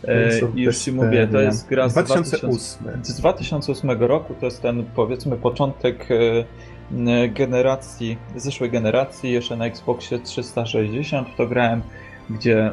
E, 0.07 0.29
I 0.55 0.61
już 0.61 0.77
ci 0.77 0.91
mówię, 0.91 1.27
to 1.31 1.39
jest 1.39 1.67
gra 1.67 1.89
z 1.89 1.93
2008. 1.93 2.49
2008. 2.49 3.05
Z 3.05 3.19
2008 3.19 3.91
roku, 3.91 4.33
to 4.39 4.45
jest 4.45 4.61
ten 4.61 4.85
powiedzmy 4.95 5.37
początek 5.37 6.07
e, 6.11 7.29
generacji, 7.29 8.17
zeszłej 8.35 8.69
generacji, 8.69 9.31
jeszcze 9.31 9.57
na 9.57 9.65
Xboxie 9.65 10.19
360 10.19 11.27
to 11.37 11.47
grałem, 11.47 11.81
gdzie 12.29 12.71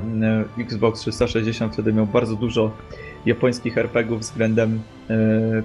Xbox 0.59 1.01
360 1.01 1.73
wtedy 1.73 1.93
miał 1.93 2.07
bardzo 2.07 2.37
dużo 2.37 2.71
japońskich 3.27 3.79
RPGów 3.79 4.21
względem 4.21 4.83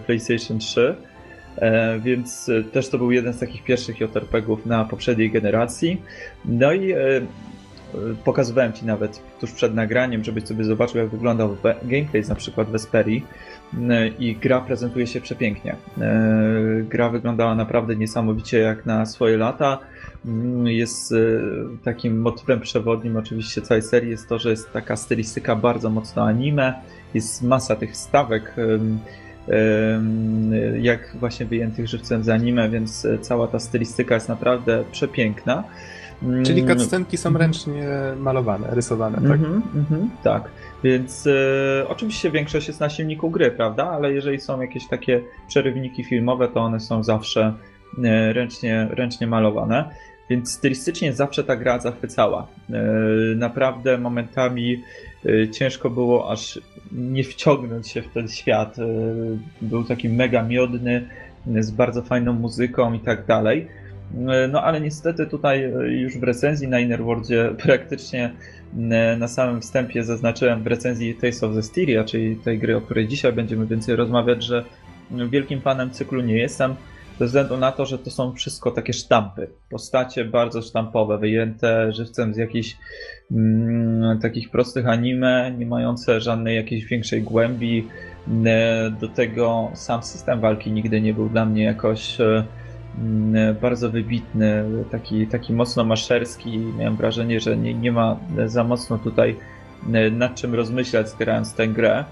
PlayStation 0.06 0.60
3. 0.60 0.96
E, 1.58 2.00
więc 2.00 2.52
też 2.72 2.90
to 2.90 2.98
był 2.98 3.12
jeden 3.12 3.34
z 3.34 3.40
takich 3.40 3.64
pierwszych 3.64 4.00
JRPGów 4.00 4.66
na 4.66 4.86
poprzedniej 4.86 5.32
generacji. 5.32 6.02
No 6.46 6.74
i 6.74 6.92
e, 6.92 6.98
pokazywałem 8.24 8.74
Ci 8.74 8.86
nawet 8.86 9.22
tuż 9.40 9.52
przed 9.52 9.76
nagraniem, 9.76 10.24
żebyś 10.24 10.44
sobie 10.44 10.64
zobaczył, 10.64 11.02
jak 11.02 11.10
wyglądał 11.10 11.58
gameplay 11.84 12.24
na 12.30 12.36
przykład 12.36 12.70
Vesperii 12.70 13.26
i 14.20 14.36
gra 14.36 14.62
prezentuje 14.62 15.08
się 15.08 15.22
przepięknie. 15.22 15.76
E, 16.02 16.22
gra 16.90 17.10
wyglądała 17.10 17.56
naprawdę 17.56 17.96
niesamowicie 17.96 18.60
jak 18.60 18.86
na 18.86 19.06
swoje 19.06 19.38
lata. 19.38 19.80
Mm, 20.26 20.68
jest 20.68 21.12
e, 21.12 21.16
takim 21.84 22.22
motywem 22.22 22.60
przewodnim 22.60 23.18
oczywiście 23.18 23.62
całej 23.62 23.82
serii 23.82 24.10
jest 24.10 24.30
to, 24.30 24.40
że 24.40 24.50
jest 24.50 24.74
taka 24.74 24.96
stylistyka 24.96 25.56
bardzo 25.56 25.90
mocno 25.90 26.24
anime, 26.24 26.74
jest 27.14 27.44
masa 27.44 27.76
tych 27.76 27.98
stawek 27.98 28.56
jak 30.82 31.16
właśnie 31.20 31.46
wyjętych 31.46 31.88
żywcem 31.88 32.24
z 32.24 32.30
anime, 32.30 32.70
więc 32.70 33.08
cała 33.22 33.48
ta 33.48 33.60
stylistyka 33.60 34.16
jest 34.16 34.30
naprawdę 34.30 34.84
przepiękna. 34.92 35.64
Czyli 36.44 36.62
mm. 36.62 36.78
cutscenki 36.78 37.18
są 37.18 37.38
ręcznie 37.38 37.88
malowane, 38.18 38.68
rysowane, 38.72 39.16
tak? 39.18 39.26
Mm 39.26 39.42
-hmm, 39.42 39.62
mm 39.76 39.86
-hmm, 39.92 40.08
tak. 40.24 40.50
Więc 40.84 41.28
e, 41.28 41.88
oczywiście 41.88 42.32
większość 42.32 42.68
jest 42.68 42.80
na 42.80 42.90
silniku 42.90 43.30
gry, 43.30 43.52
prawda? 43.52 43.90
Ale 43.90 44.14
jeżeli 44.14 44.40
są 44.40 44.62
jakieś 44.62 44.88
takie 44.88 45.22
przerywniki 45.48 46.04
filmowe, 46.04 46.48
to 46.48 46.60
one 46.60 46.80
są 46.80 47.04
zawsze 47.04 47.54
e, 48.04 48.34
ręcznie, 48.34 48.88
ręcznie 48.92 49.28
malowane. 49.28 49.90
Więc 50.30 50.52
stylistycznie 50.52 51.14
zawsze 51.14 51.44
ta 51.44 51.56
gra 51.56 51.80
zachwycała. 51.80 52.48
E, 52.70 52.84
naprawdę 53.36 53.98
momentami 53.98 54.74
e, 54.74 55.11
ciężko 55.52 55.90
było 55.90 56.32
aż 56.32 56.60
nie 56.92 57.24
wciągnąć 57.24 57.88
się 57.88 58.02
w 58.02 58.08
ten 58.08 58.28
świat. 58.28 58.80
E, 58.80 58.86
był 59.62 59.84
taki 59.84 60.10
mega 60.10 60.44
miodny, 60.44 61.08
z 61.60 61.72
bardzo 61.72 62.02
fajną 62.02 62.34
muzyką 62.34 62.94
i 62.94 63.00
tak 63.00 63.26
dalej. 63.26 63.68
No 64.52 64.64
ale 64.64 64.82
niestety 64.82 65.26
tutaj 65.26 65.74
już 65.88 66.18
w 66.18 66.24
recenzji 66.24 66.68
na 66.68 66.80
Innerworldzie 66.80 67.54
praktycznie 67.64 68.32
na 69.18 69.28
samym 69.28 69.62
wstępie 69.62 70.04
zaznaczyłem 70.04 70.64
w 70.64 70.68
recenzji 70.68 71.16
Taste 71.16 71.48
of 71.48 71.56
the 71.56 71.64
Styria, 71.64 72.04
czyli 72.04 72.36
tej 72.36 72.60
gry, 72.60 72.78
o 72.78 72.82
której 72.82 73.08
dzisiaj 73.08 73.34
będziemy 73.34 73.68
więcej 73.68 73.96
rozmawiać, 73.96 74.44
że 74.44 74.66
wielkim 75.12 75.62
fanem 75.62 75.92
cyklu 75.92 76.22
nie 76.22 76.38
jestem, 76.38 76.76
ze 77.20 77.26
względu 77.26 77.58
na 77.58 77.72
to, 77.72 77.86
że 77.86 77.98
to 77.98 78.12
są 78.12 78.34
wszystko 78.34 78.72
takie 78.72 78.94
sztampy. 78.94 79.48
Postacie 79.70 80.26
bardzo 80.26 80.62
sztampowe, 80.62 81.18
wyjęte 81.18 81.94
żywcem 81.94 82.34
z 82.34 82.38
jakichś 82.38 82.78
takich 84.22 84.50
prostych 84.50 84.88
anime, 84.88 85.52
nie 85.58 85.66
mające 85.66 86.22
żadnej 86.22 86.56
jakiejś 86.56 86.86
większej 86.86 87.22
głębi. 87.22 87.88
E, 88.46 88.92
do 89.00 89.08
tego 89.08 89.72
sam 89.74 90.04
system 90.04 90.40
walki 90.40 90.72
nigdy 90.72 91.02
nie 91.02 91.14
był 91.14 91.30
dla 91.30 91.46
mnie 91.46 91.64
jakoś 91.64 92.22
e, 92.22 92.44
mm, 92.98 93.56
bardzo 93.62 93.90
wybitny, 93.90 94.64
taki, 94.92 95.28
taki 95.28 95.54
mocno 95.54 95.84
maszerski. 95.84 96.58
Miałem 96.58 96.96
wrażenie, 96.96 97.40
że 97.40 97.58
nie, 97.58 97.74
nie 97.74 97.92
ma 97.92 98.18
za 98.46 98.64
mocno 98.64 98.98
tutaj 98.98 99.36
e, 99.94 100.12
nad 100.12 100.36
czym 100.36 100.56
rozmyślać, 100.56 101.08
grając 101.20 101.54
tę 101.54 101.68
grę. 101.68 102.06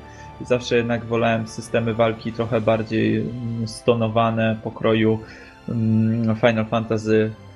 Zawsze 0.46 0.78
jednak 0.78 1.06
wolałem 1.06 1.48
systemy 1.48 1.94
walki 1.94 2.34
trochę 2.34 2.62
bardziej 2.62 3.18
mm, 3.18 3.68
stonowane 3.68 4.58
pokroju 4.64 5.20
mm, 5.70 6.36
Final 6.36 6.66
Fantasy 6.66 7.16
mm, 7.16 7.49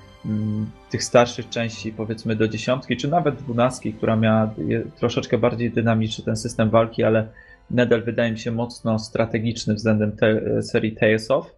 tych 0.89 1.03
starszych 1.03 1.49
części, 1.49 1.91
powiedzmy 1.91 2.35
do 2.35 2.47
dziesiątki, 2.47 2.97
czy 2.97 3.07
nawet 3.07 3.35
dwunastki, 3.35 3.93
która 3.93 4.15
miała 4.15 4.53
troszeczkę 4.99 5.37
bardziej 5.37 5.71
dynamiczny 5.71 6.23
ten 6.23 6.35
system 6.35 6.69
walki, 6.69 7.03
ale 7.03 7.27
nadal 7.71 8.03
wydaje 8.03 8.31
mi 8.31 8.39
się 8.39 8.51
mocno 8.51 8.99
strategiczny 8.99 9.73
względem 9.73 10.11
te, 10.11 10.61
serii 10.63 10.95
Tales 10.95 11.31
of. 11.31 11.55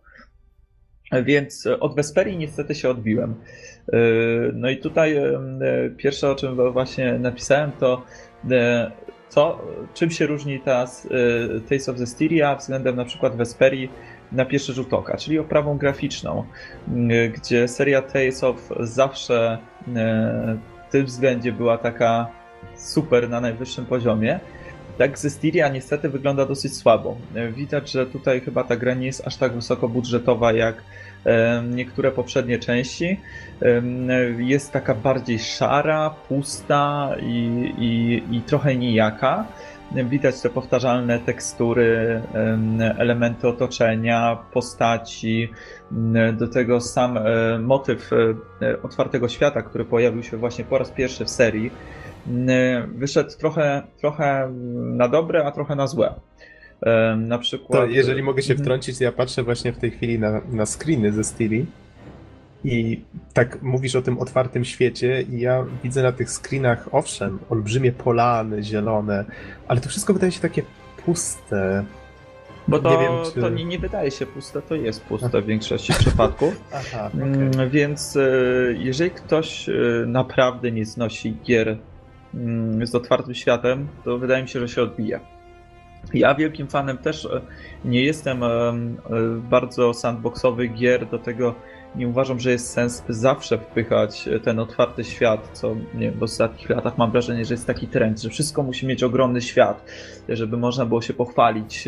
Więc 1.24 1.68
od 1.80 1.96
Vesperii 1.96 2.38
niestety 2.38 2.76
się 2.76 2.90
odbiłem. 2.90 3.36
Yy, 3.94 4.52
no 4.54 4.70
i 4.70 4.78
tutaj 4.78 5.14
yy, 5.16 5.96
pierwsze, 5.98 6.32
o 6.32 6.36
czym 6.36 6.72
właśnie 6.72 7.20
napisałem, 7.20 7.72
to 7.80 8.06
co, 9.30 9.62
czym 9.94 10.12
się 10.12 10.26
różni 10.26 10.60
ta 10.60 10.86
y, 10.86 11.62
Taste 11.70 11.92
of 11.92 12.10
Styria 12.10 12.56
względem 12.56 12.96
na 12.96 13.06
przykład 13.06 13.36
Vesperii 13.36 13.90
na 14.32 14.46
pierwszy 14.46 14.74
rzut 14.74 14.94
oka, 14.94 15.18
czyli 15.18 15.40
oprawą 15.40 15.78
graficzną, 15.78 16.44
y, 16.88 17.30
gdzie 17.30 17.68
seria 17.68 18.02
Tales 18.02 18.44
of 18.44 18.70
zawsze 18.80 19.58
y, 19.88 19.92
w 20.88 20.92
tym 20.92 21.06
względzie 21.06 21.52
była 21.52 21.78
taka 21.78 22.28
super 22.76 23.30
na 23.30 23.42
najwyższym 23.42 23.86
poziomie. 23.86 24.40
Tak, 24.98 25.20
Styria 25.20 25.70
niestety 25.70 26.10
wygląda 26.10 26.46
dosyć 26.46 26.78
słabo. 26.78 27.18
Widać, 27.52 27.92
że 27.92 28.06
tutaj 28.06 28.42
chyba 28.42 28.64
ta 28.64 28.76
gra 28.76 28.94
nie 28.94 29.06
jest 29.06 29.28
aż 29.28 29.38
tak 29.38 29.54
wysoko 29.54 29.90
budżetowa 29.90 30.54
jak 30.54 30.76
niektóre 31.70 32.12
poprzednie 32.12 32.60
części. 32.60 33.20
Jest 34.38 34.72
taka 34.72 34.96
bardziej 34.96 35.40
szara, 35.40 36.10
pusta 36.28 37.16
i, 37.22 37.74
i, 37.78 38.24
i 38.38 38.42
trochę 38.42 38.76
nijaka. 38.76 39.46
Widać 39.92 40.42
te 40.42 40.50
powtarzalne 40.50 41.20
tekstury, 41.20 42.22
elementy 42.98 43.48
otoczenia, 43.48 44.38
postaci. 44.54 45.50
Do 46.34 46.48
tego 46.48 46.82
sam 46.82 47.18
e, 47.18 47.22
motyw 47.60 48.10
e, 48.62 48.82
otwartego 48.82 49.30
świata, 49.30 49.62
który 49.62 49.86
pojawił 49.86 50.24
się 50.24 50.38
właśnie 50.38 50.66
po 50.66 50.78
raz 50.78 50.92
pierwszy 50.92 51.26
w 51.26 51.30
serii, 51.30 51.72
wyszedł 52.88 53.30
trochę, 53.40 53.84
trochę 53.98 54.52
na 54.76 55.08
dobre, 55.08 55.46
a 55.46 55.52
trochę 55.52 55.76
na 55.76 55.88
złe. 55.88 56.14
Na 57.18 57.38
przykład. 57.38 57.82
To 57.82 57.88
jeżeli 57.88 58.24
mogę 58.24 58.42
się 58.42 58.54
mhm. 58.54 58.66
wtrącić, 58.66 59.02
ja 59.02 59.12
patrzę 59.12 59.44
właśnie 59.44 59.74
w 59.74 59.78
tej 59.78 59.92
chwili 59.92 60.20
na, 60.20 60.42
na 60.52 60.66
screeny 60.66 61.12
ze 61.12 61.24
Stili 61.24 61.66
i 62.66 63.02
tak 63.34 63.62
mówisz 63.62 63.96
o 63.96 64.02
tym 64.02 64.20
otwartym 64.20 64.66
świecie 64.66 65.22
i 65.22 65.40
ja 65.40 65.66
widzę 65.84 66.04
na 66.04 66.12
tych 66.12 66.30
screenach, 66.30 66.90
owszem, 66.92 67.40
olbrzymie 67.50 67.92
polany 67.92 68.64
zielone, 68.64 69.26
ale 69.68 69.82
to 69.82 69.90
wszystko 69.90 70.14
wydaje 70.14 70.32
się 70.32 70.42
takie 70.42 70.62
puste. 71.06 71.86
Bo 72.68 72.80
to 72.80 72.92
nie, 72.92 72.98
wiem, 72.98 73.12
czy... 73.34 73.42
to 73.42 73.50
nie, 73.50 73.66
nie, 73.66 73.80
wydaje 73.80 74.12
się 74.12 74.26
puste, 74.26 74.62
to 74.62 74.76
jest 74.76 75.04
puste 75.04 75.42
w 75.42 75.46
większości 75.46 75.94
przypadków. 75.94 76.62
Aha, 76.74 77.12
okay. 77.14 77.70
Więc 77.70 78.18
e, 78.18 78.22
jeżeli 78.74 79.12
ktoś 79.12 79.70
e, 79.70 79.74
naprawdę 80.08 80.72
nie 80.72 80.86
znosi 80.86 81.38
gier 81.44 81.78
mm, 82.34 82.88
z 82.88 82.96
otwartym 82.96 83.34
światem, 83.36 83.88
to 84.04 84.18
wydaje 84.18 84.44
mi 84.44 84.50
się, 84.50 84.60
że 84.60 84.68
się 84.68 84.82
odbija. 84.82 85.20
Ja 86.14 86.36
wielkim 86.36 86.68
fanem 86.68 86.98
też 86.98 87.26
e, 87.26 87.42
nie 87.86 88.04
jestem 88.04 88.44
bardzo 89.50 89.94
sandboxowych 89.94 90.74
gier, 90.74 91.10
do 91.10 91.20
tego 91.20 91.56
nie 91.98 92.08
uważam, 92.08 92.40
że 92.40 92.52
jest 92.52 92.70
sens 92.70 93.04
zawsze 93.10 93.58
wpychać 93.58 94.30
ten 94.44 94.60
otwarty 94.60 95.04
świat, 95.04 95.50
co 95.54 95.76
nie 95.94 96.10
wiem, 96.10 96.20
w 96.20 96.24
ostatnich 96.24 96.70
latach 96.70 96.98
mam 96.98 97.12
wrażenie, 97.12 97.46
że 97.46 97.54
jest 97.54 97.68
taki 97.68 97.88
trend, 97.88 98.22
że 98.22 98.30
wszystko 98.30 98.64
musi 98.64 98.88
mieć 98.88 99.04
ogromny 99.04 99.42
świat, 99.42 99.86
żeby 100.30 100.58
można 100.58 100.86
było 100.86 101.02
się 101.02 101.14
pochwalić 101.14 101.88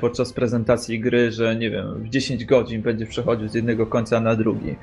podczas 0.00 0.32
prezentacji 0.32 1.00
gry, 1.00 1.32
że 1.32 1.56
nie 1.56 1.70
wiem, 1.70 1.94
w 1.94 2.08
10 2.08 2.44
godzin 2.44 2.82
będzie 2.82 3.06
przechodził 3.06 3.48
z 3.48 3.54
jednego 3.54 3.86
końca 3.86 4.20
na 4.20 4.36
drugi. 4.36 4.76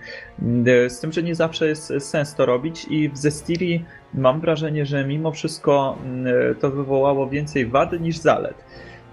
Z 0.88 0.99
tym, 0.99 1.11
że 1.11 1.23
nie 1.23 1.36
zawsze 1.36 1.67
jest 1.67 1.93
sens 1.99 2.36
to 2.36 2.45
robić 2.45 2.86
i 2.89 3.09
w 3.09 3.17
Zestiri 3.17 3.86
mam 4.13 4.41
wrażenie, 4.41 4.86
że 4.86 5.07
mimo 5.07 5.31
wszystko 5.31 5.97
mm, 6.05 6.55
to 6.55 6.71
wywołało 6.71 7.29
więcej 7.29 7.65
wad 7.65 7.99
niż 7.99 8.17
zalet. 8.17 8.55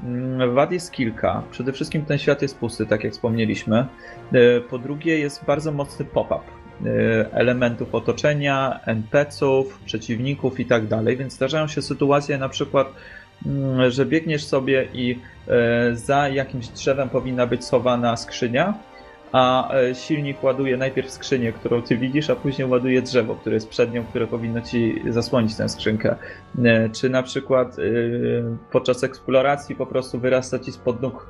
Mm, 0.04 0.54
wad 0.54 0.72
jest 0.72 0.92
kilka. 0.92 1.42
Przede 1.50 1.72
wszystkim 1.72 2.04
ten 2.04 2.18
świat 2.18 2.42
jest 2.42 2.58
pusty, 2.58 2.86
tak 2.86 3.04
jak 3.04 3.12
wspomnieliśmy. 3.12 3.86
E, 4.32 4.60
po 4.60 4.78
drugie, 4.78 5.18
jest 5.18 5.44
bardzo 5.44 5.72
mocny 5.72 6.04
pop-up 6.04 6.40
e, 6.40 7.32
elementów 7.32 7.94
otoczenia, 7.94 8.80
NPC-ów, 8.86 9.78
przeciwników 9.84 10.60
i 10.60 10.66
tak 10.66 10.86
dalej, 10.86 11.16
więc 11.16 11.32
zdarzają 11.32 11.68
się 11.68 11.82
sytuacje 11.82 12.38
na 12.38 12.48
przykład, 12.48 12.92
mm, 13.46 13.90
że 13.90 14.06
biegniesz 14.06 14.44
sobie 14.44 14.88
i 14.94 15.18
e, 15.48 15.96
za 15.96 16.28
jakimś 16.28 16.68
drzewem 16.68 17.08
powinna 17.08 17.46
być 17.46 17.64
schowana 17.64 18.16
skrzynia, 18.16 18.74
a 19.32 19.74
e, 19.74 19.94
silnik 19.94 20.42
ładuje 20.42 20.76
najpierw 20.76 21.10
skrzynię, 21.10 21.52
którą 21.52 21.82
ty 21.82 21.96
widzisz, 21.96 22.30
a 22.30 22.36
później 22.36 22.68
ładuje 22.68 23.02
drzewo, 23.02 23.34
które 23.34 23.54
jest 23.54 23.68
przed 23.68 23.92
nią, 23.92 24.04
które 24.04 24.26
powinno 24.26 24.60
ci 24.60 25.02
zasłonić 25.08 25.56
tę 25.56 25.68
skrzynkę. 25.68 26.16
E, 26.64 26.88
czy 26.88 27.10
na 27.10 27.22
przykład 27.22 27.78
e, 27.78 27.82
podczas 28.72 29.04
eksploracji 29.04 29.76
po 29.76 29.86
prostu 29.86 30.20
wyrasta 30.20 30.58
ci 30.58 30.72
spod 30.72 31.02
nóg 31.02 31.26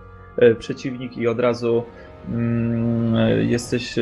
przeciwnik 0.59 1.17
i 1.17 1.29
od 1.29 1.41
razu 1.41 1.85
mm, 2.29 3.49
jesteś 3.49 3.95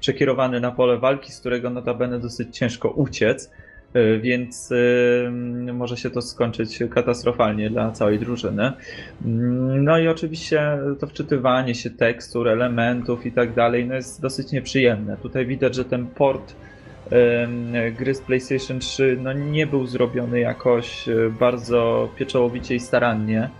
przekierowany 0.00 0.60
na 0.60 0.70
pole 0.70 0.98
walki, 0.98 1.32
z 1.32 1.40
którego 1.40 1.70
notabene 1.70 2.18
dosyć 2.18 2.58
ciężko 2.58 2.90
uciec. 2.90 3.50
E, 3.94 4.18
więc 4.18 4.72
e, 4.72 5.30
może 5.72 5.96
się 5.96 6.10
to 6.10 6.22
skończyć 6.22 6.78
katastrofalnie 6.90 7.70
dla 7.70 7.90
całej 7.90 8.18
drużyny. 8.18 8.72
Mm, 9.24 9.84
no 9.84 9.98
i 9.98 10.08
oczywiście 10.08 10.78
to 11.00 11.06
wczytywanie 11.06 11.74
się 11.74 11.90
tekstur, 11.90 12.48
elementów 12.48 13.26
i 13.26 13.32
tak 13.32 13.54
dalej 13.54 13.86
no 13.86 13.94
jest 13.94 14.20
dosyć 14.20 14.52
nieprzyjemne. 14.52 15.16
Tutaj 15.16 15.46
widać, 15.46 15.74
że 15.74 15.84
ten 15.84 16.06
port 16.06 16.54
gry 17.98 18.14
z 18.14 18.20
PlayStation 18.20 18.78
3 18.78 19.18
no 19.22 19.32
nie 19.32 19.66
był 19.66 19.86
zrobiony 19.86 20.40
jakoś 20.40 21.08
e, 21.08 21.14
bardzo 21.40 22.08
pieczołowicie 22.16 22.74
i 22.74 22.80
starannie. 22.80 23.50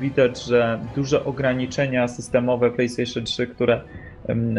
Widać, 0.00 0.44
że 0.44 0.80
duże 0.96 1.24
ograniczenia 1.24 2.08
systemowe 2.08 2.70
PlayStation 2.70 3.24
3, 3.24 3.46
które 3.46 3.80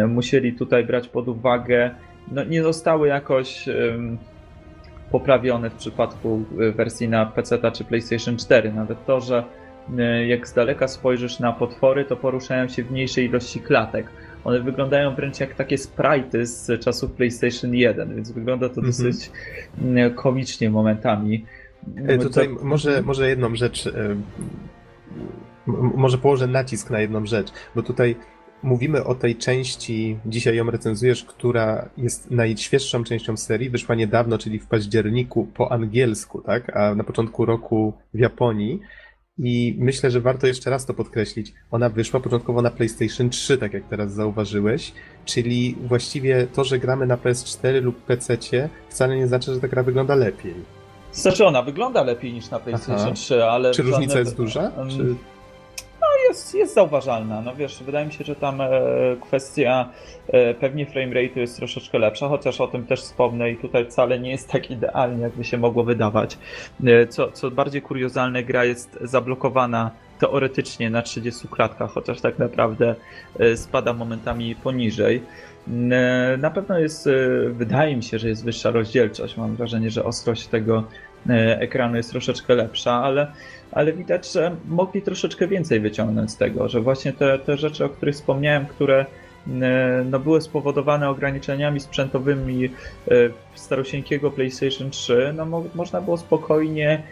musieli 0.07 0.53
tutaj 0.53 0.85
brać 0.85 1.07
pod 1.07 1.27
uwagę, 1.27 1.91
no 2.31 2.43
nie 2.43 2.63
zostały 2.63 3.07
jakoś 3.07 3.69
poprawione 5.19 5.69
w 5.69 5.73
przypadku 5.73 6.43
y, 6.61 6.71
wersji 6.71 7.09
na 7.09 7.25
PC 7.25 7.71
czy 7.71 7.83
PlayStation 7.83 8.37
4. 8.37 8.73
Nawet 8.73 9.05
to, 9.05 9.21
że 9.21 9.43
y, 9.99 10.27
jak 10.27 10.47
z 10.47 10.53
daleka 10.53 10.87
spojrzysz 10.87 11.39
na 11.39 11.53
potwory, 11.53 12.05
to 12.05 12.15
poruszają 12.15 12.67
się 12.67 12.83
w 12.83 12.91
mniejszej 12.91 13.25
ilości 13.25 13.59
klatek. 13.59 14.07
One 14.43 14.59
wyglądają 14.59 15.15
wręcz 15.15 15.39
jak 15.39 15.53
takie 15.53 15.75
sprite'y 15.75 16.45
z 16.45 16.83
czasów 16.83 17.11
PlayStation 17.11 17.73
1, 17.73 18.15
więc 18.15 18.31
wygląda 18.31 18.69
to 18.69 18.81
mm 18.81 18.91
-hmm. 18.91 19.03
dosyć 19.03 19.31
y, 20.07 20.11
komicznie 20.15 20.69
momentami. 20.69 21.45
Tutaj 22.23 22.47
to... 22.47 22.65
może, 22.65 23.01
może 23.01 23.29
jedną 23.29 23.55
rzecz, 23.55 23.89
może 25.95 26.17
położę 26.17 26.47
nacisk 26.47 26.89
na 26.89 26.99
jedną 26.99 27.25
rzecz, 27.25 27.51
bo 27.75 27.83
tutaj 27.83 28.15
mówimy 28.63 29.03
o 29.03 29.15
tej 29.15 29.35
części, 29.35 30.19
dzisiaj 30.25 30.55
ją 30.55 30.71
recenzujesz, 30.71 31.23
która 31.23 31.89
jest 31.97 32.31
najświeższą 32.31 33.03
częścią 33.03 33.37
serii, 33.37 33.69
wyszła 33.69 33.95
niedawno, 33.95 34.37
czyli 34.37 34.59
w 34.59 34.67
październiku 34.67 35.47
po 35.53 35.71
angielsku, 35.71 36.41
tak? 36.41 36.77
A 36.77 36.95
na 36.95 37.03
początku 37.03 37.45
roku 37.45 37.93
w 38.13 38.19
Japonii. 38.19 38.79
I 39.37 39.75
myślę, 39.79 40.11
że 40.11 40.21
warto 40.21 40.47
jeszcze 40.47 40.69
raz 40.69 40.85
to 40.85 40.93
podkreślić. 40.93 41.53
Ona 41.71 41.89
wyszła 41.89 42.19
początkowo 42.19 42.61
na 42.61 42.71
PlayStation 42.71 43.29
3, 43.29 43.57
tak 43.57 43.73
jak 43.73 43.83
teraz 43.87 44.13
zauważyłeś, 44.13 44.93
czyli 45.25 45.77
właściwie 45.81 46.47
to, 46.47 46.63
że 46.63 46.79
gramy 46.79 47.05
na 47.05 47.17
PS4 47.17 47.81
lub 47.81 48.01
PC, 48.01 48.37
wcale 48.89 49.15
nie 49.15 49.27
znaczy, 49.27 49.53
że 49.53 49.59
ta 49.59 49.67
gra 49.67 49.83
wygląda 49.83 50.15
lepiej. 50.15 50.53
Znaczy 51.11 51.45
ona 51.45 51.61
wygląda 51.61 52.03
lepiej 52.03 52.33
niż 52.33 52.49
na 52.49 52.59
PlayStation 52.59 53.05
Aha. 53.05 53.11
3, 53.15 53.43
ale. 53.43 53.71
Czy 53.71 53.83
różnica 53.83 54.19
jest 54.19 54.37
duża? 54.37 54.71
Czy 54.89 55.15
jest, 56.29 56.55
jest 56.55 56.73
zauważalna. 56.73 57.41
No 57.41 57.55
wiesz, 57.55 57.83
wydaje 57.83 58.05
mi 58.05 58.13
się, 58.13 58.23
że 58.23 58.35
tam 58.35 58.61
e, 58.61 58.69
kwestia 59.21 59.89
e, 60.27 60.53
pewnie 60.53 60.85
framerate 60.85 61.39
jest 61.39 61.57
troszeczkę 61.57 61.99
lepsza, 61.99 62.27
chociaż 62.27 62.61
o 62.61 62.67
tym 62.67 62.85
też 62.85 63.01
wspomnę 63.01 63.51
i 63.51 63.57
tutaj 63.57 63.85
wcale 63.85 64.19
nie 64.19 64.31
jest 64.31 64.49
tak 64.49 64.71
idealnie, 64.71 65.23
jakby 65.23 65.43
się 65.43 65.57
mogło 65.57 65.83
wydawać. 65.83 66.37
E, 66.85 67.07
co, 67.07 67.31
co 67.31 67.51
bardziej 67.51 67.81
kuriozalne, 67.81 68.43
gra 68.43 68.65
jest 68.65 68.97
zablokowana 69.01 69.91
teoretycznie 70.19 70.89
na 70.89 71.01
30 71.01 71.47
klatkach, 71.47 71.91
chociaż 71.91 72.21
tak 72.21 72.39
naprawdę 72.39 72.95
e, 73.39 73.57
spada 73.57 73.93
momentami 73.93 74.55
poniżej. 74.55 75.23
E, 75.67 76.37
na 76.37 76.51
pewno 76.51 76.79
jest, 76.79 77.07
e, 77.07 77.11
wydaje 77.49 77.95
mi 77.95 78.03
się, 78.03 78.19
że 78.19 78.29
jest 78.29 78.45
wyższa 78.45 78.71
rozdzielczość. 78.71 79.37
Mam 79.37 79.55
wrażenie, 79.55 79.89
że 79.89 80.03
ostrość 80.03 80.47
tego 80.47 80.83
ekranu 81.59 81.95
jest 81.97 82.11
troszeczkę 82.11 82.55
lepsza, 82.55 82.91
ale, 82.91 83.31
ale 83.71 83.93
widać, 83.93 84.31
że 84.31 84.55
mogli 84.67 85.01
troszeczkę 85.01 85.47
więcej 85.47 85.79
wyciągnąć 85.79 86.31
z 86.31 86.37
tego, 86.37 86.69
że 86.69 86.81
właśnie 86.81 87.13
te, 87.13 87.39
te 87.39 87.57
rzeczy, 87.57 87.85
o 87.85 87.89
których 87.89 88.15
wspomniałem, 88.15 88.65
które 88.65 89.05
no, 90.05 90.19
były 90.19 90.41
spowodowane 90.41 91.09
ograniczeniami 91.09 91.79
sprzętowymi 91.79 92.69
starosieńkiego 93.55 94.31
PlayStation 94.31 94.89
3, 94.89 95.33
no, 95.35 95.45
mo 95.45 95.63
można 95.75 96.01
było 96.01 96.17
spokojnie 96.17 97.03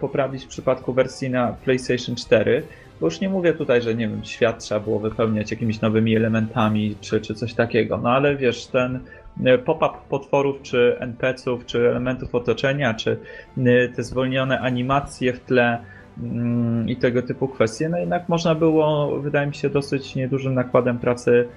poprawić 0.00 0.44
w 0.44 0.48
przypadku 0.48 0.92
wersji 0.92 1.30
na 1.30 1.56
PlayStation 1.64 2.16
4. 2.16 2.62
Bo 3.00 3.06
już 3.06 3.20
nie 3.20 3.28
mówię 3.28 3.52
tutaj, 3.52 3.82
że 3.82 3.94
nie 3.94 4.08
wiem, 4.08 4.24
świat 4.24 4.58
trzeba 4.58 4.80
było 4.80 4.98
wypełniać 4.98 5.50
jakimiś 5.50 5.80
nowymi 5.80 6.16
elementami 6.16 6.96
czy, 7.00 7.20
czy 7.20 7.34
coś 7.34 7.54
takiego, 7.54 7.98
no 7.98 8.10
ale 8.10 8.36
wiesz, 8.36 8.66
ten 8.66 8.96
e, 8.96 9.00
pop-up 9.64 9.94
potworów, 10.08 10.62
czy 10.62 10.96
NPC-ów, 11.00 11.66
czy 11.66 11.90
elementów 11.90 12.34
otoczenia, 12.34 12.94
czy 12.94 13.18
e, 13.58 13.88
te 13.88 14.02
zwolnione 14.02 14.60
animacje 14.60 15.32
w 15.32 15.40
tle 15.40 15.78
mm, 16.22 16.88
i 16.88 16.96
tego 16.96 17.22
typu 17.22 17.48
kwestie, 17.48 17.88
no 17.88 17.98
jednak 17.98 18.28
można 18.28 18.54
było, 18.54 19.16
wydaje 19.20 19.46
mi 19.46 19.54
się, 19.54 19.70
dosyć 19.70 20.14
niedużym 20.14 20.54
nakładem 20.54 20.98
pracy 20.98 21.48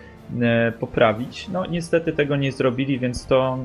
e, 0.42 0.72
poprawić. 0.72 1.48
No 1.48 1.66
niestety 1.66 2.14
tego 2.14 2.36
nie 2.36 2.52
zrobili, 2.52 3.00
więc 3.00 3.26
to, 3.26 3.58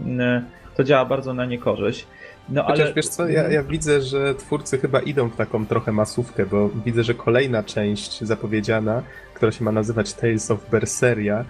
to 0.76 0.84
działa 0.84 1.04
bardzo 1.04 1.34
na 1.34 1.46
niekorzyść. 1.46 2.06
No, 2.48 2.62
Chociaż 2.62 2.86
ale... 2.86 2.94
wiesz 2.94 3.08
co, 3.08 3.28
ja, 3.28 3.48
ja, 3.48 3.62
widzę, 3.62 4.00
że 4.00 4.34
twórcy 4.34 4.78
chyba 4.78 5.00
idą 5.00 5.28
w 5.28 5.36
taką 5.36 5.66
trochę 5.66 5.92
masówkę, 5.92 6.46
bo 6.46 6.68
widzę, 6.68 7.04
że 7.04 7.14
kolejna 7.14 7.62
część 7.62 8.20
zapowiedziana, 8.24 9.02
która 9.34 9.52
się 9.52 9.64
ma 9.64 9.72
nazywać 9.72 10.14
Tales 10.14 10.50
of 10.50 10.70
Berseria, 10.70 11.44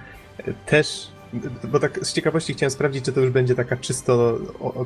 też 0.67 1.14
bo 1.65 1.81
tak 1.81 2.07
z 2.07 2.13
ciekawości 2.13 2.53
chciałem 2.53 2.71
sprawdzić, 2.71 3.05
czy 3.05 3.13
to 3.13 3.21
już 3.21 3.31
będzie 3.31 3.55
taka 3.55 3.77
czysto 3.77 4.39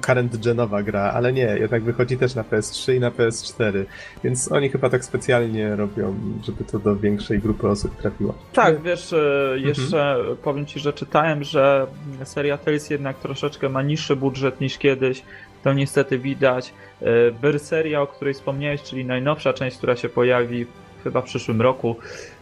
current 0.06 0.36
genowa 0.44 0.82
gra, 0.82 1.12
ale 1.14 1.32
nie, 1.32 1.56
jednak 1.60 1.82
wychodzi 1.82 2.16
też 2.16 2.34
na 2.34 2.42
PS3 2.42 2.94
i 2.94 3.00
na 3.00 3.10
PS4, 3.10 3.84
więc 4.24 4.52
oni 4.52 4.68
chyba 4.68 4.90
tak 4.90 5.04
specjalnie 5.04 5.76
robią, 5.76 6.14
żeby 6.44 6.64
to 6.64 6.78
do 6.78 6.96
większej 6.96 7.38
grupy 7.38 7.68
osób 7.68 7.96
trafiło. 7.96 8.34
Tak, 8.52 8.82
wiesz, 8.82 9.12
e, 9.12 9.54
jeszcze 9.56 10.14
mhm. 10.14 10.36
powiem 10.36 10.66
ci, 10.66 10.80
że 10.80 10.92
czytałem, 10.92 11.44
że 11.44 11.86
seria 12.24 12.58
Tales 12.58 12.90
jednak 12.90 13.18
troszeczkę 13.18 13.68
ma 13.68 13.82
niższy 13.82 14.16
budżet 14.16 14.60
niż 14.60 14.78
kiedyś, 14.78 15.22
to 15.64 15.72
niestety 15.72 16.18
widać. 16.18 16.74
E, 17.02 17.32
Berseria, 17.32 18.02
o 18.02 18.06
której 18.06 18.34
wspomniałeś, 18.34 18.82
czyli 18.82 19.04
najnowsza 19.04 19.52
część, 19.52 19.76
która 19.76 19.96
się 19.96 20.08
pojawi 20.08 20.66
chyba 21.04 21.20
w 21.20 21.24
przyszłym 21.24 21.62
roku, 21.62 21.96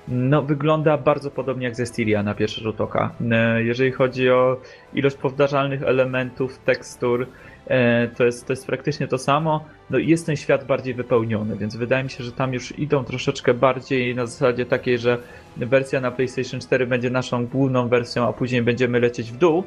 no, 0.09 0.43
wygląda 0.43 0.99
bardzo 0.99 1.31
podobnie 1.31 1.65
jak 1.65 1.77
ze 1.77 1.87
Styria 1.87 2.23
na 2.23 2.35
pierwszy 2.35 2.61
rzut 2.61 2.81
oka. 2.81 3.11
E, 3.31 3.63
jeżeli 3.63 3.93
chodzi 3.93 4.31
o 4.31 4.61
ilość 4.95 5.17
powtarzalnych 5.17 5.83
elementów, 5.83 6.59
tekstur, 6.59 7.27
e, 7.67 8.09
to 8.09 8.25
jest, 8.25 8.47
to 8.47 8.53
jest 8.53 8.67
praktycznie 8.67 9.09
to 9.09 9.19
samo. 9.19 9.65
No 9.91 9.99
jest 9.99 10.27
ten 10.27 10.37
świat 10.37 10.67
bardziej 10.67 10.95
wypełniony, 10.95 11.57
więc 11.57 11.77
wydaje 11.77 12.05
mi 12.05 12.11
się, 12.11 12.25
że 12.25 12.33
tam 12.33 12.55
już 12.55 12.79
idą 12.79 13.05
troszeczkę 13.05 13.55
bardziej 13.55 14.15
na 14.15 14.27
zasadzie 14.27 14.67
takiej, 14.67 14.99
że 14.99 15.19
wersja 15.57 16.01
na 16.01 16.11
PlayStation 16.11 16.61
4 16.61 16.87
będzie 16.87 17.11
naszą 17.11 17.47
główną 17.47 17.89
wersją, 17.89 18.29
a 18.29 18.33
później 18.33 18.63
będziemy 18.63 19.01
lecieć 19.01 19.33
w 19.33 19.37
dół 19.37 19.65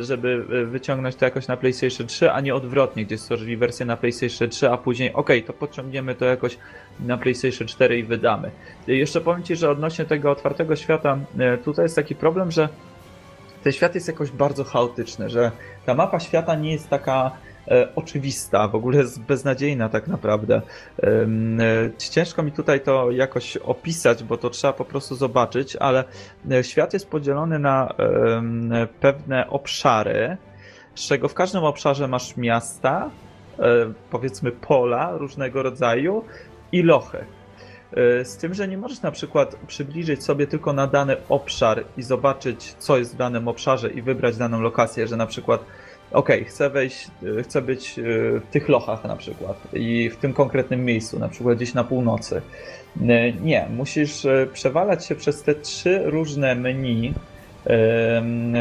żeby 0.00 0.44
e, 0.52 0.64
wyciągnąć 0.64 1.16
to 1.16 1.24
jakoś 1.24 1.48
na 1.48 1.56
PlayStation 1.56 2.06
3, 2.06 2.30
a 2.30 2.40
nie 2.40 2.54
odwrotnie, 2.54 3.04
gdzie 3.04 3.18
stworzyli 3.18 3.56
wersję 3.56 3.86
na 3.86 3.96
PlayStation 3.96 4.48
3, 4.48 4.70
a 4.70 4.76
później 4.76 5.12
ok, 5.12 5.28
to 5.46 5.52
podciągniemy 5.52 6.14
to 6.14 6.24
jakoś 6.24 6.58
na 7.00 7.18
PlayStation 7.18 7.68
4 7.68 7.98
i 7.98 8.02
wydamy. 8.02 8.50
E, 8.88 8.92
jeszcze 8.94 9.20
powiem 9.20 9.42
Ci, 9.42 9.56
że 9.56 9.70
odnośnie 9.70 10.04
tego 10.04 10.30
otwartego 10.30 10.76
świata, 10.76 11.18
tutaj 11.64 11.84
jest 11.84 11.96
taki 11.96 12.14
problem, 12.14 12.50
że 12.50 12.68
ten 13.64 13.72
świat 13.72 13.94
jest 13.94 14.08
jakoś 14.08 14.30
bardzo 14.30 14.64
chaotyczny, 14.64 15.30
że 15.30 15.50
ta 15.86 15.94
mapa 15.94 16.20
świata 16.20 16.54
nie 16.54 16.72
jest 16.72 16.88
taka 16.88 17.30
E, 17.30 17.49
oczywista, 17.96 18.68
w 18.68 18.74
ogóle 18.74 18.98
jest 18.98 19.20
beznadziejna 19.20 19.88
tak 19.88 20.06
naprawdę. 20.08 20.62
E, 21.02 21.28
ciężko 21.98 22.42
mi 22.42 22.52
tutaj 22.52 22.80
to 22.80 23.10
jakoś 23.10 23.56
opisać, 23.56 24.24
bo 24.24 24.36
to 24.36 24.50
trzeba 24.50 24.72
po 24.72 24.84
prostu 24.84 25.14
zobaczyć, 25.14 25.76
ale 25.76 26.04
e, 26.50 26.64
świat 26.64 26.92
jest 26.92 27.08
podzielony 27.08 27.58
na 27.58 27.94
pewne 29.00 29.50
obszary, 29.50 30.36
z 30.94 31.00
czego 31.08 31.28
w 31.28 31.34
każdym 31.34 31.64
obszarze 31.64 32.08
masz 32.08 32.36
miasta, 32.36 33.10
powiedzmy 34.10 34.52
pola 34.52 35.16
różnego 35.16 35.62
rodzaju 35.62 36.24
i 36.72 36.82
lochy. 36.82 37.24
Z 38.24 38.36
tym, 38.36 38.54
że 38.54 38.68
nie 38.68 38.78
możesz 38.78 39.02
na 39.02 39.10
przykład 39.10 39.56
przybliżyć 39.66 40.24
sobie 40.24 40.46
tylko 40.46 40.72
na 40.72 40.86
dany 40.86 41.16
obszar 41.28 41.84
i 41.96 42.02
zobaczyć, 42.02 42.74
co 42.78 42.98
jest 42.98 43.14
w 43.14 43.16
danym 43.16 43.48
obszarze 43.48 43.90
i 43.90 44.02
wybrać 44.02 44.36
daną 44.36 44.60
lokację, 44.60 45.06
że 45.06 45.16
na 45.16 45.26
przykład 45.26 45.64
okej, 46.12 46.40
okay, 46.40 46.50
chcę 46.50 46.70
wejść, 46.70 47.08
e, 47.38 47.42
chcę 47.42 47.62
być 47.62 47.98
e, 47.98 48.02
w 48.40 48.42
tych 48.50 48.68
lochach 48.68 49.04
na 49.04 49.16
przykład 49.16 49.56
i 49.72 50.10
w 50.10 50.16
tym 50.16 50.32
konkretnym 50.32 50.84
miejscu, 50.84 51.18
na 51.18 51.28
przykład 51.28 51.56
gdzieś 51.56 51.74
na 51.74 51.84
północy. 51.84 52.42
E, 53.08 53.32
nie, 53.32 53.68
musisz 53.76 54.26
przewalać 54.52 55.06
się 55.06 55.14
przez 55.14 55.42
te 55.42 55.54
trzy 55.54 56.02
różne 56.04 56.54
menu, 56.54 57.14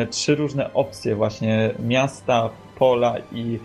trzy 0.09 0.35
różne 0.35 0.73
opcje 0.73 1.15
właśnie 1.15 1.71
miasta, 1.79 2.49
pola 2.79 3.15
i 3.31 3.59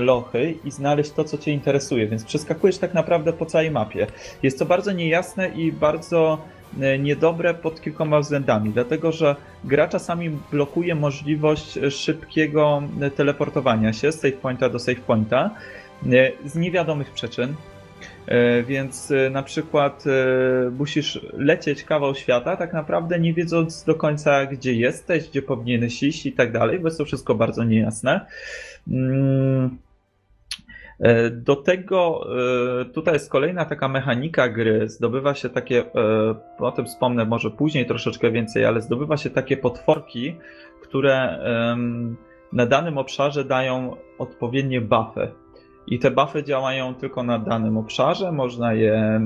lochy 0.00 0.54
i 0.64 0.70
znaleźć 0.70 1.10
to, 1.10 1.24
co 1.24 1.38
Cię 1.38 1.52
interesuje, 1.52 2.06
więc 2.06 2.24
przeskakujesz 2.24 2.78
tak 2.78 2.94
naprawdę 2.94 3.32
po 3.32 3.46
całej 3.46 3.70
mapie. 3.70 4.06
Jest 4.42 4.58
to 4.58 4.66
bardzo 4.66 4.92
niejasne 4.92 5.48
i 5.48 5.72
bardzo 5.72 6.38
niedobre 6.98 7.54
pod 7.54 7.80
kilkoma 7.80 8.20
względami, 8.20 8.70
dlatego 8.70 9.12
że 9.12 9.36
gra 9.64 9.88
czasami 9.88 10.30
blokuje 10.52 10.94
możliwość 10.94 11.78
szybkiego 11.90 12.82
teleportowania 13.16 13.92
się 13.92 14.12
z 14.12 14.20
save 14.20 14.36
pointa 14.36 14.68
do 14.68 14.78
save 14.78 15.00
pointa 15.00 15.50
e, 16.06 16.32
z 16.48 16.54
niewiadomych 16.54 17.10
przyczyn. 17.10 17.54
E, 18.26 18.62
więc 18.62 19.12
na 19.30 19.42
przykład 19.42 20.04
musisz 20.78 21.20
lecieć 21.32 21.84
kawał 21.84 22.14
świata, 22.14 22.56
tak 22.56 22.72
naprawdę 22.72 23.20
nie 23.20 23.34
wiedząc 23.34 23.84
do 23.84 23.94
końca, 23.94 24.46
gdzie 24.46 24.72
jesteś, 24.72 25.28
gdzie 25.28 25.42
powinieneś 25.42 26.02
iść 26.02 26.26
i 26.26 26.32
tak 26.32 26.52
dalej, 26.52 26.78
bo 26.78 26.88
jest 26.88 26.98
to 26.98 27.04
wszystko 27.04 27.34
bardzo 27.34 27.64
niejasne. 27.64 28.26
E, 31.00 31.30
do 31.30 31.56
tego 31.56 32.26
e, 32.80 32.84
tutaj 32.84 33.14
jest 33.14 33.30
kolejna 33.30 33.64
taka 33.64 33.88
mechanika 33.88 34.48
gry. 34.48 34.88
Zdobywa 34.88 35.34
się 35.34 35.48
takie, 35.48 35.84
e, 35.94 36.34
o 36.58 36.72
tym 36.72 36.86
wspomnę 36.86 37.24
może 37.24 37.50
później 37.50 37.86
troszeczkę 37.86 38.30
więcej, 38.30 38.64
ale 38.64 38.80
zdobywa 38.80 39.16
się 39.16 39.30
takie 39.30 39.56
potworki, 39.56 40.36
które 40.82 41.38
na 42.52 42.66
danym 42.66 42.98
obszarze 42.98 43.44
dają 43.44 43.96
odpowiednie 44.18 44.80
buffy. 44.80 45.32
I 45.86 45.98
te 45.98 46.10
buffy 46.10 46.44
działają 46.44 46.94
tylko 46.94 47.22
na 47.22 47.38
danym 47.38 47.76
obszarze, 47.76 48.32
można 48.32 48.74
je 48.74 49.20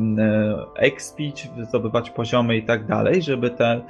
expić, 0.77 1.49
zdobywać 1.69 2.11
poziomy 2.11 2.57
i 2.57 2.63
tak 2.63 2.87
dalej, 2.87 3.23
żeby 3.23 3.51
te 3.51 3.81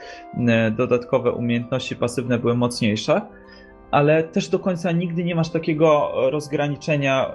dodatkowe 0.77 1.33
umiejętności 1.33 1.97
pasywne 1.97 2.39
były 2.39 2.55
mocniejsze 2.55 3.21
ale 3.91 4.23
też 4.23 4.49
do 4.49 4.59
końca 4.59 4.93
nigdy 4.93 5.25
nie 5.25 5.35
masz 5.35 5.51
takiego 5.51 6.13
rozgraniczenia, 6.31 7.31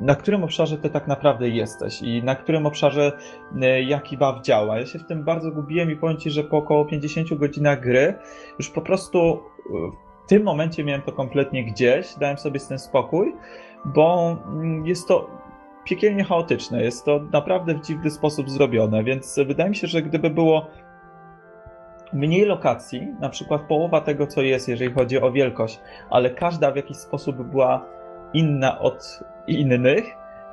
y, 0.00 0.04
na 0.04 0.14
którym 0.14 0.44
obszarze 0.44 0.78
ty 0.78 0.90
tak 0.90 1.08
naprawdę 1.08 1.48
jesteś 1.48 2.02
i 2.02 2.22
na 2.22 2.34
którym 2.34 2.66
obszarze 2.66 3.12
y, 3.62 3.82
jaki 3.82 4.16
buff 4.16 4.42
działa. 4.42 4.78
Ja 4.78 4.86
się 4.86 4.98
w 4.98 5.06
tym 5.06 5.24
bardzo 5.24 5.50
gubiłem 5.50 5.90
i 5.90 5.96
powiem 5.96 6.16
ci, 6.16 6.30
że 6.30 6.44
po 6.44 6.56
około 6.56 6.84
50 6.84 7.34
godzinach 7.34 7.80
gry 7.80 8.14
już 8.58 8.70
po 8.70 8.82
prostu 8.82 9.42
w 10.24 10.28
tym 10.28 10.42
momencie 10.42 10.84
miałem 10.84 11.02
to 11.02 11.12
kompletnie 11.12 11.64
gdzieś, 11.64 12.14
dałem 12.14 12.38
sobie 12.38 12.60
z 12.60 12.68
tym 12.68 12.78
spokój, 12.78 13.34
bo 13.84 14.36
mm, 14.46 14.86
jest 14.86 15.08
to 15.08 15.30
piekielnie 15.84 16.24
chaotyczne, 16.24 16.82
jest 16.82 17.04
to 17.04 17.20
naprawdę 17.32 17.74
w 17.74 17.80
dziwny 17.80 18.10
sposób 18.10 18.50
zrobione, 18.50 19.04
więc 19.04 19.38
wydaje 19.46 19.70
mi 19.70 19.76
się, 19.76 19.86
że 19.86 20.02
gdyby 20.02 20.30
było 20.30 20.66
mniej 22.12 22.44
lokacji, 22.44 23.08
na 23.20 23.28
przykład 23.28 23.62
połowa 23.62 24.00
tego, 24.00 24.26
co 24.26 24.42
jest, 24.42 24.68
jeżeli 24.68 24.94
chodzi 24.94 25.20
o 25.20 25.32
wielkość, 25.32 25.80
ale 26.10 26.30
każda 26.30 26.70
w 26.70 26.76
jakiś 26.76 26.96
sposób 26.96 27.36
była 27.36 27.86
inna 28.32 28.78
od 28.78 29.20
innych, 29.46 30.04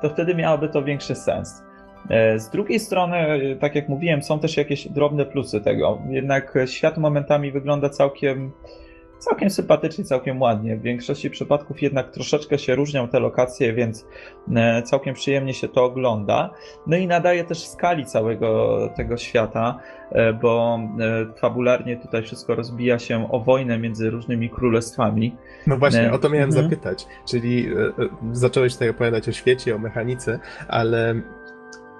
to 0.02 0.08
wtedy 0.08 0.34
miałoby 0.34 0.68
to 0.68 0.82
większy 0.82 1.14
sens. 1.14 1.62
E, 2.10 2.38
z 2.38 2.50
drugiej 2.50 2.80
strony, 2.80 3.16
e, 3.16 3.56
tak 3.56 3.74
jak 3.74 3.88
mówiłem, 3.88 4.22
są 4.22 4.38
też 4.38 4.56
jakieś 4.56 4.88
drobne 4.88 5.26
plusy 5.26 5.60
tego. 5.60 5.98
Jednak 6.08 6.54
świat 6.66 6.98
momentami 6.98 7.52
wygląda 7.52 7.88
całkiem 7.88 8.52
całkiem 9.18 9.50
sympatycznie, 9.50 10.04
całkiem 10.04 10.42
ładnie. 10.42 10.76
W 10.76 10.82
większości 10.82 11.30
przypadków 11.30 11.82
jednak 11.82 12.10
troszeczkę 12.10 12.58
się 12.58 12.74
różnią 12.74 13.08
te 13.08 13.20
lokacje, 13.20 13.72
więc 13.72 14.06
e, 14.56 14.82
całkiem 14.82 15.14
przyjemnie 15.14 15.54
się 15.54 15.68
to 15.68 15.84
ogląda. 15.84 16.50
No 16.86 16.96
i 16.96 17.06
nadaje 17.06 17.44
też 17.44 17.66
skali 17.66 18.06
całego 18.06 18.78
tego 18.96 19.16
świata, 19.16 19.78
e, 20.10 20.32
bo 20.32 20.78
e, 21.00 21.40
fabularnie 21.40 21.96
tutaj 21.96 22.22
wszystko 22.22 22.54
rozbija 22.54 22.98
się 22.98 23.32
o 23.32 23.40
wojnę 23.40 23.78
między 23.78 24.10
różnymi 24.10 24.50
królestwami. 24.50 25.36
No 25.66 25.76
właśnie, 25.76 26.12
o 26.12 26.18
to 26.18 26.30
miałem 26.30 26.50
mhm. 26.50 26.64
zapytać. 26.64 27.06
Czyli 27.28 27.68
zacząłeś 28.32 28.72
tutaj 28.72 28.88
opowiadać 28.88 29.28
o 29.28 29.32
świecie, 29.32 29.76
o 29.76 29.78
mechanice, 29.78 30.38
ale 30.68 31.14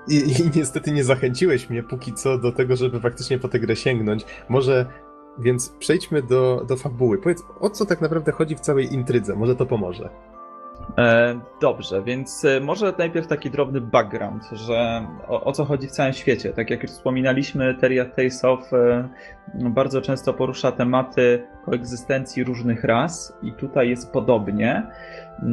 i, 0.09 0.14
I, 0.14 0.51
niestety 0.56 0.93
nie 0.93 1.05
zachęciłeś 1.05 1.70
mnie 1.70 1.82
póki 1.82 2.12
co 2.12 2.38
do 2.38 2.52
tego, 2.52 2.76
żeby 2.76 3.01
faktycznie 3.01 3.38
po 3.38 3.48
tę 3.48 3.60
grę 3.60 3.76
sięgnąć. 3.76 4.24
Może 4.48 4.86
więc 5.38 5.68
przejdźmy 5.68 6.22
do, 6.22 6.64
do 6.68 6.76
fabuły. 6.76 7.18
Powiedz, 7.18 7.42
o 7.60 7.70
co 7.70 7.86
tak 7.86 8.00
naprawdę 8.00 8.32
chodzi 8.32 8.56
w 8.56 8.60
całej 8.60 8.94
intrydze? 8.94 9.36
Może 9.36 9.56
to 9.56 9.66
pomoże. 9.66 10.10
E, 10.98 11.40
dobrze, 11.60 12.02
więc 12.02 12.44
e, 12.44 12.60
może 12.60 12.92
najpierw 12.98 13.26
taki 13.26 13.50
drobny 13.50 13.80
background, 13.80 14.44
że 14.52 15.06
o, 15.28 15.44
o, 15.44 15.52
co 15.52 15.64
chodzi 15.64 15.88
w 15.88 15.90
całym 15.90 16.12
świecie. 16.12 16.52
Tak 16.52 16.70
jak 16.70 16.82
już 16.82 16.90
wspominaliśmy, 16.90 17.74
Teria 17.74 18.04
Tales 18.04 18.44
e, 18.44 19.08
bardzo 19.54 20.00
często 20.00 20.34
porusza 20.34 20.72
tematy 20.72 21.46
koegzystencji 21.64 22.44
różnych 22.44 22.84
ras 22.84 23.38
i 23.42 23.52
tutaj 23.52 23.88
jest 23.88 24.12
podobnie. 24.12 24.86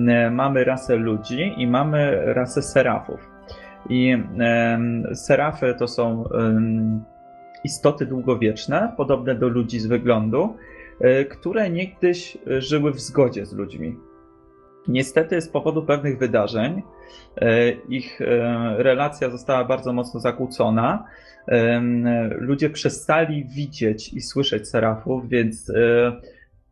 E, 0.08 0.32
mamy 0.32 0.64
rasę 0.64 0.96
ludzi 0.96 1.54
i 1.58 1.68
mamy 1.68 2.34
rasę 2.34 2.62
serafów. 2.62 3.30
I 3.90 4.18
serafy 5.14 5.76
to 5.80 5.88
są 5.88 6.24
istoty 7.64 8.06
długowieczne, 8.06 8.94
podobne 8.98 9.36
do 9.36 9.48
ludzi 9.48 9.80
z 9.80 9.86
wyglądu, 9.86 10.56
e, 11.00 11.26
które 11.26 11.70
niegdyś 11.70 12.38
żyły 12.48 12.92
w 12.92 13.00
zgodzie 13.00 13.46
z 13.46 13.54
ludźmi. 13.54 13.96
Niestety, 14.88 15.42
z 15.42 15.50
powodu 15.50 15.84
pewnych 15.84 16.18
wydarzeń, 16.18 16.82
e, 17.38 17.72
ich 17.72 18.22
e, 18.22 18.26
relacja 18.78 19.30
została 19.30 19.66
bardzo 19.66 19.94
mocno 19.94 20.20
zakłócona. 20.20 21.04
Ludzie 22.38 22.70
przestali 22.70 23.46
widzieć 23.46 24.14
i 24.14 24.22
słyszeć 24.22 24.70
serafów, 24.70 25.30
więc 25.30 25.72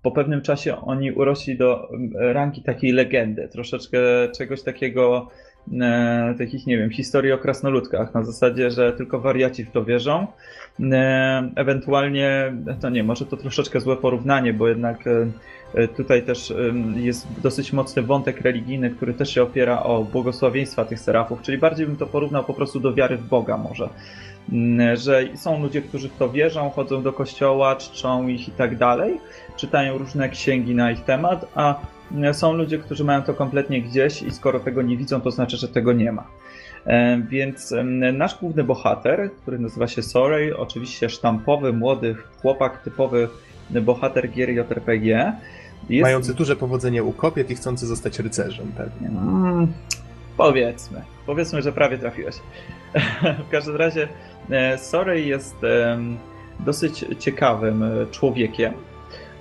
po 0.01 0.11
pewnym 0.11 0.41
czasie 0.41 0.81
oni 0.81 1.11
urośli 1.11 1.57
do 1.57 1.89
rangi 2.13 2.63
takiej 2.63 2.91
legendy, 2.91 3.47
troszeczkę 3.47 3.99
czegoś 4.37 4.61
takiego 4.63 5.27
e, 5.81 6.35
takich, 6.37 6.67
nie 6.67 6.77
wiem, 6.77 6.89
historii 6.89 7.31
o 7.31 7.37
krasnoludkach, 7.37 8.13
na 8.13 8.23
zasadzie, 8.23 8.71
że 8.71 8.93
tylko 8.93 9.19
wariaci 9.19 9.65
w 9.65 9.71
to 9.71 9.85
wierzą. 9.85 10.27
E, 10.79 11.51
ewentualnie, 11.55 12.53
to 12.81 12.89
nie, 12.89 13.03
może 13.03 13.25
to 13.25 13.37
troszeczkę 13.37 13.79
złe 13.79 13.97
porównanie, 13.97 14.53
bo 14.53 14.67
jednak 14.67 15.07
e, 15.07 15.27
e 15.73 15.87
tutaj 15.87 16.23
też 16.23 16.53
jest 16.95 17.27
dosyć 17.41 17.73
mocny 17.73 18.01
wątek 18.01 18.41
religijny, 18.41 18.89
który 18.89 19.13
też 19.13 19.33
się 19.33 19.43
opiera 19.43 19.83
o 19.83 20.03
błogosławieństwa 20.03 20.85
tych 20.85 20.99
serafów, 20.99 21.41
czyli 21.41 21.57
bardziej 21.57 21.87
bym 21.87 21.95
to 21.95 22.07
porównał 22.07 22.43
po 22.43 22.53
prostu 22.53 22.79
do 22.79 22.93
wiary 22.93 23.17
w 23.17 23.27
Boga 23.27 23.57
może. 23.57 23.89
Mm, 24.51 24.95
że 24.95 25.23
są 25.35 25.63
ludzie, 25.63 25.81
którzy 25.81 26.09
w 26.09 26.17
to 26.17 26.29
wierzą, 26.29 26.69
chodzą 26.69 27.03
do 27.03 27.13
kościoła, 27.13 27.75
czczą 27.75 28.27
ich 28.27 28.47
i 28.47 28.51
tak 28.51 28.77
dalej, 28.77 29.19
czytają 29.55 29.97
różne 29.97 30.29
księgi 30.29 30.75
na 30.75 30.91
ich 30.91 31.03
temat, 31.03 31.45
a 31.55 31.79
są 32.33 32.53
ludzie, 32.53 32.77
którzy 32.77 33.03
mają 33.03 33.21
to 33.21 33.33
kompletnie 33.33 33.81
gdzieś 33.81 34.21
i 34.21 34.31
skoro 34.31 34.59
tego 34.59 34.81
nie 34.81 34.97
widzą, 34.97 35.21
to 35.21 35.31
znaczy, 35.31 35.57
że 35.57 35.67
tego 35.67 35.93
nie 35.93 36.11
ma. 36.11 36.27
E, 36.85 37.21
więc 37.29 37.73
nasz 38.13 38.39
główny 38.39 38.63
bohater, 38.63 39.31
który 39.41 39.59
nazywa 39.59 39.87
się 39.87 40.01
Sorej, 40.01 40.53
oczywiście 40.53 41.09
sztampowy, 41.09 41.73
młody 41.73 42.15
chłopak, 42.41 42.83
typowy 42.83 43.29
bohater 43.69 44.31
gier 44.31 44.49
JRPG. 44.49 45.33
Jest... 45.89 46.01
Mający 46.01 46.33
duże 46.33 46.55
powodzenie 46.55 47.03
u 47.03 47.11
kobiet 47.11 47.49
i 47.51 47.55
chcący 47.55 47.87
zostać 47.87 48.19
rycerzem 48.19 48.71
pewnie. 48.77 49.07
Mm, 49.07 49.73
powiedzmy. 50.37 51.01
Powiedzmy, 51.25 51.61
że 51.61 51.71
prawie 51.71 51.97
trafiłeś. 51.97 52.35
w 53.47 53.49
każdym 53.51 53.75
razie 53.75 54.07
e, 54.49 54.77
Sorej 54.77 55.27
jest 55.27 55.55
dosyć 56.59 57.05
ciekawym 57.19 57.83
e, 57.83 58.05
człowiekiem, 58.11 58.73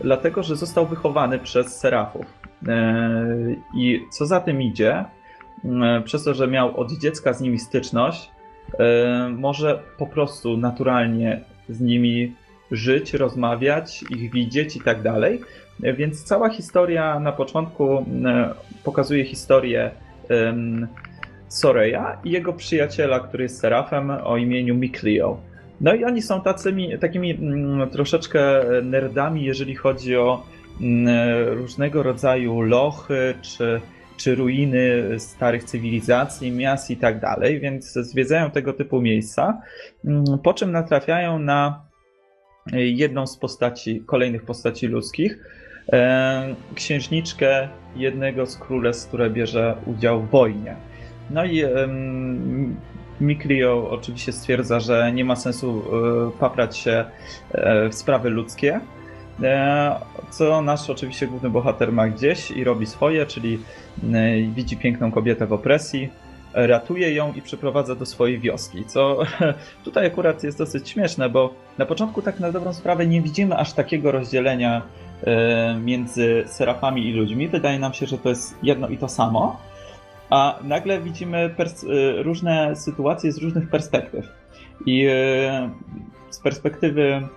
dlatego 0.00 0.42
że 0.42 0.56
został 0.56 0.86
wychowany 0.86 1.38
przez 1.38 1.76
serafów. 1.76 2.39
E, 2.68 3.56
I 3.74 4.00
co 4.10 4.26
za 4.26 4.40
tym 4.40 4.62
idzie, 4.62 5.04
e, 5.64 6.02
przez 6.04 6.24
to, 6.24 6.34
że 6.34 6.48
miał 6.48 6.80
od 6.80 6.92
dziecka 6.92 7.32
z 7.32 7.40
nimi 7.40 7.58
styczność, 7.58 8.30
e, 8.78 9.28
może 9.28 9.82
po 9.98 10.06
prostu 10.06 10.56
naturalnie 10.56 11.40
z 11.68 11.80
nimi 11.80 12.34
żyć, 12.70 13.14
rozmawiać, 13.14 14.04
ich 14.10 14.32
widzieć 14.32 14.76
i 14.76 14.80
tak 14.80 15.02
dalej. 15.02 15.40
Więc 15.80 16.24
cała 16.24 16.48
historia 16.48 17.20
na 17.20 17.32
początku 17.32 18.06
pokazuje 18.84 19.24
historię 19.24 19.90
Soreya 21.48 22.18
i 22.24 22.30
jego 22.30 22.52
przyjaciela, 22.52 23.20
który 23.20 23.42
jest 23.42 23.60
serafem 23.60 24.10
o 24.10 24.36
imieniu 24.36 24.74
Miklio. 24.74 25.40
No 25.80 25.94
i 25.94 26.04
oni 26.04 26.22
są 26.22 26.40
tacymi, 26.40 26.98
takimi 26.98 27.30
mm, 27.30 27.90
troszeczkę 27.90 28.40
nerdami, 28.82 29.44
jeżeli 29.44 29.74
chodzi 29.74 30.16
o 30.16 30.42
Mm, 30.42 30.59
różnego 31.46 32.02
rodzaju 32.02 32.60
lochy 32.60 33.34
czy, 33.42 33.80
czy 34.16 34.34
ruiny 34.34 35.04
starych 35.18 35.64
cywilizacji, 35.64 36.52
miast 36.52 36.90
i 36.90 36.96
tak 36.96 37.20
dalej, 37.20 37.60
więc 37.60 37.92
zwiedzają 37.92 38.50
tego 38.50 38.72
typu 38.72 39.00
miejsca, 39.00 39.62
mm, 40.04 40.24
po 40.42 40.54
czym 40.54 40.72
natrafiają 40.72 41.38
na 41.38 41.84
jedną 42.72 43.26
z 43.26 43.36
postaci, 43.36 44.02
kolejnych 44.06 44.44
postaci 44.44 44.86
ludzkich, 44.86 45.38
e, 45.92 46.54
księżniczkę 46.74 47.68
jednego 47.96 48.46
z 48.46 48.56
królestw, 48.56 49.08
które 49.08 49.30
bierze 49.30 49.76
udział 49.86 50.22
w 50.22 50.30
wojnie. 50.30 50.76
No 51.30 51.44
i 51.44 51.64
Miklio 53.20 53.90
oczywiście 53.90 54.32
stwierdza, 54.32 54.80
że 54.80 55.12
nie 55.12 55.24
ma 55.24 55.36
sensu 55.36 55.82
e, 55.82 56.38
paprać 56.40 56.76
się 56.76 57.04
e, 57.52 57.88
w 57.88 57.94
sprawy 57.94 58.30
ludzkie, 58.30 58.80
E, 58.80 58.99
co 60.30 60.62
nasz 60.62 60.90
oczywiście 60.90 61.26
główny 61.26 61.50
bohater 61.50 61.92
ma 61.92 62.08
gdzieś 62.08 62.50
i 62.50 62.64
robi 62.64 62.86
swoje, 62.86 63.26
czyli 63.26 63.58
e, 64.12 64.42
widzi 64.42 64.76
piękną 64.76 65.12
kobietę 65.12 65.46
w 65.46 65.52
opresji, 65.52 66.08
ratuje 66.54 67.14
ją 67.14 67.32
i 67.32 67.42
przyprowadza 67.42 67.94
do 67.94 68.06
swojej 68.06 68.38
wioski, 68.38 68.84
co 68.84 69.18
tutaj 69.84 70.06
akurat 70.06 70.44
jest 70.44 70.58
dosyć 70.58 70.88
śmieszne, 70.88 71.28
bo 71.28 71.54
na 71.78 71.86
początku 71.86 72.22
tak 72.22 72.40
na 72.40 72.52
dobrą 72.52 72.72
sprawę 72.72 73.06
nie 73.06 73.22
widzimy 73.22 73.56
aż 73.56 73.72
takiego 73.72 74.12
rozdzielenia 74.12 74.82
e, 75.24 75.74
między 75.74 76.44
serafami 76.46 77.08
i 77.08 77.12
ludźmi. 77.12 77.48
Wydaje 77.48 77.78
nam 77.78 77.92
się, 77.92 78.06
że 78.06 78.18
to 78.18 78.28
jest 78.28 78.58
jedno 78.62 78.88
i 78.88 78.98
to 78.98 79.08
samo, 79.08 79.60
a 80.30 80.58
nagle 80.62 81.00
widzimy 81.00 81.54
różne 82.16 82.76
sytuacje 82.76 83.32
z 83.32 83.38
różnych 83.38 83.70
perspektyw. 83.70 84.26
I 84.86 85.08
z 86.30 86.38
perspektywy 86.38 87.28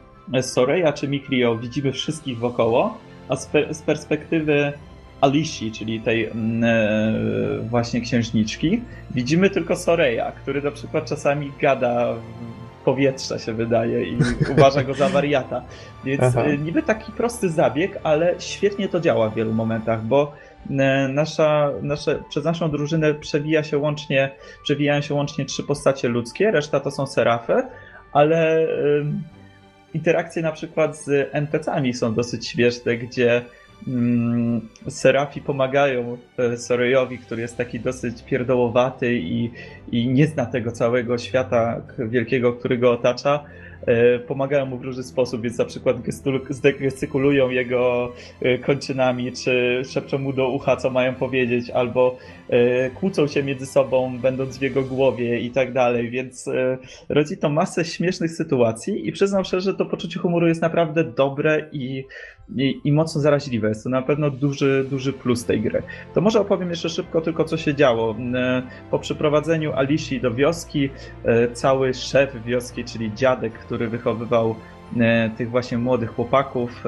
Soreya 0.41 0.93
czy 0.93 1.07
Miklio 1.07 1.57
widzimy 1.57 1.91
wszystkich 1.91 2.39
wokoło, 2.39 2.97
a 3.29 3.35
z, 3.35 3.45
per 3.45 3.75
z 3.75 3.81
perspektywy 3.81 4.73
Alishi, 5.21 5.71
czyli 5.71 5.99
tej 5.99 6.25
e, 6.25 6.31
właśnie 7.69 8.01
księżniczki, 8.01 8.81
widzimy 9.11 9.49
tylko 9.49 9.75
Soreya, 9.75 10.31
który 10.41 10.61
na 10.61 10.71
przykład 10.71 11.05
czasami 11.05 11.51
gada 11.61 12.15
powietrza 12.85 13.39
się 13.39 13.53
wydaje 13.53 14.03
i 14.03 14.17
uważa 14.57 14.83
go 14.83 14.93
za 14.93 15.09
wariata. 15.09 15.61
Więc 16.03 16.23
Aha. 16.23 16.43
E, 16.43 16.57
niby 16.57 16.83
taki 16.83 17.11
prosty 17.11 17.49
zabieg, 17.49 17.99
ale 18.03 18.35
świetnie 18.39 18.89
to 18.89 18.99
działa 18.99 19.29
w 19.29 19.35
wielu 19.35 19.53
momentach, 19.53 20.03
bo 20.03 20.33
e, 20.69 21.07
nasza, 21.07 21.69
nasze, 21.81 22.23
przez 22.29 22.45
naszą 22.45 22.71
drużynę 22.71 23.13
przewija 23.13 23.63
się 23.63 23.77
łącznie, 23.77 24.31
przewijają 24.63 25.01
się 25.01 25.13
łącznie 25.13 25.45
trzy 25.45 25.63
postacie 25.63 26.07
ludzkie, 26.09 26.51
reszta 26.51 26.79
to 26.79 26.91
są 26.91 27.07
serafy, 27.07 27.63
ale 28.13 28.67
interakcje 29.93 30.41
na 30.41 30.51
przykład 30.51 30.97
z 30.97 31.29
NPC-ami 31.31 31.93
są 31.93 32.13
dosyć 32.13 32.47
śmieszne, 32.47 32.97
gdzie 32.97 33.41
mm, 33.87 34.69
Serafi 34.89 35.41
pomagają 35.41 36.17
e, 36.37 36.57
Sorejowi, 36.57 37.17
który 37.17 37.41
jest 37.41 37.57
taki 37.57 37.79
dosyć 37.79 38.23
pierdołowaty 38.23 39.13
i, 39.13 39.51
i 39.91 40.07
nie 40.07 40.27
zna 40.27 40.45
tego 40.45 40.71
całego 40.71 41.17
świata 41.17 41.81
wielkiego, 41.97 42.53
który 42.53 42.77
go 42.77 42.91
otacza 42.91 43.43
pomagają 44.27 44.65
mu 44.65 44.77
w 44.77 44.83
różny 44.83 45.03
sposób, 45.03 45.41
więc 45.41 45.57
na 45.57 45.65
przykład 45.65 45.97
gestykulują 46.79 47.49
jego 47.49 48.13
e, 48.41 48.57
kończynami, 48.57 49.31
czy 49.31 49.81
szepczą 49.89 50.17
mu 50.17 50.33
do 50.33 50.49
ucha, 50.49 50.75
co 50.75 50.89
mają 50.89 51.15
powiedzieć, 51.15 51.69
albo 51.69 52.17
e, 52.49 52.89
kłócą 52.89 53.27
się 53.27 53.43
między 53.43 53.65
sobą, 53.65 54.17
będąc 54.17 54.57
w 54.57 54.61
jego 54.61 54.83
głowie 54.83 55.39
i 55.39 55.51
tak 55.51 55.73
dalej, 55.73 56.09
więc 56.09 56.49
rodzi 57.09 57.37
to 57.37 57.49
masę 57.49 57.85
śmiesznych 57.85 58.31
sytuacji 58.31 59.07
i 59.07 59.11
przyznam 59.11 59.43
szczerze, 59.43 59.71
że 59.71 59.77
to 59.77 59.85
poczucie 59.85 60.19
humoru 60.19 60.47
jest 60.47 60.61
naprawdę 60.61 61.03
dobre 61.03 61.69
i 61.71 62.05
i, 62.55 62.81
i, 62.83 62.91
mocno 62.91 63.21
zaraźliwe. 63.21 63.69
Jest 63.69 63.83
to 63.83 63.89
na 63.89 64.01
pewno 64.01 64.29
duży, 64.29 64.85
duży 64.89 65.13
plus 65.13 65.45
tej 65.45 65.61
gry. 65.61 65.83
To 66.13 66.21
może 66.21 66.39
opowiem 66.39 66.69
jeszcze 66.69 66.89
szybko 66.89 67.21
tylko, 67.21 67.43
co 67.43 67.57
się 67.57 67.75
działo. 67.75 68.15
E, 68.35 68.63
po 68.91 68.99
przyprowadzeniu 68.99 69.73
Alishi 69.73 70.21
do 70.21 70.33
wioski, 70.33 70.89
e, 71.25 71.51
cały 71.51 71.93
szef 71.93 72.43
wioski, 72.45 72.83
czyli 72.83 73.13
dziadek, 73.13 73.53
który 73.53 73.87
wychowywał 73.87 74.55
tych 75.37 75.49
właśnie 75.49 75.77
młodych 75.77 76.15
chłopaków. 76.15 76.83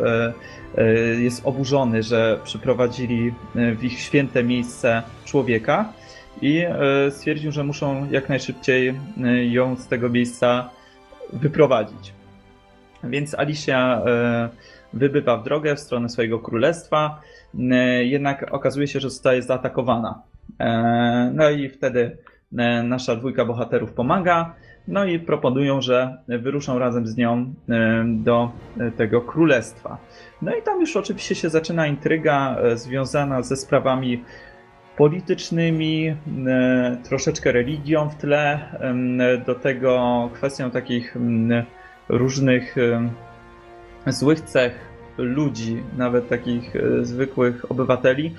Jest 1.20 1.42
oburzony, 1.46 2.04
że 2.04 2.40
przyprowadzili 2.44 3.34
w 3.56 3.84
ich 3.84 4.00
święte 4.00 4.44
miejsce 4.44 5.04
człowieka 5.26 5.94
i 6.42 6.64
stwierdził, 7.10 7.52
że 7.52 7.64
muszą 7.64 8.08
jak 8.12 8.30
najszybciej 8.30 8.94
ją 9.50 9.76
z 9.76 9.88
tego 9.88 10.10
miejsca 10.10 10.70
wyprowadzić. 11.34 12.14
Więc 13.04 13.36
Alicia 13.36 14.02
wybywa 14.96 15.38
w 15.38 15.44
drogę 15.44 15.76
w 15.76 15.80
stronę 15.80 16.10
swojego 16.10 16.40
królestwa, 16.40 17.22
jednak 18.02 18.54
okazuje 18.54 18.88
się, 18.88 19.00
że 19.00 19.10
zostaje 19.10 19.42
zaatakowana. 19.42 20.22
No 21.34 21.50
i 21.50 21.70
wtedy 21.70 22.18
nasza 22.84 23.16
dwójka 23.16 23.46
bohaterów 23.46 23.94
pomaga, 23.94 24.56
no 24.88 25.06
i 25.06 25.20
proponują, 25.20 25.82
że 25.82 26.18
wyruszą 26.28 26.80
razem 26.80 27.08
z 27.08 27.18
nią 27.18 27.54
do 28.06 28.52
tego 28.98 29.22
królestwa. 29.22 29.98
No 30.42 30.56
i 30.56 30.62
tam 30.62 30.80
już 30.82 30.98
oczywiście 30.98 31.36
się 31.36 31.50
zaczyna 31.50 31.88
intryga 31.88 32.58
e, 32.58 32.78
związana 32.78 33.42
ze 33.42 33.56
sprawami 33.56 34.24
politycznymi, 34.98 36.16
troszeczkę 37.04 37.52
religią 37.52 38.10
w 38.10 38.16
tle, 38.16 38.60
do 39.46 39.56
tego 39.56 40.30
kwestią 40.34 40.72
takich 40.72 41.16
różnych 42.10 42.76
złych 44.08 44.42
cech 44.42 44.96
ludzi, 45.18 45.84
nawet 45.98 46.30
takich 46.30 46.76
e, 46.76 47.06
zwykłych 47.06 47.72
obywateli, 47.72 48.36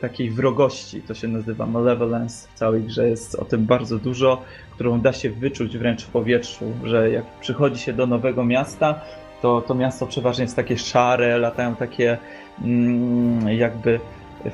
takiej 0.00 0.30
wrogości, 0.30 1.02
to 1.02 1.14
się 1.14 1.28
nazywa 1.28 1.66
malevolence 1.66 2.48
w 2.54 2.58
całej 2.58 2.82
grze, 2.82 3.08
jest 3.08 3.34
o 3.34 3.44
tym 3.44 3.66
bardzo 3.66 3.98
dużo, 3.98 4.42
którą 4.74 5.00
da 5.00 5.12
się 5.12 5.30
wyczuć 5.30 5.78
wręcz 5.78 6.04
w 6.04 6.08
powietrzu, 6.08 6.64
że 6.84 7.10
jak 7.10 7.24
przychodzi 7.40 7.78
się 7.78 7.92
do 7.92 8.06
nowego 8.06 8.44
miasta, 8.44 9.00
to 9.42 9.60
to 9.60 9.74
miasto 9.74 10.06
przeważnie 10.06 10.44
jest 10.44 10.56
takie 10.56 10.78
szare, 10.78 11.38
latają 11.38 11.76
takie 11.76 12.18
mm, 12.64 13.48
jakby 13.48 14.00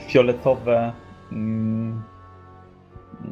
fioletowe 0.08 0.92
mm, 1.32 2.02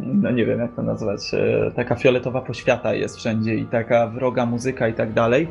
no 0.01 0.31
nie 0.31 0.47
wiem 0.47 0.61
jak 0.61 0.77
to 0.77 0.83
nazwać, 0.83 1.35
e, 1.35 1.71
taka 1.77 1.95
fioletowa 1.95 2.41
poświata 2.41 2.95
jest 2.95 3.17
wszędzie 3.17 3.55
i 3.55 3.67
taka 3.67 4.07
wroga 4.07 4.47
muzyka 4.47 4.89
i 4.89 4.95
tak 4.95 5.13
dalej. 5.13 5.49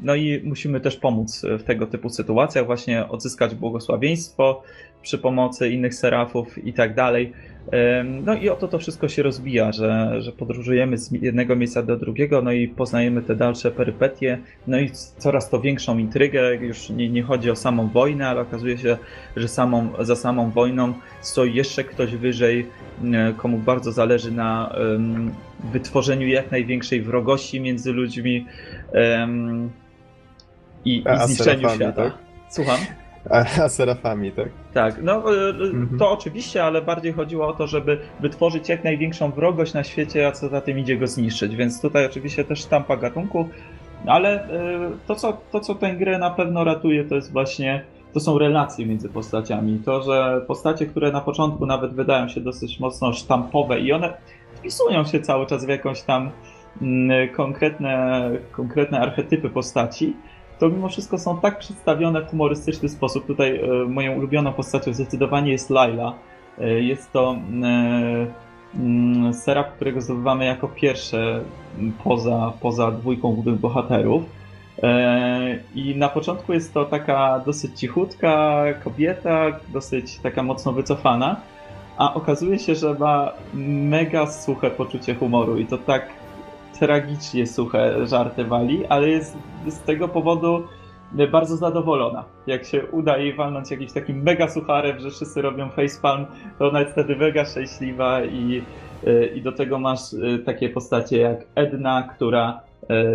No 0.00 0.14
i 0.14 0.42
musimy 0.44 0.80
też 0.80 0.96
pomóc 0.96 1.42
w 1.58 1.62
tego 1.62 1.86
typu 1.86 2.08
sytuacjach, 2.08 2.66
właśnie 2.66 3.08
odzyskać 3.08 3.54
błogosławieństwo 3.54 4.62
przy 5.02 5.18
pomocy 5.18 5.68
innych 5.68 5.94
serafów 5.94 6.64
i 6.66 6.72
tak 6.72 6.94
dalej. 6.94 7.32
No 8.24 8.34
i 8.34 8.48
oto 8.48 8.68
to 8.68 8.78
wszystko 8.78 9.08
się 9.08 9.22
rozwija, 9.22 9.72
że, 9.72 10.22
że 10.22 10.32
podróżujemy 10.32 10.98
z 10.98 11.12
jednego 11.12 11.56
miejsca 11.56 11.82
do 11.82 11.96
drugiego, 11.96 12.42
no 12.42 12.52
i 12.52 12.68
poznajemy 12.68 13.22
te 13.22 13.36
dalsze 13.36 13.70
perypetie, 13.70 14.38
no 14.66 14.78
i 14.78 14.90
coraz 15.18 15.50
to 15.50 15.60
większą 15.60 15.98
intrygę. 15.98 16.56
Już 16.56 16.90
nie, 16.90 17.08
nie 17.08 17.22
chodzi 17.22 17.50
o 17.50 17.56
samą 17.56 17.88
wojnę, 17.88 18.28
ale 18.28 18.40
okazuje 18.40 18.78
się, 18.78 18.96
że 19.36 19.48
samą, 19.48 19.88
za 20.00 20.16
samą 20.16 20.50
wojną 20.50 20.94
stoi 21.20 21.54
jeszcze 21.54 21.84
ktoś 21.84 22.16
wyżej, 22.16 22.66
komu 23.36 23.58
bardzo 23.58 23.92
zależy 23.92 24.32
na 24.32 24.74
um, 24.92 25.34
wytworzeniu 25.72 26.26
jak 26.26 26.50
największej 26.50 27.02
wrogości 27.02 27.60
między 27.60 27.92
ludźmi 27.92 28.46
um, 28.92 29.70
i, 30.84 30.98
i 30.98 31.26
zniszczeniu 31.26 31.68
świata. 31.68 31.92
Tak? 31.92 32.18
Słucham? 32.50 32.78
A, 33.30 33.62
a 33.62 33.68
serafami, 33.68 34.32
tak? 34.32 34.48
Tak, 34.74 35.02
no 35.02 35.12
e, 35.12 35.48
mhm. 35.48 35.98
to 35.98 36.10
oczywiście, 36.10 36.64
ale 36.64 36.82
bardziej 36.82 37.12
chodziło 37.12 37.48
o 37.48 37.52
to, 37.52 37.66
żeby 37.66 37.98
wytworzyć 38.20 38.68
jak 38.68 38.84
największą 38.84 39.30
wrogość 39.30 39.74
na 39.74 39.84
świecie, 39.84 40.26
a 40.26 40.32
co 40.32 40.48
za 40.48 40.60
tym 40.60 40.78
idzie 40.78 40.96
go 40.96 41.06
zniszczyć. 41.06 41.56
Więc 41.56 41.80
tutaj 41.80 42.06
oczywiście 42.06 42.44
też 42.44 42.58
sztampa 42.58 42.96
gatunku, 42.96 43.48
ale 44.06 44.44
e, 44.44 44.90
to 45.06 45.14
co, 45.14 45.40
to, 45.52 45.60
co 45.60 45.74
tę 45.74 45.96
grę 45.96 46.18
na 46.18 46.30
pewno 46.30 46.64
ratuje, 46.64 47.04
to 47.04 47.14
jest 47.14 47.32
właśnie 47.32 47.84
to 48.12 48.20
są 48.20 48.38
relacje 48.38 48.86
między 48.86 49.08
postaciami. 49.08 49.78
To, 49.84 50.02
że 50.02 50.40
postacie, 50.46 50.86
które 50.86 51.12
na 51.12 51.20
początku 51.20 51.66
nawet 51.66 51.92
wydają 51.92 52.28
się 52.28 52.40
dosyć 52.40 52.80
mocno 52.80 53.12
sztampowe 53.12 53.80
i 53.80 53.92
one 53.92 54.14
wpisują 54.54 55.04
się 55.04 55.20
cały 55.20 55.46
czas 55.46 55.64
w 55.64 55.68
jakąś 55.68 56.02
tam 56.02 56.30
mm, 56.82 57.28
konkretne, 57.28 58.30
konkretne 58.52 59.00
archetypy 59.00 59.50
postaci, 59.50 60.16
to 60.58 60.68
mimo 60.68 60.88
wszystko 60.88 61.18
są 61.18 61.40
tak 61.40 61.58
przedstawione 61.58 62.22
w 62.22 62.30
humorystyczny 62.30 62.88
sposób. 62.88 63.26
Tutaj 63.26 63.60
e, 63.60 63.84
moją 63.84 64.16
ulubioną 64.16 64.52
postacią 64.52 64.94
zdecydowanie 64.94 65.52
jest 65.52 65.70
Laila. 65.70 66.14
E, 66.58 66.82
jest 66.82 67.12
to 67.12 67.36
e, 67.62 68.26
mm, 68.74 69.34
serap, 69.34 69.72
którego 69.72 70.00
zdobywamy 70.00 70.44
jako 70.44 70.68
pierwsze 70.68 71.40
poza, 72.04 72.52
poza 72.60 72.90
dwójką 72.90 73.32
głównych 73.32 73.60
bohaterów. 73.60 74.22
I 75.74 75.96
na 75.96 76.08
początku 76.08 76.52
jest 76.52 76.74
to 76.74 76.84
taka 76.84 77.40
dosyć 77.46 77.80
cichutka 77.80 78.64
kobieta, 78.84 79.46
dosyć 79.68 80.18
taka 80.18 80.42
mocno 80.42 80.72
wycofana, 80.72 81.40
a 81.96 82.14
okazuje 82.14 82.58
się, 82.58 82.74
że 82.74 82.94
ma 82.94 83.32
mega 83.54 84.26
suche 84.26 84.70
poczucie 84.70 85.14
humoru 85.14 85.58
i 85.58 85.66
to 85.66 85.78
tak 85.78 86.08
tragicznie 86.78 87.46
suche 87.46 88.06
żarty 88.06 88.44
wali, 88.44 88.86
ale 88.86 89.08
jest 89.08 89.36
z 89.68 89.78
tego 89.78 90.08
powodu 90.08 90.62
bardzo 91.32 91.56
zadowolona. 91.56 92.24
Jak 92.46 92.64
się 92.64 92.86
uda 92.86 93.18
jej 93.18 93.34
walnąć 93.34 93.70
jakimś 93.70 93.92
takim 93.92 94.22
mega 94.22 94.48
sucharem, 94.48 95.00
że 95.00 95.10
wszyscy 95.10 95.42
robią 95.42 95.70
facepalm, 95.70 96.26
to 96.58 96.68
ona 96.68 96.80
jest 96.80 96.92
wtedy 96.92 97.16
mega 97.16 97.44
szczęśliwa 97.44 98.24
i, 98.24 98.62
y, 99.06 99.32
i 99.34 99.42
do 99.42 99.52
tego 99.52 99.78
masz 99.78 100.12
y, 100.12 100.42
takie 100.46 100.68
postacie 100.68 101.18
jak 101.18 101.46
Edna, 101.54 102.08
która 102.16 102.60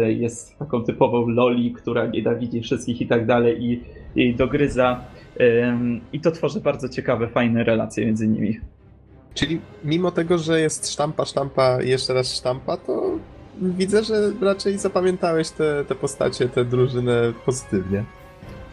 jest 0.07 0.60
taką 0.60 0.84
typową 0.84 1.27
loli, 1.27 1.73
która 1.73 2.06
nienawidzi 2.06 2.61
wszystkich 2.61 3.02
i 3.02 3.07
tak 3.07 3.26
dalej 3.26 3.64
i 3.64 3.84
jej 4.15 4.35
dogryza. 4.35 4.99
I 6.14 6.19
to 6.19 6.31
tworzy 6.31 6.61
bardzo 6.61 6.90
ciekawe, 6.90 7.27
fajne 7.27 7.64
relacje 7.64 8.06
między 8.06 8.27
nimi. 8.27 8.60
Czyli 9.34 9.60
mimo 9.84 10.11
tego, 10.11 10.38
że 10.38 10.61
jest 10.61 10.91
sztampa, 10.91 11.26
sztampa 11.26 11.81
i 11.81 11.90
jeszcze 11.90 12.14
raz 12.14 12.35
sztampa, 12.35 12.77
to 12.77 13.11
widzę, 13.61 14.03
że 14.03 14.31
raczej 14.41 14.77
zapamiętałeś 14.77 15.49
te, 15.49 15.85
te 15.85 15.95
postacie, 15.95 16.49
te 16.49 16.65
drużyny 16.65 17.34
pozytywnie. 17.45 18.03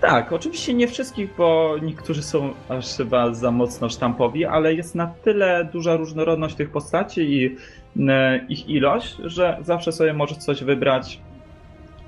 Tak, 0.00 0.32
oczywiście 0.32 0.74
nie 0.74 0.88
wszystkich, 0.88 1.30
bo 1.38 1.76
niektórzy 1.82 2.22
są 2.22 2.54
aż 2.68 2.96
chyba 2.96 3.34
za 3.34 3.50
mocno 3.50 3.88
sztampowi, 3.88 4.44
ale 4.44 4.74
jest 4.74 4.94
na 4.94 5.06
tyle 5.06 5.68
duża 5.72 5.96
różnorodność 5.96 6.54
tych 6.54 6.70
postaci 6.70 7.20
i 7.20 7.56
e, 8.08 8.46
ich 8.48 8.68
ilość, 8.68 9.16
że 9.24 9.58
zawsze 9.62 9.92
sobie 9.92 10.12
możesz 10.12 10.38
coś 10.38 10.64
wybrać, 10.64 11.20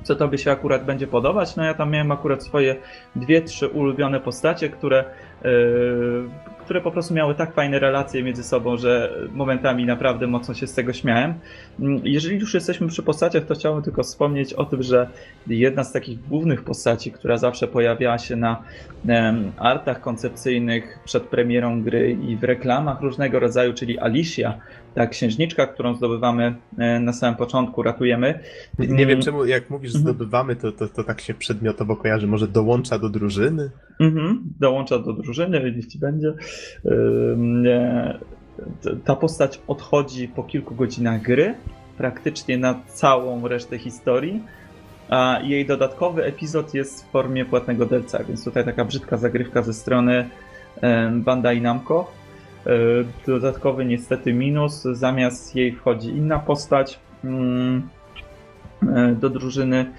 co 0.03 0.17
tobie 0.17 0.39
się 0.39 0.51
akurat 0.51 0.85
będzie 0.85 1.07
podobać. 1.07 1.57
No 1.57 1.65
ja 1.65 1.75
tam 1.75 1.91
miałem 1.91 2.13
akurat 2.13 2.43
swoje 2.43 2.77
dwie, 3.17 3.43
trzy 3.43 3.69
ulubione 3.69 4.21
postacie, 4.21 4.69
które, 4.69 5.05
yy, 5.45 5.51
które 6.65 6.81
po 6.81 6.91
prostu 6.91 7.15
miały 7.15 7.35
tak 7.35 7.55
fajne 7.55 7.79
relacje 7.79 8.23
między 8.23 8.45
sobą, 8.45 8.77
że 8.77 9.15
momentami 9.33 9.87
naprawdę 9.87 10.27
mocno 10.27 10.55
się 10.55 10.67
z 10.67 10.75
tego 10.75 10.93
śmiałem. 10.93 11.35
Mm, 11.81 12.01
jeżeli 12.05 12.39
już 12.39 12.55
jesteśmy 12.55 12.89
przy 12.89 13.03
postaciach, 13.03 13.45
to 13.45 13.55
chciałbym 13.55 13.83
tylko 13.83 14.03
wspomnieć 14.03 14.55
o 14.55 14.65
tym, 14.65 14.83
że 14.83 15.09
jedna 15.47 15.85
z 15.85 15.93
takich 15.93 16.29
głównych 16.29 16.65
postaci, 16.65 17.13
która 17.13 17.37
zawsze 17.37 17.69
pojawiała 17.69 18.19
się 18.19 18.37
na 18.37 18.63
artach 19.59 20.01
koncepcyjnych 20.01 20.99
przed 21.05 21.23
premierą 21.23 21.83
gry 21.83 22.17
i 22.29 22.37
w 22.37 22.45
reklamach 22.45 23.01
różnego 23.01 23.41
rodzaju, 23.41 23.75
czyli 23.75 23.99
Alicia, 23.99 24.59
ta 24.95 25.07
księżniczka, 25.07 25.67
którą 25.67 25.95
zdobywamy 25.95 26.55
e, 26.79 27.01
na 27.01 27.13
samym 27.13 27.37
początku, 27.37 27.83
ratujemy. 27.83 28.39
Nie, 28.79 28.89
nie 28.89 29.07
wiem 29.07 29.21
czemu, 29.21 29.45
jak 29.45 29.71
mówisz 29.71 29.95
mhm. 29.95 30.05
zdobywamy, 30.05 30.57
to, 30.57 30.73
to, 30.73 30.89
to 30.89 31.05
tak 31.05 31.21
się 31.21 31.35
przedmiotowo 31.35 31.97
kojarzy. 31.97 32.27
Może 32.27 32.49
dołącza 32.49 32.99
do 32.99 33.09
drużyny? 33.09 33.71
Mhm, 34.01 34.43
dołącza 34.61 34.99
do 34.99 35.13
drużyny, 35.13 35.73
jeśli 35.77 36.01
będzie. 36.01 36.33
Ta 39.05 39.17
postać 39.17 39.61
odchodzi 39.67 40.29
po 40.29 40.43
kilku 40.43 40.75
godzinach 40.75 41.23
gry, 41.23 41.55
praktycznie 41.99 42.59
na 42.59 42.81
całą 42.87 43.49
resztę 43.49 43.79
historii. 43.79 44.43
A 45.09 45.39
jej 45.43 45.67
dodatkowy 45.67 46.25
epizod 46.25 46.75
jest 46.75 47.05
w 47.05 47.11
formie 47.11 47.45
płatnego 47.45 47.87
delca, 47.87 48.25
więc 48.25 48.45
tutaj 48.45 48.65
taka 48.65 48.85
brzydka 48.85 49.17
zagrywka 49.17 49.63
ze 49.63 49.75
strony 49.75 50.29
Bandai 51.13 51.61
Namco 51.61 52.07
E, 52.07 52.22
dodatkowy 53.27 53.85
niestety 53.85 54.33
minus, 54.33 54.83
zamiast 54.83 55.57
jej 55.57 55.73
wchodzi 55.73 56.09
inna 56.09 56.39
postać 56.39 57.01
mm, 57.25 57.89
e, 58.83 59.15
do 59.21 59.31
drużyny, 59.31 59.93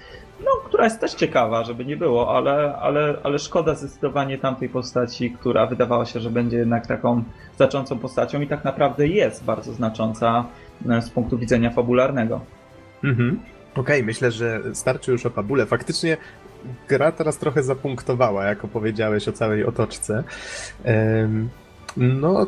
no, 0.44 0.50
która 0.64 0.84
jest 0.84 1.00
też 1.00 1.14
ciekawa, 1.14 1.64
żeby 1.64 1.84
nie 1.84 1.96
było, 1.96 2.36
ale, 2.36 2.76
ale, 2.76 3.16
ale 3.22 3.38
szkoda 3.38 3.74
zdecydowanie 3.74 4.38
tamtej 4.38 4.68
postaci, 4.68 5.30
która 5.30 5.66
wydawała 5.66 6.06
się, 6.06 6.20
że 6.20 6.30
będzie 6.30 6.56
jednak 6.56 6.86
taką 6.86 7.24
znaczącą 7.56 7.98
postacią 7.98 8.40
i 8.40 8.46
tak 8.46 8.64
naprawdę 8.64 9.08
jest 9.08 9.44
bardzo 9.44 9.72
znacząca 9.72 10.44
e, 10.88 11.02
z 11.02 11.10
punktu 11.10 11.38
widzenia 11.38 11.70
fabularnego. 11.70 12.40
Mhm. 13.04 13.40
Okej, 13.72 13.82
okay, 13.82 14.02
myślę, 14.02 14.30
że 14.30 14.60
starczy 14.74 15.12
już 15.12 15.26
o 15.26 15.30
fabule. 15.30 15.66
Faktycznie 15.66 16.16
gra 16.88 17.12
teraz 17.12 17.38
trochę 17.38 17.62
zapunktowała, 17.62 18.44
jak 18.44 18.64
opowiedziałeś 18.64 19.28
o 19.28 19.32
całej 19.32 19.64
otoczce. 19.64 20.24
Um, 20.84 21.48
no, 21.96 22.46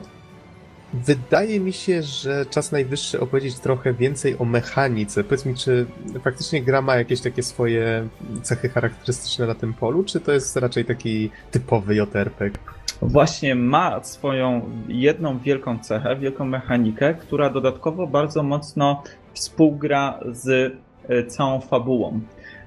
Wydaje 0.95 1.61
mi 1.61 1.73
się, 1.73 2.03
że 2.03 2.47
czas 2.47 2.73
najwyższy 2.73 3.21
opowiedzieć 3.21 3.59
trochę 3.59 3.95
więcej 3.95 4.39
o 4.39 4.45
mechanice. 4.45 5.25
Powiedz 5.25 5.47
mi, 5.47 5.55
czy 5.55 5.87
faktycznie 6.25 6.63
gra 6.63 6.83
ma 6.83 6.97
jakieś 6.97 7.21
takie 7.21 7.43
swoje 7.43 8.09
cechy 8.43 8.69
charakterystyczne 8.69 9.47
na 9.47 9.55
tym 9.55 9.75
polu, 9.75 10.05
czy 10.05 10.21
to 10.21 10.33
jest 10.33 10.57
raczej 10.57 10.85
taki 10.85 11.31
typowy 11.51 11.95
JRPG? 11.95 12.59
Właśnie 13.03 13.55
ma 13.55 14.05
swoją 14.05 14.71
jedną 14.89 15.39
wielką 15.39 15.79
cechę, 15.79 16.17
wielką 16.17 16.45
mechanikę, 16.45 17.15
która 17.15 17.51
dodatkowo 17.51 18.07
bardzo 18.07 18.43
mocno 18.43 19.03
współgra 19.35 20.21
z 20.33 20.75
e, 21.09 21.27
całą 21.27 21.61
fabułą. 21.61 22.21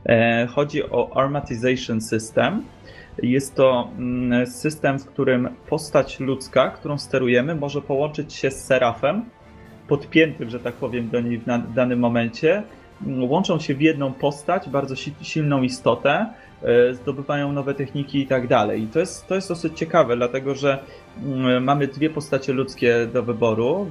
E, 0.05 0.47
chodzi 0.47 0.83
o 0.83 1.17
Armatization 1.17 2.01
System. 2.01 2.63
Jest 3.23 3.55
to 3.55 3.89
mm, 3.97 4.47
system, 4.47 4.99
w 4.99 5.05
którym 5.05 5.49
postać 5.69 6.19
ludzka, 6.19 6.69
którą 6.69 6.97
sterujemy, 6.97 7.55
może 7.55 7.81
połączyć 7.81 8.33
się 8.33 8.51
z 8.51 8.65
serafem, 8.65 9.25
podpiętym, 9.87 10.49
że 10.49 10.59
tak 10.59 10.73
powiem, 10.73 11.09
do 11.09 11.21
niej 11.21 11.37
w 11.37 11.73
danym 11.73 11.99
momencie. 11.99 12.63
Łączą 13.19 13.59
się 13.59 13.75
w 13.75 13.81
jedną 13.81 14.13
postać, 14.13 14.69
bardzo 14.69 14.95
silną 15.21 15.61
istotę, 15.61 16.25
e, 16.63 16.93
zdobywają 16.93 17.51
nowe 17.51 17.73
techniki 17.73 18.19
i 18.19 18.27
tak 18.27 18.47
dalej. 18.47 18.83
I 18.83 18.87
to 18.87 18.99
jest, 18.99 19.27
to 19.27 19.35
jest 19.35 19.49
dosyć 19.49 19.77
ciekawe, 19.77 20.15
dlatego 20.15 20.55
że 20.55 20.79
mm, 21.23 21.63
mamy 21.63 21.87
dwie 21.87 22.09
postacie 22.09 22.53
ludzkie 22.53 23.07
do 23.13 23.23
wyboru 23.23 23.87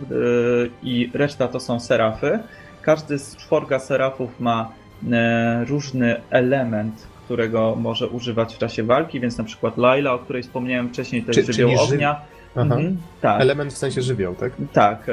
i 0.82 1.10
reszta 1.14 1.48
to 1.48 1.60
są 1.60 1.80
serafy. 1.80 2.38
Każdy 2.82 3.18
z 3.18 3.36
czworga 3.36 3.78
serafów 3.78 4.40
ma 4.40 4.72
E, 5.12 5.64
różny 5.64 6.20
element, 6.30 7.06
którego 7.28 7.76
może 7.76 8.08
używać 8.08 8.54
w 8.54 8.58
czasie 8.58 8.82
walki, 8.82 9.20
więc 9.20 9.38
na 9.38 9.44
przykład 9.44 9.78
Laila, 9.78 10.12
o 10.12 10.18
której 10.18 10.42
wspomniałem 10.42 10.88
wcześniej, 10.88 11.22
to 11.22 11.32
jest 11.32 11.52
żywioł 11.52 11.80
ognia. 11.80 12.20
Mhm, 12.56 12.96
tak. 13.20 13.40
Element 13.40 13.72
w 13.72 13.76
sensie 13.76 14.02
żywioł, 14.02 14.34
tak? 14.34 14.52
Tak. 14.72 15.08
E, 15.08 15.12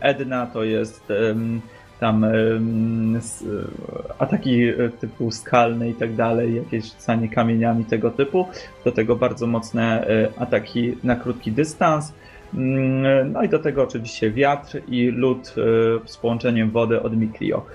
Edna 0.00 0.46
to 0.46 0.64
jest 0.64 1.12
tam 2.00 2.26
ataki 4.18 4.62
e, 4.62 4.74
typu 5.00 5.30
skalne 5.30 5.90
i 5.90 5.94
tak 5.94 6.14
dalej, 6.14 6.54
jakieś 6.54 6.84
rzucanie 6.84 7.28
kamieniami 7.28 7.84
tego 7.84 8.10
typu. 8.10 8.46
Do 8.84 8.92
tego 8.92 9.16
bardzo 9.16 9.46
mocne 9.46 10.06
ataki 10.38 10.96
na 11.04 11.16
krótki 11.16 11.52
dystans. 11.52 12.12
Mm, 12.54 13.32
no 13.32 13.42
i 13.42 13.48
do 13.48 13.58
tego 13.58 13.82
oczywiście 13.82 14.30
wiatr 14.30 14.80
i 14.88 15.10
lód 15.10 15.54
z 16.06 16.16
połączeniem 16.16 16.70
wody 16.70 17.02
od 17.02 17.16
Miklio. 17.16 17.66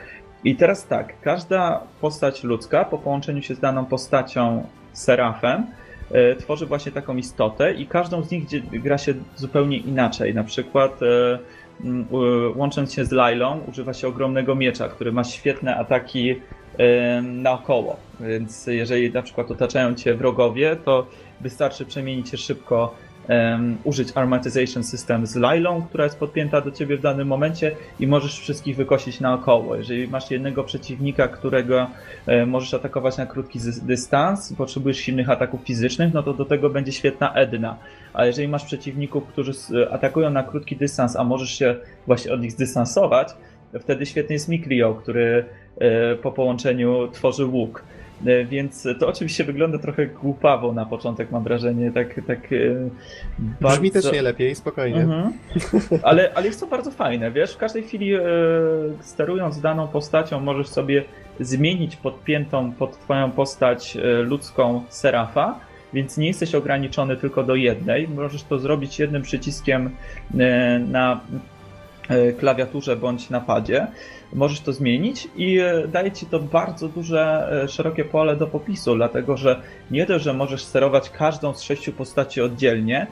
I 0.48 0.56
teraz 0.56 0.88
tak, 0.88 1.22
każda 1.22 1.82
postać 2.02 2.44
ludzka 2.44 2.86
po 2.86 2.98
połączeniu 2.98 3.42
się 3.42 3.56
z 3.56 3.60
daną 3.60 3.86
postacią 3.86 4.68
serafem 4.94 5.66
e, 6.12 6.36
tworzy 6.36 6.66
właśnie 6.66 6.92
taką 6.92 7.18
istotę 7.18 7.74
i 7.74 7.88
każdą 7.88 8.24
z 8.24 8.32
nich 8.32 8.44
gra 8.82 8.98
się 8.98 9.14
zupełnie 9.36 9.78
inaczej. 9.78 10.34
Na 10.34 10.44
przykład 10.44 11.00
e, 11.04 11.40
łącząc 12.56 12.94
się 12.94 13.06
z 13.06 13.12
Lailą 13.12 13.60
używa 13.68 13.94
się 13.94 14.08
ogromnego 14.08 14.56
miecza, 14.56 14.90
który 14.90 15.12
ma 15.12 15.24
świetne 15.24 15.76
ataki 15.76 16.36
e, 16.78 17.22
naokoło. 17.22 17.98
Więc 18.20 18.68
jeżeli 18.68 19.12
na 19.12 19.22
przykład 19.22 19.52
otaczają 19.52 19.96
cię 19.96 20.16
wrogowie, 20.16 20.76
to 20.76 21.08
wystarczy 21.42 21.86
przemienić 21.86 22.30
się 22.30 22.38
szybko 22.38 22.96
um, 23.30 23.78
użyć 23.84 24.08
Armatization 24.16 24.84
System 24.84 25.28
z 25.28 25.36
Lylą, 25.36 25.82
która 25.82 26.04
jest 26.04 26.20
podpięta 26.20 26.62
do 26.62 26.72
ciebie 26.72 26.98
w 26.98 27.02
danym 27.02 27.28
momencie 27.28 27.76
i 28.00 28.08
możesz 28.08 28.40
wszystkich 28.40 28.76
wykosić 28.76 29.20
naokoło. 29.20 29.76
Jeżeli 29.76 30.08
masz 30.08 30.32
jednego 30.32 30.64
przeciwnika, 30.64 31.28
którego 31.28 31.88
e, 32.26 32.46
możesz 32.46 32.74
atakować 32.74 33.18
na 33.18 33.26
krótki 33.26 33.60
dystans 33.82 34.52
i 34.52 34.56
potrzebujesz 34.56 34.98
silnych 34.98 35.30
ataków 35.30 35.62
fizycznych, 35.62 36.14
no 36.14 36.24
to 36.24 36.34
do 36.34 36.46
tego 36.46 36.70
będzie 36.70 36.92
świetna 36.92 37.34
Edna. 37.34 37.78
A 38.14 38.26
jeżeli 38.26 38.48
masz 38.48 38.66
przeciwników, 38.66 39.28
którzy 39.28 39.52
atakują 39.92 40.30
na 40.30 40.44
krótki 40.44 40.76
dystans, 40.76 41.16
a 41.16 41.24
możesz 41.24 41.50
się 41.50 41.76
właśnie 42.08 42.34
od 42.34 42.42
nich 42.42 42.52
zdystansować, 42.52 43.30
wtedy 43.80 44.06
świetny 44.06 44.34
jest 44.34 44.50
Mikrio, 44.50 44.94
który 44.96 45.46
e, 45.78 46.16
po 46.16 46.32
połączeniu 46.32 47.08
tworzy 47.08 47.46
łuk. 47.46 47.84
E, 48.26 48.46
więc 48.46 48.88
to 49.00 49.08
oczywiście 49.08 49.44
wygląda 49.44 49.78
trochę 49.78 50.08
głupawo 50.08 50.74
na 50.74 50.86
początek, 50.86 51.32
mam 51.32 51.44
wrażenie, 51.44 51.92
tak... 51.92 52.22
tak 52.28 52.40
bardzo... 53.62 53.78
Brzmi 53.78 53.92
też 53.92 54.12
nie 54.12 54.22
lepiej, 54.22 54.56
spokojnie. 54.56 55.02
Mhm. 55.02 55.34
Ale, 56.04 56.32
ale 56.36 56.46
jest 56.46 56.60
to 56.60 56.68
bardzo 56.68 56.92
fajne, 56.92 57.32
wiesz, 57.32 57.54
w 57.54 57.58
każdej 57.58 57.84
chwili 57.84 58.14
e, 58.14 58.22
sterując 59.02 59.62
daną 59.62 59.88
postacią 59.88 60.40
możesz 60.40 60.68
sobie 60.68 61.04
zmienić 61.40 61.96
podpiętą 61.96 62.72
pod 62.72 63.00
twoją 63.00 63.32
postać 63.32 63.98
e, 63.98 64.22
ludzką 64.22 64.84
serafa, 64.90 65.60
więc 65.94 66.18
nie 66.18 66.28
jesteś 66.28 66.56
ograniczony 66.56 67.18
tylko 67.18 67.44
do 67.44 67.56
jednej. 67.56 68.08
Możesz 68.08 68.44
to 68.44 68.60
zrobić 68.60 69.00
jednym 69.00 69.22
przyciskiem 69.22 69.90
na 70.88 71.20
klawiaturze 72.40 72.96
bądź 72.96 73.30
na 73.30 73.42
padzie 73.42 73.88
możesz 74.34 74.60
to 74.60 74.74
zmienić 74.74 75.28
i 75.36 75.60
e, 75.60 75.88
daje 75.88 76.12
ci 76.12 76.26
to 76.26 76.40
bardzo 76.40 76.88
duże, 76.88 77.50
e, 77.64 77.68
szerokie 77.68 78.06
pole 78.06 78.36
do 78.36 78.48
popisu, 78.48 78.96
dlatego 78.96 79.38
że 79.38 79.62
nie 79.92 80.06
dość, 80.06 80.26
że 80.26 80.34
możesz 80.34 80.64
sterować 80.64 81.10
każdą 81.10 81.54
z 81.54 81.62
sześciu 81.62 81.94
postaci 81.94 82.42
oddzielnie, 82.42 83.08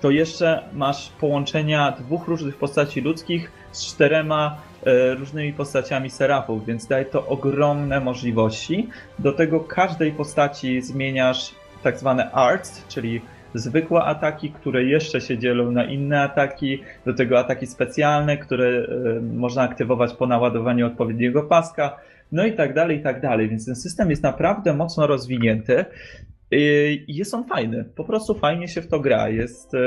to 0.00 0.10
jeszcze 0.10 0.62
masz 0.72 1.08
połączenia 1.20 1.90
dwóch 1.90 2.28
różnych 2.28 2.56
postaci 2.56 3.00
ludzkich 3.00 3.52
z 3.72 3.86
czterema 3.86 4.56
e, 4.86 5.14
różnymi 5.14 5.52
postaciami 5.52 6.10
serafów, 6.10 6.66
więc 6.66 6.86
daje 6.86 7.04
to 7.04 7.26
ogromne 7.26 8.00
możliwości. 8.00 8.88
Do 9.18 9.32
tego 9.32 9.60
każdej 9.60 10.12
postaci 10.12 10.82
zmieniasz 10.82 11.54
tak 11.82 11.98
zwane 11.98 12.30
arts, 12.30 12.84
czyli 12.88 13.20
zwykłe 13.58 14.02
ataki, 14.02 14.50
które 14.50 14.84
jeszcze 14.84 15.20
się 15.20 15.38
dzielą 15.38 15.70
na 15.70 15.84
inne 15.84 16.22
ataki, 16.22 16.82
do 17.06 17.14
tego 17.14 17.38
ataki 17.38 17.66
specjalne, 17.66 18.36
które 18.36 18.66
y, 18.66 19.20
można 19.22 19.62
aktywować 19.62 20.12
po 20.12 20.26
naładowaniu 20.26 20.86
odpowiedniego 20.86 21.42
paska, 21.42 21.96
no 22.32 22.46
i 22.46 22.52
tak 22.52 22.74
dalej, 22.74 22.98
i 22.98 23.02
tak 23.02 23.20
dalej. 23.20 23.48
Więc 23.48 23.66
ten 23.66 23.76
system 23.76 24.10
jest 24.10 24.22
naprawdę 24.22 24.74
mocno 24.74 25.06
rozwinięty. 25.06 25.84
I 26.50 27.04
jest 27.08 27.34
on 27.34 27.44
fajny, 27.44 27.84
po 27.96 28.04
prostu 28.04 28.34
fajnie 28.34 28.68
się 28.68 28.82
w 28.82 28.88
to 28.88 29.00
gra. 29.00 29.28
Jest, 29.28 29.74
y, 29.74 29.78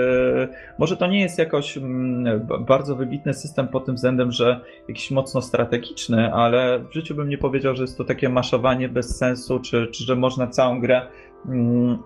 może 0.77 0.97
to 0.97 1.07
nie 1.07 1.21
jest 1.21 1.39
jakoś 1.39 1.77
mm, 1.77 2.47
bardzo 2.67 2.95
wybitny 2.95 3.33
system 3.33 3.67
pod 3.67 3.85
tym 3.85 3.95
względem, 3.95 4.31
że 4.31 4.61
jakiś 4.87 5.11
mocno 5.11 5.41
strategiczny, 5.41 6.33
ale 6.33 6.79
w 6.79 6.93
życiu 6.93 7.15
bym 7.15 7.29
nie 7.29 7.37
powiedział, 7.37 7.75
że 7.75 7.83
jest 7.83 7.97
to 7.97 8.03
takie 8.03 8.29
maszowanie 8.29 8.89
bez 8.89 9.17
sensu, 9.17 9.59
czy, 9.59 9.87
czy 9.87 10.03
że 10.03 10.15
można 10.15 10.47
całą 10.47 10.81
grę 10.81 11.01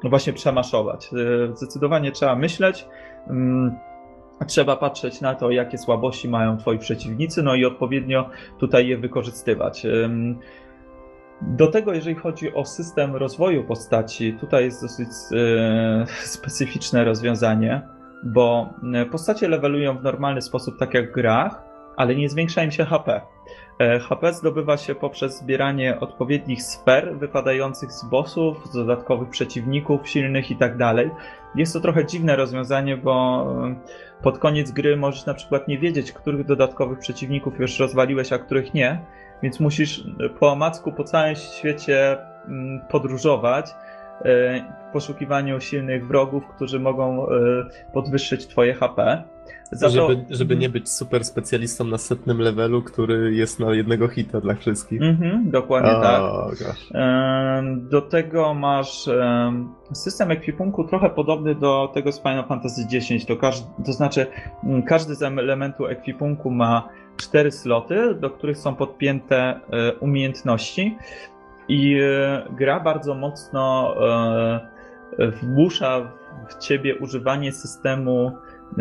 właśnie 0.04 0.34
przemaszować. 0.34 1.10
E, 1.14 1.56
zdecydowanie 1.56 2.12
trzeba 2.12 2.36
myśleć, 2.36 2.88
mm, 3.28 3.76
trzeba 4.48 4.76
patrzeć 4.76 5.22
na 5.22 5.36
to, 5.36 5.52
jakie 5.52 5.78
słabości 5.78 6.30
mają 6.30 6.58
twoi 6.58 6.80
przeciwnicy, 6.80 7.44
no 7.44 7.56
i 7.56 7.66
odpowiednio 7.66 8.30
tutaj 8.60 8.88
je 8.88 8.98
wykorzystywać. 8.98 9.86
Do 11.42 11.68
tego, 11.68 11.94
jeżeli 11.94 12.16
chodzi 12.16 12.54
o 12.54 12.66
system 12.66 13.16
rozwoju 13.16 13.64
postaci, 13.64 14.34
tutaj 14.34 14.64
jest 14.64 14.82
dosyć 14.82 15.08
e, 15.08 16.06
specyficzne 16.38 17.04
rozwiązanie, 17.04 17.82
bo 18.24 18.70
e, 18.94 19.06
postacie 19.06 19.48
levelują 19.48 19.98
w 19.98 20.04
normalny 20.04 20.42
sposób, 20.42 20.80
tak 20.80 20.94
jak 20.94 21.12
w 21.12 21.14
grach, 21.14 21.64
ale 21.96 22.16
nie 22.16 22.30
zwiększa 22.30 22.64
im 22.64 22.72
się 22.72 22.86
HP. 22.86 23.22
E, 23.84 24.00
HP 24.00 24.34
zdobywa 24.34 24.78
się 24.78 24.96
poprzez 24.96 25.38
zbieranie 25.38 26.00
odpowiednich 26.00 26.64
sfer 26.64 27.18
wypadających 27.18 27.92
z 27.92 28.06
bossów, 28.06 28.66
z 28.66 28.74
dodatkowych 28.76 29.30
przeciwników 29.30 30.10
silnych 30.10 30.52
i 30.52 30.56
tak. 30.56 30.74
Jest 31.56 31.74
to 31.74 31.80
trochę 31.80 32.06
dziwne 32.06 32.36
rozwiązanie, 32.36 32.98
bo 32.98 33.46
e, 33.68 33.76
pod 34.24 34.40
koniec 34.40 34.72
gry 34.72 34.98
możesz 34.98 35.26
na 35.26 35.34
przykład 35.34 35.68
nie 35.68 35.78
wiedzieć, 35.78 36.12
których 36.12 36.46
dodatkowych 36.46 37.00
przeciwników 37.00 37.60
już 37.60 37.80
rozwaliłeś, 37.80 38.34
a 38.34 38.40
których 38.40 38.74
nie, 38.74 39.02
więc 39.44 39.60
musisz 39.60 40.04
po 40.40 40.52
omacku 40.52 40.92
po 40.92 41.04
całym 41.04 41.36
świecie 41.36 42.18
mm, 42.48 42.82
podróżować 42.90 43.66
e, 43.70 43.74
w 44.90 44.94
poszukiwaniu 44.94 45.62
silnych 45.62 46.08
wrogów, 46.08 46.48
którzy 46.48 46.80
mogą 46.80 47.28
podwyższyć 47.94 48.48
twoje 48.48 48.74
HP. 48.74 49.24
Za 49.76 49.90
żeby, 49.90 50.16
to... 50.16 50.22
żeby 50.30 50.56
nie 50.56 50.70
być 50.70 50.90
super 50.90 51.26
specjalistą 51.26 51.84
na 51.84 51.98
setnym 51.98 52.40
levelu, 52.40 52.82
który 52.82 53.36
jest 53.36 53.60
na 53.60 53.74
jednego 53.74 54.08
hita 54.08 54.41
dla 54.41 54.56
wszystkich. 54.56 55.02
Mhm, 55.02 55.52
dokładnie 55.52 55.91
oh, 55.91 56.02
tak. 56.02 56.22
Gosh. 56.50 56.90
Do 57.90 58.02
tego 58.02 58.54
masz 58.54 59.10
system 59.94 60.32
ekwipunku 60.32 60.84
trochę 60.84 61.10
podobny 61.10 61.56
do 61.56 61.91
tego 61.94 62.12
z 62.12 62.22
Final 62.22 62.48
Fantasy 62.48 62.82
X. 62.94 63.26
To, 63.28 63.36
każdy, 63.36 63.68
to 63.86 63.94
znaczy, 63.94 64.28
mm, 64.64 64.84
każdy 64.84 65.16
z 65.16 65.24
elementu 65.24 65.86
ekwipunku 65.86 66.52
ma 66.52 66.90
cztery 67.18 67.52
sloty, 67.52 68.16
do 68.16 68.30
których 68.30 68.58
są 68.58 68.76
podpięte 68.76 69.36
e, 69.36 69.94
umiejętności. 69.94 70.98
I 71.68 72.00
e, 72.02 72.48
gra 72.58 72.80
bardzo 72.80 73.16
mocno 73.16 73.95
e, 75.20 75.32
wmusza 75.32 76.12
w 76.50 76.58
ciebie 76.58 76.98
używanie 76.98 77.52
systemu 77.52 78.32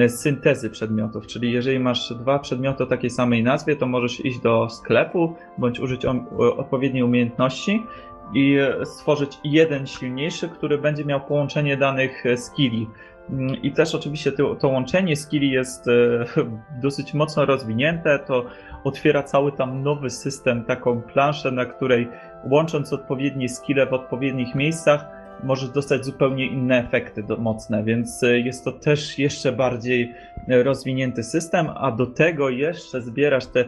syntezy 0.09 0.70
przedmiotów, 0.70 1.27
czyli 1.27 1.52
jeżeli 1.52 1.78
masz 1.78 2.14
dwa 2.14 2.39
przedmioty 2.39 2.85
o 2.85 2.86
takiej 2.86 3.10
samej 3.10 3.43
nazwie, 3.43 3.77
to 3.77 3.86
możesz 3.86 4.24
iść 4.24 4.40
do 4.40 4.69
sklepu 4.69 5.35
bądź 5.59 5.81
użyć 5.81 6.05
odpowiedniej 6.39 7.02
umiejętności 7.02 7.86
i 8.35 8.59
stworzyć 8.85 9.39
jeden 9.44 9.86
silniejszy, 9.86 10.48
który 10.48 10.78
będzie 10.78 11.05
miał 11.05 11.20
połączenie 11.20 11.77
danych 11.77 12.27
e, 12.27 12.36
skilli. 12.36 12.89
Mm, 13.31 13.62
I 13.62 13.73
też 13.73 13.94
oczywiście 13.94 14.32
to, 14.32 14.69
łączenie 14.69 15.16
skilli 15.16 15.51
jest 15.51 15.89
e, 15.89 16.24
dosyć 16.82 17.14
mocno 17.14 17.44
rozwinięte. 17.44 18.19
To 18.19 18.44
otwiera 18.85 19.23
cały 19.23 19.52
tam 19.52 19.82
nowy 19.82 20.10
system, 20.10 20.64
taką 20.64 21.02
planszę, 21.02 21.52
na 21.52 21.64
której 21.64 22.09
łącząc 22.44 22.93
odpowiednie 22.93 23.48
skille 23.48 23.86
w 23.86 23.93
odpowiednich 23.93 24.55
miejscach, 24.55 25.22
możesz 25.43 25.69
dostać 25.70 26.05
zupełnie 26.05 26.47
inne 26.47 26.86
efekty 26.86 27.23
do, 27.23 27.36
mocne, 27.36 27.85
więc 27.85 28.23
e, 28.23 28.39
jest 28.39 28.64
to 28.64 28.73
też 28.73 29.19
jeszcze 29.19 29.52
bardziej 29.52 30.12
e, 30.48 30.62
rozwinięty 30.62 31.24
system, 31.24 31.69
a 31.74 31.90
do 31.90 32.06
tego 32.06 32.48
jeszcze 32.48 33.02
zbierasz 33.02 33.47
te 33.47 33.64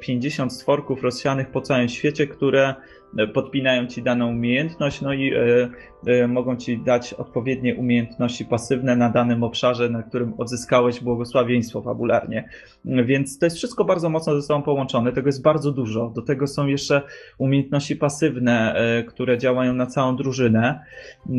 50 0.00 0.52
stworków 0.52 1.02
rozsianych 1.02 1.50
po 1.50 1.60
całym 1.60 1.88
świecie, 1.88 2.26
które 2.26 2.74
podpinają 3.34 3.86
ci 3.86 4.02
daną 4.02 4.28
umiejętność, 4.28 5.00
no 5.00 5.12
i 5.12 5.32
y, 6.08 6.28
mogą 6.28 6.56
ci 6.56 6.78
dać 6.78 7.14
odpowiednie 7.14 7.76
umiejętności 7.76 8.44
pasywne 8.44 8.96
na 8.96 9.10
danym 9.10 9.42
obszarze, 9.42 9.88
na 9.88 10.02
którym 10.02 10.34
odzyskałeś 10.38 11.00
błogosławieństwo 11.00 11.82
fabularnie. 11.82 12.48
Więc 12.84 13.38
to 13.38 13.46
jest 13.46 13.56
wszystko 13.56 13.84
bardzo 13.84 14.08
mocno 14.08 14.34
ze 14.34 14.42
sobą 14.42 14.62
połączone, 14.62 15.12
tego 15.12 15.28
jest 15.28 15.42
bardzo 15.42 15.72
dużo. 15.72 16.12
Do 16.14 16.22
tego 16.22 16.46
są 16.46 16.66
jeszcze 16.66 17.02
umiejętności 17.38 17.96
pasywne, 17.96 18.74
które 19.08 19.38
działają 19.38 19.72
na 19.74 19.86
całą 19.86 20.16
drużynę, 20.16 20.80
y, 21.26 21.32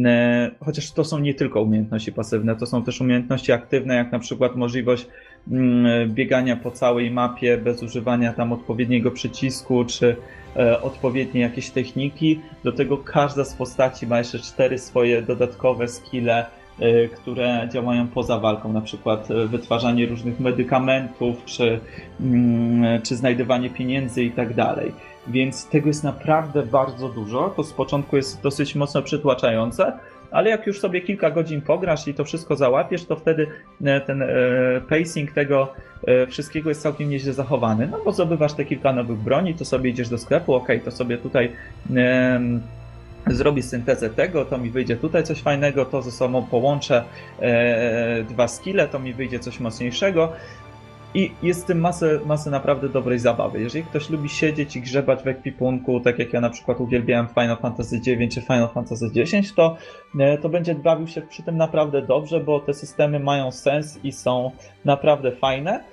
chociaż 0.59 0.91
to 0.91 1.03
są 1.03 1.19
nie 1.19 1.33
tylko 1.33 1.61
umiejętności 1.61 2.11
pasywne, 2.11 2.55
to 2.55 2.65
są 2.65 2.83
też 2.83 3.01
umiejętności 3.01 3.51
aktywne, 3.51 3.95
jak 3.95 4.11
na 4.11 4.19
przykład 4.19 4.55
możliwość 4.55 5.07
mm, 5.51 6.13
biegania 6.13 6.55
po 6.55 6.71
całej 6.71 7.11
mapie 7.11 7.57
bez 7.57 7.83
używania 7.83 8.33
tam 8.33 8.53
odpowiedniego 8.53 9.11
przycisku, 9.11 9.85
czy 9.85 10.03
E, 10.13 10.42
odpowiednie 10.81 11.41
jakieś 11.41 11.69
techniki. 11.69 12.41
Do 12.63 12.71
tego 12.71 12.97
każda 12.97 13.45
z 13.45 13.53
postaci 13.53 14.07
ma 14.07 14.17
jeszcze 14.17 14.39
cztery 14.39 14.79
swoje 14.79 15.21
dodatkowe 15.21 15.87
skille, 15.87 16.45
e, 16.79 17.07
które 17.07 17.69
działają 17.71 18.07
poza 18.07 18.39
walką, 18.39 18.73
na 18.73 18.81
przykład 18.81 19.31
e, 19.31 19.47
wytwarzanie 19.47 20.05
różnych 20.05 20.39
medykamentów, 20.39 21.45
czy, 21.45 21.79
mm, 22.21 23.01
czy 23.01 23.15
znajdywanie 23.15 23.69
pieniędzy 23.69 24.23
i 24.23 24.31
tak 24.31 24.53
dalej. 24.53 24.91
Więc 25.27 25.65
tego 25.65 25.87
jest 25.87 26.03
naprawdę 26.03 26.63
bardzo 26.63 27.09
dużo. 27.09 27.53
To 27.55 27.63
z 27.63 27.73
początku 27.73 28.15
jest 28.15 28.41
dosyć 28.41 28.75
mocno 28.75 29.01
przytłaczające, 29.01 29.93
ale 30.33 30.49
jak 30.49 30.67
już 30.67 30.79
sobie 30.79 31.01
kilka 31.01 31.31
godzin 31.31 31.61
pograsz 31.61 32.07
i 32.07 32.13
to 32.13 32.25
wszystko 32.25 32.55
załapiesz, 32.55 33.05
to 33.05 33.15
wtedy 33.15 33.47
e, 33.83 34.01
ten 34.01 34.21
e, 34.21 34.27
pacing 34.89 35.31
tego 35.31 35.73
e, 36.07 36.27
wszystkiego 36.27 36.69
jest 36.69 36.81
całkiem 36.81 37.09
nieźle 37.09 37.33
zachowany. 37.33 37.87
No 37.87 37.99
bo 38.05 38.11
zdobywasz 38.11 38.53
te 38.53 38.65
kilka 38.65 38.93
nowych 38.93 39.17
broni, 39.17 39.55
to 39.55 39.65
sobie 39.65 39.89
idziesz 39.89 40.09
do 40.09 40.17
sklepu, 40.17 40.53
ok, 40.53 40.67
to 40.85 40.91
sobie 40.91 41.17
tutaj 41.17 41.51
zrobię 43.27 43.63
syntezę 43.63 44.09
tego, 44.09 44.45
to 44.45 44.57
mi 44.57 44.69
wyjdzie 44.69 44.95
tutaj 44.95 45.23
coś 45.23 45.41
fajnego, 45.41 45.85
to 45.85 46.01
ze 46.01 46.11
sobą 46.11 46.43
połączę 46.43 47.03
e, 47.39 48.23
dwa 48.23 48.47
skille, 48.47 48.87
to 48.87 48.99
mi 48.99 49.13
wyjdzie 49.13 49.39
coś 49.39 49.59
mocniejszego. 49.59 50.33
I 51.15 51.31
jest 51.43 51.63
w 51.63 51.65
tym 51.65 51.79
masę, 51.79 52.19
masę 52.25 52.49
naprawdę 52.49 52.89
dobrej 52.89 53.19
zabawy. 53.19 53.61
Jeżeli 53.61 53.85
ktoś 53.85 54.09
lubi 54.09 54.29
siedzieć 54.29 54.75
i 54.75 54.81
grzebać 54.81 55.23
w 55.23 55.27
ekwipunku, 55.27 55.99
tak 55.99 56.19
jak 56.19 56.33
ja 56.33 56.41
na 56.41 56.49
przykład 56.49 56.81
uwielbiałem 56.81 57.27
Final 57.27 57.57
Fantasy 57.57 57.95
IX 57.95 58.35
czy 58.35 58.41
Final 58.41 58.69
Fantasy 58.73 59.11
X, 59.15 59.53
to, 59.55 59.77
e, 60.19 60.37
to 60.37 60.49
będzie 60.49 60.75
bawił 60.75 61.07
się 61.07 61.21
przy 61.21 61.43
tym 61.43 61.57
naprawdę 61.57 62.01
dobrze, 62.01 62.39
bo 62.39 62.59
te 62.59 62.73
systemy 62.73 63.19
mają 63.19 63.51
sens 63.51 63.99
i 64.03 64.11
są 64.11 64.51
naprawdę 64.85 65.31
fajne. 65.31 65.83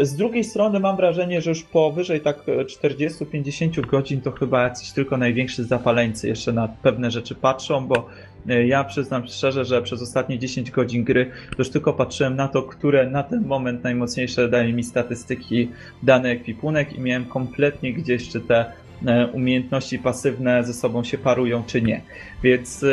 Z 0.00 0.16
drugiej 0.16 0.44
strony 0.44 0.80
mam 0.80 0.96
wrażenie, 0.96 1.40
że 1.40 1.50
już 1.50 1.62
powyżej 1.62 2.20
tak 2.20 2.44
40-50 2.46 3.86
godzin 3.86 4.20
to 4.20 4.32
chyba 4.32 4.62
jacyś 4.62 4.92
tylko 4.92 5.16
największy 5.16 5.64
zapaleńcy 5.64 6.28
jeszcze 6.28 6.52
na 6.52 6.68
pewne 6.82 7.10
rzeczy 7.10 7.34
patrzą, 7.34 7.86
bo 7.86 7.94
E, 7.94 8.27
ja 8.66 8.84
przyznam 8.84 9.26
szczerze, 9.26 9.64
że 9.64 9.82
przez 9.82 10.02
ostatnie 10.02 10.38
10 10.38 10.70
godzin 10.70 11.04
gry 11.04 11.30
już 11.58 11.70
tylko 11.70 11.92
patrzyłem 11.92 12.36
na 12.36 12.48
to, 12.48 12.62
które 12.62 13.10
na 13.10 13.22
ten 13.22 13.46
moment 13.46 13.84
najmocniejsze 13.84 14.48
daje 14.48 14.72
mi 14.72 14.84
statystyki 14.84 15.70
dany 16.02 16.28
ekwipunek 16.28 16.92
i 16.92 17.00
miałem 17.00 17.24
kompletnie 17.24 17.92
gdzieś, 17.92 18.28
czy 18.28 18.40
te 18.40 18.72
e, 19.06 19.26
umiejętności 19.26 19.98
pasywne 19.98 20.64
ze 20.64 20.74
sobą 20.74 21.04
się 21.04 21.18
parują, 21.18 21.64
czy 21.66 21.82
nie. 21.82 22.02
Więc 22.42 22.84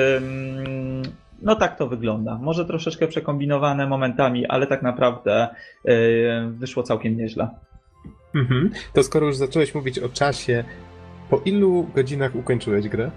no 1.41 1.55
tak 1.55 1.77
to 1.77 1.87
wygląda. 1.87 2.37
Może 2.37 2.65
troszeczkę 2.65 3.07
przekombinowane 3.07 3.87
momentami, 3.87 4.45
ale 4.45 4.67
tak 4.67 4.81
naprawdę 4.81 5.47
e, 5.85 5.95
wyszło 6.51 6.83
całkiem 6.83 7.17
nieźle. 7.17 7.49
Mhm. 8.35 8.71
To 8.93 9.03
skoro 9.03 9.27
już 9.27 9.35
zacząłeś 9.35 9.75
mówić 9.75 9.99
o 9.99 10.09
czasie, 10.09 10.63
po 11.29 11.41
ilu 11.45 11.87
godzinach 11.95 12.35
ukończyłeś 12.35 12.89
grę? 12.89 13.11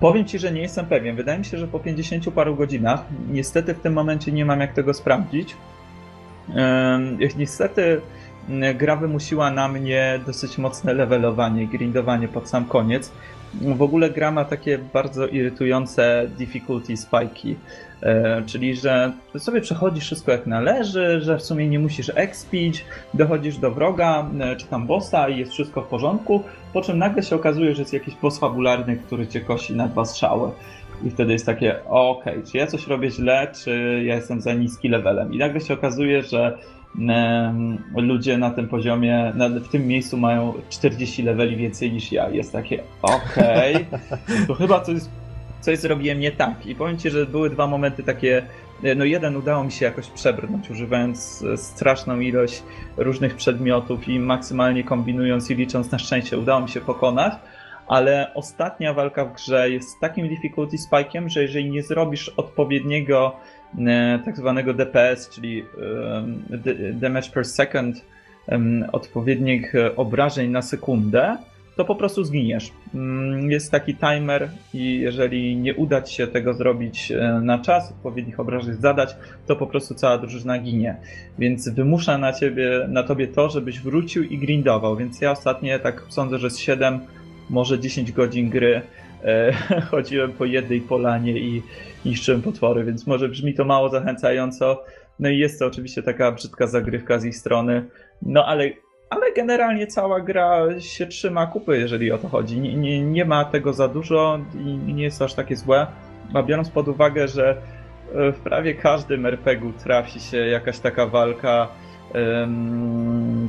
Powiem 0.00 0.24
Ci, 0.24 0.38
że 0.38 0.52
nie 0.52 0.60
jestem 0.60 0.86
pewien. 0.86 1.16
Wydaje 1.16 1.38
mi 1.38 1.44
się, 1.44 1.58
że 1.58 1.68
po 1.68 1.80
50 1.80 2.30
paru 2.30 2.56
godzinach, 2.56 3.04
niestety 3.30 3.74
w 3.74 3.80
tym 3.80 3.92
momencie 3.92 4.32
nie 4.32 4.44
mam 4.44 4.60
jak 4.60 4.72
tego 4.72 4.94
sprawdzić. 4.94 5.56
Niestety 7.36 8.00
gra 8.74 8.96
wymusiła 8.96 9.50
na 9.50 9.68
mnie 9.68 10.20
dosyć 10.26 10.58
mocne 10.58 10.94
levelowanie, 10.94 11.66
grindowanie 11.66 12.28
pod 12.28 12.48
sam 12.48 12.64
koniec. 12.64 13.12
W 13.54 13.82
ogóle 13.82 14.10
gra 14.10 14.30
ma 14.30 14.44
takie 14.44 14.78
bardzo 14.78 15.26
irytujące 15.26 16.26
difficulty 16.38 16.94
spike'i. 16.94 17.54
E, 18.02 18.42
czyli, 18.46 18.76
że 18.76 19.12
sobie 19.38 19.60
przechodzisz 19.60 20.04
wszystko 20.04 20.32
jak 20.32 20.46
należy, 20.46 21.20
że 21.20 21.38
w 21.38 21.42
sumie 21.42 21.68
nie 21.68 21.78
musisz 21.78 22.12
expić, 22.14 22.84
dochodzisz 23.14 23.58
do 23.58 23.70
wroga, 23.70 24.26
e, 24.40 24.56
czy 24.56 24.66
tam 24.66 24.86
bossa 24.86 25.28
i 25.28 25.38
jest 25.38 25.52
wszystko 25.52 25.82
w 25.82 25.86
porządku, 25.86 26.42
po 26.74 26.82
czym 26.82 26.98
nagle 26.98 27.22
się 27.22 27.36
okazuje, 27.36 27.74
że 27.74 27.82
jest 27.82 27.92
jakiś 27.92 28.14
boss 28.14 28.38
fabularny, 28.38 28.96
który 28.96 29.26
cię 29.26 29.40
kosi 29.40 29.76
na 29.76 29.88
dwa 29.88 30.04
strzały. 30.04 30.50
I 31.04 31.10
wtedy 31.10 31.32
jest 31.32 31.46
takie, 31.46 31.84
okej, 31.84 32.38
okay, 32.38 32.50
czy 32.52 32.58
ja 32.58 32.66
coś 32.66 32.86
robię 32.86 33.10
źle, 33.10 33.52
czy 33.64 34.02
ja 34.06 34.14
jestem 34.14 34.40
za 34.40 34.52
niski 34.52 34.88
levelem. 34.88 35.34
I 35.34 35.38
nagle 35.38 35.60
się 35.60 35.74
okazuje, 35.74 36.22
że 36.22 36.58
ludzie 37.96 38.38
na 38.38 38.50
tym 38.50 38.68
poziomie, 38.68 39.32
na, 39.34 39.48
w 39.48 39.68
tym 39.68 39.86
miejscu 39.86 40.16
mają 40.16 40.52
40 40.68 41.22
leveli 41.22 41.56
więcej 41.56 41.92
niż 41.92 42.12
ja. 42.12 42.28
Jest 42.28 42.52
takie, 42.52 42.82
okej, 43.02 43.74
okay, 43.74 44.46
to 44.46 44.54
chyba 44.54 44.80
coś 44.80 45.00
coś 45.60 45.78
zrobiłem 45.78 46.20
nie 46.20 46.32
tak. 46.32 46.66
I 46.66 46.74
powiem 46.74 46.98
Ci, 46.98 47.10
że 47.10 47.26
były 47.26 47.50
dwa 47.50 47.66
momenty 47.66 48.02
takie, 48.02 48.42
no 48.96 49.04
jeden 49.04 49.36
udało 49.36 49.64
mi 49.64 49.72
się 49.72 49.84
jakoś 49.84 50.10
przebrnąć, 50.10 50.70
używając 50.70 51.44
e, 51.52 51.56
straszną 51.56 52.20
ilość 52.20 52.62
różnych 52.96 53.36
przedmiotów 53.36 54.08
i 54.08 54.20
maksymalnie 54.20 54.84
kombinując 54.84 55.50
i 55.50 55.54
licząc 55.54 55.90
na 55.90 55.98
szczęście 55.98 56.38
udało 56.38 56.60
mi 56.60 56.68
się 56.68 56.80
pokonać, 56.80 57.34
ale 57.86 58.34
ostatnia 58.34 58.94
walka 58.94 59.24
w 59.24 59.34
grze 59.34 59.70
jest 59.70 60.00
takim 60.00 60.28
difficulty 60.28 60.76
spike'iem, 60.76 61.28
że 61.28 61.42
jeżeli 61.42 61.70
nie 61.70 61.82
zrobisz 61.82 62.28
odpowiedniego 62.28 63.36
e, 63.78 64.18
tak 64.24 64.36
zwanego 64.36 64.74
DPS, 64.74 65.28
czyli 65.28 65.64
damage 66.92 67.30
per 67.30 67.44
second, 67.44 68.04
odpowiednich 68.92 69.74
e, 69.74 69.96
obrażeń 69.96 70.50
na 70.50 70.62
sekundę, 70.62 71.36
to 71.76 71.84
po 71.84 71.94
prostu 71.94 72.24
zginiesz. 72.24 72.72
Mm, 72.94 73.50
jest 73.50 73.70
taki 73.70 73.94
timer 73.94 74.48
i 74.74 75.00
jeżeli 75.00 75.56
nie 75.56 75.74
uda 75.74 76.02
ci 76.02 76.14
się 76.14 76.26
tego 76.26 76.54
zrobić 76.54 77.12
e, 77.12 77.40
na 77.42 77.58
czas, 77.58 77.90
odpowiednich 77.90 78.40
obrażeń 78.40 78.74
zadać, 78.74 79.16
to 79.46 79.56
po 79.56 79.66
prostu 79.66 79.94
cała 79.94 80.18
drużyna 80.18 80.58
ginie. 80.58 80.96
Więc 81.38 81.68
wymusza 81.68 82.18
na 82.18 82.32
ciebie, 82.32 82.86
na 82.88 83.02
tobie 83.02 83.28
to, 83.28 83.50
żebyś 83.50 83.80
wrócił 83.80 84.22
i 84.22 84.38
grindował. 84.38 84.96
Więc 84.96 85.20
ja 85.20 85.30
ostatnio 85.30 85.78
tak 85.78 86.02
sądzę, 86.08 86.38
że 86.38 86.50
z 86.50 86.58
7, 86.58 87.00
może 87.50 87.78
10 87.78 88.12
godzin 88.12 88.50
gry 88.50 88.82
e, 89.24 89.52
chodziłem 89.90 90.32
po 90.32 90.44
jednej 90.44 90.80
polanie 90.80 91.38
i 91.38 91.62
niszczyłem 92.04 92.42
potwory, 92.42 92.84
więc 92.84 93.06
może 93.06 93.28
brzmi 93.28 93.54
to 93.54 93.64
mało 93.64 93.88
zachęcająco. 93.88 94.84
No 95.18 95.28
i 95.28 95.38
jest 95.38 95.58
to 95.58 95.66
oczywiście 95.66 96.02
taka 96.02 96.32
brzydka 96.32 96.66
zagrywka 96.66 97.18
z 97.18 97.24
ich 97.24 97.36
strony. 97.36 97.84
No 98.22 98.46
ale 98.46 98.70
ale 99.14 99.32
generalnie 99.32 99.86
cała 99.86 100.20
gra 100.20 100.80
się 100.80 101.06
trzyma 101.06 101.46
kupy, 101.46 101.78
jeżeli 101.78 102.12
o 102.12 102.18
to 102.18 102.28
chodzi. 102.28 102.60
Nie, 102.60 102.76
nie, 102.76 103.04
nie 103.04 103.24
ma 103.24 103.44
tego 103.44 103.72
za 103.72 103.88
dużo 103.88 104.38
i 104.88 104.94
nie 104.94 105.04
jest 105.04 105.22
aż 105.22 105.34
takie 105.34 105.56
złe. 105.56 105.86
A 106.34 106.42
biorąc 106.42 106.70
pod 106.70 106.88
uwagę, 106.88 107.28
że 107.28 107.56
e, 108.14 108.32
w 108.32 108.38
prawie 108.38 108.74
każdym 108.74 109.26
RPG-u 109.26 109.72
trafi 109.72 110.20
się 110.20 110.36
jakaś 110.36 110.78
taka 110.78 111.06
walka, 111.06 111.68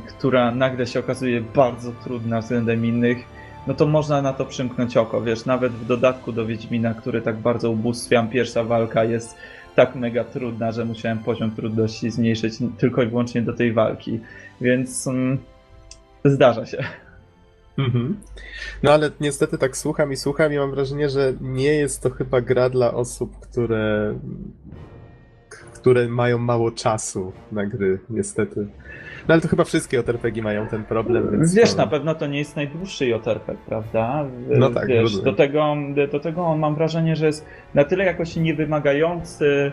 która 0.08 0.50
nagle 0.50 0.86
się 0.86 1.00
okazuje 1.00 1.40
bardzo 1.40 1.92
trudna 1.92 2.40
względem 2.40 2.86
innych, 2.86 3.18
no 3.66 3.74
to 3.74 3.86
można 3.86 4.22
na 4.22 4.32
to 4.32 4.44
przymknąć 4.44 4.96
oko. 4.96 5.22
Wiesz, 5.22 5.44
nawet 5.44 5.72
w 5.72 5.86
dodatku 5.86 6.32
do 6.32 6.46
Wiedźmina, 6.46 6.94
który 6.94 7.20
tak 7.20 7.36
bardzo 7.36 7.70
ubóstwiam, 7.70 8.28
pierwsza 8.28 8.64
walka 8.64 9.04
jest 9.04 9.36
tak 9.74 9.94
mega 9.94 10.24
trudna, 10.24 10.72
że 10.72 10.84
musiałem 10.84 11.18
poziom 11.18 11.50
trudności 11.50 12.10
zmniejszyć 12.10 12.54
tylko 12.78 13.02
i 13.02 13.06
wyłącznie 13.06 13.42
do 13.42 13.52
tej 13.52 13.72
walki. 13.72 14.20
Więc 14.60 15.06
um, 15.06 15.38
Zdarza 16.26 16.66
się. 16.66 16.78
Mhm. 17.78 18.16
No 18.82 18.92
ale 18.92 19.10
niestety 19.20 19.58
tak 19.58 19.76
słucham 19.76 20.12
i 20.12 20.16
słucham 20.16 20.52
i 20.52 20.58
mam 20.58 20.70
wrażenie, 20.70 21.08
że 21.08 21.32
nie 21.40 21.74
jest 21.74 22.02
to 22.02 22.10
chyba 22.10 22.40
gra 22.40 22.70
dla 22.70 22.94
osób, 22.94 23.40
które 23.40 24.14
które 25.74 26.08
mają 26.08 26.38
mało 26.38 26.70
czasu 26.70 27.32
na 27.52 27.66
gry, 27.66 27.98
niestety. 28.10 28.66
No 29.28 29.34
ale 29.34 29.40
to 29.40 29.48
chyba 29.48 29.64
wszystkie 29.64 29.96
JRPG 29.96 30.42
mają 30.42 30.66
ten 30.66 30.84
problem, 30.84 31.30
więc... 31.30 31.54
Wiesz, 31.54 31.70
to... 31.74 31.76
na 31.76 31.86
pewno 31.86 32.14
to 32.14 32.26
nie 32.26 32.38
jest 32.38 32.56
najdłuższy 32.56 33.06
JRPG, 33.06 33.56
prawda? 33.66 34.26
No 34.48 34.70
tak, 34.70 34.88
Wiesz, 34.88 35.16
do 35.20 35.32
tego, 35.32 35.76
do 36.12 36.20
tego 36.20 36.56
mam 36.56 36.74
wrażenie, 36.74 37.16
że 37.16 37.26
jest 37.26 37.46
na 37.74 37.84
tyle 37.84 38.04
jakoś 38.04 38.36
niewymagający, 38.36 39.72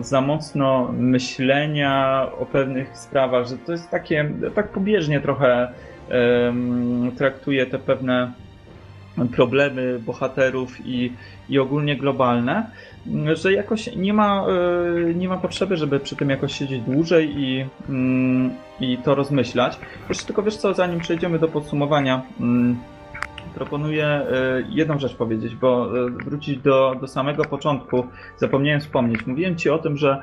za 0.00 0.20
mocno 0.20 0.92
myślenia 0.92 2.26
o 2.38 2.46
pewnych 2.46 2.98
sprawach, 2.98 3.46
że 3.46 3.58
to 3.58 3.72
jest 3.72 3.90
takie, 3.90 4.30
tak 4.54 4.68
pobieżnie 4.68 5.20
trochę 5.20 5.68
traktuje 7.16 7.66
te 7.66 7.78
pewne 7.78 8.32
problemy 9.24 9.98
bohaterów 10.06 10.86
i, 10.86 11.12
i 11.48 11.58
ogólnie 11.58 11.96
globalne, 11.96 12.70
że 13.34 13.52
jakoś 13.52 13.96
nie 13.96 14.14
ma, 14.14 14.46
e, 15.08 15.14
nie 15.14 15.28
ma 15.28 15.36
potrzeby, 15.36 15.76
żeby 15.76 16.00
przy 16.00 16.16
tym 16.16 16.30
jakoś 16.30 16.52
siedzieć 16.52 16.82
dłużej 16.82 17.34
i, 17.36 17.66
mm, 17.88 18.50
i 18.80 18.98
to 18.98 19.14
rozmyślać. 19.14 19.78
Proszę 20.06 20.26
tylko 20.26 20.42
wiesz 20.42 20.56
co, 20.56 20.74
zanim 20.74 21.00
przejdziemy 21.00 21.38
do 21.38 21.48
podsumowania, 21.48 22.22
mm, 22.40 22.76
proponuję 23.56 24.06
e, 24.06 24.24
jedną 24.68 24.98
rzecz 24.98 25.14
powiedzieć, 25.14 25.54
bo 25.54 25.98
e, 26.06 26.10
wrócić 26.10 26.58
do, 26.58 26.96
do 27.00 27.06
samego 27.06 27.44
początku, 27.44 28.06
zapomniałem 28.36 28.80
wspomnieć. 28.80 29.26
Mówiłem 29.26 29.56
Ci 29.56 29.70
o 29.70 29.78
tym, 29.78 29.96
że 29.96 30.22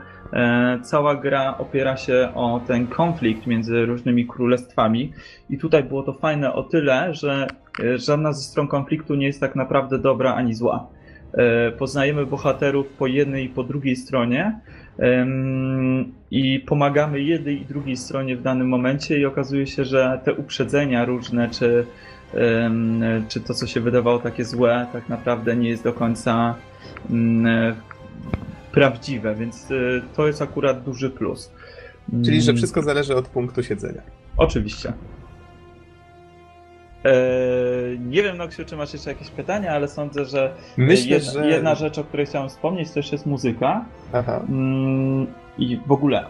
cała 0.81 1.15
gra 1.15 1.57
opiera 1.57 1.97
się 1.97 2.31
o 2.35 2.61
ten 2.67 2.87
konflikt 2.87 3.47
między 3.47 3.85
różnymi 3.85 4.27
królestwami 4.27 5.13
i 5.49 5.57
tutaj 5.57 5.83
było 5.83 6.03
to 6.03 6.13
fajne 6.13 6.53
o 6.53 6.63
tyle, 6.63 7.13
że 7.13 7.47
żadna 7.95 8.33
ze 8.33 8.41
stron 8.41 8.67
konfliktu 8.67 9.15
nie 9.15 9.25
jest 9.25 9.39
tak 9.39 9.55
naprawdę 9.55 9.99
dobra 9.99 10.33
ani 10.33 10.53
zła. 10.53 10.87
E, 11.33 11.71
poznajemy 11.71 12.25
bohaterów 12.25 12.87
po 12.87 13.07
jednej 13.07 13.45
i 13.45 13.49
po 13.49 13.63
drugiej 13.63 13.95
stronie 13.95 14.59
i 16.31 16.59
pomagamy 16.59 17.21
jednej 17.21 17.61
i 17.61 17.65
drugiej 17.65 17.97
stronie 17.97 18.37
w 18.37 18.41
danym 18.41 18.69
momencie 18.69 19.19
i 19.19 19.25
okazuje 19.25 19.67
się, 19.67 19.85
że 19.85 20.19
te 20.23 20.33
uprzedzenia 20.33 21.05
różne, 21.05 21.49
czy, 21.49 21.85
czy 23.27 23.41
to, 23.41 23.53
co 23.53 23.67
się 23.67 23.81
wydawało 23.81 24.19
takie 24.19 24.45
złe, 24.45 24.87
tak 24.93 25.09
naprawdę 25.09 25.55
nie 25.55 25.69
jest 25.69 25.83
do 25.83 25.93
końca 25.93 26.55
mm, 27.09 27.75
prawdziwe, 28.71 29.35
więc 29.35 29.71
e, 29.71 29.75
to 30.15 30.27
jest 30.27 30.41
akurat 30.41 30.83
duży 30.83 31.09
plus. 31.09 31.51
Czyli, 32.25 32.41
że 32.41 32.51
mm. 32.51 32.57
wszystko 32.57 32.81
zależy 32.81 33.15
od 33.15 33.27
punktu 33.27 33.63
siedzenia. 33.63 34.01
Oczywiście. 34.37 34.93
Eee, 37.03 37.99
nie 37.99 38.23
wiem, 38.23 38.37
Noksiu, 38.37 38.65
czy 38.65 38.75
masz 38.75 38.93
jeszcze 38.93 39.09
jakieś 39.09 39.29
pytania, 39.29 39.71
ale 39.71 39.87
sądzę, 39.87 40.25
że, 40.25 40.53
Myślę, 40.77 41.15
jedna, 41.15 41.31
że 41.31 41.47
jedna 41.47 41.75
rzecz, 41.75 41.97
o 41.97 42.03
której 42.03 42.25
chciałem 42.25 42.49
wspomnieć, 42.49 42.91
to 42.91 42.99
jeszcze 42.99 43.15
jest 43.15 43.25
muzyka. 43.25 43.85
Aha. 44.13 44.41
Mm, 44.49 45.27
I 45.57 45.79
w 45.87 45.91
ogóle 45.91 46.25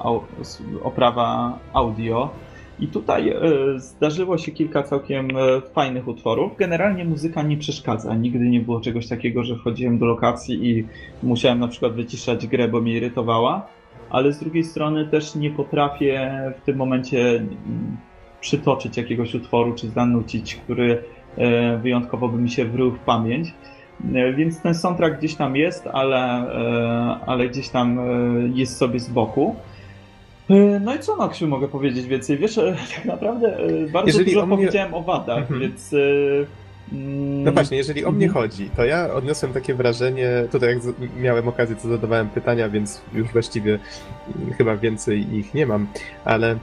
oprawa 0.84 1.60
audio. 1.74 2.30
I 2.80 2.88
tutaj 2.88 3.30
e, 3.30 3.40
zdarzyło 3.78 4.38
się 4.38 4.52
kilka 4.52 4.84
całkiem 4.84 5.38
e, 5.38 5.62
fajnych 5.62 6.08
utworów. 6.08 6.58
Generalnie 6.58 7.06
muzyka 7.06 7.42
nie 7.42 7.58
przeszkadza. 7.58 8.16
Nigdy 8.16 8.40
nie 8.40 8.60
było 8.60 8.82
czegoś 8.82 9.08
takiego, 9.08 9.44
że 9.44 9.56
wchodziłem 9.56 9.98
do 9.98 10.06
lokacji 10.06 10.70
i 10.70 10.88
musiałem 11.24 11.60
na 11.60 11.68
przykład 11.68 11.94
wyciszać 11.94 12.48
grę, 12.48 12.68
bo 12.68 12.82
mnie 12.82 12.94
irytowała. 12.94 13.68
Ale 14.10 14.34
z 14.34 14.40
drugiej 14.40 14.64
strony 14.64 15.08
też 15.08 15.36
nie 15.36 15.52
potrafię 15.52 16.32
w 16.58 16.66
tym 16.66 16.78
momencie 16.78 17.46
przytoczyć 18.42 18.98
jakiegoś 18.98 19.36
utworu 19.36 19.74
czy 19.74 19.90
zanucić, 19.90 20.56
który 20.56 21.04
e, 21.38 21.78
wyjątkowo 21.78 22.30
by 22.30 22.38
mi 22.38 22.50
się 22.50 22.66
wrył 22.66 22.92
w 22.92 23.00
pamięć. 23.00 23.54
Więc 24.36 24.62
ten 24.62 24.76
soundtrack 24.76 25.18
gdzieś 25.18 25.36
tam 25.36 25.56
jest, 25.56 25.88
ale, 25.88 26.20
ale 27.26 27.48
gdzieś 27.48 27.70
tam 27.70 28.00
jest 28.54 28.78
sobie 28.78 29.00
z 29.00 29.10
boku. 29.10 29.56
No 30.82 30.96
i 30.96 31.00
co, 31.00 31.16
Maksiu, 31.16 31.48
mogę 31.48 31.68
powiedzieć 31.68 32.08
więcej? 32.08 32.38
Wiesz, 32.38 32.56
tak 32.96 33.06
naprawdę 33.06 33.58
bardzo 33.92 34.08
jeżeli 34.08 34.34
dużo 34.34 34.46
mnie... 34.46 34.58
powiedziałem 34.58 34.94
o 34.94 35.02
wadach, 35.02 35.42
mhm. 35.42 35.60
więc... 35.60 35.96
No 37.44 37.52
właśnie, 37.52 37.78
jeżeli 37.78 38.06
o 38.06 38.12
mnie 38.12 38.26
mhm. 38.26 38.44
chodzi, 38.44 38.70
to 38.76 38.86
ja 38.86 39.14
odniosłem 39.14 39.54
takie 39.54 39.74
wrażenie, 39.74 40.30
tutaj 40.52 40.70
jak 40.70 40.80
miałem 41.18 41.48
okazję, 41.48 41.76
to 41.76 41.88
zadawałem 41.88 42.30
pytania, 42.30 42.70
więc 42.70 43.02
już 43.14 43.28
właściwie 43.28 43.80
chyba 44.58 44.78
więcej 44.78 45.36
ich 45.36 45.54
nie 45.54 45.66
mam, 45.66 45.88
ale 46.26 46.58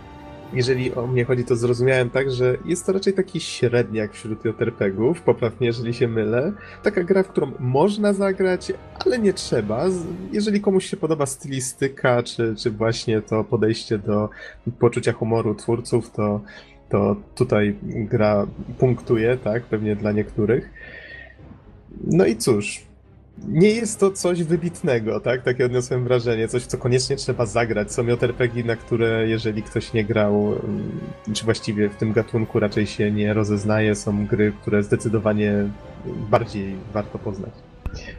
jeżeli 0.52 0.94
o 0.94 1.06
mnie 1.06 1.24
chodzi, 1.24 1.44
to 1.44 1.56
zrozumiałem 1.56 2.10
tak, 2.10 2.30
że 2.30 2.56
jest 2.64 2.86
to 2.86 2.92
raczej 2.92 3.12
taki 3.12 3.40
średniak 3.40 4.12
wśród 4.12 4.44
JRPG-ów, 4.44 5.22
poprawnie 5.22 5.66
jeżeli 5.66 5.94
się 5.94 6.08
mylę. 6.08 6.52
Taka 6.82 7.04
gra, 7.04 7.22
w 7.22 7.28
którą 7.28 7.52
można 7.58 8.12
zagrać, 8.12 8.72
ale 9.06 9.18
nie 9.18 9.32
trzeba. 9.32 9.84
Jeżeli 10.32 10.60
komuś 10.60 10.86
się 10.86 10.96
podoba 10.96 11.26
stylistyka, 11.26 12.22
czy, 12.22 12.54
czy 12.56 12.70
właśnie 12.70 13.22
to 13.22 13.44
podejście 13.44 13.98
do 13.98 14.28
poczucia 14.78 15.12
humoru 15.12 15.54
twórców, 15.54 16.10
to, 16.10 16.40
to 16.88 17.16
tutaj 17.34 17.76
gra 17.82 18.46
punktuje, 18.78 19.36
tak, 19.36 19.62
pewnie 19.62 19.96
dla 19.96 20.12
niektórych. 20.12 20.70
No 22.04 22.26
i 22.26 22.36
cóż, 22.36 22.89
nie 23.48 23.68
jest 23.68 24.00
to 24.00 24.10
coś 24.10 24.42
wybitnego, 24.42 25.20
tak? 25.20 25.42
Takie 25.42 25.66
odniosłem 25.66 26.04
wrażenie. 26.04 26.48
Coś, 26.48 26.66
co 26.66 26.78
koniecznie 26.78 27.16
trzeba 27.16 27.46
zagrać. 27.46 27.92
Są 27.92 28.06
JRPG, 28.06 28.64
na 28.64 28.76
które 28.76 29.28
jeżeli 29.28 29.62
ktoś 29.62 29.92
nie 29.92 30.04
grał, 30.04 30.46
mm, 30.46 31.00
czy 31.34 31.44
właściwie 31.44 31.88
w 31.88 31.96
tym 31.96 32.12
gatunku 32.12 32.60
raczej 32.60 32.86
się 32.86 33.10
nie 33.10 33.34
rozeznaje, 33.34 33.94
są 33.94 34.26
gry, 34.26 34.52
które 34.62 34.82
zdecydowanie 34.82 35.54
bardziej 36.30 36.74
warto 36.92 37.18
poznać. 37.18 37.52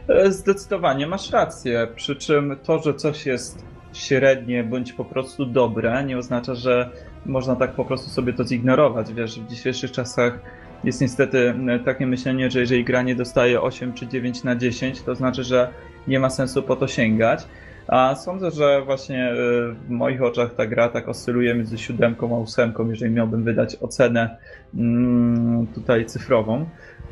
E, 0.08 0.32
zdecydowanie 0.32 1.06
masz 1.06 1.30
rację. 1.30 1.88
Przy 1.96 2.16
czym 2.16 2.56
to, 2.62 2.78
że 2.78 2.94
coś 2.94 3.26
jest 3.26 3.64
średnie 3.92 4.64
bądź 4.64 4.92
po 4.92 5.04
prostu 5.04 5.46
dobre, 5.46 6.04
nie 6.04 6.18
oznacza, 6.18 6.54
że 6.54 6.90
można 7.26 7.56
tak 7.56 7.72
po 7.72 7.84
prostu 7.84 8.10
sobie 8.10 8.32
to 8.32 8.44
zignorować. 8.44 9.12
Wiesz, 9.14 9.40
w 9.40 9.46
dzisiejszych 9.46 9.92
czasach 9.92 10.38
jest 10.84 11.00
niestety 11.00 11.54
takie 11.84 12.06
myślenie, 12.06 12.50
że 12.50 12.60
jeżeli 12.60 12.84
gra 12.84 13.02
nie 13.02 13.14
dostaje 13.14 13.60
8 13.60 13.92
czy 13.92 14.06
9 14.06 14.44
na 14.44 14.56
10, 14.56 15.02
to 15.02 15.14
znaczy, 15.14 15.44
że 15.44 15.68
nie 16.08 16.20
ma 16.20 16.30
sensu 16.30 16.62
po 16.62 16.76
to 16.76 16.88
sięgać. 16.88 17.46
A 17.88 18.14
sądzę, 18.14 18.50
że 18.50 18.82
właśnie 18.84 19.24
e, 19.24 19.34
w 19.72 19.90
moich 19.90 20.22
oczach 20.22 20.54
ta 20.54 20.66
gra 20.66 20.88
tak 20.88 21.08
oscyluje 21.08 21.54
między 21.54 21.78
siódemką 21.78 22.36
a 22.36 22.38
ósemką, 22.38 22.90
jeżeli 22.90 23.12
miałbym 23.12 23.44
wydać 23.44 23.76
ocenę 23.80 24.36
mm, 24.74 25.66
tutaj 25.66 26.06
cyfrową. 26.06 26.66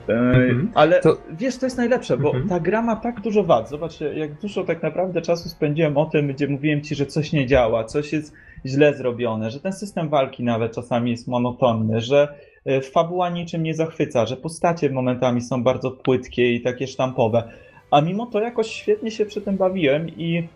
Mm-hmm. 0.09 0.66
Ale 0.74 1.01
to... 1.01 1.18
wiesz, 1.30 1.56
to 1.56 1.66
jest 1.66 1.76
najlepsze, 1.76 2.18
bo 2.18 2.32
mm-hmm. 2.32 2.48
ta 2.48 2.60
gra 2.60 2.82
ma 2.82 2.97
tak 2.97 3.20
dużo 3.20 3.44
wad. 3.44 3.68
Zobaczcie, 3.68 4.14
jak 4.14 4.34
dużo 4.34 4.64
tak 4.64 4.82
naprawdę 4.82 5.22
czasu 5.22 5.48
spędziłem 5.48 5.97
o 5.97 6.06
tym, 6.06 6.28
gdzie 6.28 6.48
mówiłem 6.48 6.82
ci, 6.82 6.94
że 6.94 7.06
coś 7.06 7.32
nie 7.32 7.47
działa, 7.47 7.84
coś 7.84 8.12
jest 8.12 8.34
źle 8.66 8.94
zrobione, 8.94 9.51
że 9.51 9.60
ten 9.60 9.72
system 9.72 10.09
walki 10.09 10.44
nawet 10.44 10.74
czasami 10.74 11.10
jest 11.10 11.28
monotonny, 11.28 12.01
że 12.01 12.28
E, 12.28 12.49
fabuła 12.93 13.31
niczym 13.31 13.62
nie 13.62 13.74
zachwyca, 13.74 14.27
że 14.27 14.37
postacie 14.37 14.91
momentami 14.91 15.41
są 15.41 15.62
bardzo 15.62 15.91
płytkie 15.91 16.53
i 16.53 16.61
takie 16.61 16.87
sztampowe. 16.87 17.43
A 17.91 18.01
mimo 18.01 18.27
to 18.27 18.41
jakoś 18.41 18.70
świetnie 18.70 19.11
się 19.11 19.27
przy 19.27 19.41
tym 19.41 19.57
bawiłem 19.57 20.09
i 20.09 20.49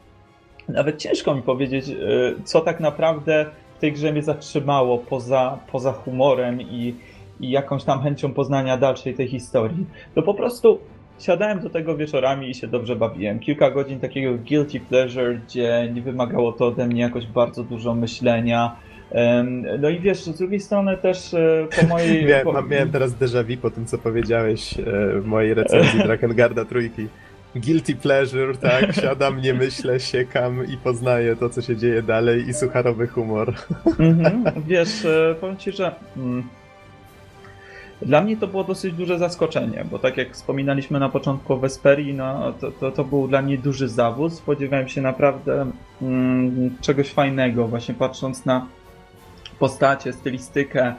nawet 0.68 0.98
ciężko 0.98 1.34
mi 1.34 1.42
powiedzieć, 1.42 1.88
e, 1.88 1.94
co 2.44 2.60
tak 2.60 2.80
naprawdę 2.80 3.46
w 3.76 3.80
tej 3.80 3.92
grze 3.92 4.12
mnie 4.12 4.22
zatrzymało 4.22 4.98
poza, 4.98 5.58
poza 5.72 5.92
humorem 5.92 6.60
i, 6.60 6.94
i 7.40 7.50
jakąś 7.50 7.84
tam 7.84 8.02
chęcią 8.02 8.32
poznania 8.32 8.76
dalszej 8.76 9.14
tej 9.14 9.28
historii. 9.28 9.86
To 10.14 10.22
po 10.22 10.34
prostu 10.34 10.78
siadałem 11.18 11.60
do 11.60 11.70
tego 11.70 11.96
wieczorami 11.96 12.50
i 12.50 12.54
się 12.54 12.66
dobrze 12.66 12.96
bawiłem. 12.96 13.38
Kilka 13.38 13.70
godzin 13.70 14.00
takiego 14.00 14.38
guilty 14.48 14.80
pleasure, 14.80 15.34
gdzie 15.34 15.90
nie 15.94 16.02
wymagało 16.02 16.52
to 16.52 16.66
ode 16.66 16.86
mnie 16.86 17.00
jakoś 17.00 17.26
bardzo 17.26 17.64
dużo 17.64 17.94
myślenia, 17.94 18.76
no 19.78 19.88
i 19.88 20.00
wiesz, 20.00 20.24
z 20.24 20.38
drugiej 20.38 20.60
strony 20.60 20.96
też 20.96 21.34
e, 21.34 21.66
po 21.80 21.86
mojej... 21.94 22.26
miałem, 22.26 22.44
po... 22.44 22.62
miałem 22.62 22.90
teraz 22.90 23.12
déjà 23.12 23.44
vu 23.44 23.56
po 23.56 23.70
tym, 23.70 23.86
co 23.86 23.98
powiedziałeś 23.98 24.78
e, 24.78 24.82
w 25.20 25.26
mojej 25.26 25.54
recenzji 25.54 25.98
Drakengard 26.06 26.68
trójki. 26.68 27.08
Guilty 27.56 27.94
pleasure, 27.96 28.56
tak, 28.56 28.94
siadam, 28.94 29.40
nie 29.40 29.54
myślę, 29.54 30.00
siekam 30.00 30.66
i 30.66 30.76
poznaję 30.76 31.36
to, 31.36 31.50
co 31.50 31.62
się 31.62 31.76
dzieje 31.76 32.02
dalej 32.02 32.48
i 32.48 32.54
sucharowy 32.54 33.06
humor. 33.06 33.54
Mhm, 33.98 34.44
wiesz, 34.66 35.04
e, 35.04 35.34
powiem 35.40 35.56
ci, 35.56 35.72
że... 35.72 35.94
Mm, 36.16 36.44
dla 38.02 38.20
mnie 38.20 38.36
to 38.36 38.46
było 38.46 38.64
dosyć 38.64 38.94
duże 38.94 39.18
zaskoczenie, 39.18 39.84
bo 39.90 39.98
tak 39.98 40.16
jak 40.16 40.32
wspominaliśmy 40.32 41.00
na 41.00 41.08
początku 41.08 41.52
o 41.52 41.56
Vesperii, 41.56 42.14
no, 42.14 42.52
to, 42.60 42.70
to, 42.70 42.90
to 42.90 43.04
był 43.04 43.28
dla 43.28 43.42
mnie 43.42 43.58
duży 43.58 43.88
zawód. 43.88 44.32
Spodziewałem 44.32 44.88
się 44.88 45.00
naprawdę 45.00 45.70
mm, 46.02 46.70
czegoś 46.80 47.10
fajnego, 47.10 47.68
właśnie 47.68 47.94
patrząc 47.94 48.44
na 48.44 48.66
postacie, 49.64 50.12
stylistykę 50.12 50.94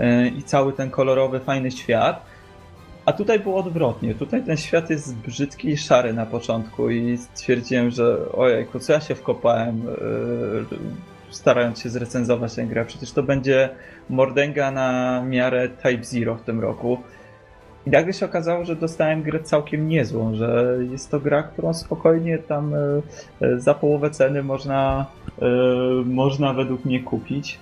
e, 0.00 0.28
i 0.28 0.42
cały 0.42 0.72
ten 0.72 0.90
kolorowy, 0.90 1.40
fajny 1.40 1.70
świat. 1.70 2.22
A 3.06 3.12
tutaj 3.12 3.40
było 3.40 3.56
odwrotnie. 3.56 4.14
Tutaj 4.14 4.42
ten 4.42 4.56
świat 4.56 4.90
jest 4.90 5.16
brzydki 5.16 5.68
i 5.68 5.76
szary 5.76 6.12
na 6.12 6.26
początku 6.26 6.90
i 6.90 7.18
stwierdziłem, 7.18 7.90
że 7.90 8.32
ojejku, 8.32 8.78
co 8.78 8.92
ja 8.92 9.00
się 9.00 9.14
wkopałem 9.14 9.82
e, 9.88 11.30
starając 11.30 11.82
się 11.82 11.88
zrecenzować 11.88 12.54
tę 12.54 12.64
grę. 12.64 12.84
Przecież 12.84 13.12
to 13.12 13.22
będzie 13.22 13.68
mordęga 14.10 14.70
na 14.70 15.22
miarę 15.22 15.68
Type 15.68 16.04
Zero 16.04 16.34
w 16.34 16.42
tym 16.42 16.60
roku. 16.60 16.98
I 17.86 17.90
nagle 17.90 18.12
się 18.12 18.26
okazało, 18.26 18.64
że 18.64 18.76
dostałem 18.76 19.22
grę 19.22 19.40
całkiem 19.40 19.88
niezłą, 19.88 20.34
że 20.34 20.78
jest 20.90 21.10
to 21.10 21.20
gra, 21.20 21.42
którą 21.42 21.74
spokojnie 21.74 22.38
tam 22.38 22.74
e, 22.74 23.58
za 23.60 23.74
połowę 23.74 24.10
ceny 24.10 24.42
można, 24.42 25.06
można 26.04 26.52
według 26.52 26.84
mnie 26.84 27.02
kupić. 27.02 27.58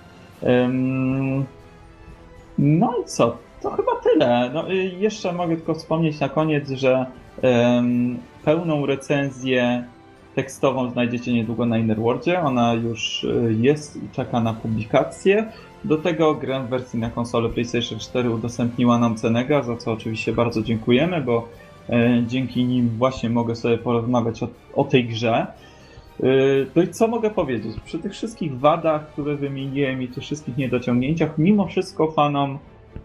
No 2.57 2.93
i 3.01 3.05
co? 3.05 3.37
To 3.61 3.71
chyba 3.71 3.91
tyle. 4.03 4.51
No, 4.53 4.71
jeszcze 4.97 5.33
mogę 5.33 5.55
tylko 5.55 5.73
wspomnieć 5.73 6.19
na 6.19 6.29
koniec, 6.29 6.69
że 6.69 7.05
pełną 8.43 8.85
recenzję 8.85 9.83
tekstową 10.37 10.91
znajdziecie 10.91 11.33
niedługo 11.33 11.65
na 11.65 11.77
Innerworldzie. 11.77 12.39
Ona 12.39 12.73
już 12.73 13.23
y, 13.23 13.55
jest 13.59 13.95
i 13.95 14.09
czeka 14.11 14.39
na 14.39 14.53
publikację. 14.53 15.51
Do 15.83 15.97
tego 15.97 16.35
grę 16.35 16.63
w 16.63 16.69
wersji 16.69 16.99
na 16.99 17.09
konsolę 17.09 17.49
PlayStation 17.49 17.99
4 17.99 18.29
udostępniła 18.29 18.99
nam 18.99 19.15
Cenega, 19.15 19.63
za 19.63 19.77
co 19.77 19.91
oczywiście 19.91 20.33
bardzo 20.33 20.61
dziękujemy, 20.61 21.21
bo 21.21 21.47
e, 21.89 22.23
dzięki 22.27 22.65
nim 22.65 22.89
właśnie 22.89 23.29
mogę 23.29 23.55
sobie 23.55 23.77
porozmawiać 23.77 24.43
o, 24.43 24.47
o 24.75 24.83
tej 24.83 25.05
grze. 25.05 25.47
Y, 26.23 26.67
no 26.75 26.81
i 26.81 26.87
co 26.87 27.07
mogę 27.07 27.29
powiedzieć? 27.29 27.75
Przy 27.85 27.99
tych 27.99 28.11
wszystkich 28.11 28.59
wadach, 28.59 29.07
które 29.07 29.35
wymieniłem 29.35 30.01
i 30.01 30.07
tych 30.07 30.23
wszystkich 30.23 30.57
niedociągnięciach, 30.57 31.37
mimo 31.37 31.67
wszystko 31.67 32.11
fanom 32.11 32.57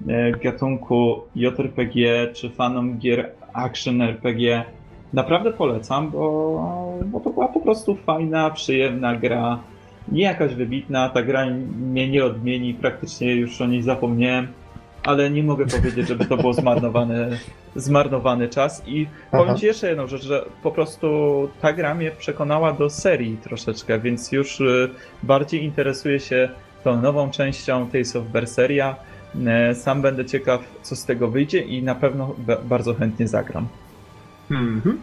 e, 0.08 0.32
gatunku 0.32 1.20
JRPG 1.36 2.32
czy 2.32 2.50
fanom 2.50 2.98
gier 2.98 3.32
action 3.52 4.02
RPG 4.02 4.64
naprawdę 5.12 5.52
polecam, 5.52 6.10
bo, 6.10 6.98
bo 7.06 7.20
to 7.20 7.30
była 7.30 7.48
po 7.48 7.60
prostu 7.60 7.94
fajna, 7.94 8.50
przyjemna 8.50 9.16
gra. 9.16 9.58
Nie 10.08 10.22
jakaś 10.22 10.54
wybitna, 10.54 11.08
ta 11.08 11.22
gra 11.22 11.46
mnie 11.80 12.08
nie 12.08 12.24
odmieni, 12.24 12.74
praktycznie 12.74 13.34
już 13.34 13.60
o 13.60 13.66
niej 13.66 13.82
zapomniałem, 13.82 14.46
ale 15.02 15.30
nie 15.30 15.42
mogę 15.42 15.66
powiedzieć, 15.66 16.08
żeby 16.08 16.26
to 16.26 16.36
było 16.36 16.54
zmarnowany, 16.54 17.38
zmarnowany 17.76 18.48
czas. 18.48 18.82
I 18.86 19.06
powiem 19.30 19.46
Aha. 19.48 19.58
Ci 19.58 19.66
jeszcze 19.66 19.88
jedną 19.88 20.06
rzecz, 20.06 20.22
że 20.22 20.44
po 20.62 20.70
prostu 20.70 21.08
ta 21.60 21.72
gra 21.72 21.94
mnie 21.94 22.10
przekonała 22.10 22.72
do 22.72 22.90
serii 22.90 23.36
troszeczkę, 23.36 23.98
więc 23.98 24.32
już 24.32 24.60
y, 24.60 24.90
bardziej 25.22 25.64
interesuję 25.64 26.20
się 26.20 26.48
tą 26.84 27.02
nową 27.02 27.30
częścią 27.30 27.90
Tales 27.90 28.16
of 28.16 28.24
Berseria. 28.24 28.96
E, 29.46 29.74
Sam 29.74 30.02
będę 30.02 30.24
ciekaw, 30.24 30.60
co 30.82 30.96
z 30.96 31.04
tego 31.04 31.28
wyjdzie 31.28 31.60
i 31.60 31.82
na 31.82 31.94
pewno 31.94 32.34
bardzo 32.64 32.94
chętnie 32.94 33.28
zagram. 33.28 33.68
Mhm. 34.50 35.02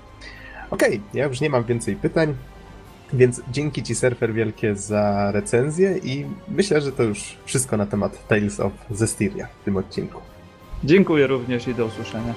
Okej, 0.71 1.01
ja 1.13 1.25
już 1.25 1.41
nie 1.41 1.49
mam 1.49 1.63
więcej 1.63 1.95
pytań, 1.95 2.35
więc 3.13 3.41
dzięki 3.51 3.83
Ci 3.83 3.95
Surfer 3.95 4.33
wielkie 4.33 4.75
za 4.75 5.31
recenzję 5.31 5.97
i 5.97 6.25
myślę, 6.47 6.81
że 6.81 6.91
to 6.91 7.03
już 7.03 7.37
wszystko 7.45 7.77
na 7.77 7.85
temat 7.85 8.27
Tales 8.27 8.59
of 8.59 8.71
Zestiria 8.91 9.47
w 9.61 9.65
tym 9.65 9.77
odcinku. 9.77 10.21
Dziękuję 10.83 11.27
również 11.27 11.67
i 11.67 11.75
do 11.75 11.85
usłyszenia. 11.85 12.33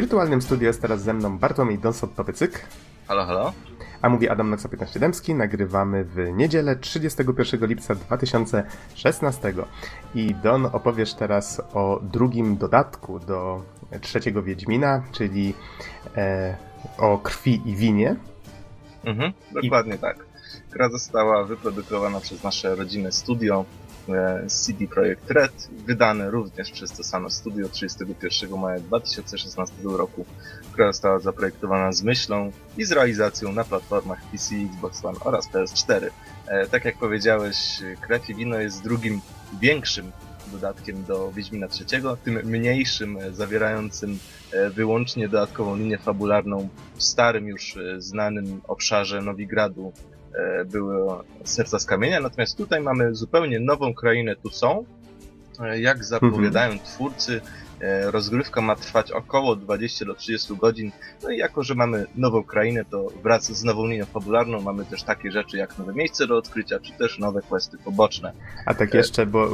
Wirtualnym 0.00 0.42
studiu 0.42 0.66
jest 0.66 0.82
teraz 0.82 1.02
ze 1.02 1.14
mną 1.14 1.38
Bartłomiej 1.38 1.78
Donsot-Topycyk, 1.78 2.50
Halo, 3.08 3.26
halo? 3.26 3.52
a 4.02 4.08
mówi 4.08 4.28
Adam 4.28 4.50
Noxa 4.50 4.68
15 4.68 5.00
Dębski. 5.00 5.34
Nagrywamy 5.34 6.04
w 6.04 6.16
niedzielę 6.32 6.76
31 6.76 7.66
lipca 7.66 7.94
2016. 7.94 9.54
I 10.14 10.34
Don 10.34 10.66
opowiesz 10.66 11.14
teraz 11.14 11.62
o 11.74 12.00
drugim 12.02 12.56
dodatku 12.56 13.20
do 13.20 13.62
trzeciego 14.00 14.42
Wiedźmina, 14.42 15.02
czyli 15.12 15.54
e, 16.16 16.56
o 16.98 17.18
krwi 17.18 17.62
i 17.64 17.76
winie. 17.76 18.16
Mhm, 19.04 19.32
dokładnie 19.62 19.98
tak. 19.98 20.16
Gra 20.72 20.90
została 20.90 21.44
wyprodukowana 21.44 22.20
przez 22.20 22.42
nasze 22.42 22.74
rodzinne 22.74 23.12
studio 23.12 23.64
CD 24.48 24.86
Projekt 24.86 25.30
Red, 25.30 25.68
wydane 25.86 26.30
również 26.30 26.70
przez 26.70 26.92
to 26.92 27.04
samo 27.04 27.30
studio 27.30 27.68
31 27.68 28.58
maja 28.58 28.80
2016 28.80 29.74
roku. 29.84 30.24
Gra 30.76 30.92
została 30.92 31.18
zaprojektowana 31.18 31.92
z 31.92 32.02
myślą 32.02 32.52
i 32.76 32.84
z 32.84 32.92
realizacją 32.92 33.52
na 33.52 33.64
platformach 33.64 34.22
PC, 34.32 34.54
Xbox 34.54 35.04
One 35.04 35.18
oraz 35.20 35.48
PS4. 35.48 36.10
E, 36.46 36.66
tak 36.66 36.84
jak 36.84 36.98
powiedziałeś, 36.98 37.82
Krew 38.00 38.30
i 38.30 38.34
Wino 38.34 38.58
jest 38.58 38.82
drugim 38.82 39.20
większym 39.60 40.12
dodatkiem 40.52 41.04
do 41.04 41.32
Wiedźmina 41.32 41.66
III, 41.66 42.02
tym 42.24 42.34
mniejszym, 42.44 43.16
e, 43.16 43.32
zawierającym 43.32 44.18
e, 44.52 44.70
wyłącznie 44.70 45.28
dodatkową 45.28 45.76
linię 45.76 45.98
fabularną 45.98 46.68
w 46.94 47.02
starym 47.02 47.48
już 47.48 47.76
e, 47.76 48.00
znanym 48.00 48.60
obszarze 48.68 49.22
Nowigradu 49.22 49.92
e, 50.36 50.64
były 50.64 51.14
serca 51.44 51.78
z 51.78 51.84
kamienia, 51.86 52.20
natomiast 52.20 52.56
tutaj 52.56 52.80
mamy 52.80 53.14
zupełnie 53.14 53.60
nową 53.60 53.94
krainę 53.94 54.36
tu 54.36 54.50
są. 54.50 54.84
E, 55.60 55.80
Jak 55.80 56.04
zapowiadają 56.04 56.78
twórcy, 56.78 57.40
e, 57.80 58.10
rozgrywka 58.10 58.60
ma 58.60 58.76
trwać 58.76 59.12
około 59.12 59.56
20 59.56 60.04
do 60.04 60.14
30 60.14 60.56
godzin. 60.56 60.92
No 61.22 61.30
i 61.30 61.36
jako, 61.38 61.62
że 61.62 61.74
mamy 61.74 62.06
nową 62.16 62.44
krainę, 62.44 62.84
to 62.84 63.08
wraz 63.22 63.44
z 63.44 63.64
nową 63.64 63.86
linią 63.86 64.04
fabularną 64.04 64.60
mamy 64.60 64.84
też 64.84 65.02
takie 65.02 65.32
rzeczy 65.32 65.56
jak 65.56 65.78
nowe 65.78 65.94
miejsce 65.94 66.26
do 66.26 66.36
odkrycia, 66.36 66.80
czy 66.80 66.92
też 66.92 67.18
nowe 67.18 67.42
questy 67.42 67.78
poboczne. 67.84 68.32
A 68.66 68.74
tak 68.74 68.94
jeszcze, 68.94 69.26
bo 69.26 69.48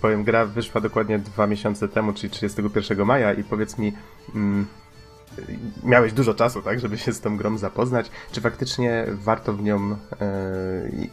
powiem, 0.00 0.24
gra 0.24 0.46
wyszła 0.46 0.80
dokładnie 0.80 1.18
dwa 1.18 1.46
miesiące 1.46 1.88
temu, 1.88 2.12
czyli 2.12 2.30
31 2.30 3.04
maja 3.04 3.32
i 3.32 3.44
powiedz 3.44 3.78
mi, 3.78 3.92
mm, 4.34 4.66
miałeś 5.84 6.12
dużo 6.12 6.34
czasu, 6.34 6.62
tak, 6.62 6.80
żeby 6.80 6.98
się 6.98 7.12
z 7.12 7.20
tą 7.20 7.36
grą 7.36 7.58
zapoznać. 7.58 8.10
Czy 8.32 8.40
faktycznie 8.40 9.04
warto 9.08 9.52
w 9.52 9.62
nią, 9.62 9.96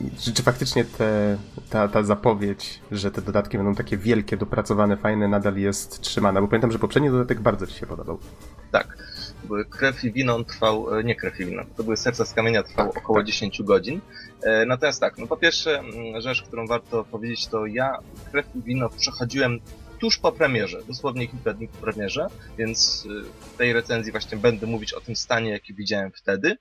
i- 0.01 0.11
czy, 0.21 0.33
czy 0.33 0.43
faktycznie 0.43 0.85
te, 0.85 1.37
ta, 1.69 1.87
ta 1.87 2.03
zapowiedź, 2.03 2.79
że 2.91 3.11
te 3.11 3.21
dodatki 3.21 3.57
będą 3.57 3.75
takie 3.75 3.97
wielkie, 3.97 4.37
dopracowane, 4.37 4.97
fajne, 4.97 5.27
nadal 5.27 5.57
jest 5.57 6.01
trzymana? 6.01 6.41
Bo 6.41 6.47
pamiętam, 6.47 6.71
że 6.71 6.79
poprzedni 6.79 7.09
dodatek 7.09 7.39
bardzo 7.41 7.67
Ci 7.67 7.73
się 7.73 7.85
podobał. 7.85 8.19
Tak, 8.71 8.97
krew 9.69 10.03
i 10.03 10.11
wino 10.11 10.43
trwał, 10.43 10.97
e, 10.99 11.03
nie 11.03 11.15
krew 11.15 11.39
i 11.39 11.45
wino, 11.45 11.63
to 11.77 11.83
były 11.83 11.97
serca 11.97 12.25
z 12.25 12.33
kamienia 12.33 12.63
trwał 12.63 12.87
Tak, 12.87 12.97
około 12.97 13.19
tak. 13.19 13.25
10 13.27 13.63
godzin. 13.63 14.01
E, 14.43 14.65
Natomiast 14.65 14.99
tak, 15.01 15.17
no 15.17 15.27
po 15.27 15.37
pierwsze 15.37 15.81
rzecz, 16.17 16.41
którą 16.43 16.67
warto 16.67 17.03
powiedzieć, 17.03 17.47
to 17.47 17.65
ja 17.65 17.99
krew 18.31 18.45
i 18.55 18.61
wino 18.61 18.89
przechodziłem 18.89 19.59
tuż 19.99 20.17
po 20.17 20.31
premierze, 20.31 20.83
dosłownie 20.87 21.27
kilka 21.27 21.53
dni 21.53 21.67
po 21.67 21.77
premierze, 21.77 22.27
więc 22.57 23.05
y, 23.05 23.23
w 23.53 23.57
tej 23.57 23.73
recenzji 23.73 24.11
właśnie 24.11 24.37
będę 24.37 24.67
mówić 24.67 24.93
o 24.93 25.01
tym 25.01 25.15
stanie, 25.15 25.51
jaki 25.51 25.73
widziałem 25.73 26.11
wtedy. 26.11 26.57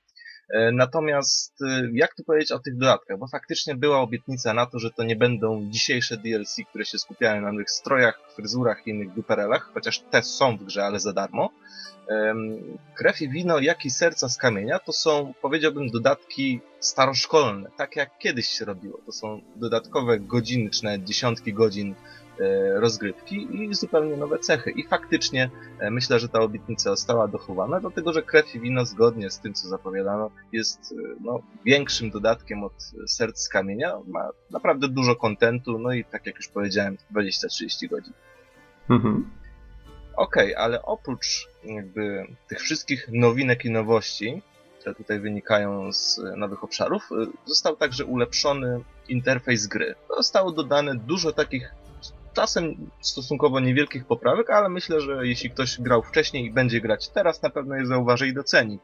E, 0.50 0.72
Natomiast 0.72 1.62
y, 1.62 1.90
jak 1.92 2.14
tu 2.14 2.24
powiedzieć 2.24 2.52
o 2.52 2.58
tych 2.58 2.76
dodatkach, 2.76 3.18
bo 3.18 3.26
faktycznie 3.26 3.74
była 3.74 4.00
obietnica 4.00 4.54
na 4.54 4.66
to, 4.66 4.78
że 4.78 4.90
to 4.90 5.04
nie 5.04 5.16
będą 5.16 5.70
dzisiejsze 5.70 6.16
DLC, 6.16 6.56
które 6.68 6.84
się 6.84 6.98
skupiają 6.98 7.42
na 7.42 7.52
nowych 7.52 7.70
strojach, 7.70 8.20
fryzurach 8.36 8.86
i 8.86 8.90
innych 8.90 9.14
duperelach, 9.14 9.70
chociaż 9.74 9.98
te 9.98 10.22
są 10.22 10.56
w 10.56 10.64
grze, 10.64 10.84
ale 10.84 11.00
za 11.00 11.12
darmo. 11.12 11.50
Krew 12.94 13.22
i 13.22 13.28
wino, 13.28 13.58
jak 13.58 13.84
i 13.84 13.90
serca 13.90 14.28
z 14.28 14.36
kamienia 14.36 14.78
to 14.78 14.92
są, 14.92 15.34
powiedziałbym, 15.42 15.90
dodatki 15.90 16.60
staroszkolne, 16.80 17.70
tak 17.76 17.96
jak 17.96 18.18
kiedyś 18.18 18.48
się 18.48 18.64
robiło. 18.64 19.00
To 19.06 19.12
są 19.12 19.40
dodatkowe 19.56 20.20
godziny, 20.20 20.70
czy 20.70 20.84
nawet 20.84 21.04
dziesiątki 21.04 21.52
godzin 21.52 21.94
rozgrywki 22.74 23.62
i 23.62 23.74
zupełnie 23.74 24.16
nowe 24.16 24.38
cechy. 24.38 24.70
I 24.70 24.86
faktycznie 24.86 25.50
e, 25.78 25.90
myślę, 25.90 26.20
że 26.20 26.28
ta 26.28 26.40
obietnica 26.40 26.90
została 26.90 27.28
dochowana, 27.28 27.80
dlatego 27.80 28.12
że 28.12 28.22
krew 28.22 28.54
i 28.54 28.60
wino, 28.60 28.84
zgodnie 28.84 29.30
z 29.30 29.40
tym, 29.40 29.54
co 29.54 29.68
zapowiadano, 29.68 30.30
jest 30.52 30.92
e, 30.92 31.16
no, 31.20 31.40
większym 31.64 32.10
dodatkiem 32.10 32.64
od 32.64 32.72
e, 32.72 33.08
serc 33.08 33.38
z 33.38 33.48
kamienia. 33.48 33.98
Ma 34.06 34.30
naprawdę 34.50 34.88
dużo 34.88 35.16
kontentu, 35.16 35.78
no 35.78 35.92
i 35.92 36.04
tak 36.04 36.26
jak 36.26 36.36
już 36.36 36.48
powiedziałem, 36.48 36.96
20-30 37.14 37.88
godzin. 37.88 38.12
Mhm. 38.90 39.30
Okej, 40.16 40.54
ale 40.54 40.82
oprócz 40.82 41.48
jakby 41.64 42.26
tych 42.48 42.60
wszystkich 42.60 43.08
nowinek 43.12 43.64
i 43.64 43.70
nowości, 43.70 44.42
które 44.80 44.94
tutaj 44.94 45.20
wynikają 45.20 45.92
z 45.92 46.18
e, 46.18 46.36
nowych 46.36 46.64
obszarów, 46.64 47.08
e, 47.12 47.26
został 47.44 47.76
także 47.76 48.04
ulepszony 48.04 48.80
interfejs 49.08 49.66
gry. 49.66 49.94
Zostało 50.16 50.52
dodane 50.52 50.94
dużo 50.94 51.32
takich 51.32 51.74
czasem 52.36 52.90
stosunkowo 53.00 53.60
niewielkich 53.60 54.04
poprawek, 54.04 54.50
ale 54.50 54.68
myślę, 54.68 55.00
że 55.00 55.26
jeśli 55.26 55.50
ktoś 55.50 55.80
grał 55.80 56.02
wcześniej 56.02 56.44
i 56.44 56.50
będzie 56.50 56.80
grać 56.80 57.08
teraz, 57.08 57.42
na 57.42 57.50
pewno 57.50 57.76
je 57.76 57.86
zauważy 57.86 58.28
i 58.28 58.34
doceni. 58.34 58.78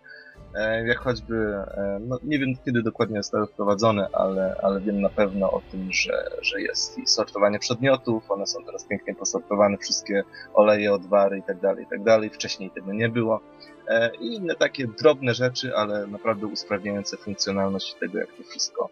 E, 0.54 0.86
Jak 0.86 0.98
choćby, 0.98 1.34
e, 1.36 1.98
no 2.00 2.18
nie 2.22 2.38
wiem 2.38 2.48
kiedy 2.64 2.82
dokładnie 2.82 3.22
zostały 3.22 3.46
wprowadzone, 3.46 4.08
ale, 4.12 4.56
ale 4.62 4.80
wiem 4.80 5.00
na 5.00 5.08
pewno 5.08 5.50
o 5.50 5.62
tym, 5.70 5.92
że, 5.92 6.30
że 6.42 6.60
jest 6.60 6.98
i 6.98 7.06
sortowanie 7.06 7.58
przedmiotów, 7.58 8.30
one 8.30 8.46
są 8.46 8.64
teraz 8.64 8.84
pięknie 8.84 9.14
posortowane, 9.14 9.78
wszystkie 9.78 10.22
oleje, 10.54 10.92
odwary 10.92 11.38
i 11.38 11.42
tak 11.42 11.60
dalej, 11.60 11.84
i 11.84 11.88
tak. 11.88 12.34
Wcześniej 12.34 12.70
tego 12.70 12.92
nie 12.92 13.08
było. 13.08 13.40
E, 13.88 14.10
I 14.16 14.34
inne 14.34 14.54
takie 14.54 14.86
drobne 14.86 15.34
rzeczy, 15.34 15.76
ale 15.76 16.06
naprawdę 16.06 16.46
usprawniające 16.46 17.16
funkcjonalność 17.16 17.94
tego, 17.94 18.18
jak 18.18 18.32
to 18.32 18.42
wszystko 18.42 18.88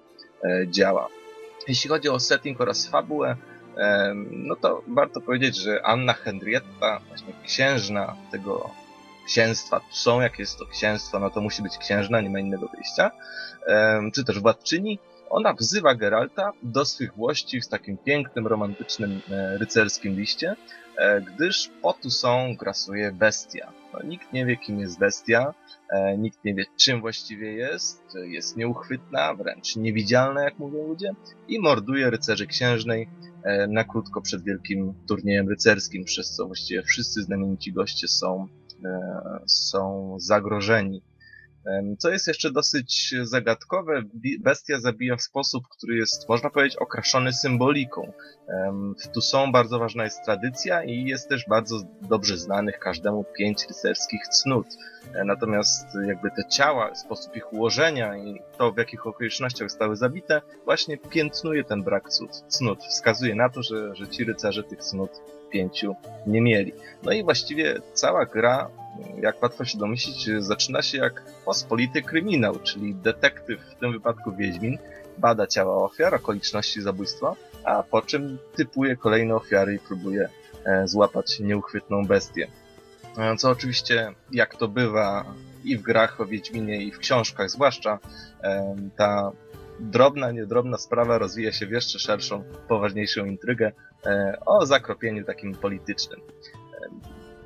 działa. 0.67 1.09
Jeśli 1.69 1.91
chodzi 1.91 2.09
o 2.09 2.21
setting 2.21 2.61
oraz 2.61 2.87
fabułę, 2.87 3.37
no 4.31 4.57
to 4.57 4.83
warto 4.89 5.21
powiedzieć, 5.21 5.57
że 5.57 5.87
Anna 5.87 6.13
Henrietta, 6.13 7.01
właśnie 7.09 7.33
księżna 7.45 8.17
tego 8.33 8.71
księstwa 9.27 9.81
są, 9.91 10.21
jak 10.21 10.39
jest 10.39 10.59
to 10.59 10.67
księstwo, 10.67 11.19
no 11.19 11.31
to 11.31 11.41
musi 11.41 11.63
być 11.63 11.79
księżna, 11.79 12.21
nie 12.21 12.31
ma 12.31 12.41
innego 12.41 12.69
wyjścia, 12.69 13.11
czy 14.13 14.25
też 14.25 14.41
władczyni, 14.41 14.99
ona 15.31 15.53
wzywa 15.53 15.95
Geralta 15.95 16.53
do 16.63 16.85
swych 16.85 17.15
włości 17.15 17.61
w 17.61 17.69
takim 17.69 17.99
pięknym, 17.99 18.47
romantycznym, 18.47 19.21
e, 19.31 19.59
rycerskim 19.59 20.17
liście, 20.17 20.57
e, 20.97 21.21
gdyż 21.21 21.71
po 21.83 21.93
tu 21.93 22.11
są 22.11 22.57
grasuje 22.59 23.13
bestia. 23.13 23.73
No, 23.93 24.03
nikt 24.03 24.33
nie 24.33 24.47
wie, 24.47 24.57
kim 24.57 24.81
jest 24.81 24.99
bestia, 24.99 25.55
e, 25.91 26.19
nikt 26.19 26.45
nie 26.45 26.55
wie, 26.55 26.65
czym 26.77 27.01
właściwie 27.01 27.53
jest, 27.53 28.03
jest 28.15 28.57
nieuchwytna, 28.57 29.35
wręcz 29.35 29.77
niewidzialna, 29.77 30.43
jak 30.45 30.59
mówią 30.59 30.89
ludzie, 30.89 31.13
i 31.49 31.61
morduje 31.61 32.11
rycerzy 32.11 32.47
księżnej 32.47 33.09
na 33.69 33.85
krótko 33.85 34.21
przed 34.21 34.43
wielkim 34.43 34.95
turniejem 35.09 35.49
rycerskim, 35.49 36.05
przez 36.05 36.31
co 36.31 36.47
właściwie 36.47 36.83
wszyscy 36.83 37.23
znamienici 37.23 37.73
goście 37.73 38.09
są, 38.09 38.47
są 39.47 40.17
zagrożeni. 40.21 41.03
Co 41.99 42.11
jest 42.11 42.27
jeszcze 42.27 42.51
dosyć 42.51 43.15
zagadkowe, 43.23 44.03
bestia 44.41 44.81
zabija 44.81 45.17
w 45.17 45.23
sposób, 45.23 45.65
który 45.69 45.97
jest, 45.97 46.29
można 46.29 46.51
powiedzieć, 46.51 46.77
okraszony 46.77 47.33
symboliką. 47.33 48.13
Tu 49.15 49.21
są 49.21 49.53
bardzo 49.53 49.79
ważna 49.79 50.05
jest 50.05 50.25
tradycja 50.25 50.85
i 50.85 51.05
jest 51.05 51.29
też 51.29 51.45
bardzo 51.49 51.77
dobrze 52.03 52.39
znanych 52.39 52.79
każdemu 52.79 53.25
pięć 53.39 53.67
rycerskich 53.69 54.29
cnót. 54.29 54.67
E, 55.15 55.25
natomiast 55.25 55.87
jakby 56.07 56.31
te 56.31 56.49
ciała, 56.49 56.95
sposób 56.95 57.37
ich 57.37 57.53
ułożenia 57.53 58.17
i 58.17 58.41
to, 58.59 58.73
w 58.73 58.79
jakich 58.79 59.07
okolicznościach 59.07 59.71
zostały 59.71 59.97
zabite, 59.97 60.43
właśnie 60.65 60.99
piętnuje 60.99 61.65
ten 61.65 61.83
brak 61.83 62.09
cnót. 62.49 62.83
Wskazuje 62.89 63.35
na 63.35 63.49
to, 63.49 63.63
że, 63.63 63.95
że 63.95 64.09
ci 64.09 64.25
rycerze 64.25 64.63
tych 64.63 64.79
cnót 64.79 65.11
pięciu 65.51 65.97
nie 66.27 66.41
mieli. 66.41 66.73
No 67.03 67.13
i 67.13 67.23
właściwie 67.23 67.75
cała 67.95 68.27
gra 68.27 68.71
jak 69.21 69.43
łatwo 69.43 69.65
się 69.65 69.79
domyślić, 69.79 70.31
zaczyna 70.39 70.83
się 70.83 70.99
jak 70.99 71.23
pospolity 71.45 72.03
kryminał, 72.03 72.59
czyli 72.59 72.95
detektyw, 72.95 73.61
w 73.61 73.75
tym 73.75 73.93
wypadku 73.93 74.33
Wiedźmin, 74.33 74.79
bada 75.19 75.47
ciała 75.47 75.85
ofiar, 75.85 76.15
okoliczności 76.15 76.83
zabójstwa, 76.83 77.37
a 77.65 77.83
po 77.83 78.03
czym 78.03 78.39
typuje 78.55 78.97
kolejne 78.97 79.35
ofiary 79.35 79.75
i 79.75 79.79
próbuje 79.79 80.29
e, 80.65 80.89
złapać 80.89 81.41
nieuchwytną 81.41 82.07
bestię. 82.07 82.47
E, 83.19 83.37
co 83.37 83.51
oczywiście, 83.51 84.13
jak 84.33 84.57
to 84.57 84.69
bywa 84.69 85.35
i 85.65 85.77
w 85.77 85.83
grach 85.83 86.21
o 86.21 86.27
Wiedźminie, 86.27 86.83
i 86.83 86.93
w 86.93 86.99
książkach 86.99 87.51
zwłaszcza, 87.51 87.99
e, 88.43 88.77
ta 88.97 89.33
drobna, 89.81 90.33
niedrobna 90.33 90.79
sprawa 90.79 91.19
rozwija 91.19 91.53
się 91.53 91.67
w 91.67 91.71
jeszcze 91.71 91.99
szerszą, 91.99 92.45
poważniejszą 92.69 93.25
intrygę 93.25 93.73
o 94.47 94.67
zakropieniu 94.67 95.25
takim 95.25 95.55
politycznym. 95.55 96.21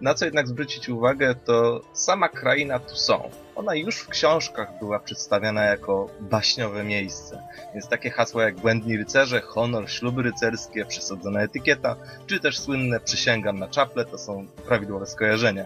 Na 0.05 0.15
co 0.15 0.25
jednak 0.25 0.49
zwrócić 0.49 0.89
uwagę, 0.89 1.35
to 1.35 1.81
sama 1.93 2.29
kraina 2.29 2.81
są. 2.87 3.31
Ona 3.57 3.75
już 3.75 3.99
w 3.99 4.09
książkach 4.09 4.79
była 4.79 4.99
przedstawiana 4.99 5.63
jako 5.65 6.09
baśniowe 6.21 6.85
miejsce. 6.85 7.43
Więc 7.75 7.89
takie 7.89 8.11
hasła 8.11 8.45
jak 8.45 8.55
błędni 8.55 8.97
rycerze, 8.97 9.41
honor, 9.41 9.91
śluby 9.91 10.23
rycerskie, 10.23 10.85
przesadzona 10.85 11.43
etykieta, 11.43 11.97
czy 12.27 12.41
też 12.41 12.59
słynne 12.59 13.01
przysięgam 13.01 13.59
na 13.59 13.69
czaple, 13.69 14.05
to 14.05 14.19
są 14.19 14.47
prawidłowe 14.67 15.07
skojarzenia. 15.07 15.65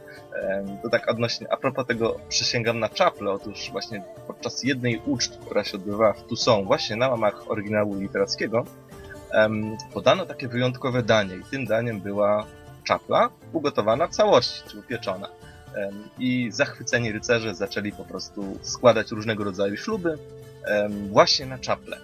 To 0.83 0.91
tak 0.91 1.11
odnośnie, 1.11 1.47
a 1.53 1.57
propos 1.57 1.87
tego 1.87 2.17
przysięgam 2.29 2.81
na 2.81 2.89
czaple, 2.89 3.31
otóż 3.31 3.71
właśnie 3.73 4.03
podczas 4.27 4.65
jednej 4.65 5.03
uczt, 5.07 5.39
która 5.39 5.65
się 5.65 5.77
odbywała 5.77 6.13
w 6.13 6.23
Tucson, 6.23 6.65
właśnie 6.65 6.97
na 6.97 7.09
łamach 7.09 7.51
oryginału 7.51 7.95
literackiego, 7.95 8.65
podano 9.93 10.27
takie 10.27 10.49
wyjątkowe 10.49 11.03
danie 11.03 11.37
i 11.37 11.45
tym 11.51 11.65
daniem 11.65 12.01
była 12.01 12.47
czapla 12.89 13.31
ugotowana 13.53 14.07
w 14.07 14.11
całości, 14.11 14.63
czy 14.69 14.79
upieczona. 14.79 15.29
I 16.19 16.49
zachwyceni 16.53 17.13
rycerze 17.13 17.55
zaczęli 17.55 17.93
po 17.93 18.05
prostu 18.05 18.59
składać 18.63 19.11
różnego 19.11 19.45
rodzaju 19.45 19.77
śluby 19.77 20.19
właśnie 21.11 21.47
na 21.47 21.59
czaple. 21.59 21.97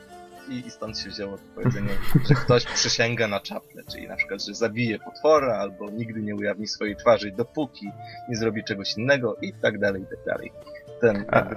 I, 0.48 0.70
stąd 0.70 0.98
się 0.98 1.10
wzięło 1.10 1.36
to 1.36 1.42
powiedzenie, 1.54 1.90
że 2.28 2.34
ktoś 2.34 2.64
przysięga 2.64 3.28
na 3.28 3.40
czaple, 3.40 3.82
czyli 3.92 4.08
na 4.08 4.16
przykład, 4.16 4.44
że 4.44 4.54
zabije 4.54 4.98
potwora, 4.98 5.56
albo 5.58 5.90
nigdy 5.90 6.22
nie 6.22 6.36
ujawni 6.36 6.66
swojej 6.66 6.96
twarzy, 6.96 7.32
dopóki 7.32 7.90
nie 8.28 8.36
zrobi 8.36 8.64
czegoś 8.64 8.96
innego, 8.96 9.36
i 9.42 9.52
tak 9.52 9.78
dalej, 9.78 10.02
i 10.02 10.06
tak 10.06 10.24
dalej 10.26 10.52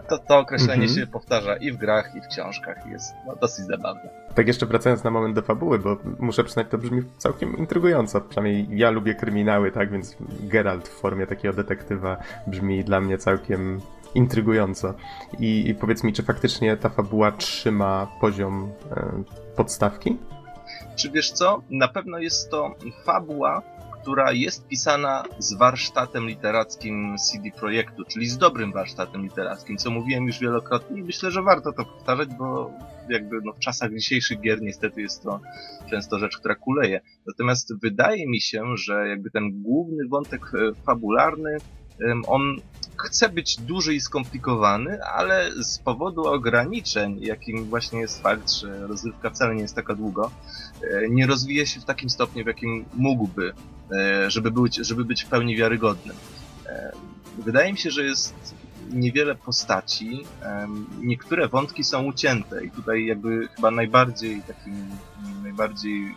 to, 0.09 0.17
to 0.17 0.39
określenie 0.39 0.87
-hmm. 0.87 0.99
się 0.99 1.07
powtarza 1.07 1.55
i 1.55 1.71
w 1.71 1.77
grach, 1.77 2.15
i 2.15 2.21
w 2.21 2.27
książkach. 2.27 2.87
Jest 2.87 3.13
no, 3.27 3.35
dosyć 3.35 3.65
zabawne. 3.65 4.09
Tak 4.35 4.47
jeszcze 4.47 4.65
wracając 4.65 5.03
na 5.03 5.11
moment 5.11 5.35
do 5.35 5.41
fabuły, 5.41 5.79
bo 5.79 5.97
muszę 6.19 6.43
przyznać, 6.43 6.67
to 6.69 6.77
brzmi 6.77 7.01
całkiem 7.17 7.57
intrygująco. 7.57 8.21
Przynajmniej 8.21 8.67
ja 8.69 8.91
lubię 8.91 9.15
kryminały, 9.15 9.71
tak, 9.71 9.91
więc 9.91 10.17
Geralt 10.39 10.87
w 10.87 10.99
formie 10.99 11.27
takiego 11.27 11.53
detektywa 11.53 12.17
brzmi 12.47 12.83
dla 12.83 13.01
mnie 13.01 13.17
całkiem 13.17 13.81
intrygująco. 14.15 14.93
I, 15.39 15.69
i 15.69 15.75
powiedz 15.75 16.03
mi, 16.03 16.13
czy 16.13 16.23
faktycznie 16.23 16.77
ta 16.77 16.89
fabuła 16.89 17.31
trzyma 17.31 18.07
poziom 18.21 18.71
e, 18.91 19.23
podstawki? 19.55 20.17
Czy 20.95 21.11
wiesz 21.11 21.31
co? 21.31 21.61
Na 21.69 21.87
pewno 21.87 22.19
jest 22.19 22.51
to 22.51 22.75
fabuła, 23.05 23.61
która 24.07 24.31
jest 24.31 24.67
pisana 24.67 25.23
z 25.39 25.53
warsztatem 25.53 26.27
literackim 26.27 27.15
CD 27.17 27.51
Projektu, 27.51 28.03
czyli 28.05 28.27
z 28.27 28.37
dobrym 28.37 28.71
warsztatem 28.71 29.23
literackim, 29.23 29.77
co 29.77 29.91
mówiłem 29.91 30.27
już 30.27 30.39
wielokrotnie 30.39 30.99
i 30.99 31.03
myślę, 31.03 31.31
że 31.31 31.41
warto 31.41 31.73
to 31.73 31.85
powtarzać, 31.85 32.29
bo 32.39 32.71
jakby 33.09 33.41
no, 33.43 33.53
w 33.53 33.59
czasach 33.59 33.93
dzisiejszych 33.93 34.41
gier 34.41 34.61
niestety 34.61 35.01
jest 35.01 35.23
to 35.23 35.39
często 35.89 36.19
rzecz, 36.19 36.37
która 36.37 36.55
kuleje. 36.55 37.01
Natomiast 37.27 37.79
wydaje 37.81 38.27
mi 38.27 38.41
się, 38.41 38.77
że 38.77 39.07
jakby 39.07 39.31
ten 39.31 39.61
główny 39.61 40.07
wątek 40.07 40.41
e, 40.41 40.73
fabularny, 40.85 41.57
on 42.27 42.55
chce 42.97 43.29
być 43.29 43.57
duży 43.57 43.93
i 43.95 44.01
skomplikowany, 44.01 45.03
ale 45.03 45.51
z 45.63 45.79
powodu 45.79 46.25
ograniczeń, 46.25 47.19
jakim 47.21 47.65
właśnie 47.65 47.99
jest 47.99 48.21
fakt, 48.21 48.51
że 48.51 48.87
rozrywka 48.87 49.29
wcale 49.29 49.55
nie 49.55 49.61
jest 49.61 49.75
taka 49.75 49.95
długo, 49.95 50.31
nie 51.09 51.27
rozwija 51.27 51.65
się 51.65 51.79
w 51.79 51.85
takim 51.85 52.09
stopniu, 52.09 52.43
w 52.43 52.47
jakim 52.47 52.85
mógłby, 52.93 53.53
e, 53.91 54.31
żeby 54.31 54.51
być, 54.51 54.75
żeby 54.75 55.05
być 55.05 55.23
w 55.23 55.27
pełni 55.27 55.55
wiarygodnym. 55.55 56.15
E, 56.65 56.91
wydaje 57.37 57.71
mi 57.71 57.77
się, 57.77 57.91
że 57.91 58.03
jest 58.03 58.55
niewiele 58.89 59.35
postaci, 59.35 60.25
niektóre 61.01 61.47
wątki 61.47 61.83
są 61.83 62.03
ucięte 62.03 62.65
i 62.65 62.71
tutaj 62.71 63.05
jakby 63.05 63.47
chyba 63.55 63.71
najbardziej 63.71 64.41
takim, 64.41 64.89
najbardziej 65.43 66.15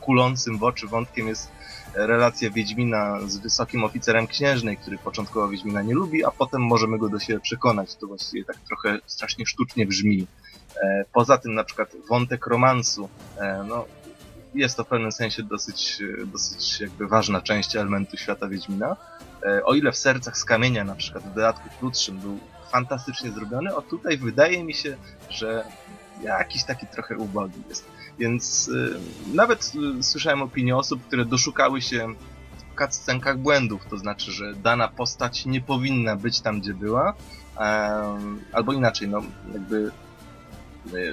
kulącym 0.00 0.58
w 0.58 0.62
oczy 0.62 0.86
wątkiem 0.86 1.28
jest 1.28 1.50
relacja 1.94 2.50
Wiedźmina 2.50 3.20
z 3.26 3.36
wysokim 3.36 3.84
oficerem 3.84 4.26
księżnej, 4.26 4.76
który 4.76 4.98
początkowo 4.98 5.48
Wiedźmina 5.48 5.82
nie 5.82 5.94
lubi, 5.94 6.24
a 6.24 6.30
potem 6.30 6.62
możemy 6.62 6.98
go 6.98 7.08
do 7.08 7.18
siebie 7.18 7.40
przekonać. 7.40 7.96
To 7.96 8.06
właściwie 8.06 8.44
tak 8.44 8.56
trochę 8.58 8.98
strasznie 9.06 9.46
sztucznie 9.46 9.86
brzmi. 9.86 10.26
E, 10.82 11.04
poza 11.12 11.38
tym 11.38 11.54
na 11.54 11.64
przykład 11.64 11.88
wątek 12.08 12.46
romansu, 12.46 13.08
e, 13.38 13.64
no 13.68 13.84
jest 14.54 14.76
to 14.76 14.84
w 14.84 14.86
pewnym 14.86 15.12
sensie 15.12 15.42
dosyć, 15.42 15.98
dosyć 16.26 16.80
jakby 16.80 17.08
ważna 17.08 17.40
część 17.40 17.76
elementu 17.76 18.16
świata 18.16 18.48
Wiedźmina. 18.48 18.96
E, 19.46 19.64
o 19.64 19.74
ile 19.74 19.92
w 19.92 19.96
Sercach 19.96 20.38
z 20.38 20.44
Kamienia 20.44 20.84
na 20.84 20.94
przykład 20.94 21.24
w 21.24 21.34
dodatku 21.34 21.68
krótszym 21.78 22.18
był 22.18 22.38
fantastycznie 22.72 23.30
zrobiony, 23.30 23.76
o 23.76 23.82
tutaj 23.82 24.18
wydaje 24.18 24.64
mi 24.64 24.74
się, 24.74 24.96
że 25.30 25.64
jakiś 26.22 26.64
taki 26.64 26.86
trochę 26.86 27.16
ubogi 27.16 27.62
jest. 27.68 27.84
Więc 28.18 28.68
y, 28.68 29.00
nawet 29.34 29.72
y, 30.00 30.02
słyszałem 30.02 30.42
opinie 30.42 30.76
osób, 30.76 31.06
które 31.06 31.24
doszukały 31.24 31.82
się 31.82 32.14
w 32.58 32.78
cutscenkach 32.80 33.38
błędów, 33.38 33.86
to 33.90 33.98
znaczy, 33.98 34.32
że 34.32 34.54
dana 34.54 34.88
postać 34.88 35.46
nie 35.46 35.60
powinna 35.60 36.16
być 36.16 36.40
tam, 36.40 36.60
gdzie 36.60 36.74
była, 36.74 37.14
albo 38.52 38.72
inaczej, 38.72 39.08
no 39.08 39.22
jakby 39.52 39.90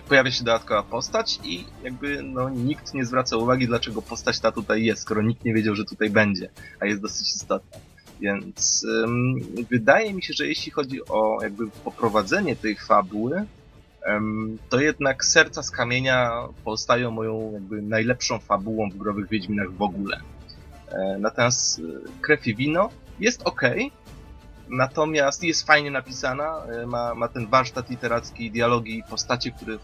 pojawia 0.08 0.32
się 0.32 0.44
dodatkowa 0.44 0.84
postać 0.84 1.40
i 1.44 1.66
jakby 1.84 2.24
no, 2.24 2.50
nikt 2.50 2.94
nie 2.94 3.06
zwraca 3.06 3.38
uwagi, 3.38 3.68
dlaczego 3.68 4.02
postać 4.02 4.40
ta 4.40 4.52
tutaj 4.52 4.84
jest, 4.84 5.02
skoro 5.02 5.22
nikt 5.22 5.46
nie 5.46 5.54
wiedział, 5.54 5.76
że 5.76 5.86
tutaj 5.86 6.10
będzie, 6.10 6.50
a 6.80 6.86
jest 6.86 7.02
dosyć 7.02 7.36
istotna. 7.36 7.80
Więc 8.22 8.86
ym, 9.04 9.36
wydaje 9.72 10.14
mi 10.14 10.24
się, 10.24 10.34
że 10.34 10.48
jeśli 10.48 10.72
chodzi 10.72 11.06
o 11.10 11.38
jakby 11.42 11.68
poprowadzenie 11.68 12.56
tej 12.56 12.76
fabuły, 12.76 13.46
to 14.70 14.80
jednak 14.80 15.26
Serca 15.26 15.64
z 15.64 15.72
Kamienia 15.72 16.32
pozostają 16.64 17.12
moją 17.12 17.52
jakby 17.54 17.82
najlepszą 17.82 18.40
fabułą 18.40 18.90
w 18.90 18.98
growych 18.98 19.30
Wiedźminach 19.30 19.72
w 19.72 19.82
ogóle. 19.82 20.20
E, 20.88 21.18
natomiast 21.20 21.80
e, 21.80 21.82
Krew 22.22 22.48
i 22.48 22.56
Wino 22.56 22.90
jest 23.20 23.42
ok, 23.44 23.62
natomiast 24.70 25.44
jest 25.44 25.68
fajnie 25.68 25.92
napisana, 25.92 26.62
e, 26.66 26.86
ma, 26.86 27.16
ma 27.16 27.28
ten 27.28 27.48
warsztat 27.48 27.90
literacki, 27.90 28.52
dialogi 28.52 28.98
i 28.98 29.04
postacie, 29.04 29.52
które 29.52 29.78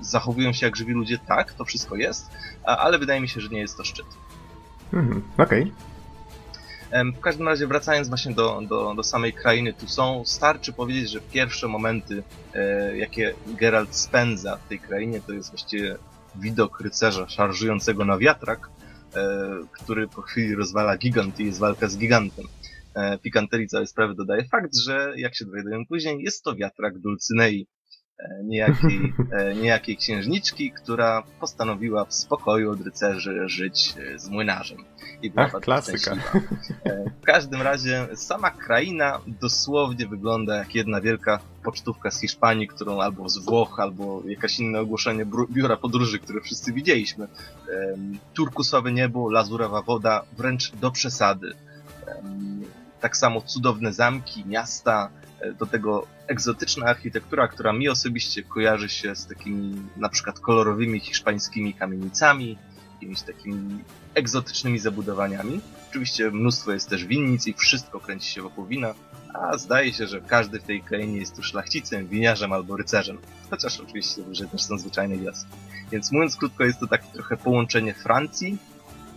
zachowują 0.00 0.52
się 0.52 0.66
jak 0.66 0.76
żywi 0.76 0.92
ludzie, 0.92 1.18
tak, 1.18 1.52
to 1.52 1.64
wszystko 1.64 1.96
jest, 1.96 2.30
ale 2.64 2.98
wydaje 2.98 3.20
mi 3.20 3.28
się, 3.28 3.40
że 3.40 3.48
nie 3.48 3.60
jest 3.60 3.76
to 3.76 3.84
szczyt. 3.84 4.06
Mhm, 4.92 5.22
okej. 5.38 5.62
Okay. 5.62 5.72
W 6.92 7.20
każdym 7.20 7.48
razie 7.48 7.66
wracając 7.66 8.08
właśnie 8.08 8.34
do, 8.34 8.60
do, 8.68 8.94
do 8.94 9.02
samej 9.02 9.32
krainy, 9.32 9.72
tu 9.72 9.88
są, 9.88 10.22
starczy 10.26 10.72
powiedzieć, 10.72 11.10
że 11.10 11.20
pierwsze 11.20 11.68
momenty, 11.68 12.22
e, 12.54 12.96
jakie 12.96 13.34
Geralt 13.46 13.96
spędza 13.96 14.56
w 14.56 14.68
tej 14.68 14.78
krainie, 14.78 15.20
to 15.20 15.32
jest 15.32 15.50
właściwie 15.50 15.96
widok 16.34 16.80
rycerza 16.80 17.28
szarżującego 17.28 18.04
na 18.04 18.18
wiatrak, 18.18 18.68
e, 19.16 19.20
który 19.72 20.08
po 20.08 20.22
chwili 20.22 20.54
rozwala 20.54 20.96
gigant 20.96 21.40
i 21.40 21.46
jest 21.46 21.58
walka 21.58 21.88
z 21.88 21.98
gigantem. 21.98 22.46
E, 22.94 23.18
pikanterii 23.18 23.68
całej 23.68 23.86
sprawy 23.86 24.14
dodaje 24.14 24.44
fakt, 24.44 24.76
że 24.76 25.12
jak 25.16 25.34
się 25.34 25.44
dowiadujemy 25.44 25.86
później, 25.86 26.22
jest 26.22 26.44
to 26.44 26.54
wiatrak 26.54 26.98
Dulcynei, 26.98 27.66
e, 28.18 28.44
niejakiej, 28.44 29.12
e, 29.32 29.54
niejakiej 29.62 29.96
księżniczki, 29.96 30.72
która 30.72 31.22
postanowiła 31.40 32.04
w 32.04 32.14
spokoju 32.14 32.70
od 32.70 32.80
rycerzy 32.80 33.48
żyć 33.48 33.94
z 34.16 34.28
młynarzem. 34.28 34.78
I 35.22 35.30
była 35.30 35.46
Ach, 35.46 35.60
klasyka. 35.60 36.16
W 37.22 37.24
każdym 37.24 37.62
razie 37.62 38.08
sama 38.14 38.50
kraina 38.50 39.20
dosłownie 39.26 40.06
wygląda 40.06 40.56
jak 40.56 40.74
jedna 40.74 41.00
wielka 41.00 41.38
pocztówka 41.64 42.10
z 42.10 42.20
Hiszpanii, 42.20 42.68
którą 42.68 43.00
albo 43.00 43.28
z 43.28 43.38
Włoch, 43.38 43.80
albo 43.80 44.22
jakaś 44.26 44.58
inne 44.58 44.80
ogłoszenie 44.80 45.26
biura 45.50 45.76
podróży, 45.76 46.18
które 46.18 46.40
wszyscy 46.40 46.72
widzieliśmy. 46.72 47.28
Turkusowe 48.34 48.92
niebo, 48.92 49.30
lazurowa 49.30 49.82
woda, 49.82 50.24
wręcz 50.36 50.72
do 50.72 50.90
przesady 50.90 51.54
tak 53.02 53.16
samo 53.16 53.40
cudowne 53.40 53.92
zamki, 53.92 54.44
miasta, 54.46 55.10
e, 55.40 55.52
do 55.52 55.66
tego 55.66 56.06
egzotyczna 56.26 56.86
architektura, 56.86 57.48
która 57.48 57.72
mi 57.72 57.88
osobiście 57.88 58.42
kojarzy 58.42 58.88
się 58.88 59.16
z 59.16 59.26
takimi 59.26 59.82
na 59.96 60.08
przykład 60.08 60.40
kolorowymi 60.40 61.00
hiszpańskimi 61.00 61.74
kamienicami, 61.74 62.58
jakimiś 62.92 63.22
takimi 63.22 63.84
egzotycznymi 64.14 64.78
zabudowaniami. 64.78 65.60
Oczywiście 65.90 66.30
mnóstwo 66.30 66.72
jest 66.72 66.88
też 66.88 67.04
winnic 67.04 67.46
i 67.46 67.54
wszystko 67.54 68.00
kręci 68.00 68.28
się 68.32 68.42
wokół 68.42 68.66
wina, 68.66 68.94
a 69.34 69.58
zdaje 69.58 69.92
się, 69.92 70.06
że 70.06 70.20
każdy 70.20 70.60
w 70.60 70.62
tej 70.62 70.82
krainie 70.82 71.18
jest 71.18 71.36
tu 71.36 71.42
szlachcicem, 71.42 72.08
winiarzem 72.08 72.52
albo 72.52 72.76
rycerzem. 72.76 73.18
Chociaż 73.50 73.80
oczywiście 73.80 74.22
że 74.32 74.46
też 74.46 74.62
są 74.62 74.78
zwyczajne 74.78 75.16
wioski. 75.16 75.50
Więc 75.92 76.12
mówiąc 76.12 76.36
krótko, 76.36 76.64
jest 76.64 76.80
to 76.80 76.86
takie 76.86 77.12
trochę 77.12 77.36
połączenie 77.36 77.94
Francji 77.94 78.58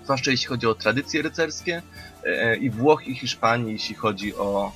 zwłaszcza 0.05 0.31
jeśli 0.31 0.47
chodzi 0.47 0.67
o 0.67 0.75
tradycje 0.75 1.21
rycerskie 1.21 1.81
e, 2.23 2.55
i 2.57 2.69
Włoch 2.69 3.07
i 3.07 3.15
Hiszpanii, 3.15 3.73
jeśli 3.73 3.95
chodzi 3.95 4.35
o, 4.35 4.71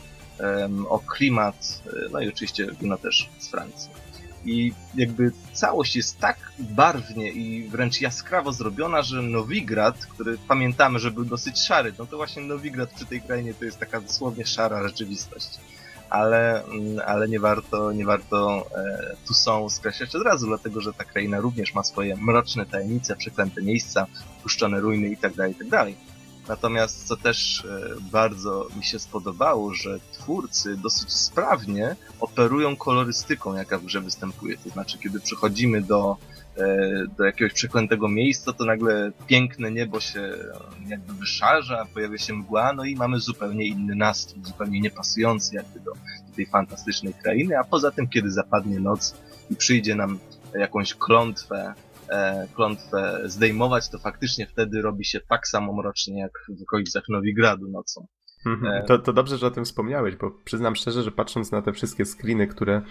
o 0.90 1.00
klimat, 1.00 1.84
e, 1.88 2.10
no 2.12 2.20
i 2.20 2.30
oczywiście 2.30 2.68
wino 2.82 2.98
też 2.98 3.30
z 3.40 3.50
Francji. 3.50 3.90
I 4.46 4.74
jakby 4.96 5.32
całość 5.54 5.96
jest 5.96 6.20
tak 6.20 6.52
barwnie 6.60 7.32
i 7.32 7.70
wręcz 7.70 8.02
jaskrawo 8.02 8.54
zrobiona, 8.54 9.02
że 9.02 9.22
Nowigrad, 9.22 10.06
który 10.06 10.38
pamiętamy, 10.48 11.00
że 11.00 11.12
był 11.12 11.26
dosyć 11.26 11.60
szary, 11.60 11.94
no 12.00 12.06
to 12.06 12.18
właśnie 12.18 12.44
Nowigrad 12.44 12.90
przy 12.90 13.06
tej 13.06 13.22
krainie 13.22 13.54
to 13.54 13.66
jest 13.66 13.80
taka 13.80 14.02
dosłownie 14.02 14.46
szara 14.46 14.88
rzeczywistość 14.88 15.60
ale, 16.10 16.64
mm, 16.64 17.00
ale 17.06 17.30
nie 17.30 17.40
warto, 17.40 17.92
nie 17.92 18.06
warto 18.06 18.66
e, 18.76 19.16
tu 19.28 19.34
są 19.34 19.70
skreślać 19.70 20.16
od 20.16 20.24
razu, 20.24 20.48
dlatego 20.48 20.82
że 20.82 20.94
ta 20.94 21.04
kraina 21.04 21.40
również 21.40 21.74
ma 21.74 21.84
swoje 21.84 22.16
mroczne 22.16 22.66
tajemnice, 22.66 23.16
przeklęte 23.16 23.62
miejsca, 23.62 24.08
puszczone 24.44 24.80
ruiny 24.80 25.10
itd., 25.10 25.36
tak 25.38 25.48
itd. 25.48 25.70
Tak 25.70 25.88
Natomiast 26.50 27.08
co 27.08 27.18
też 27.18 27.66
e, 27.66 27.96
bardzo 28.12 28.68
mi 28.78 28.84
się 28.84 29.00
spodobało, 29.00 29.74
że 29.74 30.00
twórcy 30.12 30.78
dosyć 30.78 31.14
sprawnie 31.14 31.96
operują 32.20 32.76
kolorystyką, 32.76 33.56
jaka 33.56 33.78
w 33.78 33.86
grze 33.86 34.02
występuje. 34.02 34.58
To 34.58 34.70
znaczy, 34.70 34.98
kiedy 34.98 35.20
przechodzimy 35.20 35.82
do 35.82 36.18
do 37.18 37.26
jakiegoś 37.26 37.54
przeklętego 37.54 38.10
miejsca, 38.10 38.54
to 38.54 38.66
nagle 38.66 39.12
piękne 39.28 39.72
niebo 39.72 40.00
się 40.00 40.34
jakby 40.88 41.14
wyszarza, 41.14 41.86
pojawia 41.94 42.18
się 42.18 42.34
mgła, 42.34 42.74
no 42.74 42.86
i 42.86 42.96
mamy 42.96 43.20
zupełnie 43.20 43.66
inny 43.66 43.96
nastrój, 43.96 44.44
zupełnie 44.44 44.82
niepasujący 44.82 45.56
jakby 45.56 45.80
do, 45.80 45.92
do 46.30 46.36
tej 46.36 46.46
fantastycznej 46.46 47.14
krainy, 47.14 47.58
a 47.58 47.64
poza 47.64 47.92
tym, 47.92 48.08
kiedy 48.08 48.32
zapadnie 48.32 48.80
noc 48.80 49.16
i 49.52 49.56
przyjdzie 49.56 49.96
nam 49.96 50.20
jakąś 50.54 50.94
klątwę, 50.94 51.74
e, 52.10 52.48
klątwę 52.54 53.22
zdejmować, 53.26 53.90
to 53.90 54.00
faktycznie 54.00 54.48
wtedy 54.48 54.82
robi 54.82 55.06
się 55.06 55.20
tak 55.20 55.48
samo 55.48 55.74
mrocznie 55.74 56.20
jak 56.20 56.32
w 56.60 56.64
okolicach 56.64 57.04
Nowigradu 57.10 57.68
nocą. 57.68 58.08
Mhm. 58.46 58.74
E, 58.74 58.84
to, 58.84 59.00
to 59.00 59.14
dobrze, 59.14 59.38
że 59.38 59.48
o 59.48 59.52
tym 59.52 59.66
wspomniałeś, 59.66 60.16
bo 60.16 60.32
przyznam 60.46 60.76
szczerze, 60.76 61.04
że 61.04 61.12
patrząc 61.12 61.52
na 61.52 61.62
te 61.62 61.74
wszystkie 61.74 62.06
screeny, 62.06 62.48
które 62.48 62.82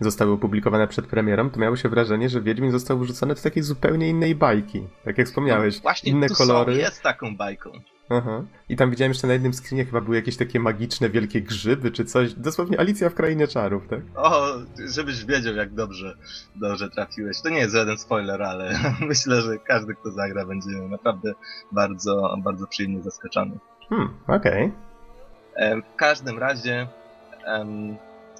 zostały 0.00 0.32
opublikowane 0.32 0.88
przed 0.88 1.06
premierą, 1.06 1.50
to 1.50 1.60
miało 1.60 1.76
się 1.76 1.88
wrażenie, 1.88 2.28
że 2.28 2.40
Wiedźmin 2.42 2.70
został 2.70 2.98
wrzucony 2.98 3.34
do 3.34 3.40
takiej 3.40 3.62
zupełnie 3.62 4.08
innej 4.08 4.34
bajki. 4.34 4.86
Tak 5.04 5.18
jak 5.18 5.26
wspomniałeś, 5.26 5.76
no, 5.76 5.82
właśnie 5.82 6.12
inne 6.12 6.28
kolory. 6.28 6.76
jest 6.76 7.02
taką 7.02 7.36
bajką. 7.36 7.70
Aha. 8.10 8.44
I 8.68 8.76
tam 8.76 8.90
widziałem 8.90 9.10
jeszcze 9.10 9.26
na 9.26 9.32
jednym 9.32 9.52
screenie 9.52 9.84
chyba 9.84 10.00
były 10.00 10.16
jakieś 10.16 10.36
takie 10.36 10.60
magiczne, 10.60 11.10
wielkie 11.10 11.42
grzyby 11.42 11.90
czy 11.90 12.04
coś. 12.04 12.34
Dosłownie 12.34 12.80
Alicja 12.80 13.10
w 13.10 13.14
Krainie 13.14 13.48
Czarów, 13.48 13.88
tak? 13.88 14.00
O, 14.14 14.46
żebyś 14.88 15.24
wiedział 15.24 15.54
jak 15.54 15.74
dobrze, 15.74 16.18
dobrze 16.56 16.90
trafiłeś. 16.90 17.40
To 17.42 17.48
nie 17.48 17.58
jest 17.58 17.74
żaden 17.74 17.98
spoiler, 17.98 18.42
ale 18.42 18.78
myślę, 19.08 19.42
że 19.42 19.58
każdy, 19.58 19.94
kto 19.94 20.10
zagra 20.10 20.46
będzie 20.46 20.70
naprawdę 20.70 21.32
bardzo, 21.72 22.36
bardzo 22.44 22.66
przyjemnie 22.66 23.02
zaskoczony. 23.02 23.58
Hmm, 23.88 24.08
okej. 24.26 24.64
Okay. 24.64 24.87
W 25.58 25.96
każdym 25.96 26.38
razie 26.38 26.86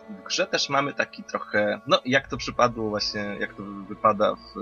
w 0.09 0.25
grze 0.27 0.47
też 0.47 0.69
mamy 0.69 0.93
taki 0.93 1.25
trochę, 1.25 1.81
no 1.87 2.01
jak 2.05 2.29
to 2.29 2.37
przypadło 2.37 2.89
właśnie, 2.89 3.37
jak 3.41 3.55
to 3.55 3.63
wypada 3.89 4.35
w, 4.35 4.55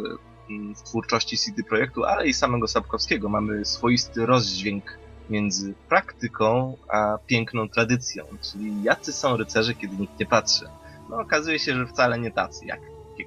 w 0.77 0.83
twórczości 0.83 1.39
CD 1.39 1.63
Projektu, 1.63 2.05
ale 2.05 2.27
i 2.27 2.35
samego 2.35 2.69
Sapkowskiego. 2.69 3.29
Mamy 3.29 3.65
swoisty 3.65 4.27
rozdźwięk 4.27 4.99
między 5.31 5.75
praktyką 5.89 6.77
a 6.89 7.19
piękną 7.27 7.69
tradycją, 7.69 8.25
czyli 8.53 8.83
jacy 8.83 9.13
są 9.13 9.37
rycerze, 9.37 9.75
kiedy 9.75 9.97
nikt 9.97 10.21
nie 10.21 10.27
patrzy. 10.27 10.65
No 11.11 11.21
okazuje 11.21 11.59
się, 11.59 11.75
że 11.75 11.87
wcale 11.87 12.19
nie 12.19 12.31
tacy, 12.31 12.67
jak 12.67 12.81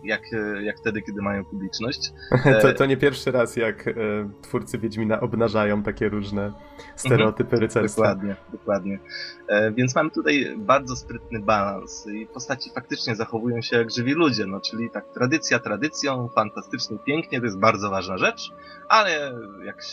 jak, 0.03 0.21
jak 0.61 0.77
wtedy, 0.77 1.01
kiedy 1.01 1.21
mają 1.21 1.45
publiczność. 1.45 2.11
to, 2.61 2.73
to 2.73 2.85
nie 2.85 2.97
pierwszy 2.97 3.31
raz, 3.31 3.55
jak 3.55 3.87
e, 3.87 3.93
twórcy 4.41 4.77
Wiedźmina 4.77 5.19
obnażają 5.19 5.83
takie 5.83 6.09
różne 6.09 6.53
stereotypy 6.95 7.43
mhm, 7.43 7.61
rycerstwa. 7.61 8.01
Dokładnie, 8.01 8.35
dokładnie. 8.51 8.99
E, 9.47 9.71
więc 9.71 9.95
mamy 9.95 10.09
tutaj 10.09 10.55
bardzo 10.57 10.95
sprytny 10.95 11.39
balans 11.39 12.07
i 12.07 12.25
postaci 12.25 12.69
faktycznie 12.75 13.15
zachowują 13.15 13.61
się 13.61 13.77
jak 13.77 13.91
żywi 13.91 14.13
ludzie, 14.13 14.45
no 14.45 14.61
czyli 14.61 14.89
tak 14.89 15.13
tradycja 15.13 15.59
tradycją, 15.59 16.29
fantastycznie, 16.35 16.97
pięknie, 17.05 17.39
to 17.39 17.45
jest 17.45 17.59
bardzo 17.59 17.89
ważna 17.89 18.17
rzecz, 18.17 18.51
ale 18.89 19.33
jak 19.65 19.83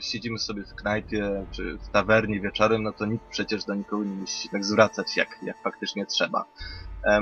siedzimy 0.00 0.38
sobie 0.38 0.64
w 0.64 0.74
knajpie 0.74 1.46
czy 1.50 1.78
w 1.78 1.88
tawernie 1.88 2.40
wieczorem, 2.40 2.82
no 2.82 2.92
to 2.92 3.06
nikt 3.06 3.24
przecież 3.30 3.64
do 3.64 3.74
nikogo 3.74 4.04
nie 4.04 4.16
musi 4.16 4.42
się 4.42 4.48
tak 4.48 4.64
zwracać, 4.64 5.16
jak, 5.16 5.28
jak 5.42 5.62
faktycznie 5.62 6.06
trzeba. 6.06 6.44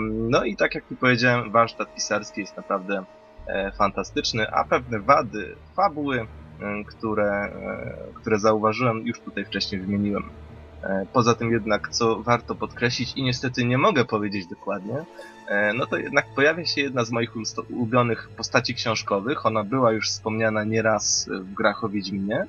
No 0.00 0.44
i 0.44 0.56
tak 0.56 0.74
jak 0.74 0.84
tu 0.84 0.96
powiedziałem, 0.96 1.50
warsztat 1.50 1.94
pisarski 1.94 2.40
jest 2.40 2.56
naprawdę 2.56 3.04
e, 3.46 3.72
fantastyczny, 3.72 4.50
a 4.50 4.64
pewne 4.64 5.00
wady 5.00 5.56
fabuły, 5.76 6.26
które, 6.86 7.30
e, 7.30 7.96
które 8.14 8.38
zauważyłem, 8.38 9.06
już 9.06 9.20
tutaj 9.20 9.44
wcześniej 9.44 9.80
wymieniłem. 9.80 10.30
E, 10.82 11.06
poza 11.12 11.34
tym 11.34 11.52
jednak, 11.52 11.88
co 11.88 12.22
warto 12.22 12.54
podkreślić 12.54 13.12
i 13.16 13.22
niestety 13.22 13.64
nie 13.64 13.78
mogę 13.78 14.04
powiedzieć 14.04 14.46
dokładnie, 14.46 15.04
no 15.74 15.86
to 15.86 15.96
jednak 15.96 16.26
pojawia 16.34 16.64
się 16.64 16.80
jedna 16.80 17.04
z 17.04 17.10
moich 17.10 17.30
ulubionych 17.70 18.28
postaci 18.36 18.74
książkowych. 18.74 19.46
Ona 19.46 19.64
była 19.64 19.92
już 19.92 20.08
wspomniana 20.08 20.64
nieraz 20.64 21.28
w 21.40 21.54
grach 21.54 21.84
o 21.84 21.88
Wiedźminie, 21.88 22.46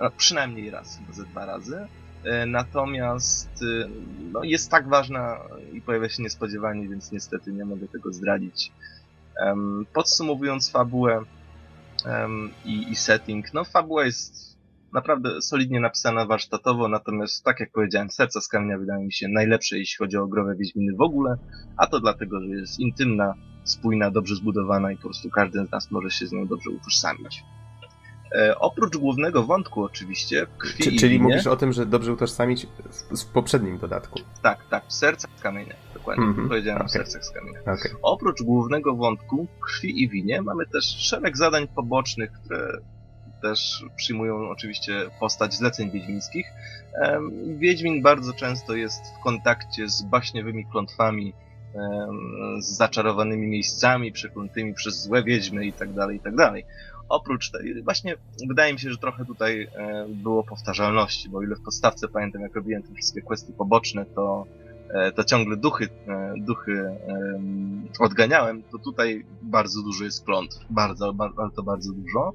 no, 0.00 0.10
przynajmniej 0.16 0.70
raz, 0.70 0.98
ze 1.10 1.24
dwa 1.24 1.46
razy. 1.46 1.86
E, 2.24 2.46
natomiast 2.46 3.50
e, 3.62 3.88
no, 4.32 4.44
jest 4.44 4.70
tak 4.70 4.88
ważna 4.88 5.38
i 5.72 5.80
pojawia 5.80 6.08
się 6.08 6.22
niespodziewanie, 6.22 6.88
więc 6.88 7.12
niestety 7.12 7.52
nie 7.52 7.64
mogę 7.64 7.88
tego 7.88 8.12
zdradzić. 8.12 8.72
Podsumowując 9.92 10.70
fabułę 10.70 11.24
i, 12.64 12.90
i 12.90 12.96
setting, 12.96 13.54
no 13.54 13.64
fabuła 13.64 14.04
jest 14.04 14.58
naprawdę 14.92 15.42
solidnie 15.42 15.80
napisana 15.80 16.26
warsztatowo, 16.26 16.88
natomiast 16.88 17.44
tak 17.44 17.60
jak 17.60 17.72
powiedziałem, 17.72 18.10
Serca 18.10 18.40
z 18.40 18.48
Kamienia 18.48 18.78
wydaje 18.78 19.04
mi 19.04 19.12
się 19.12 19.28
najlepsze, 19.28 19.78
jeśli 19.78 19.96
chodzi 19.96 20.16
o 20.16 20.26
growe 20.26 20.56
Wiedźminy 20.56 20.96
w 20.96 21.00
ogóle, 21.00 21.36
a 21.76 21.86
to 21.86 22.00
dlatego, 22.00 22.40
że 22.40 22.46
jest 22.46 22.80
intymna, 22.80 23.34
spójna, 23.64 24.10
dobrze 24.10 24.36
zbudowana 24.36 24.92
i 24.92 24.96
po 24.96 25.02
prostu 25.02 25.30
każdy 25.30 25.66
z 25.66 25.70
nas 25.70 25.90
może 25.90 26.10
się 26.10 26.26
z 26.26 26.32
nią 26.32 26.46
dobrze 26.46 26.70
utożsamić. 26.70 27.44
E, 28.34 28.58
oprócz 28.58 28.96
głównego 28.96 29.42
wątku 29.42 29.84
oczywiście, 29.84 30.46
krwi 30.58 30.84
Czy, 30.84 30.96
Czyli 30.96 31.20
mówisz 31.20 31.46
o 31.46 31.56
tym, 31.56 31.72
że 31.72 31.86
dobrze 31.86 32.12
utożsamić 32.12 32.66
w, 33.10 33.22
w 33.22 33.26
poprzednim 33.26 33.78
dodatku. 33.78 34.20
Tak, 34.42 34.58
tak, 34.70 34.86
w 34.86 34.92
sercach 34.92 35.30
z 35.36 35.42
kamienia. 35.42 35.74
Dokładnie, 35.94 36.24
mm 36.24 36.36
-hmm. 36.36 36.48
powiedziałem 36.48 36.76
okay. 36.76 36.88
w 36.88 36.90
sercach 36.90 37.24
z 37.24 37.30
kamienia. 37.30 37.60
Okay. 37.60 37.92
Oprócz 38.02 38.42
głównego 38.42 38.96
wątku 38.96 39.46
krwi 39.60 40.02
i 40.02 40.08
winie 40.08 40.42
mamy 40.42 40.66
też 40.66 40.84
szereg 40.84 41.36
zadań 41.36 41.68
pobocznych, 41.68 42.32
które 42.32 42.78
też 43.42 43.84
przyjmują 43.96 44.48
oczywiście 44.48 44.92
postać 45.20 45.54
zleceń 45.54 45.90
wiedźmińskich. 45.90 46.46
Wiedźmin 47.46 48.02
bardzo 48.02 48.32
często 48.32 48.74
jest 48.74 49.00
w 49.18 49.22
kontakcie 49.22 49.88
z 49.88 50.02
baśniowymi 50.02 50.66
klątwami 50.66 51.32
z 52.58 52.76
zaczarowanymi 52.76 53.46
miejscami, 53.46 54.12
przeklętymi 54.12 54.74
przez 54.74 55.02
złe 55.02 55.22
wiedźmy 55.22 55.66
i 55.66 55.72
tak 55.72 55.92
Oprócz 57.10 57.50
tej, 57.50 57.82
właśnie 57.82 58.14
wydaje 58.48 58.72
mi 58.72 58.78
się, 58.78 58.90
że 58.90 58.98
trochę 58.98 59.24
tutaj 59.24 59.68
e, 59.74 60.06
było 60.08 60.44
powtarzalności, 60.44 61.28
bo 61.28 61.42
ile 61.42 61.56
w 61.56 61.62
podstawce 61.62 62.08
pamiętam, 62.08 62.42
jak 62.42 62.54
robiłem 62.54 62.82
te 62.82 62.94
wszystkie 62.94 63.22
kwestie 63.22 63.52
poboczne, 63.52 64.06
to, 64.06 64.46
e, 64.94 65.12
to 65.12 65.24
ciągle 65.24 65.56
duchy, 65.56 65.88
e, 66.08 66.34
duchy 66.36 66.90
odganiałem, 68.00 68.62
to 68.62 68.78
tutaj 68.78 69.24
bardzo 69.42 69.82
dużo 69.82 70.04
jest 70.04 70.24
klątw. 70.24 70.58
Bardzo, 70.70 71.12
bardzo, 71.12 71.62
bardzo 71.62 71.92
dużo. 71.92 72.32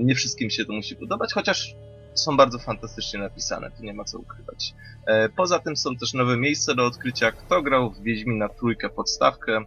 Nie 0.00 0.14
wszystkim 0.14 0.50
się 0.50 0.64
to 0.64 0.72
musi 0.72 0.96
podobać, 0.96 1.32
chociaż 1.32 1.74
są 2.14 2.36
bardzo 2.36 2.58
fantastycznie 2.58 3.20
napisane, 3.20 3.70
tu 3.70 3.82
nie 3.82 3.94
ma 3.94 4.04
co 4.04 4.18
ukrywać. 4.18 4.74
Poza 5.36 5.58
tym 5.58 5.76
są 5.76 5.96
też 5.96 6.14
nowe 6.14 6.36
miejsca 6.36 6.74
do 6.74 6.86
odkrycia. 6.86 7.32
Kto 7.32 7.62
grał 7.62 7.90
w 7.90 8.02
Wiedźmina 8.02 8.48
trójkę 8.48 8.88
podstawkę, 8.88 9.64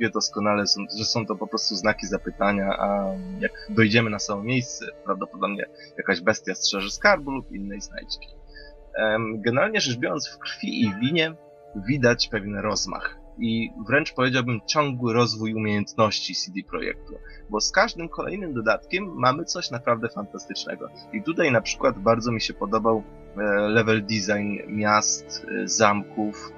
wie 0.00 0.10
doskonale, 0.10 0.64
że 0.98 1.04
są 1.04 1.26
to 1.26 1.36
po 1.36 1.46
prostu 1.46 1.74
znaki 1.74 2.06
zapytania, 2.06 2.68
a 2.78 3.14
jak 3.40 3.52
dojdziemy 3.70 4.10
na 4.10 4.18
samo 4.18 4.42
miejsce, 4.42 4.86
prawdopodobnie 5.04 5.66
jakaś 5.98 6.20
bestia 6.20 6.54
strzeże 6.54 6.90
skarbu 6.90 7.30
lub 7.30 7.52
innej 7.52 7.80
znajdźki. 7.80 8.28
Generalnie 9.34 9.80
rzecz 9.80 9.98
biorąc, 9.98 10.28
w 10.28 10.38
krwi 10.38 10.82
i 10.82 10.94
winie 11.00 11.34
widać 11.88 12.28
pewien 12.28 12.56
rozmach 12.56 13.26
i 13.38 13.70
wręcz 13.86 14.12
powiedziałbym 14.12 14.60
ciągły 14.66 15.12
rozwój 15.12 15.54
umiejętności 15.54 16.34
CD 16.34 16.60
Projektu, 16.70 17.14
bo 17.50 17.60
z 17.60 17.72
każdym 17.72 18.08
kolejnym 18.08 18.54
dodatkiem 18.54 19.14
mamy 19.14 19.44
coś 19.44 19.70
naprawdę 19.70 20.08
fantastycznego. 20.08 20.88
I 21.12 21.22
tutaj 21.22 21.52
na 21.52 21.60
przykład 21.60 21.98
bardzo 21.98 22.32
mi 22.32 22.40
się 22.40 22.54
podobał 22.54 23.02
e, 23.36 23.40
level 23.68 24.02
design 24.06 24.56
miast, 24.66 25.46
e, 25.62 25.68
zamków, 25.68 26.52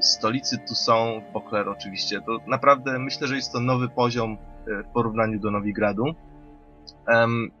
stolicy 0.00 0.58
tu 0.68 0.74
są, 0.74 1.22
Pokler 1.32 1.68
oczywiście. 1.68 2.20
To 2.20 2.38
naprawdę 2.46 2.98
myślę, 2.98 3.26
że 3.26 3.36
jest 3.36 3.52
to 3.52 3.60
nowy 3.60 3.88
poziom 3.88 4.32
e, 4.32 4.82
w 4.82 4.92
porównaniu 4.92 5.40
do 5.40 5.50
Nowigradu. 5.50 6.04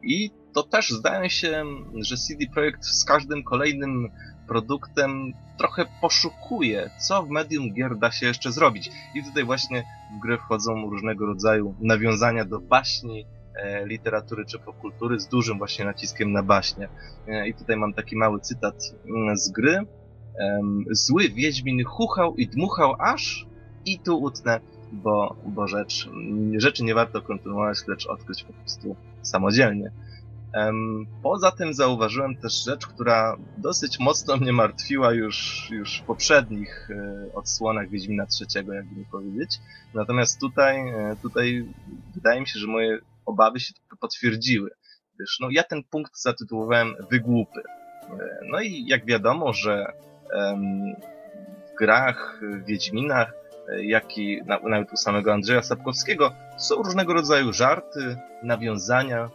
I 0.02 0.30
to 0.54 0.62
też 0.62 0.90
zdaje 0.90 1.30
się, 1.30 1.64
że 2.00 2.16
CD 2.16 2.46
Projekt 2.54 2.84
z 2.84 3.04
każdym 3.04 3.44
kolejnym 3.44 4.08
produktem 4.48 5.32
trochę 5.58 5.86
poszukuje, 6.00 6.90
co 7.08 7.22
w 7.22 7.30
medium 7.30 7.74
gier 7.74 7.98
da 7.98 8.10
się 8.10 8.26
jeszcze 8.26 8.52
zrobić. 8.52 8.90
I 9.14 9.24
tutaj 9.24 9.44
właśnie 9.44 9.84
w 10.16 10.22
grę 10.22 10.38
wchodzą 10.38 10.90
różnego 10.90 11.26
rodzaju 11.26 11.74
nawiązania 11.80 12.44
do 12.44 12.60
baśni, 12.60 13.26
e, 13.54 13.86
literatury 13.86 14.44
czy 14.44 14.58
popkultury 14.58 15.20
z 15.20 15.28
dużym 15.28 15.58
właśnie 15.58 15.84
naciskiem 15.84 16.32
na 16.32 16.42
baśnie. 16.42 16.88
I 17.46 17.54
tutaj 17.54 17.76
mam 17.76 17.94
taki 17.94 18.16
mały 18.16 18.40
cytat 18.40 18.74
mm, 19.06 19.36
z 19.36 19.50
gry 19.50 19.86
um, 20.38 20.84
zły 20.90 21.28
Wiedźmin 21.28 21.84
chuchał 21.84 22.36
i 22.36 22.46
dmuchał 22.46 22.94
aż 22.98 23.46
i 23.84 23.98
tu 23.98 24.22
utnę, 24.22 24.60
bo, 24.92 25.36
bo 25.46 25.66
rzecz, 25.66 26.08
rzeczy 26.56 26.84
nie 26.84 26.94
warto 26.94 27.22
kontynuować, 27.22 27.78
lecz 27.88 28.06
odkryć 28.06 28.44
po 28.44 28.52
prostu 28.52 28.96
samodzielnie. 29.22 29.90
Um, 30.54 31.06
poza 31.22 31.50
tym 31.50 31.74
zauważyłem 31.74 32.36
też 32.36 32.64
rzecz, 32.64 32.86
która 32.86 33.36
dosyć 33.58 33.98
mocno 34.00 34.36
mnie 34.36 34.52
martwiła 34.52 35.12
już, 35.12 35.68
już 35.70 36.00
w 36.00 36.02
poprzednich 36.02 36.88
e, 36.90 37.34
odsłonach 37.34 37.90
Wiedźmina 37.90 38.26
trzeciego, 38.26 38.72
jakby 38.72 38.96
nie 38.96 39.04
powiedzieć. 39.04 39.58
Natomiast 39.94 40.40
tutaj, 40.40 40.88
e, 40.88 41.16
tutaj 41.22 41.68
wydaje 42.14 42.40
mi 42.40 42.48
się, 42.48 42.58
że 42.58 42.66
moje 42.66 42.98
obawy 43.26 43.60
się 43.60 43.74
potwierdziły. 44.00 44.70
No 45.40 45.48
ja 45.50 45.62
ten 45.62 45.82
punkt 45.84 46.22
zatytułowałem 46.22 46.94
Wygłupy. 47.10 47.60
E, 47.60 48.40
no 48.50 48.60
i 48.60 48.86
jak 48.86 49.06
wiadomo, 49.06 49.52
że 49.52 49.92
w 51.72 51.78
grach, 51.78 52.40
w 52.42 52.64
Wiedźminach, 52.64 53.32
e, 53.68 53.84
jak 53.84 54.18
i 54.18 54.42
nawet 54.46 54.92
u 54.92 54.96
samego 54.96 55.32
Andrzeja 55.32 55.62
Sapkowskiego 55.62 56.32
są 56.58 56.74
różnego 56.74 57.12
rodzaju 57.12 57.52
żarty, 57.52 58.16
nawiązania 58.42 59.30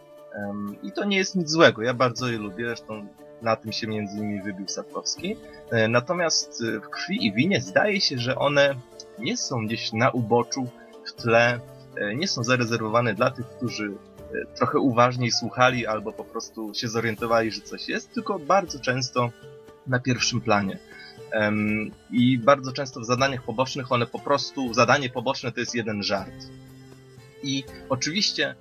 i 0.82 0.92
to 0.92 1.04
nie 1.04 1.16
jest 1.16 1.36
nic 1.36 1.50
złego. 1.50 1.82
Ja 1.82 1.94
bardzo 1.94 2.28
je 2.28 2.38
lubię, 2.38 2.66
zresztą 2.66 3.06
na 3.42 3.56
tym 3.56 3.72
się 3.72 3.86
między 3.86 4.18
innymi 4.18 4.42
wybił 4.42 4.68
Sapkowski. 4.68 5.36
E, 5.70 5.88
natomiast 5.88 6.62
e, 6.62 6.80
w 6.80 6.88
Krwi 6.88 7.26
i 7.26 7.32
Winie 7.32 7.60
zdaje 7.60 8.00
się, 8.00 8.18
że 8.18 8.36
one 8.36 8.74
nie 9.18 9.36
są 9.36 9.66
gdzieś 9.66 9.92
na 9.92 10.10
uboczu, 10.10 10.66
w 11.06 11.12
tle, 11.12 11.60
nie 12.16 12.28
są 12.28 12.44
zarezerwowane 12.44 13.14
dla 13.14 13.30
tych, 13.30 13.46
którzy 13.46 13.92
trochę 14.56 14.78
uważniej 14.78 15.30
słuchali 15.30 15.86
albo 15.86 16.12
po 16.12 16.24
prostu 16.24 16.74
się 16.74 16.88
zorientowali, 16.88 17.50
że 17.50 17.60
coś 17.60 17.88
jest, 17.88 18.14
tylko 18.14 18.38
bardzo 18.38 18.80
często 18.80 19.30
na 19.86 20.00
pierwszym 20.00 20.40
planie. 20.40 20.78
I 22.10 22.38
bardzo 22.38 22.72
często 22.72 23.00
w 23.00 23.04
zadaniach 23.04 23.42
pobocznych 23.42 23.92
one 23.92 24.06
po 24.06 24.18
prostu, 24.18 24.74
zadanie 24.74 25.10
poboczne 25.10 25.52
to 25.52 25.60
jest 25.60 25.74
jeden 25.74 26.02
żart. 26.02 26.34
I 27.42 27.64
oczywiście 27.88 28.54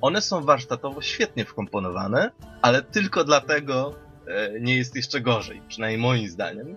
one 0.00 0.22
są 0.22 0.44
warsztatowo 0.44 1.02
świetnie 1.02 1.44
wkomponowane, 1.44 2.30
ale 2.62 2.82
tylko 2.82 3.24
dlatego 3.24 3.94
e, 4.26 4.60
nie 4.60 4.76
jest 4.76 4.96
jeszcze 4.96 5.20
gorzej, 5.20 5.62
przynajmniej 5.68 6.02
moim 6.02 6.28
zdaniem. 6.28 6.76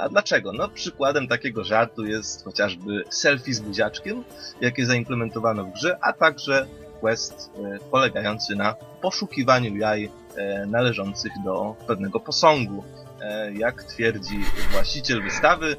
A 0.00 0.08
dlaczego? 0.08 0.52
No 0.52 0.68
przykładem 0.68 1.28
takiego 1.28 1.64
żartu 1.64 2.06
jest 2.06 2.44
chociażby 2.44 3.04
selfie 3.10 3.54
z 3.54 3.60
buziaczkiem, 3.60 4.24
jakie 4.60 4.86
zaimplementowano 4.86 5.64
w 5.64 5.72
grze, 5.72 5.98
a 6.00 6.12
także 6.12 6.66
quest 7.00 7.50
e, 7.58 7.78
polegający 7.90 8.56
na 8.56 8.74
poszukiwaniu 9.02 9.76
jaj 9.76 10.10
e, 10.36 10.66
należących 10.66 11.32
do 11.44 11.76
pewnego 11.86 12.20
posągu. 12.20 12.84
E, 13.24 13.52
jak 13.52 13.82
twierdzi 13.82 14.40
właściciel 14.72 15.22
wystawy, 15.22 15.76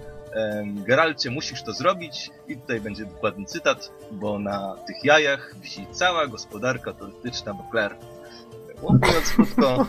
Geralcie, 0.65 1.31
musisz 1.31 1.63
to 1.63 1.73
zrobić 1.73 2.29
i 2.47 2.57
tutaj 2.57 2.81
będzie 2.81 3.05
dokładny 3.05 3.45
cytat, 3.45 3.91
bo 4.11 4.39
na 4.39 4.75
tych 4.87 5.03
jajach 5.03 5.55
wisi 5.61 5.87
cała 5.91 6.27
gospodarka 6.27 6.93
turystyczna 6.93 7.53
Bokler. 7.53 7.95
Mówiąc 8.81 9.31
krótko, 9.35 9.87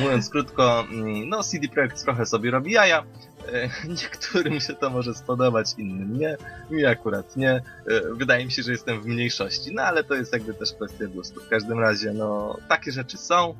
mówiąc 0.00 0.30
krótko, 0.30 0.80
mm, 0.80 1.28
no 1.28 1.42
CD 1.42 1.68
Projekt 1.68 2.04
trochę 2.04 2.26
sobie 2.26 2.50
robi 2.50 2.72
jaja, 2.72 3.04
E, 3.52 3.68
niektórym 4.02 4.60
się 4.60 4.74
to 4.74 4.90
może 4.90 5.14
spodobać, 5.14 5.66
innym 5.78 6.18
nie. 6.18 6.36
Mi 6.70 6.86
akurat 6.86 7.36
nie. 7.36 7.50
E, 7.50 7.62
wydaje 8.12 8.44
mi 8.44 8.52
się, 8.52 8.62
że 8.62 8.72
jestem 8.72 9.00
w 9.00 9.06
mniejszości, 9.06 9.74
no 9.74 9.82
ale 9.82 10.04
to 10.04 10.14
jest 10.14 10.32
jakby 10.32 10.54
też 10.54 10.72
kwestia 10.72 11.06
gustu. 11.06 11.40
W 11.40 11.48
każdym 11.48 11.80
razie, 11.80 12.12
no, 12.12 12.56
takie 12.68 12.92
rzeczy 12.92 13.18
są. 13.18 13.54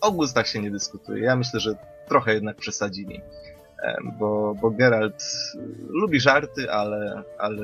O 0.00 0.12
gustach 0.12 0.48
się 0.48 0.62
nie 0.62 0.70
dyskutuje. 0.70 1.24
Ja 1.24 1.36
myślę, 1.36 1.60
że 1.60 1.74
trochę 2.08 2.34
jednak 2.34 2.56
przesadzili. 2.56 3.20
Bo, 4.18 4.54
bo 4.60 4.70
Geralt 4.70 5.24
lubi 5.88 6.20
żarty, 6.20 6.72
ale, 6.72 7.22
ale 7.38 7.62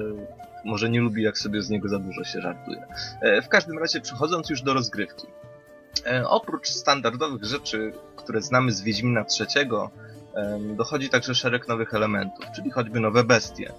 może 0.65 0.91
nie 0.91 1.01
lubi, 1.01 1.23
jak 1.23 1.39
sobie 1.39 1.63
z 1.63 1.71
niego 1.71 1.89
za 1.89 1.99
dużo 1.99 2.25
się 2.25 2.41
żartuje. 2.41 2.87
E, 3.21 3.43
w 3.43 3.49
każdym 3.49 3.79
razie, 3.79 4.01
przechodząc 4.01 4.51
już 4.51 4.63
do 4.63 4.75
rozgrywki. 4.75 5.27
Oprócz 6.27 6.69
standardowych 6.69 7.45
rzeczy, 7.45 7.93
które 8.17 8.43
znamy 8.43 8.73
z 8.73 8.83
Wiedźmina 8.83 9.25
trzeciego, 9.25 9.91
dochodzi 10.77 11.09
także 11.09 11.35
szereg 11.35 11.69
nowych 11.69 11.95
elementów, 11.95 12.45
czyli 12.55 12.71
choćby 12.71 13.01
nowe 13.01 13.25
bestie. 13.25 13.73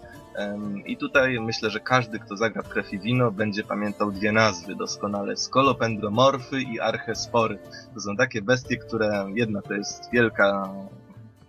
I 0.86 0.98
tutaj 0.98 1.40
myślę, 1.40 1.70
że 1.70 1.80
każdy, 1.80 2.20
kto 2.20 2.38
zagra 2.38 2.62
w 2.62 2.70
krew 2.70 2.94
i 2.94 3.00
wino, 3.00 3.32
będzie 3.32 3.64
pamiętał 3.64 4.12
dwie 4.12 4.32
nazwy 4.32 4.76
doskonale. 4.76 5.38
Skolopendromorfy 5.38 6.62
i 6.62 6.80
archespory. 6.80 7.60
To 7.94 8.02
są 8.02 8.16
takie 8.16 8.42
bestie, 8.42 8.78
które 8.78 9.26
jedna 9.36 9.62
to 9.62 9.74
jest 9.74 10.12
wielka 10.12 10.74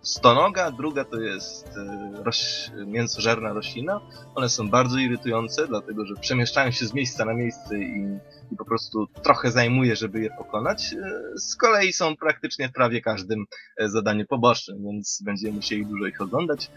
stonoga, 0.05 0.71
druga 0.71 1.05
to 1.05 1.21
jest 1.21 1.69
e, 1.69 2.13
roś, 2.25 2.71
mięsożerna 2.87 3.53
roślina. 3.53 4.01
One 4.35 4.49
są 4.49 4.69
bardzo 4.69 4.99
irytujące, 4.99 5.67
dlatego 5.67 6.07
że 6.07 6.15
przemieszczają 6.15 6.71
się 6.71 6.87
z 6.87 6.95
miejsca 6.95 7.25
na 7.25 7.35
miejsce 7.35 7.79
i 7.79 8.19
i 8.53 8.57
po 8.57 8.65
prostu 8.65 9.07
trochę 9.23 9.51
zajmuje, 9.51 9.97
żeby 9.97 10.21
je 10.21 10.31
pokonać. 10.39 10.93
E, 10.93 11.39
z 11.39 11.57
kolei 11.57 11.93
są 11.93 12.17
praktycznie 12.17 12.69
w 12.69 12.73
prawie 12.73 13.01
każdym 13.01 13.45
e, 13.77 13.89
zadanie 13.89 14.25
pobocznym, 14.25 14.85
więc 14.85 15.23
będziemy 15.25 15.53
musieli 15.53 15.87
dużo 15.87 16.07
ich 16.07 16.21
oglądać. 16.21 16.71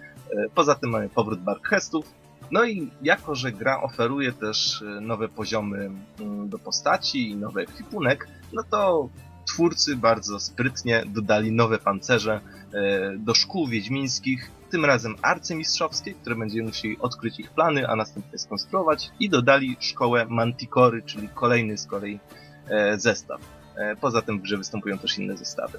Poza 0.55 0.75
tym 0.75 0.89
mamy 0.89 1.09
powrót 1.09 1.39
Barkhestów. 1.39 2.05
No 2.51 2.65
i 2.65 2.91
jako, 3.01 3.35
że 3.35 3.51
gra 3.51 3.81
oferuje 3.81 4.31
też 4.31 4.83
nowe 5.01 5.29
poziomy 5.29 5.91
mm, 6.19 6.49
do 6.49 6.59
postaci 6.59 7.31
i 7.31 7.35
nowy 7.35 7.61
ekwipunek, 7.61 8.27
no 8.53 8.63
to 8.71 9.09
twórcy 9.47 9.95
bardzo 9.95 10.39
sprytnie 10.39 11.03
dodali 11.07 11.51
nowe 11.51 11.77
pancerze 11.77 12.41
do 13.17 13.33
szkół 13.33 13.67
wiedźmińskich, 13.67 14.51
tym 14.69 14.85
razem 14.85 15.15
arcymistrzowskie, 15.21 16.13
które 16.13 16.35
będziemy 16.35 16.67
musieli 16.67 16.97
odkryć 16.99 17.39
ich 17.39 17.51
plany, 17.51 17.87
a 17.87 17.95
następnie 17.95 18.39
skonstruować 18.39 19.11
i 19.19 19.29
dodali 19.29 19.77
szkołę 19.79 20.25
Manticory, 20.29 21.01
czyli 21.01 21.29
kolejny 21.29 21.77
z 21.77 21.85
kolei 21.85 22.19
e, 22.69 22.99
zestaw. 22.99 23.41
E, 23.75 23.95
poza 23.95 24.21
tym 24.21 24.39
w 24.39 24.41
grze 24.41 24.57
występują 24.57 24.97
też 24.97 25.17
inne 25.17 25.37
zestawy. 25.37 25.77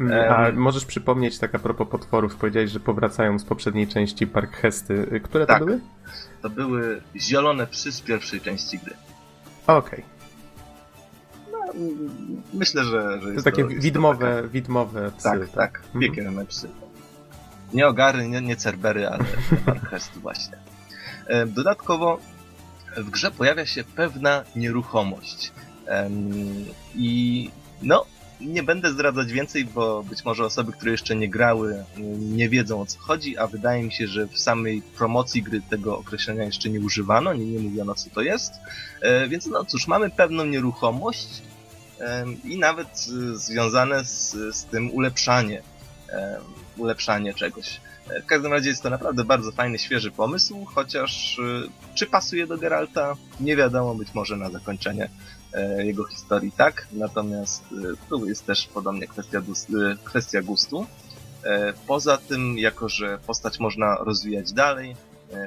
Mm, 0.00 0.32
a 0.32 0.52
możesz 0.52 0.84
przypomnieć, 0.84 1.38
tak 1.38 1.54
a 1.54 1.58
propos 1.58 1.88
potworów, 1.88 2.36
powiedziałeś, 2.36 2.70
że 2.70 2.80
powracają 2.80 3.38
z 3.38 3.44
poprzedniej 3.44 3.88
części 3.88 4.26
Parkhesty. 4.26 5.20
Które 5.24 5.46
to 5.46 5.52
tak, 5.52 5.64
były? 5.64 5.80
To 6.42 6.50
były 6.50 7.02
zielone 7.16 7.66
psy 7.66 7.92
z 7.92 8.00
pierwszej 8.00 8.40
części 8.40 8.78
gry. 8.78 8.94
Okej. 9.66 10.04
Okay. 10.04 10.21
Myślę, 12.54 12.84
że, 12.84 13.20
że 13.20 13.26
to 13.26 13.32
jest 13.32 13.44
takie 13.44 13.62
to, 13.62 13.68
widmowe, 13.68 14.36
taka... 14.36 14.48
widmowe 14.48 15.10
psy. 15.10 15.22
Tak, 15.22 15.40
tak, 15.40 15.50
tak. 15.54 16.00
piekielne 16.00 16.46
psy. 16.46 16.68
Nie 17.72 17.88
Ogary, 17.88 18.28
nie, 18.28 18.40
nie 18.40 18.56
Cerbery, 18.56 19.08
ale 19.08 19.24
Marchestu 19.66 20.20
właśnie. 20.20 20.56
E, 21.26 21.46
dodatkowo 21.46 22.18
w 22.96 23.10
grze 23.10 23.30
pojawia 23.30 23.66
się 23.66 23.84
pewna 23.84 24.44
nieruchomość. 24.56 25.52
I 26.94 27.50
no, 27.82 28.04
nie 28.40 28.62
będę 28.62 28.92
zdradzać 28.92 29.32
więcej, 29.32 29.64
bo 29.64 30.02
być 30.02 30.24
może 30.24 30.44
osoby, 30.44 30.72
które 30.72 30.90
jeszcze 30.90 31.16
nie 31.16 31.28
grały, 31.28 31.84
nie 32.18 32.48
wiedzą 32.48 32.80
o 32.80 32.86
co 32.86 32.98
chodzi, 32.98 33.38
a 33.38 33.46
wydaje 33.46 33.82
mi 33.82 33.92
się, 33.92 34.06
że 34.06 34.26
w 34.26 34.38
samej 34.38 34.82
promocji 34.82 35.42
gry 35.42 35.60
tego 35.70 35.98
określenia 35.98 36.44
jeszcze 36.44 36.70
nie 36.70 36.80
używano, 36.80 37.34
nie, 37.34 37.44
nie 37.44 37.58
mówiono 37.58 37.94
co 37.94 38.10
to 38.10 38.20
jest. 38.20 38.52
E, 39.00 39.28
więc 39.28 39.46
no 39.46 39.64
cóż, 39.64 39.86
mamy 39.86 40.10
pewną 40.10 40.44
nieruchomość 40.44 41.42
i 42.44 42.58
nawet 42.58 42.98
związane 43.34 44.04
z, 44.04 44.30
z 44.56 44.64
tym 44.64 44.90
ulepszanie, 44.90 45.62
ulepszanie 46.76 47.34
czegoś. 47.34 47.80
W 48.22 48.26
każdym 48.26 48.52
razie 48.52 48.68
jest 48.68 48.82
to 48.82 48.90
naprawdę 48.90 49.24
bardzo 49.24 49.52
fajny, 49.52 49.78
świeży 49.78 50.10
pomysł, 50.10 50.64
chociaż 50.64 51.38
y, 51.38 51.68
czy 51.94 52.06
pasuje 52.06 52.46
do 52.46 52.58
Geralta, 52.58 53.14
nie 53.40 53.56
wiadomo, 53.56 53.94
być 53.94 54.14
może 54.14 54.36
na 54.36 54.50
zakończenie 54.50 55.08
e, 55.52 55.86
jego 55.86 56.04
historii 56.04 56.52
tak, 56.52 56.86
natomiast 56.92 57.62
y, 57.72 58.08
tu 58.08 58.26
jest 58.26 58.46
też 58.46 58.66
podobnie 58.74 59.06
kwestia, 59.06 59.38
y, 59.38 59.42
kwestia 60.04 60.42
gustu. 60.42 60.86
E, 61.44 61.72
poza 61.86 62.18
tym, 62.18 62.58
jako 62.58 62.88
że 62.88 63.18
postać 63.26 63.58
można 63.60 63.96
rozwijać 63.96 64.52
dalej, 64.52 64.90
e, 64.90 64.94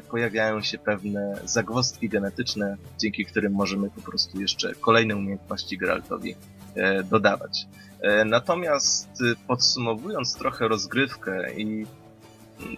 pojawiają 0.09 0.61
się 0.61 0.77
pewne 0.77 1.41
zagwozdki 1.43 2.09
genetyczne, 2.09 2.77
dzięki 2.97 3.25
którym 3.25 3.53
możemy 3.53 3.89
po 3.89 4.01
prostu 4.01 4.41
jeszcze 4.41 4.75
kolejne 4.75 5.15
umiejętności 5.15 5.77
Geraltowi 5.77 6.35
dodawać. 7.09 7.67
Natomiast 8.25 9.09
podsumowując 9.47 10.35
trochę 10.35 10.67
rozgrywkę 10.67 11.53
i 11.53 11.85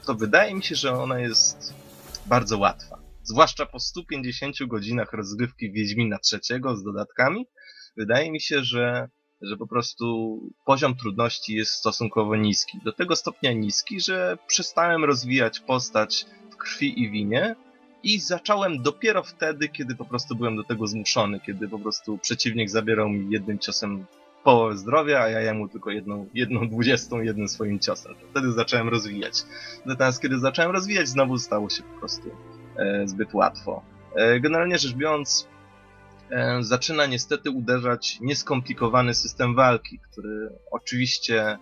to 0.06 0.16
wydaje 0.16 0.56
mi 0.56 0.64
się, 0.64 0.76
że 0.76 0.94
ona 0.94 1.20
jest 1.20 1.74
bardzo 2.26 2.58
łatwa. 2.58 2.98
Zwłaszcza 3.24 3.66
po 3.66 3.80
150 3.80 4.56
godzinach 4.68 5.14
rozgrywki 5.14 5.72
Wiedźmina 5.72 6.20
trzeciego 6.20 6.76
z 6.76 6.84
dodatkami, 6.84 7.46
wydaje 7.98 8.32
mi 8.32 8.42
się, 8.42 8.64
że, 8.64 9.10
że 9.42 9.58
po 9.58 9.68
prostu 9.68 10.40
poziom 10.66 10.96
trudności 10.96 11.56
jest 11.56 11.72
stosunkowo 11.72 12.36
niski. 12.36 12.80
Do 12.86 12.94
tego 12.94 13.16
stopnia 13.16 13.54
niski, 13.54 14.02
że 14.02 14.38
przestałem 14.48 15.06
rozwijać 15.06 15.60
postać 15.60 16.26
krwi 16.68 17.04
i 17.04 17.10
winie 17.10 17.56
i 18.04 18.20
zacząłem 18.20 18.82
dopiero 18.82 19.24
wtedy, 19.24 19.70
kiedy 19.70 19.96
po 19.96 20.06
prostu 20.06 20.36
byłem 20.36 20.56
do 20.56 20.64
tego 20.64 20.88
zmuszony, 20.88 21.40
kiedy 21.40 21.68
po 21.68 21.80
prostu 21.80 22.18
przeciwnik 22.18 22.70
zabierał 22.70 23.10
mi 23.10 23.30
jednym 23.30 23.60
ciosem 23.60 24.06
połowę 24.44 24.78
zdrowia, 24.78 25.20
a 25.20 25.30
ja 25.30 25.42
jemu 25.42 25.68
tylko 25.70 25.92
jedną, 25.92 26.28
jedną 26.34 26.68
dwudziestą 26.68 27.22
jednym 27.22 27.48
swoim 27.48 27.80
ciosem. 27.80 28.16
Wtedy 28.32 28.52
zacząłem 28.52 28.90
rozwijać. 28.90 29.44
Natomiast 29.86 30.22
kiedy 30.22 30.40
zacząłem 30.40 30.72
rozwijać, 30.72 31.08
znowu 31.08 31.38
stało 31.38 31.70
się 31.70 31.84
po 31.84 32.00
prostu 32.00 32.30
e, 32.78 33.08
zbyt 33.08 33.34
łatwo. 33.34 33.82
E, 34.16 34.40
generalnie 34.40 34.78
rzecz 34.78 34.94
biorąc, 34.94 35.48
e, 36.30 36.58
zaczyna 36.64 37.06
niestety 37.06 37.52
uderzać 37.52 38.18
nieskomplikowany 38.22 39.14
system 39.14 39.56
walki, 39.56 40.00
który 40.00 40.50
oczywiście 40.72 41.58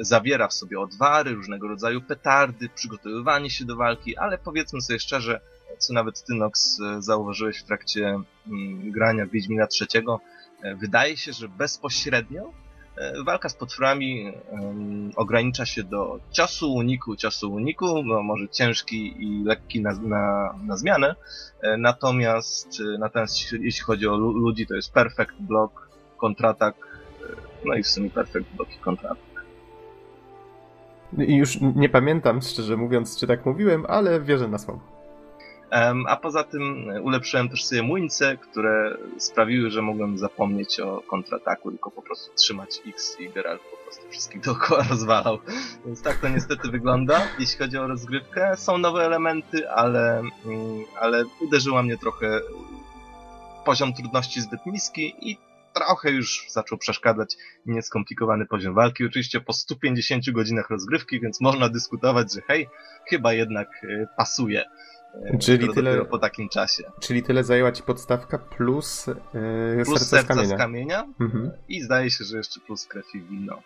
zawiera 0.00 0.48
w 0.48 0.54
sobie 0.54 0.80
odwary, 0.80 1.34
różnego 1.34 1.68
rodzaju 1.68 2.00
petardy, 2.02 2.68
przygotowywanie 2.74 3.50
się 3.50 3.64
do 3.64 3.76
walki, 3.76 4.16
ale 4.16 4.38
powiedzmy 4.38 4.80
sobie 4.80 4.98
szczerze, 4.98 5.40
co 5.78 5.92
nawet 5.92 6.24
ty, 6.24 6.34
Nox, 6.34 6.80
e, 6.80 7.02
zauważyłeś 7.02 7.58
w 7.58 7.64
trakcie 7.64 8.06
mm, 8.46 8.90
grania 8.90 9.26
Wiedźmina 9.26 9.66
III, 9.80 10.04
E, 10.62 10.74
wydaje 10.74 11.16
się, 11.16 11.32
że 11.32 11.48
bezpośrednio 11.48 12.52
e, 12.96 13.22
walka 13.24 13.48
z 13.48 13.54
potworami 13.54 14.32
ogranicza 15.16 15.66
się 15.66 15.82
do 15.82 16.20
ciosu, 16.30 16.74
uniku, 16.74 17.16
ciosu, 17.16 17.52
uniku, 17.52 18.02
no 18.02 18.22
może 18.22 18.48
ciężki 18.48 19.24
i 19.24 19.44
lekki 19.44 19.80
na, 19.80 19.92
na, 19.92 20.54
na 20.66 20.76
zmianę. 20.76 21.14
Natomiast, 21.78 22.68
natomiast 22.98 23.52
jeśli 23.52 23.82
chodzi 23.84 24.08
o 24.08 24.16
ludzi, 24.16 24.66
to 24.66 24.74
jest 24.74 24.92
perfect 24.92 25.34
block, 25.40 25.88
kontratak, 26.16 26.74
no 27.64 27.74
i 27.74 27.82
w 27.82 27.88
sumie 27.88 28.10
perfect 28.10 28.46
block 28.56 28.76
i 28.76 28.78
kontratak. 28.78 29.30
I 31.18 31.36
już 31.36 31.58
nie 31.76 31.88
pamiętam, 31.88 32.42
szczerze 32.42 32.76
mówiąc, 32.76 33.20
czy 33.20 33.26
tak 33.26 33.46
mówiłem, 33.46 33.86
ale 33.88 34.20
wierzę 34.20 34.48
na 34.48 34.58
słowo. 34.58 34.80
A 36.08 36.16
poza 36.16 36.44
tym 36.44 36.84
ulepszyłem 37.02 37.48
też 37.48 37.64
sobie 37.64 37.82
młyńce, 37.82 38.36
które 38.36 38.96
sprawiły, 39.18 39.70
że 39.70 39.82
mogłem 39.82 40.18
zapomnieć 40.18 40.80
o 40.80 41.02
kontrataku, 41.06 41.70
tylko 41.70 41.90
po 41.90 42.02
prostu 42.02 42.34
trzymać 42.34 42.82
X 42.86 43.20
i 43.20 43.28
Geralt 43.28 43.62
po 43.70 43.76
prostu 43.84 44.10
wszystkich 44.10 44.40
dookoła 44.40 44.84
rozwalał. 44.90 45.38
Więc 45.86 46.02
tak 46.02 46.16
to 46.16 46.28
niestety 46.28 46.70
wygląda, 46.70 47.20
jeśli 47.38 47.58
chodzi 47.58 47.78
o 47.78 47.86
rozgrywkę. 47.86 48.56
Są 48.56 48.78
nowe 48.78 49.06
elementy, 49.06 49.70
ale, 49.70 50.18
mm, 50.18 50.84
ale 51.00 51.24
uderzyła 51.40 51.82
mnie 51.82 51.98
trochę 51.98 52.40
poziom 53.64 53.92
trudności 53.92 54.40
zbyt 54.40 54.66
niski 54.66 55.14
i 55.20 55.38
trochę 55.74 56.10
już 56.10 56.46
zaczął 56.48 56.78
przeszkadzać 56.78 57.36
nieskomplikowany 57.66 58.46
poziom 58.46 58.74
walki. 58.74 59.04
Oczywiście 59.04 59.40
po 59.40 59.52
150 59.52 60.30
godzinach 60.30 60.70
rozgrywki, 60.70 61.20
więc 61.20 61.40
można 61.40 61.68
dyskutować, 61.68 62.34
że 62.34 62.40
hej, 62.40 62.68
chyba 63.08 63.32
jednak 63.32 63.68
y, 63.84 64.06
pasuje. 64.16 64.64
E, 65.14 65.38
czyli 65.38 65.68
tyle 65.74 66.04
po 66.04 66.18
takim 66.18 66.48
czasie. 66.48 66.82
Czyli 67.00 67.22
tyle 67.22 67.44
zajęła 67.44 67.72
ci 67.72 67.82
podstawka 67.82 68.38
plus, 68.38 69.06
yy, 69.06 69.84
plus 69.84 70.08
serce, 70.08 70.24
z 70.24 70.28
kamienia, 70.28 70.56
z 70.56 70.58
kamienia 70.58 71.06
mhm. 71.20 71.50
i 71.68 71.82
zdaje 71.82 72.10
się, 72.10 72.24
że 72.24 72.36
jeszcze 72.36 72.60
plus 72.60 72.86
krew 72.86 73.14
i 73.14 73.22
wino. 73.22 73.62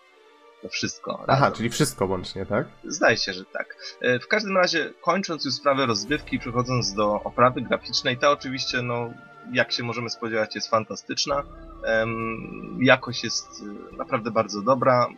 To 0.63 0.69
wszystko. 0.69 1.25
Aha, 1.29 1.41
razem. 1.41 1.57
czyli 1.57 1.71
wszystko 1.71 2.07
łącznie, 2.07 2.47
tak? 2.47 2.67
Zdaje 2.85 3.17
się, 3.17 3.33
że 3.33 3.45
tak. 3.45 3.77
E, 4.01 4.19
w 4.19 4.29
każdym 4.29 4.57
razie, 4.57 4.93
kończąc 5.01 5.45
już 5.45 5.55
sprawę 5.55 5.87
rozgrywki, 5.87 6.39
przechodząc 6.39 6.95
do 6.95 7.23
oprawy 7.23 7.63
graficznej, 7.63 8.19
ta 8.19 8.31
oczywiście, 8.31 8.83
no, 8.83 9.11
jak 9.53 9.73
się 9.73 9.83
możemy 9.83 10.11
spodziewać, 10.11 10.55
jest 10.55 10.71
fantastyczna. 10.71 11.43
Jakość 12.81 13.25
jest 13.25 13.65
naprawdę 13.93 14.31
bardzo 14.31 14.63
dobra 14.63 15.09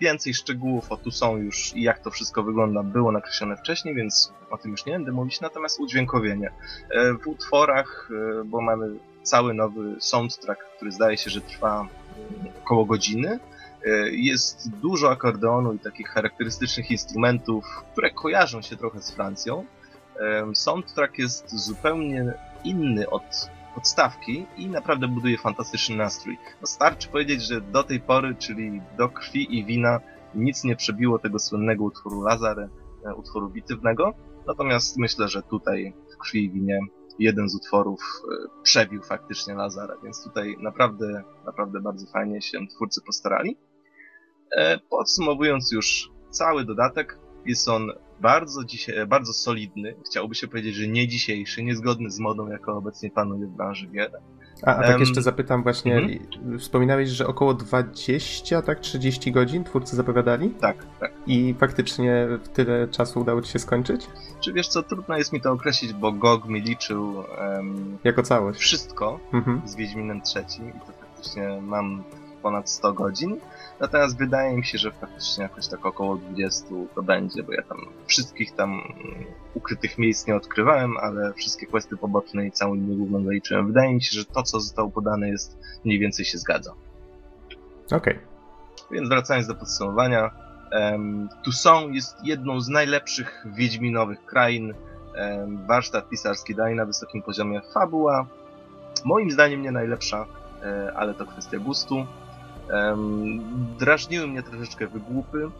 więcej 0.00 0.34
szczegółów 0.34 0.92
o 0.92 0.96
tu 0.96 1.10
są 1.10 1.36
już 1.36 1.76
i 1.76 1.82
jak 1.82 1.98
to 1.98 2.10
wszystko 2.10 2.42
wygląda 2.42 2.82
było 2.82 3.12
nakreślone 3.12 3.56
wcześniej, 3.56 3.94
więc 3.94 4.32
o 4.50 4.58
tym 4.58 4.70
już 4.70 4.86
nie 4.86 4.92
będę 4.92 5.12
mówić, 5.12 5.40
natomiast 5.40 5.80
udźwiękowienie. 5.80 6.52
E, 6.90 7.12
w 7.12 7.26
utworach, 7.26 8.10
e, 8.40 8.44
bo 8.44 8.60
mamy 8.60 8.86
cały 9.22 9.54
nowy 9.54 9.96
soundtrack, 10.00 10.64
który 10.76 10.92
zdaje 10.92 11.16
się, 11.16 11.30
że 11.30 11.40
trwa 11.40 11.88
około 12.62 12.84
godziny, 12.84 13.38
e, 13.86 13.90
jest 14.10 14.70
dużo 14.70 15.10
akordeonu 15.10 15.72
i 15.72 15.78
takich 15.78 16.08
charakterystycznych 16.08 16.90
instrumentów, 16.90 17.64
które 17.92 18.10
kojarzą 18.10 18.62
się 18.62 18.76
trochę 18.76 19.02
z 19.02 19.10
Francją. 19.10 19.64
Soundtrack 20.54 21.18
jest 21.18 21.50
zupełnie 21.50 22.32
inny 22.64 23.10
od 23.10 23.50
podstawki 23.74 24.46
i 24.56 24.66
naprawdę 24.66 25.08
buduje 25.08 25.38
fantastyczny 25.38 25.96
nastrój. 25.96 26.38
No 26.60 26.66
starczy 26.66 27.08
powiedzieć, 27.08 27.42
że 27.42 27.60
do 27.60 27.82
tej 27.82 28.00
pory, 28.00 28.34
czyli 28.34 28.80
do 28.98 29.08
krwi 29.08 29.58
i 29.58 29.64
wina, 29.64 30.00
nic 30.34 30.64
nie 30.64 30.76
przebiło 30.76 31.18
tego 31.18 31.38
słynnego 31.38 31.84
utworu 31.84 32.22
Lazare, 32.22 32.68
e, 33.04 33.14
utworu 33.14 33.50
bitywnego. 33.50 34.14
Natomiast 34.46 34.96
myślę, 34.96 35.28
że 35.28 35.42
tutaj 35.42 35.94
w 36.14 36.16
krwi 36.16 36.44
i 36.44 36.50
winie 36.50 36.80
jeden 37.18 37.48
z 37.48 37.56
utworów 37.56 38.00
e, 38.00 38.62
przebił 38.62 39.02
faktycznie 39.02 39.54
Lazara, 39.54 39.94
więc 40.04 40.24
tutaj 40.24 40.56
naprawdę, 40.60 41.22
naprawdę 41.46 41.80
bardzo 41.80 42.06
fajnie 42.06 42.42
się 42.42 42.66
twórcy 42.66 43.00
postarali. 43.06 43.56
E, 44.56 44.78
podsumowując 44.78 45.72
już 45.72 46.10
cały 46.30 46.64
dodatek, 46.64 47.18
jest 47.46 47.68
on 47.68 47.92
bardzo, 48.20 48.64
dzisiaj, 48.64 49.06
bardzo 49.06 49.32
solidny. 49.32 49.94
Chciałoby 50.06 50.34
się 50.34 50.48
powiedzieć, 50.48 50.74
że 50.74 50.88
nie 50.88 51.08
dzisiejszy, 51.08 51.62
niezgodny 51.62 52.10
z 52.10 52.18
modą, 52.18 52.48
jaka 52.48 52.72
obecnie 52.72 53.10
panuje 53.10 53.46
w 53.46 53.50
branży 53.50 53.88
wiele. 53.88 54.20
A, 54.62 54.76
a 54.76 54.82
tak 54.82 54.90
um, 54.90 55.00
jeszcze 55.00 55.22
zapytam 55.22 55.62
właśnie, 55.62 55.96
mm-hmm. 55.96 56.58
wspominałeś, 56.58 57.08
że 57.08 57.26
około 57.26 57.54
20, 57.54 58.62
tak 58.62 58.80
30 58.80 59.32
godzin 59.32 59.64
twórcy 59.64 59.96
zapowiadali? 59.96 60.50
Tak, 60.50 60.86
tak. 61.00 61.12
I 61.26 61.54
faktycznie 61.58 62.28
tyle 62.52 62.88
czasu 62.88 63.20
udało 63.20 63.42
ci 63.42 63.52
się 63.52 63.58
skończyć? 63.58 64.06
Czy 64.40 64.52
wiesz 64.52 64.68
co, 64.68 64.82
trudno 64.82 65.16
jest 65.16 65.32
mi 65.32 65.40
to 65.40 65.52
określić, 65.52 65.92
bo 65.92 66.12
GOG 66.12 66.48
mi 66.48 66.60
liczył 66.60 67.14
um, 67.16 67.98
jako 68.04 68.22
całość 68.22 68.60
wszystko 68.60 69.20
mm-hmm. 69.32 69.60
z 69.64 69.76
Wiedźminem 69.76 70.20
trzecim 70.20 70.68
i 70.68 70.72
to 70.72 70.92
faktycznie 71.00 71.60
mam 71.62 72.04
ponad 72.42 72.70
100 72.70 72.92
godzin. 72.92 73.40
Natomiast 73.80 74.18
wydaje 74.18 74.56
mi 74.56 74.64
się, 74.64 74.78
że 74.78 74.90
faktycznie 74.90 75.42
jakoś 75.42 75.68
tak 75.68 75.86
około 75.86 76.16
20 76.16 76.66
to 76.94 77.02
będzie, 77.02 77.42
bo 77.42 77.52
ja 77.52 77.62
tam 77.62 77.78
wszystkich 78.06 78.54
tam 78.54 78.82
ukrytych 79.54 79.98
miejsc 79.98 80.26
nie 80.26 80.36
odkrywałem, 80.36 80.96
ale 80.96 81.32
wszystkie 81.32 81.66
questy 81.66 81.96
poboczne 81.96 82.46
i 82.46 82.52
całą 82.52 82.74
linię 82.74 82.96
główną 82.96 83.24
zaliczyłem. 83.24 83.66
Wydaje 83.66 83.94
mi 83.94 84.02
się, 84.02 84.18
że 84.18 84.24
to, 84.24 84.42
co 84.42 84.60
zostało 84.60 84.90
podane 84.90 85.28
jest 85.28 85.58
mniej 85.84 85.98
więcej 85.98 86.24
się 86.24 86.38
zgadza. 86.38 86.72
Okej. 87.86 87.96
Okay. 87.96 88.18
Więc 88.90 89.08
wracając 89.08 89.46
do 89.46 89.54
podsumowania, 89.54 90.30
um, 90.72 91.28
Toussaint 91.44 91.94
jest 91.94 92.16
jedną 92.24 92.60
z 92.60 92.68
najlepszych 92.68 93.46
wiedźminowych 93.56 94.24
krain. 94.24 94.74
Um, 95.16 95.66
warsztat 95.66 96.08
pisarski 96.08 96.54
daje 96.54 96.74
na 96.74 96.86
wysokim 96.86 97.22
poziomie 97.22 97.60
fabuła. 97.74 98.26
Moim 99.04 99.30
zdaniem 99.30 99.62
nie 99.62 99.70
najlepsza, 99.70 100.26
e, 100.62 100.92
ale 100.96 101.14
to 101.14 101.26
kwestia 101.26 101.58
gustu. 101.58 102.06
Drażniły 103.78 104.26
mnie 104.26 104.42
troszeczkę 104.42 104.86
wygłupy, 104.86 105.50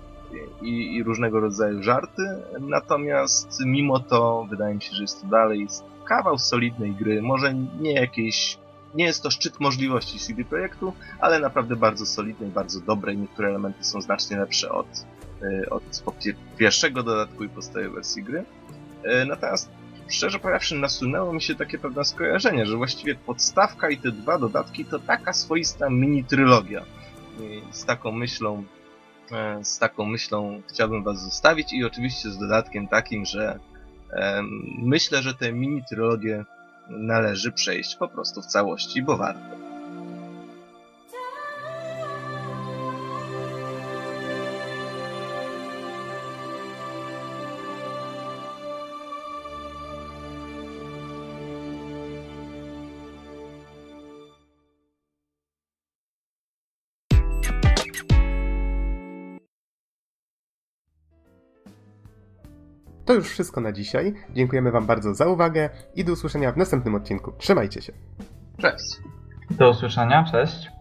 i, 0.62 0.94
i 0.97 1.02
różnego 1.02 1.40
rodzaju 1.40 1.82
żarty, 1.82 2.22
natomiast 2.60 3.60
mimo 3.66 4.01
to 4.01 4.47
wydaje 4.51 4.74
mi 4.74 4.82
się, 4.82 4.93
że 4.93 5.02
jest 5.02 5.20
to 5.20 5.26
dalej 5.26 5.66
kawał 6.05 6.39
solidnej 6.39 6.93
gry, 6.93 7.22
może 7.22 7.55
nie 7.55 7.93
jakiejś 7.93 8.59
nie 8.94 9.05
jest 9.05 9.22
to 9.22 9.31
szczyt 9.31 9.60
możliwości 9.60 10.18
CD 10.18 10.44
Projektu, 10.44 10.93
ale 11.20 11.40
naprawdę 11.40 11.76
bardzo 11.76 12.06
solidnej, 12.06 12.51
bardzo 12.51 12.81
dobrej. 12.81 13.18
Niektóre 13.18 13.48
elementy 13.48 13.85
są 13.85 14.01
znacznie 14.01 14.36
lepsze 14.36 14.72
od, 14.72 14.86
y, 15.43 15.70
od 15.70 15.82
pierwszego 16.56 17.02
dodatku 17.02 17.44
i 17.44 17.48
podstawowej 17.48 17.90
wersji 17.90 18.22
gry. 18.22 18.44
Y, 19.22 19.26
natomiast 19.26 19.70
szczerze 20.09 20.39
powiedziawszy, 20.39 20.74
nasunęło 20.74 21.32
mi 21.32 21.43
się 21.43 21.55
takie 21.55 21.78
pewne 21.78 22.05
skojarzenie, 22.05 22.66
że 22.66 22.76
właściwie 22.76 23.14
podstawka 23.14 23.90
i 23.90 23.97
te 23.97 24.12
dwa 24.12 24.39
dodatki 24.39 24.85
to 24.85 24.98
taka 24.98 25.32
swoista 25.32 25.90
mini-trylogia. 25.90 26.85
Z 27.70 27.85
taką 27.85 28.12
myślą, 28.12 28.64
e, 29.32 29.64
z 29.64 29.78
taką 29.78 30.06
myślą 30.06 30.62
chciałbym 30.68 31.05
was 31.05 31.22
zostawić 31.22 31.72
i 31.72 31.85
oczywiście 31.85 32.31
z 32.31 32.39
dodatkiem 32.39 32.89
takim, 32.89 33.24
że 33.24 33.59
myślę, 34.78 35.22
że 35.22 35.35
tę 35.35 35.52
mini-trylogię 35.52 36.44
należy 36.89 37.52
przejść 37.52 37.97
po 37.97 38.09
prostu 38.09 38.43
w 38.43 38.47
całości, 38.47 39.02
bo 39.02 39.16
warto. 39.16 39.63
To 63.14 63.18
już 63.18 63.30
wszystko 63.30 63.60
na 63.60 63.72
dzisiaj. 63.72 64.14
Dziękujemy 64.30 64.70
Wam 64.70 64.86
bardzo 64.86 65.14
za 65.14 65.26
uwagę 65.26 65.70
i 65.94 66.04
do 66.04 66.12
usłyszenia 66.12 66.52
w 66.52 66.56
następnym 66.56 66.94
odcinku. 66.94 67.32
Trzymajcie 67.38 67.82
się. 67.82 67.92
Cześć. 68.58 69.00
Do 69.50 69.70
usłyszenia, 69.70 70.24
cześć. 70.32 70.73